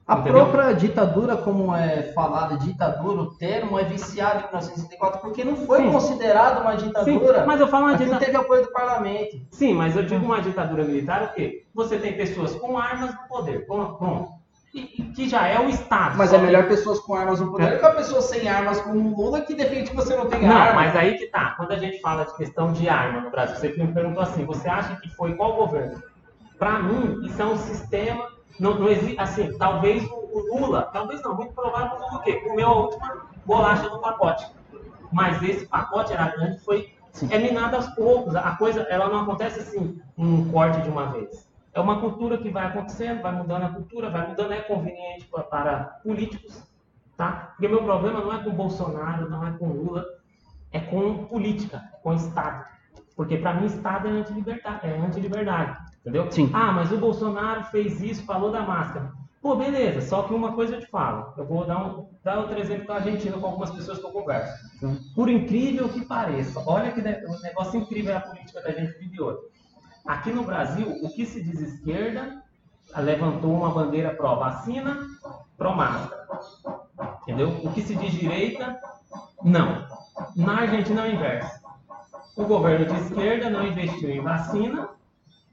A 0.07 0.19
Entendeu? 0.19 0.33
própria 0.45 0.71
ditadura, 0.73 1.35
como 1.35 1.75
é 1.75 2.13
falada 2.13 2.57
ditadura, 2.57 3.23
o 3.23 3.35
termo 3.35 3.77
é 3.77 3.83
viciado 3.83 4.35
em 4.39 4.43
1964, 4.43 5.19
porque 5.19 5.43
não 5.43 5.57
foi 5.57 5.79
Sim. 5.79 5.91
considerado 5.91 6.61
uma 6.61 6.79
Sim, 6.79 6.85
ditadura. 6.87 7.45
mas 7.45 7.59
eu 7.59 7.67
falo 7.67 7.87
uma 7.87 7.97
ditadura. 7.97 8.19
teve 8.25 8.37
apoio 8.37 8.63
do 8.63 8.71
parlamento. 8.71 9.37
Sim, 9.51 9.73
mas 9.73 9.97
eu 9.97 10.03
digo 10.03 10.25
uma 10.25 10.39
ditadura 10.41 10.85
militar 10.85 11.23
o 11.23 11.33
quê? 11.33 11.65
Você 11.75 11.97
tem 11.97 12.15
pessoas 12.15 12.55
com 12.55 12.77
armas 12.77 13.13
no 13.13 13.27
poder. 13.27 13.65
Pronto. 13.65 13.95
pronto. 13.97 14.37
E, 14.73 14.81
que 15.15 15.27
já 15.27 15.45
é 15.47 15.59
o 15.59 15.67
Estado. 15.69 16.17
Mas 16.17 16.31
é 16.31 16.37
que- 16.37 16.45
melhor 16.45 16.67
pessoas 16.69 16.99
com 16.99 17.13
armas 17.15 17.41
no 17.41 17.51
poder 17.51 17.71
do 17.73 17.79
que 17.79 17.85
a 17.85 17.91
pessoa 17.91 18.21
sem 18.21 18.47
armas 18.47 18.79
como 18.79 18.99
o 19.11 19.17
Lula 19.17 19.41
que 19.41 19.55
defende 19.55 19.89
que 19.89 19.95
você 19.95 20.15
não 20.15 20.27
tem 20.27 20.41
Não, 20.47 20.55
arma. 20.55 20.73
mas 20.83 20.95
aí 20.95 21.17
que 21.17 21.25
tá. 21.27 21.53
Quando 21.57 21.71
a 21.73 21.77
gente 21.77 21.99
fala 21.99 22.23
de 22.25 22.33
questão 22.37 22.71
de 22.71 22.87
arma 22.87 23.21
no 23.21 23.29
Brasil, 23.31 23.55
você 23.57 23.69
me 23.69 23.91
perguntou 23.91 24.21
assim: 24.23 24.45
você 24.45 24.69
acha 24.69 24.95
que 24.97 25.09
foi 25.15 25.33
qual 25.35 25.53
governo? 25.55 26.01
Para 26.59 26.79
mim, 26.79 27.25
isso 27.25 27.41
é 27.41 27.45
um 27.45 27.57
sistema. 27.57 28.36
Não, 28.59 28.79
não 28.79 28.89
existe. 28.89 29.19
Assim, 29.19 29.57
talvez 29.57 30.03
o, 30.09 30.15
o 30.15 30.59
Lula, 30.59 30.89
talvez 30.93 31.21
não, 31.21 31.35
muito 31.35 31.53
provável 31.53 31.97
o 32.13 32.19
quê? 32.19 32.33
Comeu 32.41 32.67
a 32.67 32.75
última 32.75 33.27
bolacha 33.45 33.89
do 33.89 33.99
pacote. 33.99 34.45
Mas 35.11 35.41
esse 35.41 35.65
pacote 35.65 36.13
era 36.13 36.29
grande, 36.29 36.59
foi 36.59 36.93
Sim. 37.11 37.29
é 37.31 37.75
aos 37.75 37.87
poucos. 37.95 38.35
A 38.35 38.55
coisa, 38.55 38.81
ela 38.81 39.09
não 39.09 39.21
acontece 39.21 39.59
assim, 39.59 39.99
um 40.17 40.51
corte 40.51 40.81
de 40.81 40.89
uma 40.89 41.07
vez. 41.07 41.47
É 41.73 41.79
uma 41.79 41.99
cultura 41.99 42.37
que 42.37 42.49
vai 42.49 42.65
acontecendo, 42.65 43.21
vai 43.21 43.31
mudando 43.31 43.63
a 43.63 43.69
cultura, 43.69 44.09
vai 44.09 44.27
mudando, 44.27 44.51
é 44.51 44.61
conveniente 44.61 45.25
para, 45.25 45.43
para 45.43 45.83
políticos, 46.03 46.63
tá? 47.15 47.51
Porque 47.51 47.67
meu 47.67 47.83
problema 47.83 48.19
não 48.19 48.33
é 48.33 48.43
com 48.43 48.51
Bolsonaro, 48.51 49.29
não 49.29 49.47
é 49.47 49.51
com 49.51 49.67
Lula, 49.67 50.05
é 50.71 50.79
com 50.79 51.25
política, 51.25 51.83
é 51.93 51.97
com 51.97 52.13
Estado. 52.13 52.65
Porque 53.15 53.37
para 53.37 53.53
mim 53.53 53.65
Estado 53.65 54.07
é 54.07 54.11
anti-liberdade, 54.11 54.87
é 54.87 54.97
anti-liberdade, 54.97 55.77
entendeu? 56.07 56.31
Sim. 56.31 56.49
Ah, 56.53 56.71
mas 56.71 56.91
o 56.91 56.97
Bolsonaro 56.97 57.65
fez 57.65 58.01
isso, 58.01 58.23
falou 58.23 58.51
da 58.51 58.61
máscara. 58.61 59.11
Pô, 59.41 59.55
beleza, 59.55 60.01
só 60.01 60.23
que 60.23 60.33
uma 60.33 60.53
coisa 60.53 60.75
eu 60.75 60.79
te 60.79 60.87
falo. 60.87 61.33
Eu 61.37 61.45
vou 61.45 61.65
dar, 61.65 61.85
um, 61.85 62.07
dar 62.23 62.39
outro 62.39 62.57
exemplo 62.59 62.87
da 62.87 62.95
Argentina 62.95 63.37
com 63.37 63.45
algumas 63.45 63.69
pessoas 63.71 63.99
que 63.99 64.05
eu 64.05 64.11
converso. 64.11 64.51
Sim. 64.79 64.99
Por 65.13 65.29
incrível 65.29 65.87
que 65.89 66.03
pareça, 66.05 66.63
olha 66.65 66.91
que 66.91 67.01
um 67.01 67.41
negócio 67.41 67.79
incrível 67.79 68.13
é 68.13 68.17
a 68.17 68.21
política 68.21 68.61
que 68.61 68.67
a 68.67 68.73
gente 68.73 68.97
vive 68.97 69.21
hoje. 69.21 69.39
Aqui 70.05 70.31
no 70.31 70.43
Brasil, 70.43 70.87
o 71.03 71.09
que 71.09 71.25
se 71.25 71.43
diz 71.43 71.59
esquerda 71.59 72.41
levantou 72.95 73.53
uma 73.53 73.69
bandeira 73.69 74.13
pró-vacina, 74.15 75.05
pró-máscara. 75.57 76.25
Entendeu? 77.21 77.49
O 77.63 77.71
que 77.73 77.81
se 77.81 77.95
diz 77.95 78.13
direita, 78.13 78.79
não. 79.43 79.85
Na 80.35 80.61
Argentina 80.61 81.05
é 81.05 81.09
o 81.09 81.13
inverso. 81.13 81.67
O 82.37 82.45
governo 82.45 82.85
de 82.85 83.01
esquerda 83.01 83.49
não 83.49 83.67
investiu 83.67 84.09
em 84.09 84.21
vacina 84.21 84.89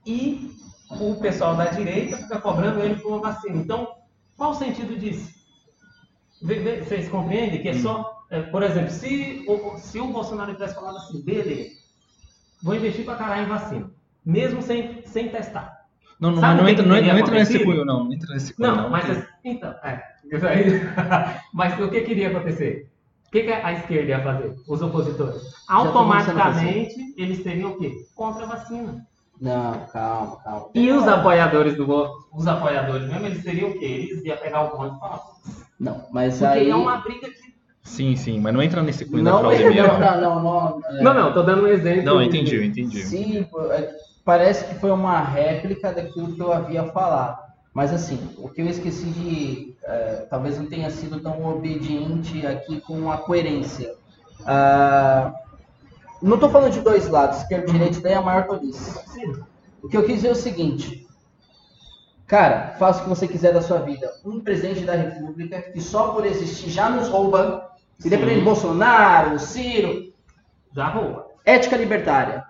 e 0.06 0.50
o 0.90 1.14
pessoal 1.16 1.56
da 1.56 1.66
direita 1.66 2.16
fica 2.16 2.40
cobrando 2.40 2.80
ele 2.80 2.96
por 2.96 3.08
uma 3.12 3.20
vacina. 3.32 3.56
Então, 3.56 3.88
qual 4.36 4.50
o 4.50 4.54
sentido 4.54 4.96
disso? 4.98 5.32
Vocês 6.42 7.08
compreendem 7.08 7.62
que 7.62 7.68
é 7.68 7.74
só, 7.74 8.24
é, 8.30 8.42
por 8.42 8.62
exemplo, 8.62 8.90
se 8.90 9.44
o, 9.48 9.78
se 9.78 9.98
o 9.98 10.08
Bolsonaro 10.08 10.52
tivesse 10.52 10.74
falado 10.74 10.98
assim, 10.98 11.22
beleza, 11.22 11.70
vou 12.62 12.74
investir 12.74 13.04
pra 13.04 13.14
caralho 13.16 13.44
em 13.44 13.48
vacina, 13.48 13.90
mesmo 14.24 14.60
sem, 14.60 15.02
sem 15.06 15.28
testar. 15.28 15.84
Não, 16.20 16.30
não, 16.30 16.40
não 16.56 16.68
entra, 16.68 16.84
não, 16.84 16.96
entra 16.96 17.34
nesse 17.34 17.58
cunho, 17.64 17.84
não. 17.84 18.04
Não 18.04 18.12
entra 18.12 18.34
nesse 18.34 18.54
cunho, 18.54 18.68
Não, 18.68 18.76
não. 18.82 18.90
mas 18.90 19.04
porque- 19.04 19.20
assim, 19.20 19.28
então, 19.44 19.70
é, 19.82 20.02
mas 21.52 21.80
o 21.80 21.88
que 21.90 22.00
queria 22.02 22.28
acontecer? 22.28 22.90
O 23.26 23.30
que, 23.30 23.42
que 23.42 23.52
a 23.52 23.72
esquerda 23.72 24.10
ia 24.10 24.22
fazer? 24.22 24.54
Os 24.68 24.80
opositores? 24.80 25.42
Automaticamente 25.68 27.14
eles 27.16 27.42
seriam 27.42 27.72
o 27.72 27.78
quê? 27.78 28.06
Contra 28.14 28.44
a 28.44 28.46
vacina. 28.46 29.04
Não, 29.40 29.80
calma, 29.92 30.36
calma. 30.42 30.66
E 30.74 30.90
os 30.92 31.06
apoiadores 31.06 31.76
do 31.76 31.86
go- 31.86 32.08
os 32.32 32.46
apoiadores 32.46 33.08
mesmo, 33.08 33.26
eles 33.26 33.42
seriam 33.42 33.70
o 33.70 33.78
quê? 33.78 33.84
Eles 34.10 34.24
iam 34.24 34.36
pegar 34.36 34.62
o 34.62 34.76
bonde 34.76 34.96
e 34.96 35.00
falar. 35.00 35.20
Não, 35.78 36.06
mas 36.12 36.38
Porque 36.38 36.52
aí... 36.58 36.70
é 36.70 36.74
uma 36.74 36.96
briga 36.98 37.28
que. 37.28 37.54
Sim, 37.82 38.16
sim, 38.16 38.40
mas 38.40 38.54
não 38.54 38.62
entra 38.62 38.82
nesse 38.82 39.04
cunho 39.04 39.22
da 39.24 39.32
Não, 39.32 39.38
fraude 39.40 39.62
não, 39.62 39.70
mesmo. 39.74 39.92
não, 39.98 40.20
não, 40.20 40.42
não. 40.42 40.80
é- 40.98 41.02
Não, 41.02 41.14
não, 41.14 41.32
tô 41.34 41.42
dando 41.42 41.64
um 41.64 41.66
exemplo. 41.66 42.02
Não, 42.04 42.22
entendi, 42.22 42.56
eu 42.56 42.64
entendi. 42.64 43.02
Sim, 43.02 43.46
é, 43.70 43.94
parece 44.24 44.64
que 44.66 44.74
foi 44.76 44.90
uma 44.90 45.20
réplica 45.20 45.92
daquilo 45.92 46.34
que 46.34 46.40
eu 46.40 46.52
havia 46.52 46.84
falado. 46.84 47.42
Mas 47.74 47.92
assim, 47.92 48.18
o 48.38 48.48
que 48.48 48.62
eu 48.62 48.66
esqueci 48.68 49.04
de. 49.06 49.74
é, 49.84 50.26
talvez 50.30 50.56
não 50.58 50.66
tenha 50.66 50.88
sido 50.90 51.20
tão 51.20 51.44
obediente 51.44 52.46
aqui 52.46 52.80
com 52.80 53.10
a 53.10 53.18
coerência. 53.18 53.92
Ah, 54.46 55.32
não 56.28 56.34
estou 56.36 56.50
falando 56.50 56.72
de 56.72 56.80
dois 56.80 57.08
lados, 57.08 57.38
esquerda 57.38 57.68
e 57.68 57.72
direita, 57.72 58.00
daí 58.00 58.12
é 58.12 58.16
a 58.16 58.22
maior 58.22 58.46
tolice. 58.46 58.98
Sim. 59.10 59.32
O 59.82 59.88
que 59.88 59.96
eu 59.96 60.04
quis 60.04 60.16
dizer 60.16 60.28
é 60.28 60.32
o 60.32 60.34
seguinte. 60.34 61.06
Cara, 62.26 62.74
faça 62.78 63.00
o 63.00 63.02
que 63.02 63.08
você 63.10 63.28
quiser 63.28 63.52
da 63.52 63.60
sua 63.60 63.80
vida. 63.80 64.10
Um 64.24 64.40
presidente 64.40 64.84
da 64.84 64.94
República 64.94 65.60
que 65.60 65.80
só 65.80 66.12
por 66.12 66.24
existir 66.24 66.70
já 66.70 66.88
nos 66.88 67.08
rouba, 67.08 67.70
independente 68.04 68.38
de 68.38 68.44
Bolsonaro, 68.44 69.38
Ciro, 69.38 70.12
Já 70.74 70.88
rouba. 70.88 71.26
Ética 71.44 71.76
libertária. 71.76 72.44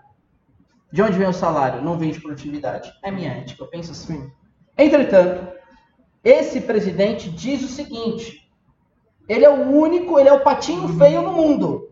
De 0.93 1.03
onde 1.03 1.18
vem 1.18 1.27
o 1.27 1.33
salário? 1.33 1.83
Não 1.83 1.99
vem 1.99 2.12
de 2.12 2.20
produtividade. 2.20 2.93
É 3.03 3.11
minha 3.11 3.33
ética, 3.33 3.64
eu 3.64 3.66
penso 3.66 3.91
assim. 3.91 4.31
Entretanto, 4.79 5.53
esse 6.22 6.61
presidente 6.61 7.29
diz 7.29 7.62
o 7.64 7.68
seguinte: 7.68 8.49
ele 9.29 9.45
é 9.45 9.51
o 9.51 9.70
único, 9.70 10.20
ele 10.20 10.29
é 10.29 10.33
o 10.33 10.45
patinho 10.45 10.87
feio 10.97 11.20
no 11.22 11.33
mundo. 11.33 11.91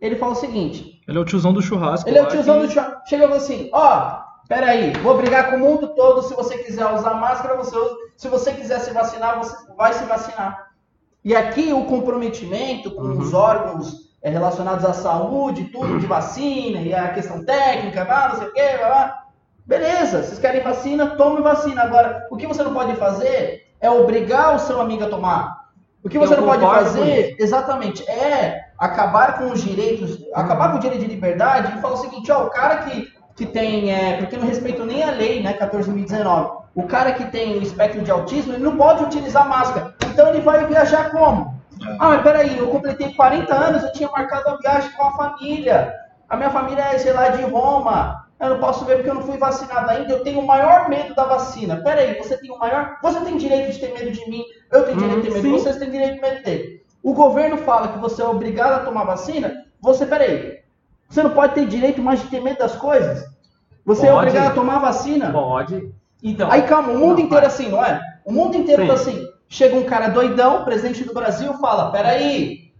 Ele 0.00 0.16
fala 0.16 0.32
o 0.32 0.36
seguinte: 0.36 1.00
Ele 1.08 1.18
é 1.18 1.20
o 1.20 1.24
tiozão 1.24 1.52
do 1.52 1.62
churrasco. 1.62 2.08
ele 2.08 2.18
é 2.18 2.22
o 2.22 2.26
tiozão 2.28 2.60
que- 2.60 2.66
do 2.66 2.72
chá. 2.72 3.02
Chega 3.06 3.24
e 3.24 3.28
fala 3.28 3.40
assim: 3.40 3.70
ó, 3.72 4.18
peraí, 4.48 4.92
vou 5.02 5.16
brigar 5.16 5.50
com 5.50 5.56
o 5.56 5.60
mundo 5.60 5.88
todo. 5.94 6.22
Se 6.22 6.34
você 6.34 6.58
quiser 6.58 6.86
usar 6.92 7.14
máscara, 7.14 7.56
você 7.56 7.76
usa. 7.76 7.94
Se 8.16 8.28
você 8.28 8.52
quiser 8.52 8.80
se 8.80 8.92
vacinar, 8.92 9.38
você 9.38 9.54
vai 9.76 9.92
se 9.92 10.04
vacinar. 10.04 10.66
E 11.24 11.34
aqui 11.34 11.72
o 11.72 11.84
comprometimento 11.84 12.90
com 12.90 13.02
os 13.18 13.34
órgãos 13.34 14.06
eh, 14.22 14.30
relacionados 14.30 14.84
à 14.84 14.92
saúde, 14.92 15.64
tudo 15.64 15.98
de 15.98 16.06
vacina, 16.06 16.80
e 16.80 16.94
a 16.94 17.08
questão 17.10 17.44
técnica, 17.44 18.04
blá, 18.04 18.28
não 18.30 18.36
sei 18.36 18.48
o 18.48 18.52
quê, 18.52 18.76
blá, 18.78 18.86
blá. 18.88 19.22
Beleza, 19.66 20.22
vocês 20.22 20.38
querem 20.38 20.62
vacina, 20.62 21.16
tome 21.16 21.42
vacina. 21.42 21.82
Agora, 21.82 22.26
o 22.30 22.36
que 22.36 22.46
você 22.46 22.62
não 22.62 22.72
pode 22.72 22.94
fazer 22.96 23.66
é 23.80 23.90
obrigar 23.90 24.54
o 24.54 24.58
seu 24.60 24.80
amigo 24.80 25.04
a 25.04 25.08
tomar. 25.08 25.66
O 26.04 26.08
que 26.08 26.18
você 26.18 26.34
Eu 26.34 26.40
não 26.42 26.46
pode 26.46 26.62
fazer, 26.62 27.36
exatamente, 27.40 28.08
é 28.08 28.65
acabar 28.78 29.38
com 29.38 29.50
os 29.50 29.62
direitos, 29.62 30.18
acabar 30.34 30.70
com 30.70 30.78
o 30.78 30.80
direito 30.80 31.02
de 31.02 31.08
liberdade 31.08 31.76
e 31.76 31.80
falar 31.80 31.94
o 31.94 31.98
seguinte, 31.98 32.30
ó, 32.30 32.44
o 32.44 32.50
cara 32.50 32.78
que, 32.78 33.12
que 33.34 33.46
tem, 33.46 33.92
é, 33.92 34.16
porque 34.18 34.36
não 34.36 34.46
respeito 34.46 34.84
nem 34.84 35.02
a 35.02 35.10
lei, 35.10 35.42
né, 35.42 35.56
14.019, 35.58 36.56
o 36.74 36.82
cara 36.82 37.12
que 37.12 37.24
tem 37.26 37.56
o 37.56 37.62
espectro 37.62 38.02
de 38.02 38.10
autismo, 38.10 38.52
ele 38.52 38.62
não 38.62 38.76
pode 38.76 39.02
utilizar 39.02 39.48
máscara. 39.48 39.94
Então 40.06 40.28
ele 40.28 40.40
vai 40.40 40.66
viajar 40.66 41.10
como? 41.10 41.56
Ah, 41.98 42.08
mas 42.08 42.22
peraí, 42.22 42.58
eu 42.58 42.68
completei 42.68 43.14
40 43.14 43.54
anos, 43.54 43.82
eu 43.82 43.92
tinha 43.92 44.10
marcado 44.10 44.48
a 44.50 44.56
viagem 44.56 44.90
com 44.92 45.04
a 45.04 45.12
família. 45.12 45.94
A 46.28 46.36
minha 46.36 46.50
família 46.50 46.82
é, 46.82 46.98
sei 46.98 47.12
lá, 47.12 47.28
de 47.28 47.42
Roma. 47.42 48.26
Eu 48.38 48.50
não 48.50 48.58
posso 48.58 48.84
ver 48.84 48.96
porque 48.96 49.08
eu 49.08 49.14
não 49.14 49.22
fui 49.22 49.38
vacinado 49.38 49.90
ainda. 49.90 50.12
Eu 50.12 50.22
tenho 50.22 50.40
o 50.40 50.46
maior 50.46 50.88
medo 50.88 51.14
da 51.14 51.24
vacina. 51.24 51.76
Peraí, 51.82 52.18
você 52.18 52.36
tem 52.36 52.50
o 52.50 52.58
maior. 52.58 52.98
Você 53.02 53.20
tem 53.20 53.36
direito 53.36 53.72
de 53.72 53.78
ter 53.78 53.94
medo 53.94 54.10
de 54.10 54.28
mim. 54.28 54.42
Eu 54.70 54.84
tenho 54.84 54.98
direito 54.98 55.22
de 55.22 55.28
ter 55.28 55.34
medo 55.34 55.42
sim. 55.42 55.52
vocês 55.52 55.76
têm 55.76 55.90
direito 55.90 56.14
de 56.16 56.20
medo 56.20 56.42
dele. 56.42 56.85
O 57.06 57.14
governo 57.14 57.56
fala 57.58 57.86
que 57.86 58.00
você 58.00 58.20
é 58.20 58.24
obrigado 58.26 58.72
a 58.72 58.84
tomar 58.84 59.04
vacina. 59.04 59.64
Você, 59.80 60.04
peraí. 60.04 60.58
Você 61.08 61.22
não 61.22 61.30
pode 61.30 61.54
ter 61.54 61.64
direito 61.64 62.02
mais 62.02 62.20
de 62.20 62.26
ter 62.26 62.42
medo 62.42 62.58
das 62.58 62.74
coisas? 62.74 63.24
Você 63.84 64.08
é 64.08 64.10
Pode. 64.10 64.26
obrigado 64.26 64.50
a 64.50 64.54
tomar 64.54 64.80
vacina? 64.80 65.30
Pode. 65.30 65.94
Então. 66.20 66.50
Aí 66.50 66.62
calma, 66.62 66.92
o 66.92 66.98
mundo 66.98 67.20
inteiro 67.20 67.46
vai. 67.46 67.46
assim, 67.46 67.68
não 67.68 67.84
é? 67.84 68.00
O 68.24 68.32
mundo 68.32 68.56
inteiro 68.56 68.82
Sim. 68.82 68.88
tá 68.88 68.94
assim. 68.94 69.24
Chega 69.48 69.76
um 69.76 69.84
cara 69.84 70.08
doidão, 70.08 70.64
presidente 70.64 71.04
do 71.04 71.14
Brasil, 71.14 71.54
fala: 71.58 71.92
peraí, 71.92 72.72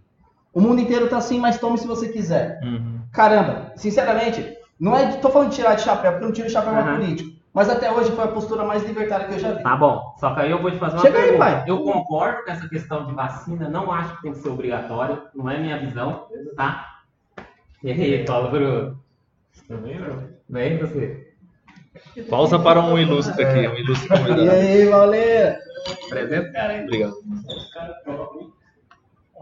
o 0.53 0.59
mundo 0.59 0.81
inteiro 0.81 1.07
tá 1.07 1.19
assim, 1.19 1.39
mas 1.39 1.57
tome 1.57 1.77
se 1.77 1.87
você 1.87 2.09
quiser. 2.09 2.59
Uhum. 2.61 2.99
Caramba, 3.13 3.71
sinceramente, 3.77 4.57
não 4.77 4.97
é. 4.97 5.13
Tô 5.13 5.29
falando 5.29 5.51
de 5.51 5.55
tirar 5.55 5.75
de 5.75 5.83
chapéu, 5.83 6.11
porque 6.11 6.25
eu 6.25 6.27
não 6.27 6.35
tiro 6.35 6.49
chapéu 6.49 6.73
Aham. 6.73 6.97
político. 6.97 7.29
Mas 7.57 7.69
até 7.71 7.91
hoje 7.91 8.11
foi 8.11 8.23
a 8.23 8.27
postura 8.27 8.63
mais 8.63 8.83
libertária 8.83 9.25
que 9.27 9.33
eu 9.33 9.39
já 9.39 9.51
vi. 9.53 9.63
Tá 9.63 9.75
bom. 9.75 10.13
Só 10.19 10.31
que 10.35 10.41
aí 10.41 10.51
eu 10.51 10.61
vou 10.61 10.69
te 10.69 10.77
fazer 10.77 10.95
uma 10.95 11.01
Chega 11.01 11.17
aí, 11.17 11.23
pergunta. 11.23 11.43
pai. 11.43 11.63
Eu 11.65 11.81
concordo 11.81 12.43
com 12.43 12.51
essa 12.51 12.69
questão 12.69 13.05
de 13.07 13.13
vacina, 13.15 13.67
não 13.67 13.91
acho 13.91 14.15
que 14.17 14.21
tem 14.21 14.31
que 14.31 14.37
ser 14.37 14.49
obrigatório, 14.49 15.23
não 15.33 15.49
é 15.49 15.57
minha 15.57 15.79
visão, 15.79 16.27
tá? 16.55 16.99
E 17.83 17.91
aí, 17.91 18.23
Paulo 18.25 18.51
Bruno? 18.51 18.99
Também 19.67 19.99
não. 19.99 20.23
Vem 20.47 20.77
você. 20.77 21.33
Pausa 22.29 22.59
para 22.59 22.79
um 22.79 22.95
ilustre 22.95 23.43
aqui, 23.43 23.67
um 23.67 23.73
ilustre 23.75 24.05
E 24.13 24.17
convidado. 24.19 24.51
aí, 24.51 24.85
Valeira? 24.85 25.59
Apresenta 26.05 26.49
o 26.49 26.53
cara 26.53 26.73
aí. 26.73 26.83
Obrigado. 26.83 27.13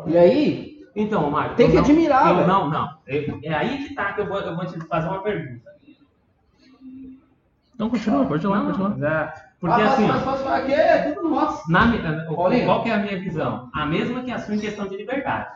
E 0.08 0.18
aí? 0.18 0.86
Então, 0.96 1.30
Mário. 1.30 1.56
Tem 1.58 1.68
que 1.68 1.76
não- 1.76 1.82
admirar, 1.84 2.30
eu. 2.40 2.48
Não, 2.48 2.70
não. 2.70 2.90
É, 3.08 3.26
é 3.44 3.54
aí 3.54 3.88
que 3.90 3.94
tá 3.94 4.14
que 4.14 4.22
eu 4.22 4.28
vou, 4.28 4.40
eu 4.40 4.56
vou 4.56 4.66
te 4.66 4.80
fazer 4.88 5.08
uma 5.10 5.22
pergunta. 5.22 5.75
Então 7.76 7.90
continua, 7.90 8.26
pode 8.26 8.46
ir 8.46 8.50
lá, 8.50 8.62
pode 8.62 8.80
ir 8.80 8.84
lá. 8.84 8.96
Já- 8.98 9.34
Porque 9.60 9.82
Ah, 9.82 9.86
assim, 9.88 10.08
mas 10.08 10.22
posso 10.24 10.44
falar 10.44 10.58
aqui 10.58 10.74
é 10.74 11.12
tudo 11.14 11.30
nosso. 11.30 11.72
na, 11.72 11.86
o- 12.30 12.36
Paulinho. 12.36 12.66
qual 12.66 12.84
que 12.84 12.90
é 12.90 12.94
a 12.94 12.98
minha 13.00 13.20
visão? 13.20 13.70
A 13.74 13.86
mesma 13.86 14.22
que 14.22 14.32
a 14.32 14.38
sua 14.40 14.56
em 14.56 14.60
questão 14.60 14.88
de 14.88 14.96
liberdade. 14.96 15.48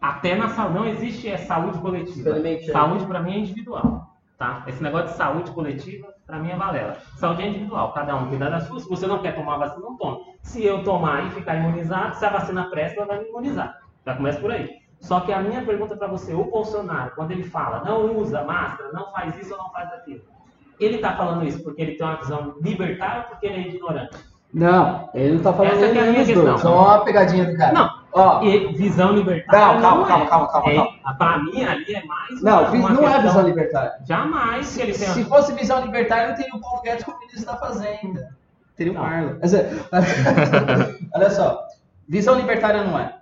Até 0.00 0.34
na 0.34 0.48
saúde, 0.48 0.74
não 0.74 0.86
existe 0.86 1.28
é, 1.28 1.36
saúde 1.38 1.78
coletiva. 1.78 2.30
Saúde 2.72 3.06
para 3.06 3.20
mim 3.20 3.32
é 3.34 3.38
individual. 3.38 4.06
Tá? 4.38 4.64
Esse 4.66 4.82
negócio 4.82 5.08
de 5.08 5.14
saúde 5.14 5.50
coletiva, 5.52 6.08
para 6.26 6.38
mim 6.38 6.50
é 6.50 6.56
balela. 6.56 6.96
Saúde 7.16 7.42
é 7.42 7.48
individual, 7.48 7.92
cada 7.92 8.14
um 8.16 8.28
cuida 8.28 8.50
da 8.50 8.60
sua. 8.60 8.78
Se 8.80 8.88
você 8.88 9.06
não 9.06 9.20
quer 9.20 9.34
tomar 9.34 9.56
vacina, 9.56 9.80
não 9.82 9.96
toma. 9.96 10.18
Se 10.42 10.62
eu 10.64 10.82
tomar 10.84 11.26
e 11.26 11.30
ficar 11.30 11.54
imunizado, 11.56 12.16
se 12.16 12.24
a 12.26 12.30
vacina 12.30 12.68
presta, 12.68 12.98
ela 13.00 13.06
vai 13.06 13.20
me 13.20 13.28
imunizar. 13.30 13.78
Já 14.04 14.14
começa 14.14 14.38
por 14.38 14.50
aí. 14.50 14.70
Só 15.00 15.20
que 15.20 15.32
a 15.32 15.40
minha 15.40 15.62
pergunta 15.64 15.96
para 15.96 16.08
você, 16.08 16.34
o 16.34 16.44
Bolsonaro, 16.44 17.12
quando 17.14 17.30
ele 17.30 17.44
fala, 17.44 17.82
não 17.84 18.16
usa 18.18 18.44
máscara, 18.44 18.92
não 18.92 19.10
faz 19.12 19.38
isso 19.38 19.52
ou 19.52 19.58
não 19.58 19.70
faz 19.70 19.90
aquilo, 19.92 20.22
ele 20.80 20.96
está 20.96 21.12
falando 21.16 21.44
isso 21.46 21.62
porque 21.62 21.82
ele 21.82 21.92
tem 21.96 22.06
uma 22.06 22.16
visão 22.16 22.54
libertária 22.60 23.22
ou 23.22 23.28
porque 23.28 23.46
ele 23.46 23.56
é 23.56 23.68
ignorante? 23.74 24.16
Não, 24.54 25.10
ele 25.12 25.34
não 25.34 25.42
tá 25.42 25.52
falando 25.52 25.72
Essa 25.72 25.92
que 25.92 25.98
é 25.98 26.02
a 26.02 26.10
minha 26.12 26.24
questão. 26.24 26.58
Só 26.58 26.74
uma 26.82 27.04
pegadinha 27.04 27.44
do 27.44 27.56
cara. 27.56 27.72
Não, 27.72 27.90
Ó, 28.12 28.42
E 28.42 28.72
visão 28.72 29.12
libertária. 29.12 29.78
Calma, 29.80 29.80
calma, 29.82 29.98
não 29.98 30.06
calma, 30.06 30.24
é. 30.24 30.28
calma, 30.28 30.48
calma, 30.48 30.70
É, 30.72 30.74
calma. 30.76 31.14
Pra 31.18 31.38
mim, 31.38 31.64
ali 31.64 31.94
é 31.94 32.04
mais. 32.06 32.42
não, 32.42 32.60
uma- 32.62 32.70
vi- 32.70 32.78
uma 32.78 32.90
não 32.90 33.08
é 33.08 33.20
visão 33.20 33.42
libertária. 33.46 33.92
Jamais 34.06 34.74
que 34.74 34.82
ele 34.82 34.92
tenha. 34.94 35.10
Se 35.10 35.24
fosse 35.24 35.52
visão 35.52 35.84
libertária, 35.84 36.28
não 36.28 36.34
teria 36.36 36.54
o 36.54 36.60
Paulo 36.60 36.80
Guedes 36.80 37.04
como 37.04 37.18
ministro 37.18 37.44
da 37.46 37.56
Fazenda. 37.58 38.30
Teria 38.74 38.92
o. 38.92 38.94
Marlon. 38.94 39.34
Olha 41.14 41.30
só, 41.30 41.66
visão 42.08 42.34
libertária 42.36 42.84
não 42.84 42.98
é. 42.98 43.15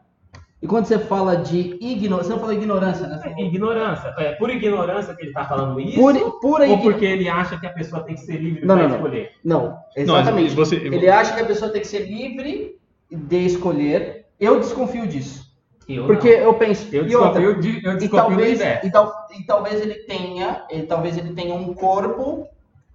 E 0.65 0.67
quando 0.67 0.87
você 0.87 0.99
fala 0.99 1.37
de 1.37 1.77
ignorância, 1.79 2.25
você 2.29 2.33
não 2.33 2.41
falou 2.41 2.55
ignorância, 2.55 3.07
né? 3.07 3.19
Falou 3.23 3.39
Ignorância. 3.39 4.15
É 4.17 4.33
por 4.33 4.49
ignorância 4.49 5.15
que 5.15 5.21
ele 5.21 5.29
está 5.29 5.45
falando 5.45 5.79
isso? 5.79 6.01
Pura 6.41 6.67
ou 6.67 6.79
porque 6.81 7.05
ele 7.05 7.29
acha 7.29 7.61
que 7.61 7.67
a 7.67 7.71
pessoa 7.71 8.03
tem 8.03 8.15
que 8.15 8.23
ser 8.23 8.39
livre 8.39 8.67
para 8.67 8.87
escolher? 8.87 9.33
Não, 9.45 9.77
exatamente. 9.95 10.49
Não, 10.49 10.57
você- 10.57 10.77
Ele 10.77 11.07
acha 11.11 11.35
que 11.35 11.43
a 11.43 11.45
pessoa 11.45 11.71
tem 11.71 11.83
que 11.83 11.87
ser 11.87 12.07
livre 12.11 12.79
de 13.11 13.45
escolher. 13.45 14.25
Eu 14.41 14.59
desconfio 14.59 15.07
disso. 15.07 15.45
Eu 15.87 16.07
Porque 16.07 16.35
não. 16.35 16.45
eu 16.45 16.55
penso. 16.55 16.89
Eu 16.97 17.07
e 17.07 17.15
outra, 17.15 17.43
eu 17.43 17.61
e 17.61 18.09
talvez, 18.09 18.59
da 18.59 18.65
ideia. 18.65 18.81
e, 18.85 18.91
tal- 18.91 19.13
e 19.39 19.43
talvez 19.45 19.83
ele 19.83 19.95
tenha, 20.07 20.65
ele, 20.71 20.85
talvez 20.87 21.19
ele 21.19 21.35
tenha 21.35 21.55
um 21.55 21.75
corpo, 21.75 22.49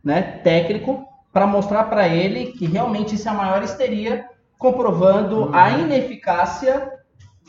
né, 0.03 0.39
técnico 0.43 1.05
para 1.31 1.45
mostrar 1.45 1.83
para 1.83 2.07
ele 2.07 2.47
que 2.53 2.65
realmente 2.65 3.13
isso 3.13 3.27
é 3.27 3.31
a 3.31 3.35
maior 3.35 3.61
histeria, 3.61 4.25
comprovando 4.57 5.41
Uhum. 5.43 5.49
a 5.53 5.69
ineficácia 5.69 6.97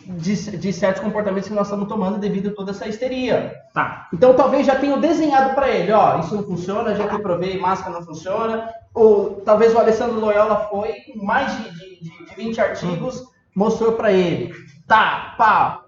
de, 0.06 0.56
de 0.56 0.72
certos 0.72 1.02
comportamentos 1.02 1.48
que 1.48 1.54
nós 1.54 1.66
estamos 1.66 1.88
tomando 1.88 2.18
devido 2.18 2.48
a 2.50 2.54
toda 2.54 2.70
essa 2.70 2.88
histeria. 2.88 3.54
Tá. 3.74 4.08
Então 4.12 4.34
talvez 4.34 4.66
já 4.66 4.76
tenham 4.76 5.00
desenhado 5.00 5.54
para 5.54 5.68
ele, 5.68 5.92
ó, 5.92 6.18
isso 6.20 6.34
não 6.34 6.42
funciona, 6.44 6.94
já 6.94 7.06
que 7.08 7.18
provei, 7.18 7.58
máscara 7.58 7.92
não 7.98 8.04
funciona. 8.04 8.68
Ou 8.94 9.42
talvez 9.44 9.74
o 9.74 9.78
Alessandro 9.78 10.18
Loyola 10.20 10.66
foi 10.70 10.92
com 11.12 11.24
mais 11.24 11.52
de, 11.56 11.70
de, 11.70 12.00
de- 12.00 12.26
de 12.26 12.34
20 12.36 12.60
artigos, 12.60 13.22
mostrou 13.54 13.92
para 13.92 14.12
ele. 14.12 14.52
Tá, 14.86 15.34
pá. 15.38 15.84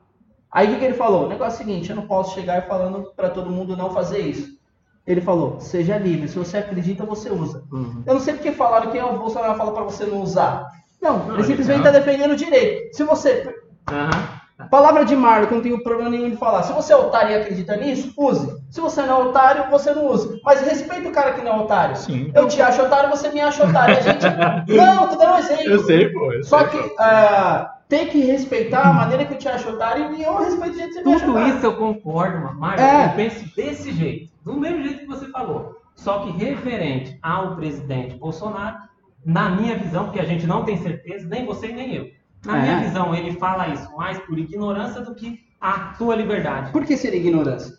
Aí 0.51 0.69
o 0.69 0.71
que, 0.73 0.79
que 0.81 0.85
ele 0.85 0.95
falou? 0.95 1.25
O 1.25 1.29
negócio 1.29 1.53
é 1.61 1.65
o 1.65 1.67
seguinte, 1.67 1.91
eu 1.91 1.97
não 1.97 2.07
posso 2.07 2.35
chegar 2.35 2.67
falando 2.67 3.11
para 3.17 3.31
todo 3.31 3.51
mundo 3.51 3.77
não 3.77 3.91
fazer 3.91 4.19
isso. 4.21 4.61
Ele 5.05 5.21
falou, 5.21 5.59
seja 5.59 5.99
livre, 5.99 6.29
se 6.29 6.39
você 6.39 6.59
acredita, 6.59 7.05
você 7.05 7.29
usa. 7.31 7.65
Uhum. 7.73 8.05
Eu 8.07 8.15
não 8.15 8.21
sei 8.21 8.35
porque 8.35 8.53
falaram 8.53 8.93
que 8.93 8.99
o 9.01 9.19
Bolsonaro 9.19 9.57
fala 9.57 9.73
para 9.73 9.83
você 9.83 10.05
não 10.05 10.21
usar. 10.23 10.65
Não, 11.01 11.27
Não, 11.27 11.35
ele 11.35 11.45
simplesmente 11.45 11.79
está 11.79 11.91
defendendo 11.91 12.33
o 12.33 12.37
direito. 12.37 12.95
Se 12.97 13.03
você 13.03 13.53
Aham. 13.91 14.43
Palavra 14.71 15.05
de 15.05 15.17
Marlon, 15.17 15.47
que 15.47 15.53
eu 15.53 15.57
não 15.57 15.63
tenho 15.63 15.83
problema 15.83 16.11
nenhum 16.11 16.31
de 16.31 16.37
falar. 16.37 16.63
Se 16.63 16.73
você 16.73 16.93
é 16.93 16.97
otário 16.97 17.33
e 17.33 17.35
acredita 17.35 17.77
nisso, 17.77 18.13
use. 18.17 18.63
Se 18.71 18.81
você 18.81 19.03
não 19.03 19.21
é 19.21 19.25
otário, 19.25 19.71
você 19.71 19.93
não 19.93 20.07
use. 20.07 20.41
Mas 20.45 20.61
respeita 20.61 21.09
o 21.09 21.13
cara 21.13 21.33
que 21.33 21.43
não 21.43 21.53
é 21.53 21.57
otário. 21.57 21.97
Sim. 21.97 22.31
Eu 22.35 22.47
te 22.49 22.61
acho 22.63 22.83
otário, 22.83 23.11
você 23.11 23.29
me 23.31 23.41
acha 23.41 23.65
otário. 23.65 23.97
A 23.97 24.01
gente... 24.01 24.25
Não, 24.77 25.09
tô 25.09 25.17
dando 25.17 25.35
um 25.35 25.39
exemplo. 25.39 25.65
Eu 25.65 25.85
sei, 25.85 26.09
pô. 26.11 26.33
Eu 26.33 26.45
Só 26.45 26.61
sei, 26.61 26.69
que 26.69 26.95
ah, 26.99 27.75
tem 27.89 28.07
que 28.07 28.21
respeitar 28.21 28.83
a 28.89 28.93
maneira 28.93 29.25
que 29.25 29.35
eu 29.35 29.39
te 29.39 29.49
acho 29.49 29.69
otário 29.69 30.15
e 30.15 30.23
eu 30.23 30.39
respeito 30.39 30.75
o 30.75 30.79
jeito 30.79 30.89
que 30.89 30.95
você 30.95 31.09
me 31.09 31.15
acha 31.15 31.27
Tudo 31.27 31.49
isso 31.49 31.67
eu 31.67 31.77
concordo, 31.77 32.39
mano. 32.41 32.61
Mário, 32.61 32.83
É. 32.83 33.07
eu 33.07 33.11
penso 33.11 33.45
desse 33.57 33.93
jeito, 33.93 34.31
do 34.45 34.55
mesmo 34.55 34.83
jeito 34.85 35.01
que 35.01 35.07
você 35.07 35.27
falou. 35.29 35.77
Só 35.95 36.21
que 36.21 36.31
referente 36.31 37.19
ao 37.23 37.57
presidente 37.57 38.15
Bolsonaro, 38.17 38.77
na 39.25 39.51
minha 39.51 39.77
visão, 39.77 40.05
porque 40.05 40.21
a 40.21 40.25
gente 40.25 40.47
não 40.47 40.65
tem 40.65 40.77
certeza, 40.79 41.29
nem 41.29 41.45
você 41.45 41.69
nem 41.69 41.95
eu. 41.95 42.07
Na 42.45 42.59
É. 42.59 42.63
minha 42.63 42.79
visão, 42.81 43.15
ele 43.15 43.33
fala 43.35 43.69
isso 43.69 43.95
mais 43.97 44.19
por 44.19 44.39
ignorância 44.39 45.01
do 45.01 45.15
que 45.15 45.39
a 45.61 45.95
sua 45.97 46.17
liberdade, 46.17 46.73
Por 46.73 46.85
que 46.85 46.97
seria 46.97 47.21
ignorância? 47.21 47.77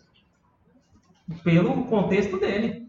pelo 1.42 1.84
contexto 1.84 2.38
dele. 2.38 2.84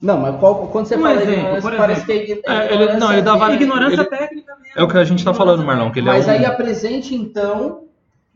Não, 0.00 0.18
mas 0.18 0.36
qual- 0.38 0.68
quando 0.68 0.86
você 0.86 0.96
Um 0.96 1.00
fala 1.02 1.14
exemplo, 1.14 1.32
ignorância, 1.32 1.62
por 1.70 1.76
parece 1.76 2.04
que 2.06 2.12
é 2.12 2.16
É, 2.46 2.74
ele- 2.74 2.92
não, 2.98 3.12
ele 3.12 3.22
dá 3.22 3.34
várias- 3.36 3.60
Ignorância 3.60 4.00
ele- 4.00 4.04
técnica 4.10 4.54
mesmo. 4.56 4.72
É 4.80 4.82
o 4.82 4.88
que 4.88 4.98
a 4.98 5.04
gente 5.04 5.24
tá 5.24 5.32
falando, 5.32 5.64
Marlon, 5.64 5.90
que 5.90 6.00
ele 6.00 6.06
Mas 6.06 6.28
é 6.28 6.32
um... 6.32 6.34
aí 6.34 6.44
apresente, 6.44 7.14
então, 7.14 7.84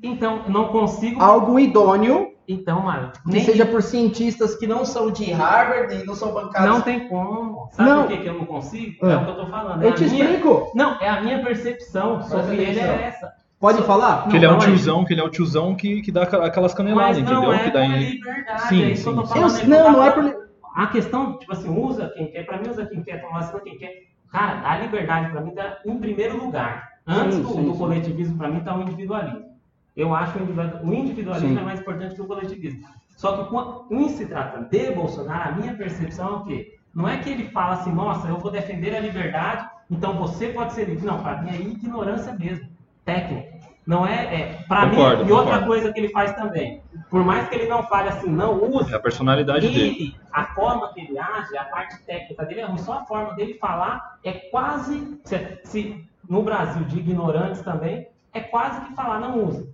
Então, 0.03 0.45
não 0.49 0.69
consigo. 0.69 1.23
algo 1.23 1.59
idôneo 1.61 2.30
Então, 2.53 2.83
que 3.25 3.31
nem 3.33 3.45
seja 3.45 3.65
por 3.65 3.81
cientistas 3.83 4.55
que 4.57 4.67
não 4.67 4.85
são 4.85 5.11
de 5.11 5.31
Harvard 5.31 5.95
e 5.95 6.05
não 6.05 6.15
são 6.15 6.33
bancados. 6.33 6.69
não 6.69 6.81
tem 6.81 7.07
como. 7.09 7.69
Sabe 7.73 7.89
Não. 7.89 8.03
por 8.03 8.09
que, 8.11 8.17
que 8.19 8.29
eu 8.29 8.35
não 8.35 8.45
consigo? 8.45 8.97
Ah. 9.07 9.11
É 9.13 9.17
o 9.17 9.25
que 9.25 9.31
eu 9.31 9.37
tô 9.37 9.47
falando. 9.47 9.83
É 9.83 9.87
Eu 9.87 9.95
te 9.95 10.05
minha- 10.05 10.25
explico. 10.25 10.73
Não, 10.75 11.01
é 11.01 11.09
a 11.09 11.21
minha 11.21 11.43
percepção 11.45 12.23
sobre 12.23 12.57
ele 12.57 12.81
é 12.81 13.03
essa. 13.07 13.33
Pode 13.61 13.83
falar? 13.83 14.27
Que 14.29 14.37
ele 14.37 14.47
é 14.47 14.49
um 14.49 14.53
Não, 14.53 14.59
tiozão, 14.59 15.05
que 15.05 15.13
ele 15.13 15.21
é 15.21 15.25
o 15.25 15.29
tiozão 15.29 15.75
que, 15.75 16.01
que 16.03 16.11
dá 16.11 16.23
aquela- 16.23 16.47
aquelas 16.47 16.75
caneladas, 16.75 17.19
não 17.19 17.23
entendeu? 17.33 17.53
é 17.53 17.59
que 17.59 17.71
dá 17.71 17.81
por 17.81 17.91
em... 17.91 17.99
liberdade, 18.11 18.63
Sim, 18.69 18.83
é 18.83 18.91
isso 18.93 19.03
que 19.05 19.09
eu 19.11 19.23
tô 19.23 19.27
sim, 19.27 19.39
Eu- 19.39 19.49
ele 19.59 19.67
não, 19.69 19.93
não 19.93 20.05
é 20.05 20.11
por. 20.11 20.49
A 20.75 20.87
questão, 20.87 21.37
tipo 21.39 21.53
assim, 21.53 21.69
usa 21.69 22.09
quem 22.17 22.31
quer, 22.31 22.47
pra 22.47 22.57
mim 22.59 22.69
usa 22.71 22.87
quem 22.87 23.03
quer, 23.03 23.21
toma 23.21 23.41
vacina 23.41 23.61
quem 23.61 23.77
quer. 23.77 23.93
Cara, 24.33 24.61
a 24.69 24.79
liberdade 24.79 25.31
pra 25.31 25.41
mim 25.41 25.51
tá 25.51 25.79
em 25.85 25.99
primeiro 25.99 26.43
lugar. 26.43 26.89
Antes 27.07 27.37
Sim, 27.37 27.43
do, 27.43 27.49
sim, 27.49 27.65
do 27.65 27.73
sim. 27.73 27.79
coletivismo, 27.79 28.39
pra 28.39 28.49
mim, 28.49 28.61
tá 28.61 28.77
o 28.77 28.83
individualismo. 28.83 29.50
Eu 29.97 30.15
acho 30.15 30.39
o 30.39 30.43
individu- 30.43 30.79
o 30.85 30.95
individualismo 30.95 31.55
Sim. 31.55 31.59
é 31.61 31.65
mais 31.65 31.81
importante 31.81 32.15
que 32.15 32.23
o 32.23 32.27
coletivismo. 32.27 32.87
Só 33.17 33.45
que 33.45 33.95
em 33.95 34.09
se 34.09 34.27
trata 34.27 34.63
de 34.63 34.91
Bolsonaro, 34.93 35.51
a 35.51 35.53
minha 35.53 35.75
percepção 35.75 36.29
é 36.29 36.37
o 36.37 36.45
quê? 36.45 36.79
Não 36.95 37.09
é 37.09 37.19
que 37.19 37.29
ele 37.31 37.49
fala 37.51 37.75
assim, 37.75 37.93
nossa, 37.93 38.27
eu 38.29 38.39
vou 38.39 38.51
defender 38.51 38.95
a 38.97 39.01
liberdade, 39.01 39.69
então 39.91 40.15
você 40.15 40.49
pode 40.49 40.73
ser 40.73 40.85
livre. 40.89 41.05
Não, 41.07 41.23
pra 41.23 41.43
mim 41.43 41.51
é 41.51 41.61
ignorância 41.61 42.33
mesmo, 42.33 42.67
técnica. 43.05 43.61
Não 43.87 44.07
é, 44.07 44.35
é 44.41 44.63
para 44.69 44.87
mim, 44.87 44.97
Concordo, 44.97 45.29
e 45.29 45.33
outra 45.33 45.65
coisa 45.67 45.93
que 45.93 45.99
ele 45.99 46.11
faz 46.11 46.33
também, 46.35 46.81
por 47.11 47.25
mais 47.25 47.49
que 47.49 47.55
ele 47.57 47.69
não 47.69 47.83
fale 47.85 48.09
assim, 48.09 48.29
não 48.31 48.63
use, 48.63 48.93
É 48.93 48.97
a 48.97 49.01
personalidade 49.01 49.67
dele. 49.67 49.81
ele, 49.81 50.17
a 50.33 50.45
forma 50.45 50.93
que 50.93 51.01
ele 51.01 51.19
age, 51.19 51.57
a 51.57 51.65
parte 51.65 51.99
técnica 52.05 52.45
dele 52.45 52.61
é 52.61 52.67
ruim, 52.67 52.79
só 52.79 53.01
a 53.01 53.05
forma 53.05 53.35
dele 53.35 53.55
falar 53.55 54.19
é 54.23 54.33
quase, 54.33 55.19
se, 55.25 55.59
se 55.65 56.05
no 56.29 56.43
Brasil 56.43 56.85
de 56.85 56.99
ignorantes 57.01 57.63
também, 57.63 58.07
é 58.33 58.41
quase 58.41 58.81
que 58.83 58.95
falar 58.95 59.19
não 59.19 59.45
usa. 59.45 59.69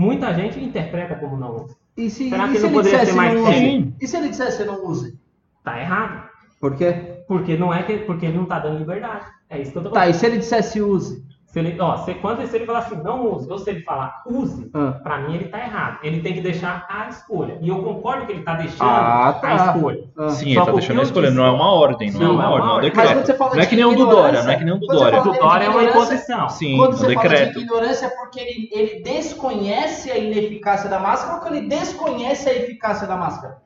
Muita 0.00 0.32
gente 0.32 0.58
interpreta 0.58 1.14
como 1.16 1.36
não 1.36 1.56
usa. 1.56 1.76
E 1.94 2.08
se, 2.08 2.30
Será 2.30 2.48
e 2.48 2.52
que 2.52 2.56
se 2.56 2.62
não 2.64 2.72
poderia 2.72 2.98
dissesse 3.00 3.10
ser 3.12 3.16
mais 3.18 3.34
não 3.34 3.42
use? 3.42 3.94
E 4.00 4.08
se 4.08 4.16
ele 4.16 4.28
dissesse 4.30 4.64
não 4.64 4.86
use? 4.86 5.18
Tá 5.62 5.78
errado. 5.78 6.26
Por 6.58 6.74
quê? 6.74 7.22
Porque 7.28 7.54
não 7.58 7.72
é 7.72 7.82
que, 7.82 7.98
porque 7.98 8.24
ele 8.24 8.38
não 8.38 8.46
tá 8.46 8.60
dando 8.60 8.78
liberdade. 8.78 9.26
É 9.50 9.60
isso 9.60 9.72
que 9.72 9.76
eu 9.78 9.82
tô 9.82 9.90
Tá, 9.90 10.00
falando. 10.00 10.14
e 10.14 10.18
se 10.18 10.24
ele 10.24 10.38
dissesse 10.38 10.80
use? 10.80 11.22
Se 11.50 11.58
ele, 11.58 11.76
ó, 11.80 11.96
se, 11.96 12.14
quando 12.14 12.46
se 12.46 12.54
ele 12.54 12.64
falar 12.64 12.78
assim, 12.78 12.94
não 13.02 13.26
use, 13.32 13.50
ou 13.50 13.58
se 13.58 13.68
ele 13.70 13.80
falar 13.82 14.22
use, 14.24 14.70
Ah. 14.72 14.92
pra 15.02 15.18
mim 15.18 15.34
ele 15.34 15.46
tá 15.48 15.58
errado. 15.58 15.98
Ele 16.00 16.20
tem 16.20 16.32
que 16.34 16.40
deixar 16.40 16.86
a 16.88 17.08
escolha. 17.08 17.58
E 17.60 17.68
eu 17.68 17.82
concordo 17.82 18.24
que 18.24 18.30
ele 18.30 18.42
tá 18.44 18.54
deixando 18.54 18.88
Ah, 18.88 19.36
tá. 19.40 19.48
a 19.48 19.56
escolha. 19.74 20.04
Ah. 20.16 20.28
Sim, 20.30 20.54
Só 20.54 20.60
ele 20.60 20.66
tá 20.66 20.72
deixando 20.72 21.00
a 21.00 21.02
escolha, 21.02 21.26
disse- 21.26 21.36
não 21.40 21.44
é 21.46 21.50
uma 21.50 21.72
ordem, 21.72 22.12
não, 22.12 22.20
é 22.20 22.24
Não, 22.24 22.34
uma 22.34 22.44
é 22.44 22.46
uma 22.46 22.54
ordem, 22.54 22.68
é 22.68 22.70
um 22.70 22.74
ordem. 22.76 22.92
Mas 22.94 23.04
quando 23.04 23.06
decreto. 23.08 23.26
você 23.26 23.34
fala 23.34 23.54
Não 23.56 23.62
é 23.62 23.66
que 23.66 23.74
nem 23.76 23.84
o 23.84 23.96
do 23.96 24.06
Dória, 24.06 24.42
não 24.44 24.50
é 24.52 24.56
que 24.56 24.64
nem 24.64 24.74
o 24.74 24.78
do 24.78 24.86
Dória. 24.86 25.20
O 25.22 25.32
Dória 25.32 25.64
é 25.64 25.68
uma 25.68 25.82
imposição. 25.82 26.48
Sim, 26.50 26.76
Quando 26.76 26.92
você 26.92 27.14
fala 27.14 27.28
de 27.28 27.34
decreto. 27.34 27.58
ignorância 27.60 28.06
é 28.06 28.10
porque 28.10 28.38
ele, 28.38 28.68
ele 28.72 29.02
desconhece 29.02 30.08
a 30.12 30.16
ineficácia 30.18 30.88
da 30.88 31.00
máscara 31.00 31.34
ou 31.34 31.40
que 31.42 31.48
ele 31.48 31.66
desconhece 31.68 32.48
a 32.48 32.54
eficácia 32.54 33.08
da 33.08 33.16
máscara? 33.16 33.56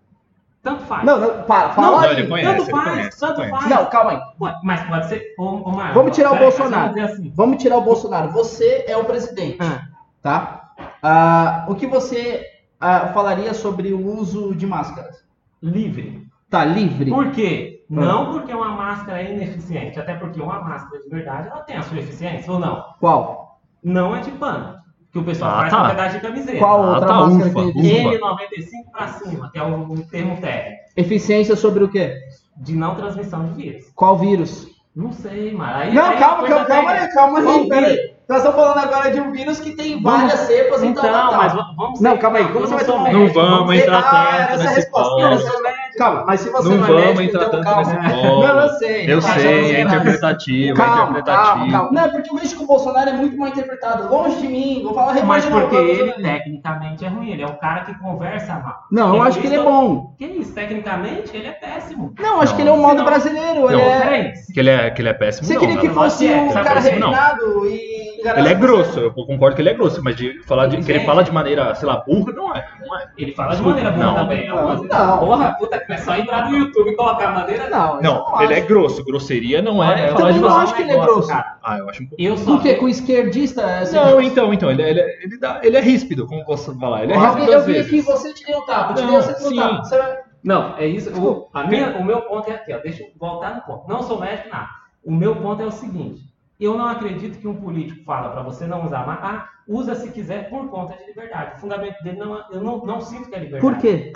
Tanto 0.64 0.82
faz. 0.84 1.04
Não, 1.04 1.20
não, 1.20 1.42
para, 1.42 1.70
fala 1.70 1.90
Não, 1.90 2.08
aí. 2.08 2.26
conhece, 2.26 2.56
tanto 2.56 2.70
faz, 2.70 2.90
conhece, 2.90 3.20
tanto 3.20 3.34
conhece. 3.36 3.50
faz. 3.52 3.68
Não, 3.68 3.86
calma 3.86 4.10
aí. 4.12 4.20
Ué, 4.40 4.54
Mas 4.64 4.82
pode 4.88 5.08
ser. 5.08 5.34
Ô, 5.38 5.44
ô, 5.44 5.72
Vamos 5.92 6.16
tirar 6.16 6.32
o 6.32 6.38
Bolsonaro. 6.38 7.00
Assim. 7.02 7.32
Vamos 7.36 7.62
tirar 7.62 7.76
o 7.76 7.82
Bolsonaro. 7.82 8.32
Você 8.32 8.84
é 8.88 8.96
o 8.96 9.04
presidente, 9.04 9.58
Ah, 9.60 9.82
tá? 10.22 10.72
Ah, 11.02 11.66
o 11.68 11.74
que 11.74 11.86
você 11.86 12.46
ah, 12.80 13.10
falaria 13.12 13.52
sobre 13.52 13.92
o 13.92 14.18
uso 14.18 14.54
de 14.54 14.66
máscaras? 14.66 15.22
livre. 15.62 16.26
Tá 16.50 16.64
livre? 16.64 17.10
Por 17.10 17.30
quê? 17.30 17.84
Não 17.88 18.32
porque 18.32 18.52
uma 18.54 18.68
máscara 18.70 19.22
é 19.22 19.32
ineficiente, 19.34 19.98
até 19.98 20.14
porque 20.14 20.40
uma 20.40 20.60
máscara 20.60 21.02
de 21.02 21.08
verdade 21.08 21.48
ela 21.48 21.60
tem 21.62 21.76
a 21.76 21.82
sua 21.82 21.98
eficiência 21.98 22.50
ou 22.52 22.58
não. 22.58 22.84
Qual? 23.00 23.60
Não 23.82 24.16
é 24.16 24.20
de 24.20 24.30
pano. 24.32 24.78
Que 25.14 25.18
o 25.20 25.24
pessoal 25.24 25.50
Ah, 25.52 25.54
faz 25.60 25.70
tá. 25.70 25.80
com 25.82 25.88
pedaço 25.90 26.14
de 26.16 26.20
camiseta. 26.20 26.58
Qual 26.58 26.82
Ah, 26.82 26.90
outra 26.90 27.06
tá, 27.06 27.14
máscara 27.14 27.51
ufa, 27.51 27.72
que 27.72 27.78
ele 27.89 28.16
ufa. 28.18 28.26
N95 28.26 28.90
para 28.93 29.09
cima, 29.09 29.51
que 29.52 29.59
é 29.59 29.62
o, 29.62 29.93
o 29.93 30.02
termo 30.10 30.36
técnico, 30.40 30.82
Eficiência 30.97 31.55
sobre 31.56 31.84
o 31.84 31.89
quê? 31.89 32.18
de 32.56 32.74
não 32.76 32.94
transmissão 32.97 33.47
de 33.47 33.55
vírus. 33.62 33.84
Qual 33.94 34.18
vírus? 34.18 34.66
Não 34.94 35.12
sei, 35.12 35.52
mano. 35.52 35.72
Aí, 35.72 35.94
Não, 35.94 36.05
aí 36.05 36.18
calma, 36.18 36.47
calma, 36.48 36.64
calma 36.66 36.90
aí, 36.90 37.09
calma 37.12 37.39
aí. 37.39 38.14
Nós 38.26 38.38
estamos 38.38 38.59
falando 38.59 38.78
agora 38.78 39.10
de 39.10 39.20
um 39.20 39.30
vírus 39.32 39.60
que 39.60 39.72
tem 39.72 40.01
Vamos- 40.02 40.20
várias 40.22 40.40
cepas 40.40 40.78
e 40.82 40.86
tal, 40.86 40.90
Então, 40.92 41.02
tal, 41.12 41.28
tal. 41.30 41.38
mas 41.38 41.52
vamos 41.76 42.01
Não, 42.01 42.16
calma 42.16 42.38
aí, 42.38 42.44
como 42.46 42.60
você 42.60 42.70
não 42.70 42.76
vai 42.78 42.84
tomar- 42.86 43.02
médico, 43.12 43.38
Não 43.38 43.48
vamos 43.59 43.74
entrar 43.76 43.98
Ah, 43.98 44.02
tanto 44.02 44.14
essa 44.14 44.51
é 44.51 44.55
a 44.55 44.56
nesse 44.56 44.74
resposta. 44.76 45.28
Não. 45.30 45.64
Calma, 45.98 46.24
mas 46.26 46.40
se 46.40 46.51
você 46.51 46.68
Não 46.70 46.76
não 46.78 46.86
é 46.98 47.01
médico, 47.02 47.22
entrar 47.22 47.38
então 47.42 47.51
tanto 47.51 47.62
calma. 47.64 47.82
nesse 47.84 48.16
Não, 48.16 48.60
eu 48.60 48.68
sei. 48.70 49.12
Eu 49.12 49.20
Tá, 49.20 49.28
sei, 49.28 49.76
é 49.76 49.80
interpretativo, 49.82 50.72
é 50.72 50.74
Calma, 50.74 50.96
calma, 50.96 51.18
interpretativo. 51.18 51.70
calma. 51.70 51.90
Não, 51.92 52.02
é 52.05 52.09
porque 52.09 52.30
eu 52.30 52.36
vejo 52.36 52.56
que 52.56 52.64
o 52.64 52.66
Bolsonaro 52.66 53.10
é 53.10 53.12
muito 53.12 53.36
mal 53.38 53.48
interpretado. 53.48 54.09
Longe 54.12 54.36
de 54.40 54.48
mim, 54.48 54.80
vou 54.82 54.94
falar 54.94 55.22
Mas 55.24 55.44
porque 55.44 55.76
ele 55.76 56.12
tecnicamente 56.14 57.05
é 57.05 57.09
ruim, 57.09 57.30
ele 57.30 57.42
é 57.42 57.46
um 57.46 57.56
cara 57.56 57.80
que 57.84 57.94
conversa 57.98 58.55
mal. 58.55 58.74
Não, 58.90 59.16
eu 59.16 59.24
É 59.24 59.28
acho 59.28 59.38
que 59.38 59.46
ele 59.46 59.56
é 59.56 59.62
bom. 59.62 60.14
Que 60.18 60.24
isso, 60.24 60.52
tecnicamente 60.55 61.36
ele 61.36 61.46
é 61.46 61.52
péssimo. 61.52 62.12
Não, 62.18 62.40
acho 62.40 62.52
Não, 62.52 62.56
que 62.56 62.62
ele 62.62 62.70
é 62.70 62.72
um 62.72 62.80
modo 62.80 62.96
não. 62.96 63.05
brasileiro. 63.05 63.70
Ele 63.70 63.76
Não, 63.76 63.80
é... 63.80 64.01
Peraí, 64.01 64.32
Que 64.52 64.60
ele 64.60 64.70
é, 64.70 64.90
que 64.90 65.02
ele 65.02 65.09
é 65.10 65.14
péssimo, 65.14 65.46
Você 65.46 65.55
não. 65.55 65.60
queria 65.60 65.76
que 65.78 65.88
fosse 65.90 66.26
é, 66.26 66.36
um 66.40 66.51
sabe 66.51 66.66
cara? 66.66 66.80
Não. 66.80 66.88
refinado 67.10 67.66
e... 67.66 68.03
Ele 68.24 68.48
é 68.48 68.55
grosso, 68.55 68.98
eu 69.01 69.12
concordo 69.12 69.55
que 69.56 69.62
ele 69.62 69.68
é 69.68 69.74
grosso, 69.74 70.02
mas 70.02 70.16
de 70.16 70.42
falar 70.44 70.66
de, 70.66 70.76
que 70.78 70.90
ele 70.90 70.98
Gente. 71.01 71.06
fala 71.06 71.22
de 71.22 71.30
maneira, 71.32 71.74
sei 71.74 71.86
lá, 71.86 72.02
burra, 72.06 72.32
não 72.32 72.55
é. 72.55 72.64
Não 72.80 72.98
é. 72.98 73.06
ele 73.18 73.32
fala 73.34 73.55
de 73.55 73.62
maneira 73.62 73.90
boa 73.90 74.05
Não. 74.06 74.14
também. 74.14 74.48
Não, 74.48 74.56
Não, 74.76 74.84
não. 74.84 75.18
Porra, 75.18 75.55
puta, 75.59 75.78
que 75.78 75.92
é 75.92 75.96
só 75.98 76.16
entrar 76.16 76.51
no 76.51 76.56
YouTube 76.56 76.90
e 76.90 76.96
colocar 76.96 77.30
maneira. 77.32 77.68
Não, 77.68 77.96
eu 77.96 78.02
Não, 78.02 78.42
ele 78.42 78.55
é 78.55 78.59
acho. 78.59 78.66
grosso. 78.66 79.05
Grosseria 79.05 79.60
não 79.60 79.82
é 79.84 80.09
eu 80.10 80.12
falar 80.16 80.30
de 80.32 80.38
também 80.38 80.51
não 80.51 80.56
acho 80.60 80.74
que 80.74 80.82
ele 80.82 80.92
é 80.92 80.96
grosso. 81.01 81.28
Cara. 81.28 81.56
Ah, 81.62 81.78
eu 81.78 81.88
acho 81.90 82.02
um 82.02 82.06
pouco. 82.06 82.22
Eu 82.22 82.36
só 82.36 82.44
Por 82.52 82.62
quê? 82.62 82.74
Com 82.74 82.88
esquerdista? 82.88 83.62
é 83.62 83.78
assim, 83.80 83.96
Não, 83.96 84.20
então, 84.20 84.52
então, 84.55 84.70
ele, 84.70 84.82
ele, 84.82 85.01
ele, 85.01 85.38
dá, 85.38 85.60
ele 85.62 85.76
é 85.76 85.80
ríspido, 85.80 86.26
como 86.26 86.44
posso 86.44 86.78
falar. 86.78 87.02
Ele 87.05 87.12
é 87.12 87.16
Eu 87.16 87.20
ríspido 87.20 87.46
vi- 87.46 87.52
eu 87.52 87.62
vi 87.64 87.72
vezes. 87.72 87.86
aqui, 87.88 88.01
você 88.01 88.32
te 88.32 88.44
deu 88.46 88.59
um 88.59 88.66
tapa, 88.66 88.92
eu 88.92 88.96
te 88.96 89.02
Não, 89.02 89.10
dei, 89.12 89.20
você 89.22 89.34
te 89.34 89.38
deu 89.40 89.46
um 89.48 89.51
sim. 89.51 89.56
tapa. 89.59 90.18
Não, 90.42 90.74
é 90.78 90.86
isso. 90.86 91.10
O, 91.18 91.48
a 91.55 91.64
minha, 91.64 91.96
o 91.96 92.05
meu 92.05 92.20
ponto 92.22 92.51
é 92.51 92.55
aqui, 92.55 92.72
ó. 92.72 92.78
Deixa 92.78 93.02
eu 93.02 93.09
voltar 93.18 93.55
no 93.55 93.62
ponto. 93.62 93.88
Não 93.88 94.02
sou 94.02 94.20
médico, 94.20 94.51
nada. 94.51 94.68
O 95.02 95.10
meu 95.10 95.36
ponto 95.36 95.62
é 95.62 95.66
o 95.66 95.70
seguinte: 95.70 96.20
eu 96.60 96.76
não 96.78 96.86
acredito 96.86 97.39
que 97.39 97.48
um 97.48 97.55
político 97.56 98.05
fala 98.05 98.31
para 98.31 98.43
você 98.43 98.66
não 98.66 98.85
usar 98.86 99.06
máscara. 99.06 99.36
Ah, 99.39 99.48
usa 99.66 99.94
se 99.94 100.10
quiser 100.10 100.48
por 100.48 100.68
conta 100.68 100.97
de 100.97 101.05
liberdade. 101.06 101.56
O 101.56 101.60
fundamento 101.60 102.02
dele 102.02 102.18
não, 102.18 102.43
eu 102.51 102.60
não, 102.62 102.78
não 102.85 103.01
sinto 103.01 103.28
que 103.28 103.35
é 103.35 103.39
liberdade. 103.40 103.74
Por 103.74 103.81
quê? 103.81 104.12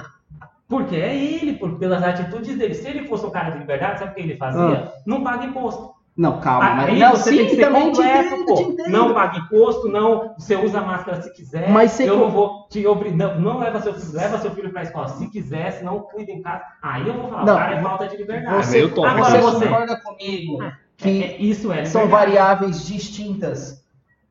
Porque 0.69 0.97
é 0.97 1.17
ele, 1.17 1.55
por, 1.55 1.79
pelas 1.79 2.03
atitudes 2.03 2.57
dele. 2.57 2.75
Se 2.75 2.87
ele 2.89 3.09
fosse 3.09 3.25
um 3.25 3.31
cara 3.31 3.51
de 3.51 3.59
liberdade, 3.59 3.99
sabe 4.01 4.13
o 4.13 4.15
que 4.15 4.21
ele 4.21 4.37
fazia? 4.37 4.93
Não 5.07 5.23
paga 5.25 5.47
imposto. 5.47 5.97
Não, 6.15 6.41
calma, 6.41 6.75
mas 6.75 6.89
Aí 6.89 6.99
não, 6.99 7.11
você 7.13 7.31
sim, 7.31 7.37
tem 7.37 7.47
que 7.47 7.55
ser 7.55 7.71
completo, 7.71 8.35
entendo, 8.35 8.45
pô. 8.45 8.89
Não 8.89 9.15
paga 9.15 9.39
imposto, 9.39 9.89
não. 9.89 10.35
Você 10.37 10.57
usa 10.57 10.81
máscara 10.81 11.23
se 11.23 11.33
quiser. 11.33 11.71
Mas 11.71 11.93
você 11.93 12.11
eu 12.11 12.15
co- 12.19 12.21
não 12.25 12.31
vou 12.31 12.67
te 12.69 12.85
obrigar. 12.87 13.17
Não, 13.17 13.41
não 13.41 13.59
leva 13.61 13.81
seu 13.81 13.95
filho, 13.95 14.13
leva 14.19 14.37
seu 14.39 14.51
filho 14.51 14.73
pra 14.73 14.83
escola 14.83 15.07
se 15.09 15.31
quiser, 15.31 15.71
se 15.75 15.85
não 15.85 16.01
cuida 16.01 16.33
em 16.33 16.43
casa. 16.43 16.65
Aí 16.83 17.07
eu 17.07 17.15
vou 17.15 17.29
falar, 17.31 17.45
Não. 17.47 17.57
cara 17.57 17.75
é 17.77 17.83
falta 17.83 18.09
de 18.09 18.17
liberdade. 18.17 18.53
É 18.57 18.63
Você, 18.63 18.83
meio. 18.83 19.05
Agora 19.07 19.25
você 19.31 19.41
você. 19.41 19.67
concorda 19.69 19.97
comigo 20.01 20.63
É, 20.65 20.77
que 20.99 21.23
é- 21.25 21.37
isso 21.41 21.73
é 21.73 21.85
são 21.87 22.03
liberdade. 22.03 22.33
variáveis 22.33 22.87
distintas? 22.87 23.79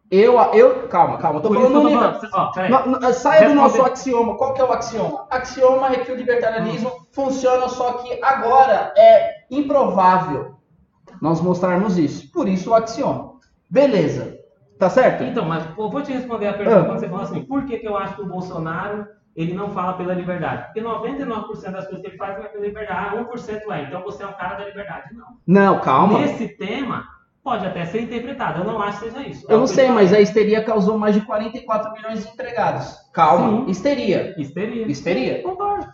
Eu, 0.10 0.40
eu, 0.54 0.88
calma, 0.88 1.18
calma, 1.18 1.42
tô 1.42 1.50
Por 1.50 1.58
isso 1.58 1.68
falando 1.68 1.90
nível. 1.90 2.00
falando. 2.00 2.30
Ó. 2.34 2.70
Não, 2.70 3.00
não, 3.02 3.14
Saia 3.14 3.50
do 3.50 3.56
nosso 3.56 3.82
axioma. 3.82 4.38
Qual 4.38 4.54
que 4.54 4.62
é 4.62 4.64
o 4.64 4.72
axioma? 4.72 5.26
Axioma 5.30 5.88
é 5.92 5.98
que 5.98 6.12
o 6.12 6.16
libertarianismo 6.16 6.92
funciona, 7.12 7.68
só 7.68 7.94
que 7.94 8.18
agora 8.24 8.94
é 8.98 9.44
improvável 9.52 10.56
nós 11.22 11.42
mostrarmos 11.42 11.98
isso. 11.98 12.32
Por 12.32 12.48
isso 12.48 12.70
o 12.70 12.74
axioma. 12.76 13.34
Beleza. 13.70 14.38
Tá 14.80 14.90
certo? 14.90 15.24
Então, 15.24 15.44
mas 15.44 15.64
eu 15.78 15.90
vou 15.90 16.02
te 16.02 16.14
responder 16.14 16.48
a 16.48 16.54
pergunta 16.54 16.80
Ah. 16.82 16.86
quando 16.86 17.00
você 17.00 17.10
falou 17.10 17.24
assim, 17.24 17.42
por 17.44 17.66
que, 17.66 17.78
que 17.80 17.88
eu 17.88 17.98
acho 17.98 18.16
que 18.16 18.22
o 18.22 18.28
Bolsonaro 18.28 19.08
ele 19.38 19.54
não 19.54 19.70
fala 19.70 19.94
pela 19.94 20.16
liberdade? 20.16 20.66
Porque 20.66 20.82
99% 20.82 21.72
das 21.72 21.86
coisas 21.86 22.02
que 22.02 22.08
ele 22.08 22.18
faz 22.18 22.38
não 22.38 22.46
é 22.46 22.48
pela 22.48 22.66
liberdade. 22.66 23.16
Ah, 23.16 23.26
1% 23.32 23.72
é, 23.72 23.84
então 23.84 24.02
você 24.02 24.24
é 24.24 24.28
um 24.28 24.34
cara 24.34 24.56
da 24.56 24.66
liberdade. 24.66 25.14
Não. 25.14 25.38
Não, 25.46 25.80
calma. 25.80 26.20
Nesse 26.20 26.48
tema, 26.50 27.08
pode 27.44 27.66
até 27.66 27.86
ser 27.86 28.02
interpretado. 28.02 28.62
Eu 28.62 28.66
não 28.66 28.82
acho 28.82 29.00
que 29.00 29.12
seja 29.12 29.28
isso. 29.28 29.46
É 29.48 29.54
Eu 29.54 29.58
o 29.58 29.60
não 29.62 29.68
sei, 29.68 29.90
mas 29.90 30.12
a 30.12 30.20
histeria 30.20 30.64
causou 30.64 30.98
mais 30.98 31.14
de 31.14 31.22
44 31.22 31.94
milhões 31.94 32.26
de 32.26 32.34
empregados. 32.34 32.98
Calma. 33.14 33.66
Sim. 33.66 33.72
Histeria. 33.72 34.36
Histeria. 34.38 34.88
Histeria. 34.88 35.44
Concordo. 35.44 35.88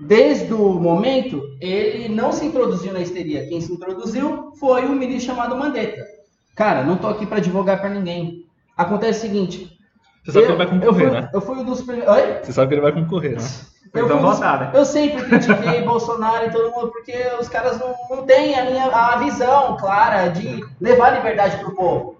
Desde 0.00 0.52
o 0.52 0.72
momento, 0.74 1.42
ele 1.60 2.08
não 2.08 2.32
se 2.32 2.46
introduziu 2.46 2.92
na 2.92 3.00
histeria. 3.00 3.46
Quem 3.46 3.60
se 3.60 3.72
introduziu 3.72 4.52
foi 4.58 4.86
um 4.86 4.94
ministro 4.94 5.34
chamado 5.34 5.56
Mandetta. 5.56 6.02
Cara, 6.54 6.82
não 6.82 6.96
tô 6.96 7.08
aqui 7.08 7.26
para 7.26 7.38
advogar 7.38 7.78
para 7.78 7.90
ninguém. 7.90 8.46
Acontece 8.76 9.18
o 9.18 9.22
seguinte. 9.22 9.75
Você 10.26 10.32
sabe 10.32 10.46
que 10.46 10.52
eu, 10.52 10.56
ele 10.56 10.56
vai 10.56 10.66
eu 10.66 10.80
concorrer, 10.80 11.08
fui, 11.10 11.20
né? 11.20 11.30
eu 11.32 11.40
fui 11.40 11.56
um 11.56 11.64
dos 11.64 11.82
primeiros. 11.82 12.14
Oi? 12.14 12.38
Você 12.42 12.52
sabe 12.52 12.68
que 12.68 12.74
ele 12.74 12.80
vai 12.82 12.92
concorrer, 12.92 13.36
né? 13.40 13.48
Eu, 13.94 14.04
Então 14.06 14.18
votar, 14.20 14.60
né? 14.60 14.70
eu 14.74 14.84
sempre 14.84 15.22
critiquei 15.24 15.82
Bolsonaro 15.86 16.46
e 16.46 16.50
todo 16.50 16.70
mundo, 16.72 16.88
porque 16.90 17.14
os 17.40 17.48
caras 17.48 17.78
não, 17.78 17.94
não 18.10 18.24
têm 18.26 18.58
a 18.58 18.64
minha 18.64 18.84
a 18.86 19.16
visão 19.18 19.76
clara 19.78 20.28
de 20.28 20.62
levar 20.80 21.10
liberdade 21.10 21.56
pro 21.58 21.74
povo. 21.74 22.16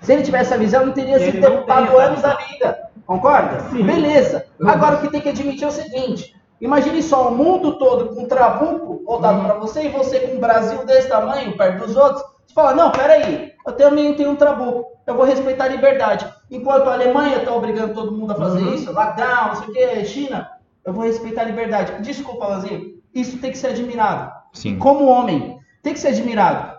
Se 0.00 0.12
ele 0.12 0.22
tivesse 0.22 0.52
a 0.52 0.56
visão, 0.56 0.86
não 0.86 0.92
teria 0.92 1.16
Ele 1.16 1.24
sido 1.26 1.40
tem 1.40 1.50
deputado 1.50 1.96
anos 1.96 2.22
da 2.22 2.34
vida. 2.34 2.78
Concorda? 3.06 3.60
Sim. 3.70 3.82
Beleza. 3.84 4.46
Agora 4.64 4.96
o 4.96 5.00
que 5.00 5.10
tem 5.10 5.20
que 5.20 5.28
admitir 5.28 5.64
é 5.64 5.68
o 5.68 5.72
seguinte: 5.72 6.34
imagine 6.60 7.02
só 7.02 7.28
o 7.28 7.34
mundo 7.36 7.78
todo 7.78 8.08
com 8.14 8.22
um 8.22 8.26
trabuco 8.28 9.02
voltado 9.04 9.38
Uhum. 9.38 9.44
para 9.44 9.54
você 9.58 9.84
e 9.84 9.88
você 9.88 10.20
com 10.20 10.36
um 10.36 10.40
Brasil 10.40 10.84
desse 10.84 11.08
tamanho, 11.08 11.56
perto 11.56 11.86
dos 11.86 11.96
outros. 11.96 12.22
Você 12.46 12.54
fala, 12.54 12.74
não, 12.74 12.90
peraí, 12.90 13.52
eu 13.66 13.72
também 13.76 14.14
tenho 14.14 14.30
um 14.30 14.36
trabuco, 14.36 14.86
eu 15.06 15.14
vou 15.14 15.24
respeitar 15.24 15.64
a 15.64 15.68
liberdade. 15.68 16.26
Enquanto 16.50 16.88
a 16.88 16.92
Alemanha 16.94 17.38
está 17.38 17.52
obrigando 17.52 17.94
todo 17.94 18.12
mundo 18.12 18.32
a 18.32 18.36
fazer 18.36 18.60
Uhum. 18.62 18.74
isso, 18.74 18.92
lockdown, 18.92 19.48
não 19.48 19.54
sei 19.56 19.68
o 19.68 19.72
que, 19.72 20.04
China, 20.04 20.48
eu 20.84 20.92
vou 20.92 21.04
respeitar 21.04 21.42
a 21.42 21.46
liberdade. 21.46 22.00
Desculpa, 22.02 22.46
Lazinho, 22.46 22.94
isso 23.14 23.38
tem 23.38 23.50
que 23.50 23.58
ser 23.58 23.68
admirado. 23.68 24.32
Sim. 24.52 24.78
Como 24.78 25.06
homem, 25.06 25.58
tem 25.82 25.92
que 25.92 25.98
ser 25.98 26.08
admirado. 26.08 26.76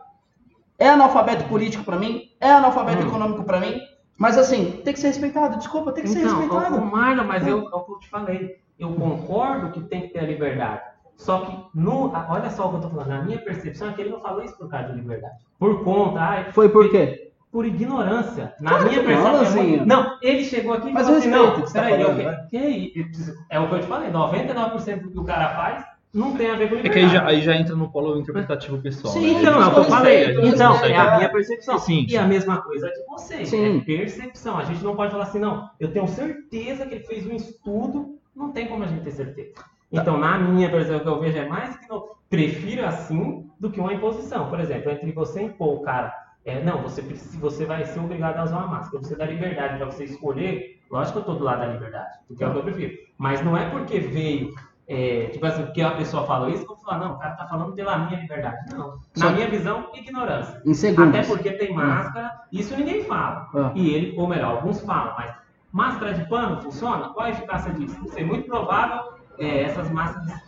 É 0.79 0.87
analfabeto 0.89 1.45
político 1.45 1.83
para 1.83 1.97
mim, 1.97 2.29
é 2.39 2.49
analfabeto 2.51 3.03
Hum. 3.03 3.07
econômico 3.07 3.43
para 3.43 3.59
mim, 3.59 3.79
mas 4.17 4.37
assim, 4.37 4.81
tem 4.83 4.93
que 4.93 4.99
ser 4.99 5.07
respeitado. 5.07 5.57
Desculpa, 5.57 5.91
tem 5.91 6.03
que 6.03 6.09
ser 6.09 6.19
Então, 6.19 6.39
respeitado. 6.39 6.75
o 6.77 6.85
Marlon, 6.85 7.23
mas 7.25 7.45
eu, 7.45 7.59
é 7.59 7.75
o 7.75 7.81
que 7.81 7.91
eu 7.91 7.99
te 7.99 8.09
falei. 8.09 8.55
Eu 8.79 8.93
concordo 8.93 9.71
que 9.71 9.81
tem 9.81 10.01
que 10.03 10.09
ter 10.09 10.19
a 10.19 10.23
liberdade. 10.23 10.81
Só 11.17 11.39
que, 11.41 11.57
no, 11.77 12.11
olha 12.29 12.49
só 12.51 12.67
o 12.67 12.69
que 12.69 12.75
eu 12.77 12.81
tô 12.81 12.89
falando. 12.89 13.07
Na 13.09 13.21
minha 13.23 13.39
percepção 13.39 13.89
é 13.89 13.93
que 13.93 14.01
ele 14.01 14.11
não 14.11 14.19
falou 14.21 14.43
isso 14.43 14.55
por 14.57 14.69
causa 14.69 14.89
de 14.89 14.95
liberdade. 14.99 15.35
Por 15.59 15.83
conta, 15.83 16.19
ai, 16.21 16.51
Foi 16.53 16.69
por 16.69 16.89
quê? 16.89 17.23
por 17.51 17.65
ignorância. 17.65 18.53
Na 18.61 18.71
Claro 18.71 18.89
minha 18.89 19.01
que 19.03 19.07
não, 19.09 19.23
percepção. 19.23 19.63
é 19.63 19.85
não, 19.85 20.17
ele 20.21 20.43
chegou 20.43 20.73
aqui 20.73 20.89
e 20.89 20.93
falou 20.93 21.17
assim: 21.17 21.29
não, 21.29 21.47
o 21.49 21.53
que 21.55 21.61
você 21.61 21.73
tá 21.73 21.83
peraí, 21.85 22.03
falando, 22.03 22.49
que- 22.49 23.05
é 23.49 23.59
o 23.59 23.67
que 23.67 23.75
eu 23.75 23.79
te 23.79 23.87
falei: 23.87 24.11
99% 24.11 25.01
do 25.01 25.09
que 25.11 25.19
o 25.19 25.23
cara 25.23 25.49
faz 25.55 25.83
não 26.13 26.35
tem 26.35 26.51
a 26.51 26.55
ver 26.55 26.69
com 26.69 26.75
É 26.75 26.81
liberdade. 26.83 26.89
que 26.93 26.99
aí 26.99 27.09
já, 27.09 27.25
aí 27.27 27.41
já 27.41 27.55
entra 27.55 27.75
no 27.75 27.89
polo 27.91 28.19
interpretativo 28.19 28.79
pessoal. 28.81 29.13
Sim, 29.13 29.33
né? 29.33 29.41
Então, 29.41 29.61
é 29.61 29.65
o 29.67 29.73
que 29.73 29.79
eu 29.79 29.83
falei. 29.85 30.47
Então, 30.47 30.75
é 30.85 30.95
a 30.97 31.03
é. 31.13 31.17
minha 31.17 31.29
percepção. 31.31 31.79
Sim, 31.79 32.03
E 32.05 32.09
sim. 32.11 32.17
a 32.17 32.23
mesma 32.27 32.57
coisa 32.61 32.87
de 32.89 33.03
vocês. 33.07 33.49
Sim. 33.49 33.79
É 33.79 33.81
percepção. 33.81 34.57
A 34.57 34.63
gente 34.63 34.83
não 34.83 34.95
pode 34.95 35.11
falar 35.11 35.23
assim, 35.23 35.39
não. 35.39 35.69
Eu 35.79 35.91
tenho 35.91 36.07
certeza 36.07 36.85
que 36.85 36.95
ele 36.95 37.03
fez 37.05 37.25
um 37.25 37.35
estudo. 37.35 38.17
Não 38.35 38.51
tem 38.51 38.67
como 38.67 38.83
a 38.83 38.87
gente 38.87 39.03
ter 39.03 39.11
certeza. 39.11 39.53
Então, 39.91 40.17
na 40.17 40.37
minha 40.37 40.69
percepção, 40.69 40.97
o 40.97 41.01
que 41.01 41.07
eu 41.07 41.19
vejo 41.19 41.37
é 41.37 41.47
mais 41.47 41.77
que 41.77 41.87
não. 41.89 42.17
Prefiro 42.29 42.85
assim 42.85 43.49
do 43.59 43.69
que 43.71 43.79
uma 43.79 43.93
imposição. 43.93 44.49
Por 44.49 44.59
exemplo, 44.59 44.91
entre 44.91 45.11
você 45.11 45.43
impor 45.43 45.75
o 45.75 45.81
cara. 45.81 46.13
É, 46.43 46.61
não, 46.63 46.81
você, 46.81 47.01
você 47.01 47.65
vai 47.65 47.85
ser 47.85 47.99
obrigado 47.99 48.37
a 48.37 48.43
usar 48.43 48.57
uma 48.57 48.67
máscara. 48.67 49.03
Você 49.03 49.15
dá 49.15 49.25
liberdade 49.25 49.77
para 49.77 49.85
você 49.85 50.05
escolher. 50.05 50.81
Lógico 50.89 51.13
que 51.13 51.17
eu 51.17 51.21
estou 51.21 51.35
do 51.35 51.43
lado 51.43 51.59
da 51.59 51.67
liberdade, 51.67 52.19
porque 52.27 52.43
é 52.43 52.47
o 52.47 52.51
que 52.51 52.57
eu 52.57 52.63
prefiro. 52.63 52.97
Mas 53.17 53.43
não 53.43 53.57
é 53.57 53.69
porque 53.69 53.99
veio 53.99 54.53
é, 54.87 55.25
tipo 55.33 55.45
assim, 55.45 55.63
porque 55.65 55.81
a 55.81 55.91
pessoa 55.91 56.25
falou 56.25 56.49
isso, 56.49 56.65
que 56.65 56.71
eu 56.71 56.75
vou 56.77 56.85
falar, 56.85 56.99
não, 56.99 57.15
o 57.15 57.19
cara 57.19 57.35
tá 57.35 57.45
falando 57.45 57.73
pela 57.73 57.97
minha 57.97 58.21
liberdade. 58.21 58.57
Não. 58.73 58.99
Na 59.17 59.27
Só- 59.27 59.31
minha 59.31 59.49
visão, 59.49 59.89
ignorância. 59.93 60.61
Em 60.65 60.73
segundos. 60.73 61.09
Até 61.13 61.27
porque 61.27 61.51
tem 61.51 61.73
máscara, 61.73 62.43
isso 62.53 62.75
ninguém 62.77 63.03
fala. 63.03 63.49
Ah. 63.53 63.71
E 63.75 63.89
ele, 63.93 64.17
ou 64.17 64.27
melhor, 64.27 64.55
alguns 64.55 64.79
falam, 64.79 65.13
mas 65.17 65.35
máscara 65.73 66.13
de 66.13 66.25
pano 66.29 66.61
funciona? 66.61 67.09
Qual 67.09 67.25
a 67.25 67.29
eficácia 67.29 67.73
disso? 67.73 67.99
Não 67.99 68.07
sei, 68.07 68.23
muito 68.23 68.47
provável, 68.47 69.16
é, 69.39 69.63
essas 69.63 69.87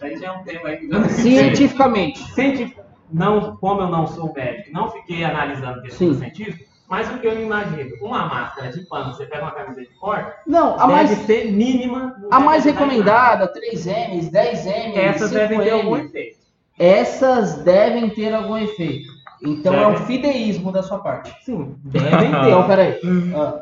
aí 0.02 0.18
já 0.18 0.28
é 0.28 0.32
um 0.32 0.44
tema 0.44 0.70
aí. 0.70 0.90
Cientificamente. 1.10 2.20
Científico, 2.34 2.82
não, 3.12 3.56
como 3.58 3.82
eu 3.82 3.88
não 3.88 4.08
sou 4.08 4.34
médico, 4.34 4.70
não 4.72 4.90
fiquei 4.92 5.24
analisando 5.24 5.82
questões 5.82 6.18
científicas, 6.18 6.68
mas 6.90 7.10
o 7.12 7.20
que 7.20 7.28
eu 7.28 7.40
imagino, 7.42 7.96
uma 8.02 8.26
máscara 8.26 8.72
de 8.72 8.82
pano, 8.88 9.14
você 9.14 9.26
pega 9.26 9.44
uma 9.44 9.52
camisa 9.52 9.82
de 9.82 9.88
corte, 10.00 10.32
Não, 10.48 10.74
a 10.74 10.88
deve 10.88 10.92
mais, 10.92 11.10
ser 11.26 11.52
mínima. 11.52 12.16
a 12.32 12.38
deve 12.38 12.46
mais 12.46 12.66
nada. 12.66 12.78
recomendada, 12.80 13.54
3M, 13.54 14.32
10M, 14.32 14.96
Essas 14.98 15.32
devem 15.32 15.60
ter 15.60 15.72
5M, 15.72 15.74
algum 15.74 15.98
efeito. 15.98 16.38
essas 16.78 17.56
devem 17.64 18.10
ter 18.10 18.34
algum 18.34 18.58
efeito. 18.58 19.20
Então 19.42 19.74
é 19.74 19.88
um 19.88 19.96
fideísmo 19.98 20.72
da 20.72 20.84
sua 20.84 21.00
parte. 21.00 21.34
Sim, 21.46 21.76
devem 21.84 22.12
ter. 22.32 22.48
Então, 22.48 22.68
peraí. 22.68 23.00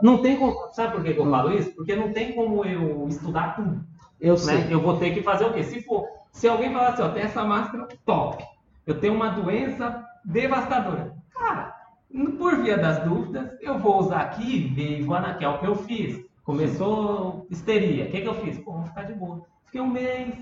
Não 0.01 0.17
tem 0.19 0.35
como. 0.37 0.55
Sabe 0.71 0.93
por 0.93 1.03
que, 1.03 1.11
eu 1.19 1.29
falo 1.29 1.53
isso? 1.53 1.71
Porque 1.75 1.95
não 1.95 2.11
tem 2.11 2.31
como 2.33 2.65
eu 2.65 3.05
estudar 3.09 3.55
tudo. 3.55 3.79
Eu 4.19 4.33
né? 4.33 4.37
sei. 4.39 4.67
Eu 4.69 4.81
vou 4.81 4.97
ter 4.97 5.11
que 5.13 5.21
fazer 5.21 5.45
o 5.45 5.53
quê? 5.53 5.63
Se 5.63 5.81
for, 5.81 6.05
se 6.31 6.47
alguém 6.47 6.71
falar 6.71 6.89
assim, 6.89 7.01
ó, 7.03 7.09
tem 7.09 7.23
essa 7.23 7.43
máscara 7.43 7.87
top, 8.05 8.43
eu 8.85 8.99
tenho 8.99 9.13
uma 9.13 9.29
doença 9.29 10.03
devastadora. 10.25 11.13
Cara, 11.37 11.73
por 12.37 12.57
via 12.57 12.77
das 12.77 12.99
dúvidas, 13.03 13.49
eu 13.61 13.77
vou 13.77 13.99
usar 13.99 14.19
aqui 14.21 14.55
e 14.57 14.59
ver, 14.67 15.03
vou 15.03 15.19
na- 15.19 15.33
que 15.35 15.43
é 15.45 15.49
o 15.49 15.59
que 15.59 15.65
eu 15.67 15.75
fiz. 15.75 16.25
Começou 16.43 17.45
histeria. 17.49 18.05
O 18.05 18.09
que, 18.09 18.21
que 18.21 18.27
eu 18.27 18.33
fiz? 18.35 18.57
Pô, 18.59 18.71
vou 18.73 18.83
ficar 18.85 19.03
de 19.03 19.13
boa. 19.13 19.41
Fiquei 19.65 19.81
um 19.81 19.87
mês, 19.89 20.33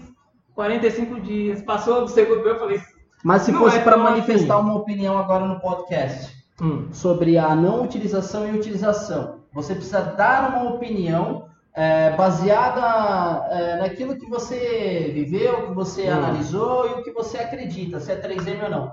45 0.53 1.19
dias, 1.22 1.61
passou 1.61 2.02
do 2.02 2.07
segundo 2.07 2.38
mês, 2.43 2.53
eu 2.53 2.60
falei, 2.60 2.81
Mas 3.23 3.41
se 3.41 3.52
fosse 3.53 3.77
é 3.77 3.81
para 3.81 3.93
tão 3.95 4.03
manifestar 4.03 4.56
assim. 4.56 4.64
uma 4.64 4.76
opinião 4.76 5.18
agora 5.18 5.45
no 5.45 5.60
podcast 5.60 6.34
hum, 6.61 6.88
sobre 6.91 7.38
a 7.38 7.56
não 7.56 7.84
utilização 7.84 8.47
e 8.47 8.57
utilização, 8.57 9.39
você 9.52 9.73
precisa 9.73 10.02
dar 10.02 10.49
uma 10.49 10.69
opinião 10.76 11.47
é, 11.76 12.11
baseada 12.11 13.47
é, 13.52 13.77
naquilo 13.77 14.15
que 14.18 14.30
você 14.30 15.11
viveu, 15.14 15.68
que 15.68 15.73
você 15.73 16.10
Hum. 16.10 16.14
analisou 16.14 16.88
e 16.89 16.93
o 16.93 17.03
que 17.03 17.11
você 17.11 17.38
acredita, 17.38 17.99
se 17.99 18.11
é 18.11 18.15
3M 18.15 18.64
ou 18.64 18.69
não. 18.69 18.91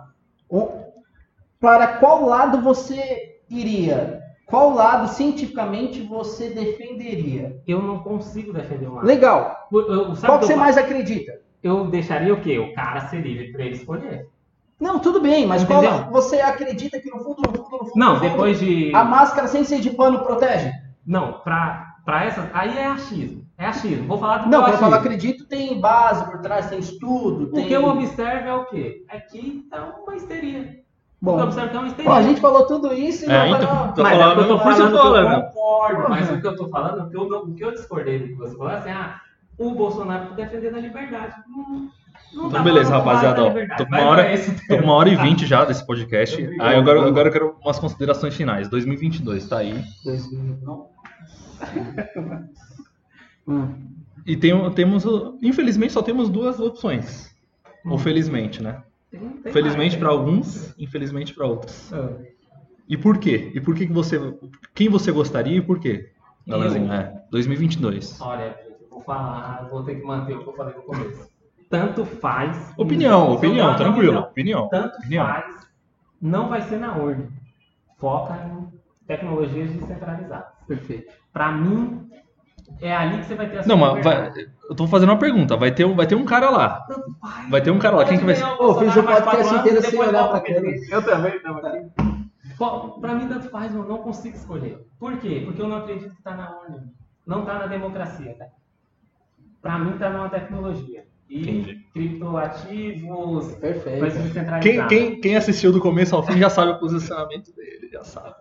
O- 0.49 0.69
para 1.61 1.87
qual 1.99 2.25
lado 2.27 2.61
você 2.61 3.37
iria? 3.49 4.21
Qual 4.47 4.75
lado 4.75 5.09
cientificamente 5.09 6.03
você 6.03 6.51
defenderia? 6.51 7.57
eu 7.67 7.81
não 7.81 8.01
consigo 8.01 8.53
defender 8.53 8.87
uma. 8.87 9.03
Legal. 9.03 9.69
Eu- 9.73 9.81
eu- 9.93 10.15
sabe 10.17 10.27
Qual 10.27 10.39
que 10.41 10.47
você 10.47 10.53
eu 10.55 10.59
mais 10.59 10.77
acredita? 10.77 11.41
eu 11.63 11.87
deixaria 11.87 12.35
o 12.35 12.41
quê? 12.41 12.59
O 12.59 12.75
cara 12.75 13.03
ser 13.09 13.21
livre 13.21 13.53
para 13.53 13.63
ele 13.65 13.77
escolher. 13.77 14.27
Não, 14.81 14.99
tudo 14.99 15.21
bem, 15.21 15.47
mas 15.47 15.63
qual, 15.65 15.81
você 16.11 16.41
acredita 16.41 16.99
que 17.01 17.09
no 17.09 17.21
fundo, 17.21 17.41
no 17.43 17.53
fundo, 17.55 17.71
no 17.71 17.79
fundo, 17.85 17.93
Não, 17.95 18.15
no 18.15 18.19
fundo, 18.19 18.31
depois 18.31 18.59
de. 18.59 18.93
a 18.93 19.05
máscara 19.05 19.47
sem 19.47 19.63
ser 19.63 19.79
de 19.81 19.91
pano 19.91 20.25
protege? 20.25 20.73
Não, 21.07 21.35
pra, 21.35 21.92
pra 22.05 22.25
essas. 22.25 22.49
Aí 22.53 22.77
é 22.77 22.87
achismo. 22.87 23.43
É 23.59 23.67
achismo. 23.67 24.07
Vou 24.09 24.19
falar 24.19 24.39
do 24.39 24.51
Não, 24.51 24.61
quando 24.63 24.73
eu 24.73 24.79
falo 24.79 24.95
acredito, 24.95 25.45
tem 25.47 25.81
base 25.81 26.25
por 26.25 26.41
trás, 26.41 26.69
tem 26.69 26.79
estudo, 26.81 27.45
O 27.45 27.53
tem... 27.53 27.67
que 27.69 27.73
eu 27.73 27.85
observo 27.87 28.49
é 28.49 28.55
o 28.55 28.65
quê? 28.67 29.05
Aqui 29.09 29.67
tá 29.71 29.95
uma 30.05 30.17
histeria. 30.17 30.59
O 30.61 30.63
que 30.65 30.69
eu 31.31 31.37
Bom, 31.37 31.43
observo 31.45 31.77
é 31.77 31.79
uma 31.79 31.87
histeria. 31.89 32.11
ó, 32.11 32.15
a 32.15 32.23
gente 32.23 32.41
falou 32.41 32.67
tudo 32.67 32.93
isso 32.93 33.25
e 33.25 33.31
É, 33.31 33.49
não 33.51 33.57
então, 33.57 33.69
falou... 33.69 33.93
Tô 33.93 34.03
mas 34.03 34.13
é 34.13 34.19
falando 34.19 34.33
o 34.33 34.35
que 34.35 34.43
eu 34.43 34.49
tô 34.49 34.59
falando 34.59 34.97
fala, 34.97 35.13
que 35.13 35.19
eu 35.19 35.29
né? 35.31 35.41
concordo. 35.43 36.11
Mas 36.11 36.29
Uhum. 36.31 36.37
o 36.37 36.41
que 36.41 36.47
eu 36.49 36.57
tô 36.57 36.69
falando, 36.69 37.03
o 37.07 37.11
que 37.11 37.17
eu, 37.17 37.23
o 37.23 37.55
que 37.55 37.65
eu 37.65 37.71
discordei 37.73 38.19
do 38.19 38.27
que 38.29 38.35
você 38.35 38.57
falou, 38.57 38.73
é 38.73 38.77
assim, 38.79 38.91
ah, 38.91 39.21
o 39.59 39.71
Bolsonaro 39.71 40.25
está 40.25 40.35
defendendo 40.35 40.77
a 40.77 40.81
liberdade. 40.81 41.35
Não, 41.49 41.69
não 41.69 41.91
Então, 42.35 42.51
tá 42.51 42.63
beleza, 42.63 42.91
falando 42.91 43.05
rapaziada. 43.07 43.45
Ó, 43.45 43.77
tô 43.77 43.87
com 43.87 43.95
uma 43.95 44.03
hora, 44.07 44.23
é 44.23 44.37
tô 44.37 44.75
uma 44.77 44.95
hora 44.95 45.09
e 45.11 45.15
vinte 45.17 45.47
já 45.47 45.65
desse 45.65 45.87
podcast. 45.87 46.43
Aí 46.61 46.77
agora, 46.77 47.07
agora 47.07 47.29
eu 47.29 47.33
quero 47.33 47.57
umas 47.63 47.79
considerações 47.79 48.35
finais. 48.35 48.69
2022, 48.69 49.47
tá 49.49 49.59
aí. 49.59 49.81
2000, 50.05 50.59
não. 50.63 50.75
Hum. 50.75 50.87
E 54.25 54.37
tem, 54.37 54.71
temos, 54.73 55.05
infelizmente, 55.43 55.93
só 55.93 56.01
temos 56.03 56.29
duas 56.31 56.61
opções. 56.61 57.35
Ou 57.85 57.99
felizmente, 57.99 58.63
né? 58.63 58.83
Tem- 59.11 59.21
tem 59.29 59.53
Felizmente 59.53 59.99
para 59.99 60.09
alguns, 60.11 60.73
infelizmente 60.79 61.35
para 61.35 61.45
outros. 61.47 61.93
Ah. 61.93 62.09
E 62.89 62.97
por 62.97 63.19
quê? 63.19 63.51
E 63.55 63.61
por 63.61 63.75
que 63.75 63.87
que 63.87 63.93
você, 63.93 64.19
quem 64.75 64.89
você 64.89 65.11
gostaria 65.11 65.57
e 65.57 65.61
por 65.61 65.81
quê? 65.81 66.11
É, 66.47 67.21
2022. 67.31 68.21
Olha, 68.21 68.57
gente, 68.65 68.89
vou 68.91 69.01
falar, 69.03 69.69
vou 69.69 69.83
ter 69.83 69.97
que 69.97 70.07
manter 70.07 70.35
o 70.37 70.43
que 70.45 70.49
eu 70.49 70.53
falei 70.55 70.75
no 70.75 70.83
começo. 70.83 71.29
Tanto 71.69 72.05
faz. 72.05 72.73
Opinião, 72.79 73.29
Não, 73.29 73.33
opinião, 73.35 73.69
não, 73.71 73.77
tranquilo. 73.77 74.13
não. 74.13 74.21
Opinião. 74.23 74.69
Tanto 74.69 74.97
opinião. 74.99 75.27
faz, 75.27 75.67
não 76.21 76.49
vai 76.49 76.63
ser 76.63 76.79
na 76.79 76.97
urna. 76.97 77.29
Foca 77.99 78.35
em 78.35 78.69
tecnologias 79.07 79.73
descentralizadas. 79.73 80.53
Perfeito. 80.67 81.13
Para 81.33 81.53
mim, 81.53 82.09
é 82.81 82.95
ali 82.95 83.19
que 83.19 83.25
você 83.27 83.35
vai 83.35 83.49
ter 83.49 83.59
a 83.59 83.67
Não, 83.67 83.79
sua 83.79 83.95
mas 83.95 84.05
vai, 84.05 84.33
eu 84.69 84.75
tô 84.75 84.87
fazendo 84.87 85.11
uma 85.11 85.19
pergunta. 85.19 85.57
Vai 85.57 85.71
ter, 85.73 85.85
um- 85.85 85.95
vai 85.95 86.07
ter 86.07 86.15
um 86.15 86.25
cara 86.25 86.51
lá. 86.51 86.81
Tanto 86.87 87.17
faz. 87.21 87.51
Vai 87.51 87.61
ter 87.63 87.71
um 87.71 87.79
cara 87.79 87.97
lá. 87.97 88.05
Quem 88.05 88.19
que 88.19 88.25
vai 88.25 88.35
ser? 88.35 88.47
Pô, 88.57 88.75
fiz 88.75 88.95
o 88.97 89.03
podcast 89.03 89.55
inteiro 89.55 89.83
sem 89.83 89.99
olhar 89.99 90.29
pra 90.29 90.41
câmera. 90.41 90.77
Eu 90.91 91.03
também, 91.03 91.41
também. 91.41 91.91
Pô, 92.59 93.01
Pra 93.01 93.15
mim, 93.15 93.27
tanto 93.29 93.49
faz, 93.49 93.75
eu 93.75 93.83
não 93.85 93.99
consigo 93.99 94.37
escolher. 94.37 94.79
Por 94.99 95.17
quê? 95.19 95.43
Porque 95.45 95.61
eu 95.63 95.69
não 95.69 95.77
acredito 95.79 96.15
que 96.15 96.23
tá 96.23 96.35
na 96.35 96.51
urna. 96.61 96.85
Não 97.27 97.45
tá 97.45 97.55
na 97.59 97.67
democracia, 97.67 98.35
cara. 98.35 98.51
Pra 99.61 99.79
mim, 99.79 99.97
tá 99.99 100.11
numa 100.11 100.29
tecnologia. 100.29 101.05
E 101.31 101.41
Entendi. 101.41 101.77
criptoativos, 101.95 103.53
vai 103.53 103.61
Perfeito. 103.73 104.61
Quem, 104.61 104.87
quem, 104.87 105.21
quem 105.21 105.37
assistiu 105.37 105.73
do 105.73 105.81
começo 105.81 106.15
ao 106.15 106.23
fim 106.23 106.37
já 106.39 106.51
sabe 106.51 106.73
o 106.73 106.79
posicionamento 106.79 107.55
dele, 107.55 107.89
já 107.91 108.05
sabe. 108.05 108.35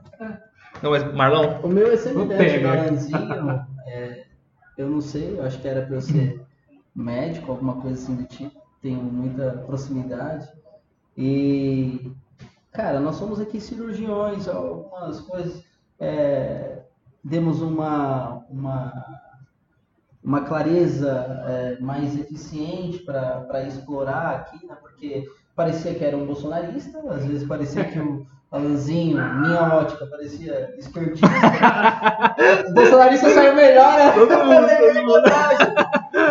Não, 0.81 0.91
mas 0.91 1.03
Marlon, 1.13 1.59
O 1.63 1.67
meu 1.67 1.91
é 1.91 1.97
semelhante, 1.97 2.59
Temer. 2.59 2.61
Galanzinho. 2.61 3.65
é, 3.85 4.25
eu 4.77 4.89
não 4.89 5.01
sei, 5.01 5.37
eu 5.39 5.43
acho 5.43 5.59
que 5.61 5.67
era 5.67 5.85
pra 5.85 5.95
eu 5.95 6.01
ser 6.01 6.41
médico, 6.95 7.51
alguma 7.51 7.81
coisa 7.81 8.01
assim 8.01 8.15
do 8.15 8.25
tipo. 8.25 8.59
Tenho 8.81 9.01
muita 9.03 9.51
proximidade. 9.65 10.49
E, 11.17 12.11
cara, 12.71 12.99
nós 12.99 13.15
somos 13.15 13.39
aqui 13.39 13.59
cirurgiões, 13.61 14.47
algumas 14.47 15.21
coisas. 15.21 15.63
é, 15.99 16.83
demos 17.23 17.61
uma, 17.61 18.43
uma, 18.49 19.05
uma 20.23 20.41
clareza 20.41 21.11
é, 21.47 21.79
mais 21.79 22.17
eficiente 22.17 22.99
para 22.99 23.63
explorar 23.67 24.35
aqui, 24.37 24.65
né? 24.65 24.75
Porque 24.81 25.27
parecia 25.55 25.93
que 25.93 26.03
era 26.03 26.17
um 26.17 26.25
bolsonarista, 26.25 26.99
às 27.11 27.25
vezes 27.25 27.47
parecia 27.47 27.85
que 27.85 27.99
o 27.99 28.25
Alanzinho, 28.51 29.17
minha 29.39 29.61
ótica, 29.75 30.05
parecia 30.07 30.73
esquerdista. 30.77 31.25
o 32.69 32.73
bolsonarista 32.73 33.29
saiu 33.29 33.55
melhor, 33.55 33.97
né? 33.97 34.13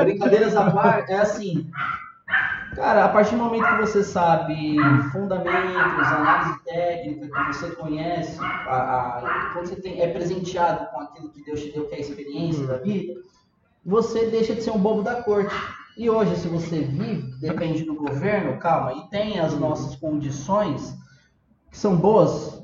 Brincadeiras 0.05 0.55
à 0.55 0.71
parte, 0.71 1.13
é 1.13 1.19
assim. 1.19 1.67
Cara, 2.75 3.07
a 3.07 3.09
partir 3.09 3.33
do 3.33 3.39
momento 3.39 3.67
que 3.67 3.81
você 3.81 4.03
sabe 4.05 4.77
fundamentos, 5.13 6.07
análise 6.07 6.63
técnica, 6.65 7.27
que 7.27 7.47
você 7.55 7.71
conhece, 7.71 8.39
a, 8.41 8.45
a- 8.77 9.51
quando 9.55 9.67
você 9.67 9.77
tem- 9.77 10.01
é 10.01 10.09
presenteado 10.09 10.87
com 10.93 11.01
aquilo 11.01 11.31
que 11.31 11.43
Deus 11.43 11.61
te 11.63 11.73
deu, 11.73 11.87
que 11.87 11.95
é 11.95 11.99
a 11.99 12.01
experiência 12.01 12.67
da 12.67 12.77
vida, 12.77 13.15
você 13.85 14.27
deixa 14.27 14.55
de 14.55 14.63
ser 14.63 14.71
um 14.71 14.79
bobo 14.79 15.03
da 15.03 15.17
corte. 15.23 15.55
E 15.97 16.09
hoje, 16.09 16.37
se 16.37 16.49
você 16.49 16.81
vive, 16.83 17.33
depende 17.41 17.83
do 17.83 17.95
governo, 17.95 18.59
calma, 18.59 18.93
e 18.93 19.09
tem 19.11 19.41
as 19.41 19.59
nossas 19.59 19.97
condições, 19.97 20.95
são 21.71 21.97
boas, 21.97 22.63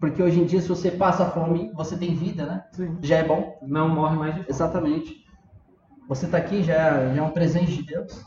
porque 0.00 0.22
hoje 0.22 0.40
em 0.40 0.46
dia, 0.46 0.60
se 0.60 0.68
você 0.68 0.90
passa 0.90 1.26
fome, 1.26 1.70
você 1.74 1.96
tem 1.96 2.14
vida, 2.14 2.46
né? 2.46 2.64
Sim. 2.72 2.98
Já 3.02 3.18
é 3.18 3.24
bom. 3.24 3.58
Não 3.62 3.88
morre 3.88 4.16
mais 4.16 4.34
de 4.34 4.40
fome. 4.40 4.50
Exatamente. 4.50 5.26
Você 6.08 6.26
está 6.26 6.38
aqui 6.38 6.62
já, 6.62 7.14
já 7.14 7.20
é 7.20 7.22
um 7.22 7.30
presente 7.30 7.72
de 7.72 7.82
Deus. 7.82 8.24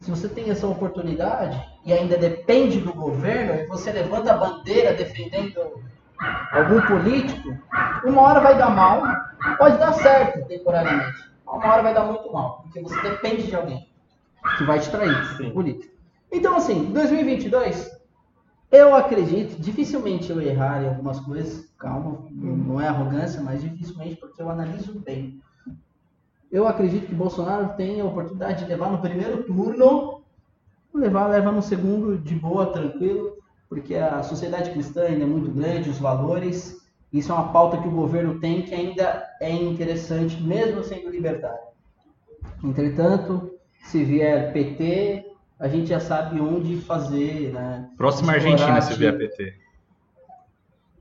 Se 0.00 0.10
você 0.10 0.28
tem 0.28 0.50
essa 0.50 0.66
oportunidade 0.66 1.60
e 1.84 1.92
ainda 1.92 2.16
depende 2.16 2.80
do 2.80 2.92
governo, 2.92 3.54
e 3.54 3.66
você 3.66 3.90
levanta 3.90 4.32
a 4.32 4.36
bandeira 4.36 4.94
defendendo 4.94 5.82
algum 6.52 6.80
político, 6.82 7.56
uma 8.04 8.22
hora 8.22 8.40
vai 8.40 8.56
dar 8.56 8.70
mal, 8.70 9.02
pode 9.58 9.78
dar 9.78 9.92
certo 9.92 10.46
temporariamente. 10.46 11.30
Uma 11.46 11.72
hora 11.72 11.82
vai 11.82 11.94
dar 11.94 12.04
muito 12.04 12.32
mal, 12.32 12.62
porque 12.62 12.80
você 12.80 13.00
depende 13.02 13.44
de 13.44 13.56
alguém 13.56 13.88
que 14.58 14.64
vai 14.64 14.78
te 14.78 14.90
trair, 14.90 15.36
Sim. 15.36 15.50
político. 15.50 15.94
Então, 16.32 16.56
assim, 16.56 16.84
2022, 16.92 17.90
eu 18.76 18.94
acredito, 18.94 19.60
dificilmente 19.60 20.30
eu 20.30 20.40
errar 20.40 20.82
em 20.82 20.88
algumas 20.88 21.20
coisas, 21.20 21.68
calma, 21.78 22.26
não 22.30 22.80
é 22.80 22.88
arrogância, 22.88 23.40
mas 23.40 23.62
dificilmente 23.62 24.16
porque 24.16 24.40
eu 24.40 24.50
analiso 24.50 24.98
bem. 25.00 25.40
Eu 26.50 26.66
acredito 26.66 27.06
que 27.06 27.14
Bolsonaro 27.14 27.76
tem 27.76 28.00
a 28.00 28.04
oportunidade 28.04 28.62
de 28.62 28.68
levar 28.68 28.90
no 28.90 28.98
primeiro 28.98 29.42
turno, 29.44 30.22
levar, 30.94 31.26
leva 31.26 31.52
no 31.52 31.60
segundo 31.60 32.16
de 32.16 32.34
boa, 32.34 32.66
tranquilo, 32.66 33.36
porque 33.68 33.96
a 33.96 34.22
sociedade 34.22 34.70
cristã 34.70 35.02
ainda 35.02 35.24
é 35.24 35.26
muito 35.26 35.50
grande, 35.50 35.90
os 35.90 35.98
valores, 35.98 36.76
isso 37.12 37.32
é 37.32 37.34
uma 37.34 37.52
pauta 37.52 37.78
que 37.78 37.88
o 37.88 37.92
governo 37.92 38.38
tem 38.40 38.62
que 38.62 38.74
ainda 38.74 39.26
é 39.40 39.50
interessante, 39.50 40.40
mesmo 40.42 40.82
sendo 40.84 41.10
libertário. 41.10 41.66
Entretanto, 42.62 43.50
se 43.84 44.04
vier 44.04 44.52
PT, 44.52 45.25
a 45.58 45.68
gente 45.68 45.88
já 45.88 46.00
sabe 46.00 46.40
onde 46.40 46.78
fazer, 46.80 47.52
né? 47.52 47.88
próxima 47.96 48.32
Argentina 48.32 48.80
se 48.80 48.90
aqui. 48.90 48.98
vier 48.98 49.16
PT. 49.16 49.54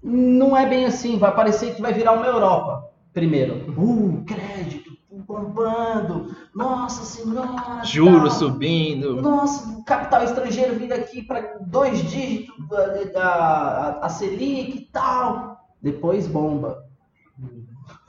Não 0.04 0.56
é 0.56 0.68
bem 0.68 0.86
assim, 0.86 1.18
vai 1.18 1.34
parecer 1.36 1.76
que 1.76 1.82
vai 1.82 1.94
virar 1.94 2.14
uma 2.14 2.26
Europa 2.26 2.96
primeiro. 3.16 3.74
Uh, 3.82 4.24
crédito, 4.26 4.92
bombando, 5.10 6.36
nossa 6.54 7.04
senhora. 7.06 7.84
Juros 7.84 8.38
tal. 8.38 8.50
subindo. 8.50 9.22
Nossa, 9.22 9.82
capital 9.84 10.24
estrangeiro 10.26 10.76
vindo 10.76 10.92
aqui 10.92 11.24
para 11.24 11.58
dois 11.62 12.00
dígitos 12.12 12.68
da, 12.68 13.04
da 13.06 13.24
a, 13.24 14.06
a 14.06 14.10
Selic 14.10 14.78
e 14.78 14.82
tal. 14.92 15.66
Depois 15.82 16.28
bomba. 16.28 16.84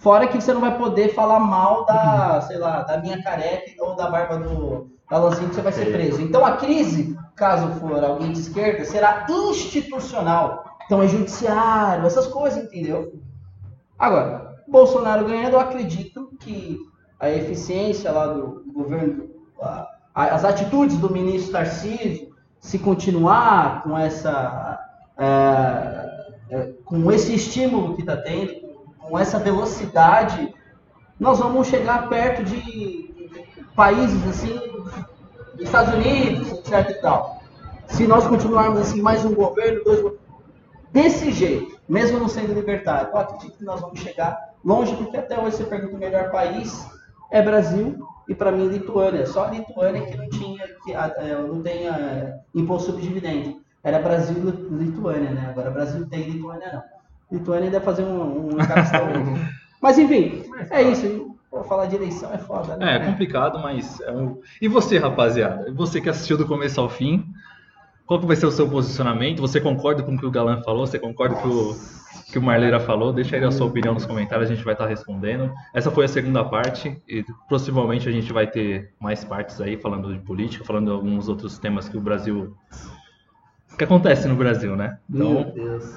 Fora 0.07 0.28
que 0.28 0.41
você 0.41 0.55
não 0.55 0.61
vai 0.61 0.78
poder 0.78 1.12
falar 1.15 1.41
mal 1.41 1.85
da, 1.85 2.41
sei 2.43 2.59
lá, 2.59 2.83
da 2.83 2.97
minha 2.99 3.20
careca 3.24 3.73
ou 3.81 3.97
da 3.97 4.09
barba 4.09 4.39
do 4.39 4.89
Alanzinho 5.11 5.49
que 5.49 5.57
você 5.57 5.61
vai 5.61 5.73
ser 5.73 5.91
preso. 5.91 6.23
Então 6.23 6.47
a 6.47 6.53
crise, 6.53 7.19
caso 7.35 7.81
for 7.81 8.05
alguém 8.05 8.31
de 8.31 8.39
esquerda, 8.39 8.85
será 8.85 9.27
institucional. 9.28 10.78
Então 10.85 11.03
é 11.03 11.09
judiciário, 11.09 12.07
essas 12.07 12.28
coisas, 12.28 12.62
entendeu? 12.62 13.15
Agora, 13.99 14.62
Bolsonaro 14.69 15.27
ganhando, 15.27 15.55
eu 15.55 15.61
acredito 15.61 16.31
que 16.39 16.78
a 17.19 17.28
eficiência 17.28 18.12
lá 18.12 18.28
do 18.28 18.62
governo, 18.73 19.28
as 20.15 20.45
atitudes 20.45 20.99
do 20.99 21.12
ministro 21.12 21.51
Tarcísio, 21.51 22.28
se 22.61 22.78
continuar 22.78 23.83
com 23.83 23.99
essa 23.99 24.78
é, 25.19 26.07
é, 26.51 26.73
com 26.85 27.11
esse 27.11 27.35
estímulo 27.35 27.97
que 27.97 28.03
está 28.03 28.16
tendo, 28.16 28.65
com, 29.09 29.19
essa 29.19 29.39
velocidade, 29.39 30.53
nós 31.19 31.39
vamos 31.39 31.69
chegar 31.69 32.09
perto 32.09 32.45
de, 32.45 33.07
países 33.74 34.27
assim, 34.28 34.59
dos 35.55 35.66
Estados 35.66 35.95
Unidos, 35.95 36.53
etc. 36.53 36.91
E 36.91 36.95
tal. 36.95 37.41
Se 37.87 38.07
nós 38.07 38.27
continuarmos 38.27 38.81
assim, 38.81 39.01
mais 39.01 39.24
um 39.24 39.35
governo, 39.35 39.85
dois 39.85 40.01
governos, 40.01 40.27
desse 40.91 41.31
jeito, 41.31 41.78
mesmo 41.89 42.19
não 42.19 42.28
sendo 42.28 42.55
libertário, 42.55 43.11
eu 43.12 43.19
acredito 43.19 43.59
que 43.59 43.65
nós 43.65 43.81
vamos 43.81 44.01
chegar 44.01 44.55
longe, 44.65 44.97
porque 44.97 45.16
até 45.16 45.39
hoje 45.39 45.57
você 45.57 45.65
pergunta 45.65 45.95
o 45.95 46.01
melhor 46.01 46.31
país 46.31 46.89
é 47.31 47.43
Brasil 47.43 47.99
e 48.28 48.35
para 48.35 48.51
mim 48.51 48.69
Lituânia. 48.69 49.27
Só 49.27 49.45
a 49.45 49.51
Lituânia 49.51 50.03
que 50.07 50.16
não 50.16 50.28
tinha, 50.28 50.66
que 50.85 50.93
é, 50.93 51.43
não 51.43 51.62
tem 51.62 51.89
é, 51.89 52.39
imposto 52.55 52.91
sobre 52.91 53.03
dividendo. 53.03 53.61
Era 53.85 54.01
Brasil 54.01 54.37
e 54.37 54.74
Lituânia, 54.74 55.31
né? 55.31 55.49
Agora 55.51 55.70
Brasil 55.70 56.09
tem 56.09 56.23
Lituânia 56.31 56.73
não. 56.73 56.95
Lituânia 57.31 57.65
ainda 57.66 57.81
fazer 57.81 58.05
um, 58.05 58.48
uma 58.51 58.66
questão. 58.66 59.01
Mas 59.81 59.98
enfim, 59.98 60.44
é 60.70 60.82
isso. 60.82 61.35
Pô, 61.51 61.62
falar 61.65 61.86
de 61.86 61.97
eleição 61.97 62.32
é 62.32 62.39
foda, 62.39 62.74
É, 62.74 62.77
né? 62.77 62.97
é 62.97 62.98
complicado, 63.01 63.59
mas 63.61 64.01
é 64.01 64.11
um... 64.11 64.40
E 64.61 64.66
você, 64.69 64.98
rapaziada? 64.98 65.73
Você 65.74 66.01
que 66.01 66.09
assistiu 66.09 66.36
do 66.36 66.44
começo 66.47 66.81
ao 66.81 66.89
fim, 66.89 67.24
qual 68.05 68.19
que 68.19 68.27
vai 68.27 68.35
ser 68.36 68.47
o 68.47 68.51
seu 68.51 68.69
posicionamento? 68.69 69.40
Você 69.40 69.61
concorda 69.61 70.03
com 70.03 70.15
o 70.15 70.19
que 70.19 70.27
o 70.27 70.31
Galan 70.31 70.61
falou? 70.62 70.86
Você 70.86 70.98
concorda 70.98 71.36
com 71.36 71.48
o 71.48 71.77
que 72.32 72.39
o 72.39 72.43
Marleira 72.43 72.81
falou? 72.81 73.12
Deixa 73.12 73.36
aí 73.36 73.44
a 73.44 73.51
sua 73.53 73.66
opinião 73.69 73.94
nos 73.94 74.05
comentários, 74.05 74.51
a 74.51 74.55
gente 74.55 74.65
vai 74.65 74.74
estar 74.74 74.86
respondendo. 74.86 75.53
Essa 75.73 75.90
foi 75.90 76.05
a 76.07 76.09
segunda 76.09 76.44
parte 76.44 77.01
e 77.09 77.24
possivelmente 77.48 78.09
a 78.09 78.12
gente 78.12 78.32
vai 78.32 78.47
ter 78.48 78.93
mais 79.01 79.24
partes 79.24 79.61
aí 79.61 79.77
falando 79.77 80.12
de 80.12 80.19
política, 80.20 80.65
falando 80.65 80.86
de 80.86 80.93
alguns 80.93 81.28
outros 81.28 81.59
temas 81.59 81.89
que 81.89 81.97
o 81.97 82.01
Brasil 82.01 82.57
que 83.78 83.85
acontece 83.85 84.27
no 84.27 84.35
Brasil, 84.35 84.74
né? 84.74 84.98
Meu 85.09 85.40
Então, 85.40 85.53
Deus. 85.55 85.94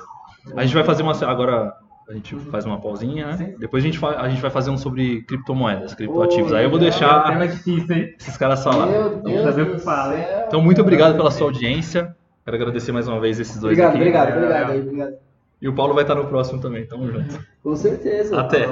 A 0.56 0.64
gente 0.64 0.74
vai 0.74 0.84
fazer 0.84 1.04
uma 1.04 1.14
agora 1.26 1.74
A 2.10 2.14
gente 2.14 2.36
faz 2.52 2.66
uma 2.66 2.80
pausinha, 2.82 3.28
né? 3.28 3.38
Sim. 3.38 3.56
Depois 3.60 3.84
a 3.84 3.86
gente, 3.88 4.00
fa- 4.00 4.20
a 4.20 4.28
gente 4.30 4.42
vai 4.42 4.50
fazer 4.50 4.72
um 4.72 4.78
sobre 4.78 5.22
criptomoedas, 5.24 5.94
criptoativos. 5.94 6.52
Aí 6.54 6.64
eu 6.64 6.70
vou 6.70 6.80
legal. 6.80 6.98
É 6.98 7.38
deixar 7.38 7.48
difícil, 7.48 7.96
hein? 7.96 8.16
esses 8.20 8.36
caras 8.38 8.64
falar. 8.64 8.88
Vamos 8.88 9.44
fazer 9.44 9.62
o 9.62 9.72
que 9.76 9.80
fala, 9.80 10.18
hein? 10.18 10.26
Então, 10.48 10.62
muito 10.62 10.82
obrigado 10.82 11.16
pela 11.16 11.30
sua 11.30 11.48
audiência. 11.48 12.16
Quero 12.44 12.58
agradecer 12.58 12.92
mais 12.92 13.08
uma 13.08 13.20
vez 13.20 13.40
esses 13.40 13.60
dois 13.60 13.74
Obrigado, 13.74 13.90
aqui. 13.90 13.98
obrigado, 14.00 14.30
obrigado, 14.38 14.80
obrigado. 14.82 15.14
E 15.62 15.68
o 15.70 15.74
Paulo 15.76 15.94
vai 15.94 16.04
estar 16.04 16.16
no 16.16 16.26
próximo 16.26 16.60
também. 16.60 16.86
Tamo 16.88 17.06
junto. 17.12 17.40
Com 17.62 17.76
certeza. 17.76 18.40
Até. 18.42 18.66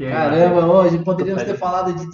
É- 0.00 0.10
Caramba, 0.10 0.66
hoje 0.66 0.98
poderíamos 0.98 1.44
ter 1.44 1.56
falado 1.56 1.92
de 1.94 2.10